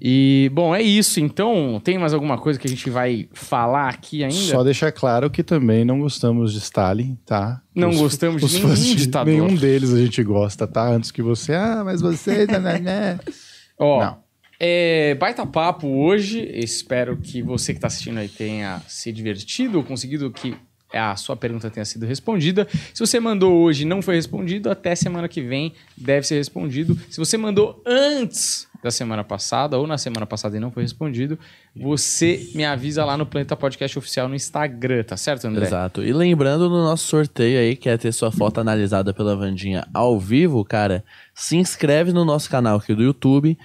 E, 0.00 0.50
bom, 0.52 0.74
é 0.74 0.80
isso. 0.80 1.18
Então, 1.18 1.80
tem 1.82 1.98
mais 1.98 2.14
alguma 2.14 2.38
coisa 2.38 2.58
que 2.58 2.66
a 2.66 2.70
gente 2.70 2.88
vai 2.88 3.28
falar 3.32 3.88
aqui 3.88 4.22
ainda? 4.22 4.34
Só 4.34 4.62
deixar 4.62 4.92
claro 4.92 5.28
que 5.28 5.42
também 5.42 5.84
não 5.84 6.00
gostamos 6.00 6.52
de 6.52 6.58
Stalin, 6.58 7.18
tá? 7.26 7.60
Não 7.74 7.92
gostamos 7.94 8.40
de 8.40 8.46
os 8.46 8.54
nenhum 8.54 8.68
fãs 8.68 8.84
ditador. 8.84 9.32
Nenhum 9.32 9.54
deles 9.54 9.92
a 9.92 9.98
gente 10.00 10.22
gosta, 10.22 10.66
tá? 10.66 10.88
Antes 10.88 11.10
que 11.10 11.22
você, 11.22 11.54
ah, 11.54 11.82
mas 11.84 12.00
você... 12.00 12.46
né, 12.46 12.58
né, 12.58 12.78
né. 12.78 13.20
Ó, 13.78 14.04
Não. 14.04 14.18
é, 14.60 15.14
baita 15.16 15.44
papo 15.44 15.88
hoje. 15.88 16.48
Espero 16.54 17.16
que 17.16 17.42
você 17.42 17.72
que 17.72 17.78
está 17.78 17.88
assistindo 17.88 18.18
aí 18.18 18.28
tenha 18.28 18.80
se 18.86 19.12
divertido 19.12 19.82
conseguido 19.82 20.30
que 20.30 20.54
a 20.92 21.16
sua 21.16 21.36
pergunta 21.36 21.70
tenha 21.70 21.84
sido 21.84 22.06
respondida. 22.06 22.66
Se 22.94 23.00
você 23.00 23.20
mandou 23.20 23.52
hoje 23.62 23.82
e 23.82 23.86
não 23.86 24.00
foi 24.00 24.14
respondido, 24.14 24.70
até 24.70 24.94
semana 24.94 25.28
que 25.28 25.42
vem 25.42 25.74
deve 25.96 26.26
ser 26.26 26.36
respondido. 26.36 26.98
Se 27.10 27.18
você 27.18 27.36
mandou 27.36 27.82
antes 27.84 28.67
da 28.82 28.90
semana 28.90 29.24
passada 29.24 29.76
ou 29.76 29.86
na 29.86 29.98
semana 29.98 30.24
passada 30.24 30.56
e 30.56 30.60
não 30.60 30.70
foi 30.70 30.82
respondido, 30.84 31.38
você 31.74 32.48
me 32.54 32.64
avisa 32.64 33.04
lá 33.04 33.16
no 33.16 33.26
Planeta 33.26 33.56
Podcast 33.56 33.98
Oficial 33.98 34.28
no 34.28 34.34
Instagram, 34.34 35.02
tá 35.02 35.16
certo, 35.16 35.46
André? 35.46 35.66
Exato. 35.66 36.02
E 36.02 36.12
lembrando 36.12 36.68
no 36.68 36.84
nosso 36.84 37.06
sorteio 37.06 37.58
aí, 37.58 37.76
que 37.76 37.88
é 37.88 37.96
ter 37.96 38.12
sua 38.12 38.30
foto 38.30 38.60
analisada 38.60 39.12
pela 39.12 39.34
Vandinha 39.34 39.86
ao 39.92 40.18
vivo, 40.18 40.64
cara, 40.64 41.04
se 41.34 41.56
inscreve 41.56 42.12
no 42.12 42.24
nosso 42.24 42.48
canal 42.48 42.78
aqui 42.78 42.94
do 42.94 43.02
YouTube, 43.02 43.58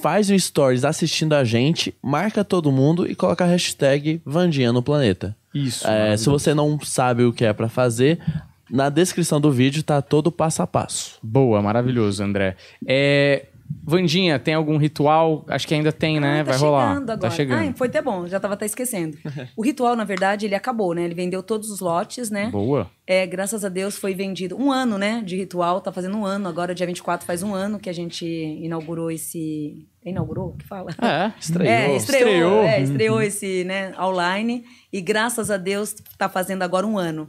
faz 0.00 0.30
um 0.30 0.38
stories 0.38 0.84
assistindo 0.84 1.32
a 1.34 1.42
gente, 1.42 1.94
marca 2.02 2.44
todo 2.44 2.70
mundo 2.70 3.10
e 3.10 3.14
coloca 3.14 3.44
a 3.44 3.48
hashtag 3.48 4.20
Vandinha 4.24 4.72
no 4.72 4.82
Planeta. 4.82 5.36
Isso. 5.52 5.86
É, 5.88 6.16
se 6.16 6.28
você 6.28 6.54
não 6.54 6.78
sabe 6.80 7.24
o 7.24 7.32
que 7.32 7.44
é 7.44 7.52
pra 7.52 7.68
fazer, 7.68 8.20
na 8.70 8.88
descrição 8.88 9.40
do 9.40 9.50
vídeo 9.50 9.82
tá 9.82 10.00
todo 10.00 10.30
passo 10.30 10.62
a 10.62 10.66
passo. 10.66 11.18
Boa, 11.22 11.60
maravilhoso, 11.62 12.22
André. 12.22 12.56
É, 12.86 13.46
Vandinha, 13.88 14.38
tem 14.38 14.54
algum 14.54 14.76
ritual? 14.78 15.44
Acho 15.48 15.66
que 15.66 15.74
ainda 15.74 15.92
tem, 15.92 16.18
né? 16.18 16.40
Ah, 16.40 16.44
tá 16.44 16.50
Vai 16.50 16.60
rolar. 16.60 16.88
chegando 16.88 17.10
agora. 17.10 17.18
Tá 17.18 17.30
chegando. 17.30 17.68
Ah, 17.68 17.72
foi 17.76 17.86
até 17.86 18.02
bom, 18.02 18.26
já 18.26 18.40
tava 18.40 18.54
até 18.54 18.66
esquecendo. 18.66 19.16
o 19.56 19.62
ritual, 19.62 19.94
na 19.94 20.04
verdade, 20.04 20.44
ele 20.46 20.54
acabou, 20.54 20.92
né? 20.92 21.04
Ele 21.04 21.14
vendeu 21.14 21.42
todos 21.42 21.70
os 21.70 21.80
lotes, 21.80 22.30
né? 22.30 22.48
Boa. 22.50 22.90
É, 23.06 23.24
graças 23.26 23.64
a 23.64 23.68
Deus 23.68 23.96
foi 23.96 24.14
vendido 24.14 24.56
um 24.60 24.72
ano, 24.72 24.98
né, 24.98 25.22
de 25.24 25.36
ritual. 25.36 25.80
Tá 25.80 25.92
fazendo 25.92 26.16
um 26.16 26.26
ano 26.26 26.48
agora, 26.48 26.74
dia 26.74 26.86
24 26.86 27.24
faz 27.24 27.42
um 27.44 27.54
ano 27.54 27.78
que 27.78 27.88
a 27.88 27.92
gente 27.92 28.26
inaugurou 28.26 29.10
esse. 29.10 29.86
Inaugurou? 30.04 30.48
O 30.48 30.56
que 30.56 30.66
fala? 30.66 30.90
É, 31.00 31.32
Estreou. 31.38 31.70
É, 31.70 31.96
estreou, 31.96 32.28
Estreou. 32.28 32.62
é, 32.62 32.80
estreou 32.82 33.22
esse, 33.22 33.64
né, 33.64 33.92
online. 34.00 34.64
E 34.92 35.00
graças 35.00 35.50
a 35.50 35.56
Deus 35.56 35.94
tá 36.18 36.28
fazendo 36.28 36.62
agora 36.62 36.86
um 36.86 36.98
ano. 36.98 37.28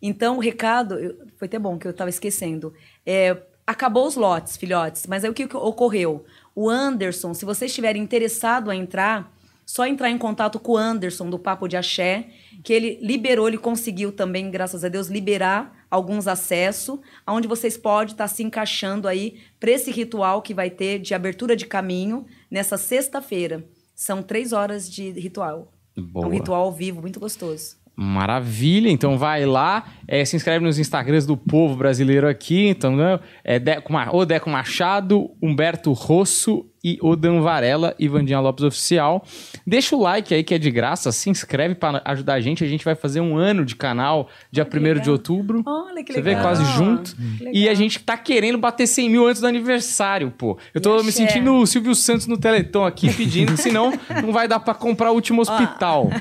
Então, 0.00 0.36
o 0.36 0.40
recado, 0.40 0.96
foi 1.36 1.46
até 1.46 1.58
bom 1.58 1.76
que 1.76 1.86
eu 1.86 1.92
tava 1.92 2.08
esquecendo. 2.08 2.72
É, 3.04 3.36
acabou 3.68 4.06
os 4.06 4.16
lotes, 4.16 4.56
filhotes, 4.56 5.06
mas 5.06 5.22
aí 5.22 5.30
o 5.30 5.34
que 5.34 5.44
ocorreu? 5.44 6.24
O 6.54 6.70
Anderson, 6.70 7.34
se 7.34 7.44
você 7.44 7.66
estiver 7.66 7.96
interessado 7.96 8.70
a 8.70 8.74
entrar, 8.74 9.30
só 9.66 9.86
entrar 9.86 10.08
em 10.08 10.16
contato 10.16 10.58
com 10.58 10.72
o 10.72 10.76
Anderson 10.78 11.28
do 11.28 11.38
Papo 11.38 11.68
de 11.68 11.76
Axé, 11.76 12.30
que 12.64 12.72
ele 12.72 12.98
liberou, 13.02 13.46
ele 13.46 13.58
conseguiu 13.58 14.10
também, 14.10 14.50
graças 14.50 14.84
a 14.84 14.88
Deus, 14.88 15.08
liberar 15.08 15.84
alguns 15.90 16.26
acessos, 16.26 16.98
onde 17.26 17.46
vocês 17.46 17.76
podem 17.76 18.12
estar 18.12 18.26
se 18.26 18.42
encaixando 18.42 19.06
aí 19.06 19.38
para 19.60 19.70
esse 19.70 19.90
ritual 19.90 20.40
que 20.40 20.54
vai 20.54 20.70
ter 20.70 20.98
de 20.98 21.12
abertura 21.12 21.54
de 21.54 21.66
caminho 21.66 22.24
nessa 22.50 22.78
sexta-feira. 22.78 23.62
São 23.94 24.22
três 24.22 24.54
horas 24.54 24.90
de 24.90 25.10
ritual. 25.10 25.70
É 25.94 26.00
Boa. 26.00 26.26
um 26.26 26.30
ritual 26.30 26.62
ao 26.62 26.72
vivo, 26.72 27.02
muito 27.02 27.20
gostoso. 27.20 27.76
Maravilha, 28.00 28.88
então 28.88 29.18
vai 29.18 29.44
lá, 29.44 29.84
é, 30.06 30.24
se 30.24 30.36
inscreve 30.36 30.64
nos 30.64 30.78
Instagrams 30.78 31.26
do 31.26 31.36
povo 31.36 31.74
brasileiro 31.76 32.28
aqui, 32.28 32.68
então, 32.68 32.94
né? 32.94 33.18
É 33.42 33.58
Deco, 33.58 33.92
Ma- 33.92 34.10
o 34.12 34.24
Deco 34.24 34.48
Machado, 34.48 35.28
Humberto 35.42 35.92
Rosso 35.92 36.64
e 36.82 36.98
Odan 37.02 37.40
Varela 37.40 37.94
e 37.98 38.06
Vandinha 38.08 38.40
Lopes 38.40 38.64
Oficial. 38.64 39.24
Deixa 39.66 39.94
o 39.96 40.00
like 40.02 40.32
aí 40.34 40.42
que 40.44 40.54
é 40.54 40.58
de 40.58 40.70
graça, 40.70 41.10
se 41.12 41.28
inscreve 41.30 41.74
para 41.74 42.00
ajudar 42.04 42.34
a 42.34 42.40
gente, 42.40 42.62
a 42.64 42.66
gente 42.66 42.84
vai 42.84 42.94
fazer 42.94 43.20
um 43.20 43.36
ano 43.36 43.64
de 43.64 43.74
canal 43.76 44.28
dia 44.50 44.66
1 44.66 45.00
de 45.00 45.10
outubro. 45.10 45.62
Olha 45.66 46.02
que 46.04 46.12
Você 46.12 46.20
legal. 46.20 46.36
vê 46.36 46.42
quase 46.42 46.64
junto. 46.76 47.16
E 47.52 47.68
a 47.68 47.74
gente 47.74 47.98
tá 48.00 48.16
querendo 48.16 48.58
bater 48.58 48.86
100 48.86 49.10
mil 49.10 49.26
antes 49.26 49.40
do 49.40 49.46
aniversário, 49.46 50.30
pô. 50.30 50.56
Eu 50.72 50.80
tô 50.80 50.90
E 50.98 51.02
me 51.02 51.08
axé. 51.08 51.26
sentindo 51.26 51.54
o 51.54 51.66
Silvio 51.66 51.94
Santos 51.94 52.26
no 52.26 52.36
Teleton 52.38 52.84
aqui 52.84 53.12
pedindo, 53.12 53.56
senão 53.58 53.92
não 54.22 54.32
vai 54.32 54.46
dar 54.48 54.60
pra 54.60 54.74
comprar 54.74 55.10
o 55.10 55.14
último 55.14 55.42
hospital. 55.42 56.08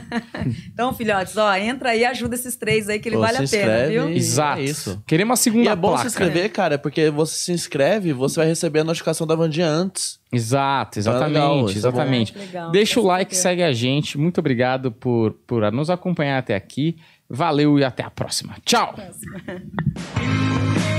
Então, 0.73 0.93
filhotes, 0.93 1.35
ó, 1.37 1.53
entra 1.55 1.89
aí 1.89 2.01
e 2.01 2.05
ajuda 2.05 2.35
esses 2.35 2.55
três 2.55 2.87
aí 2.87 2.99
que 2.99 3.09
ele 3.09 3.15
Pô, 3.15 3.21
vale 3.23 3.37
a 3.37 3.47
se 3.47 3.57
pena, 3.57 3.71
inscreve 3.71 3.91
viu? 3.93 4.09
Exato. 4.09 4.59
é 4.61 4.63
isso. 4.63 5.03
Queremos 5.07 5.39
a 5.39 5.41
segunda 5.43 5.65
E 5.65 5.67
é 5.67 5.75
bom 5.75 5.89
placa. 5.89 6.01
se 6.03 6.07
inscrever, 6.07 6.49
cara, 6.51 6.77
porque 6.77 7.09
você 7.09 7.35
se 7.35 7.51
inscreve, 7.51 8.13
você 8.13 8.39
vai 8.39 8.47
receber 8.47 8.79
a 8.81 8.83
notificação 8.83 9.25
da 9.25 9.35
Vandinha 9.35 9.67
antes. 9.67 10.19
Exato, 10.31 11.01
Tá 11.01 11.11
legal, 11.25 11.29
exatamente, 11.29 11.69
isso 11.69 11.77
é 11.77 11.89
exatamente. 11.89 12.33
Que 12.33 12.39
legal. 12.39 12.71
Deixa 12.71 12.99
o 12.99 13.03
like, 13.05 13.35
saber? 13.35 13.41
segue 13.41 13.63
a 13.63 13.71
gente. 13.71 14.17
Muito 14.17 14.39
obrigado 14.39 14.91
por, 14.91 15.33
por 15.47 15.71
nos 15.71 15.89
acompanhar 15.89 16.37
até 16.37 16.55
aqui. 16.55 16.97
Valeu 17.29 17.79
e 17.79 17.83
até 17.83 18.03
a 18.03 18.09
próxima. 18.09 18.55
Tchau! 18.65 18.93
Próxima. 18.93 19.41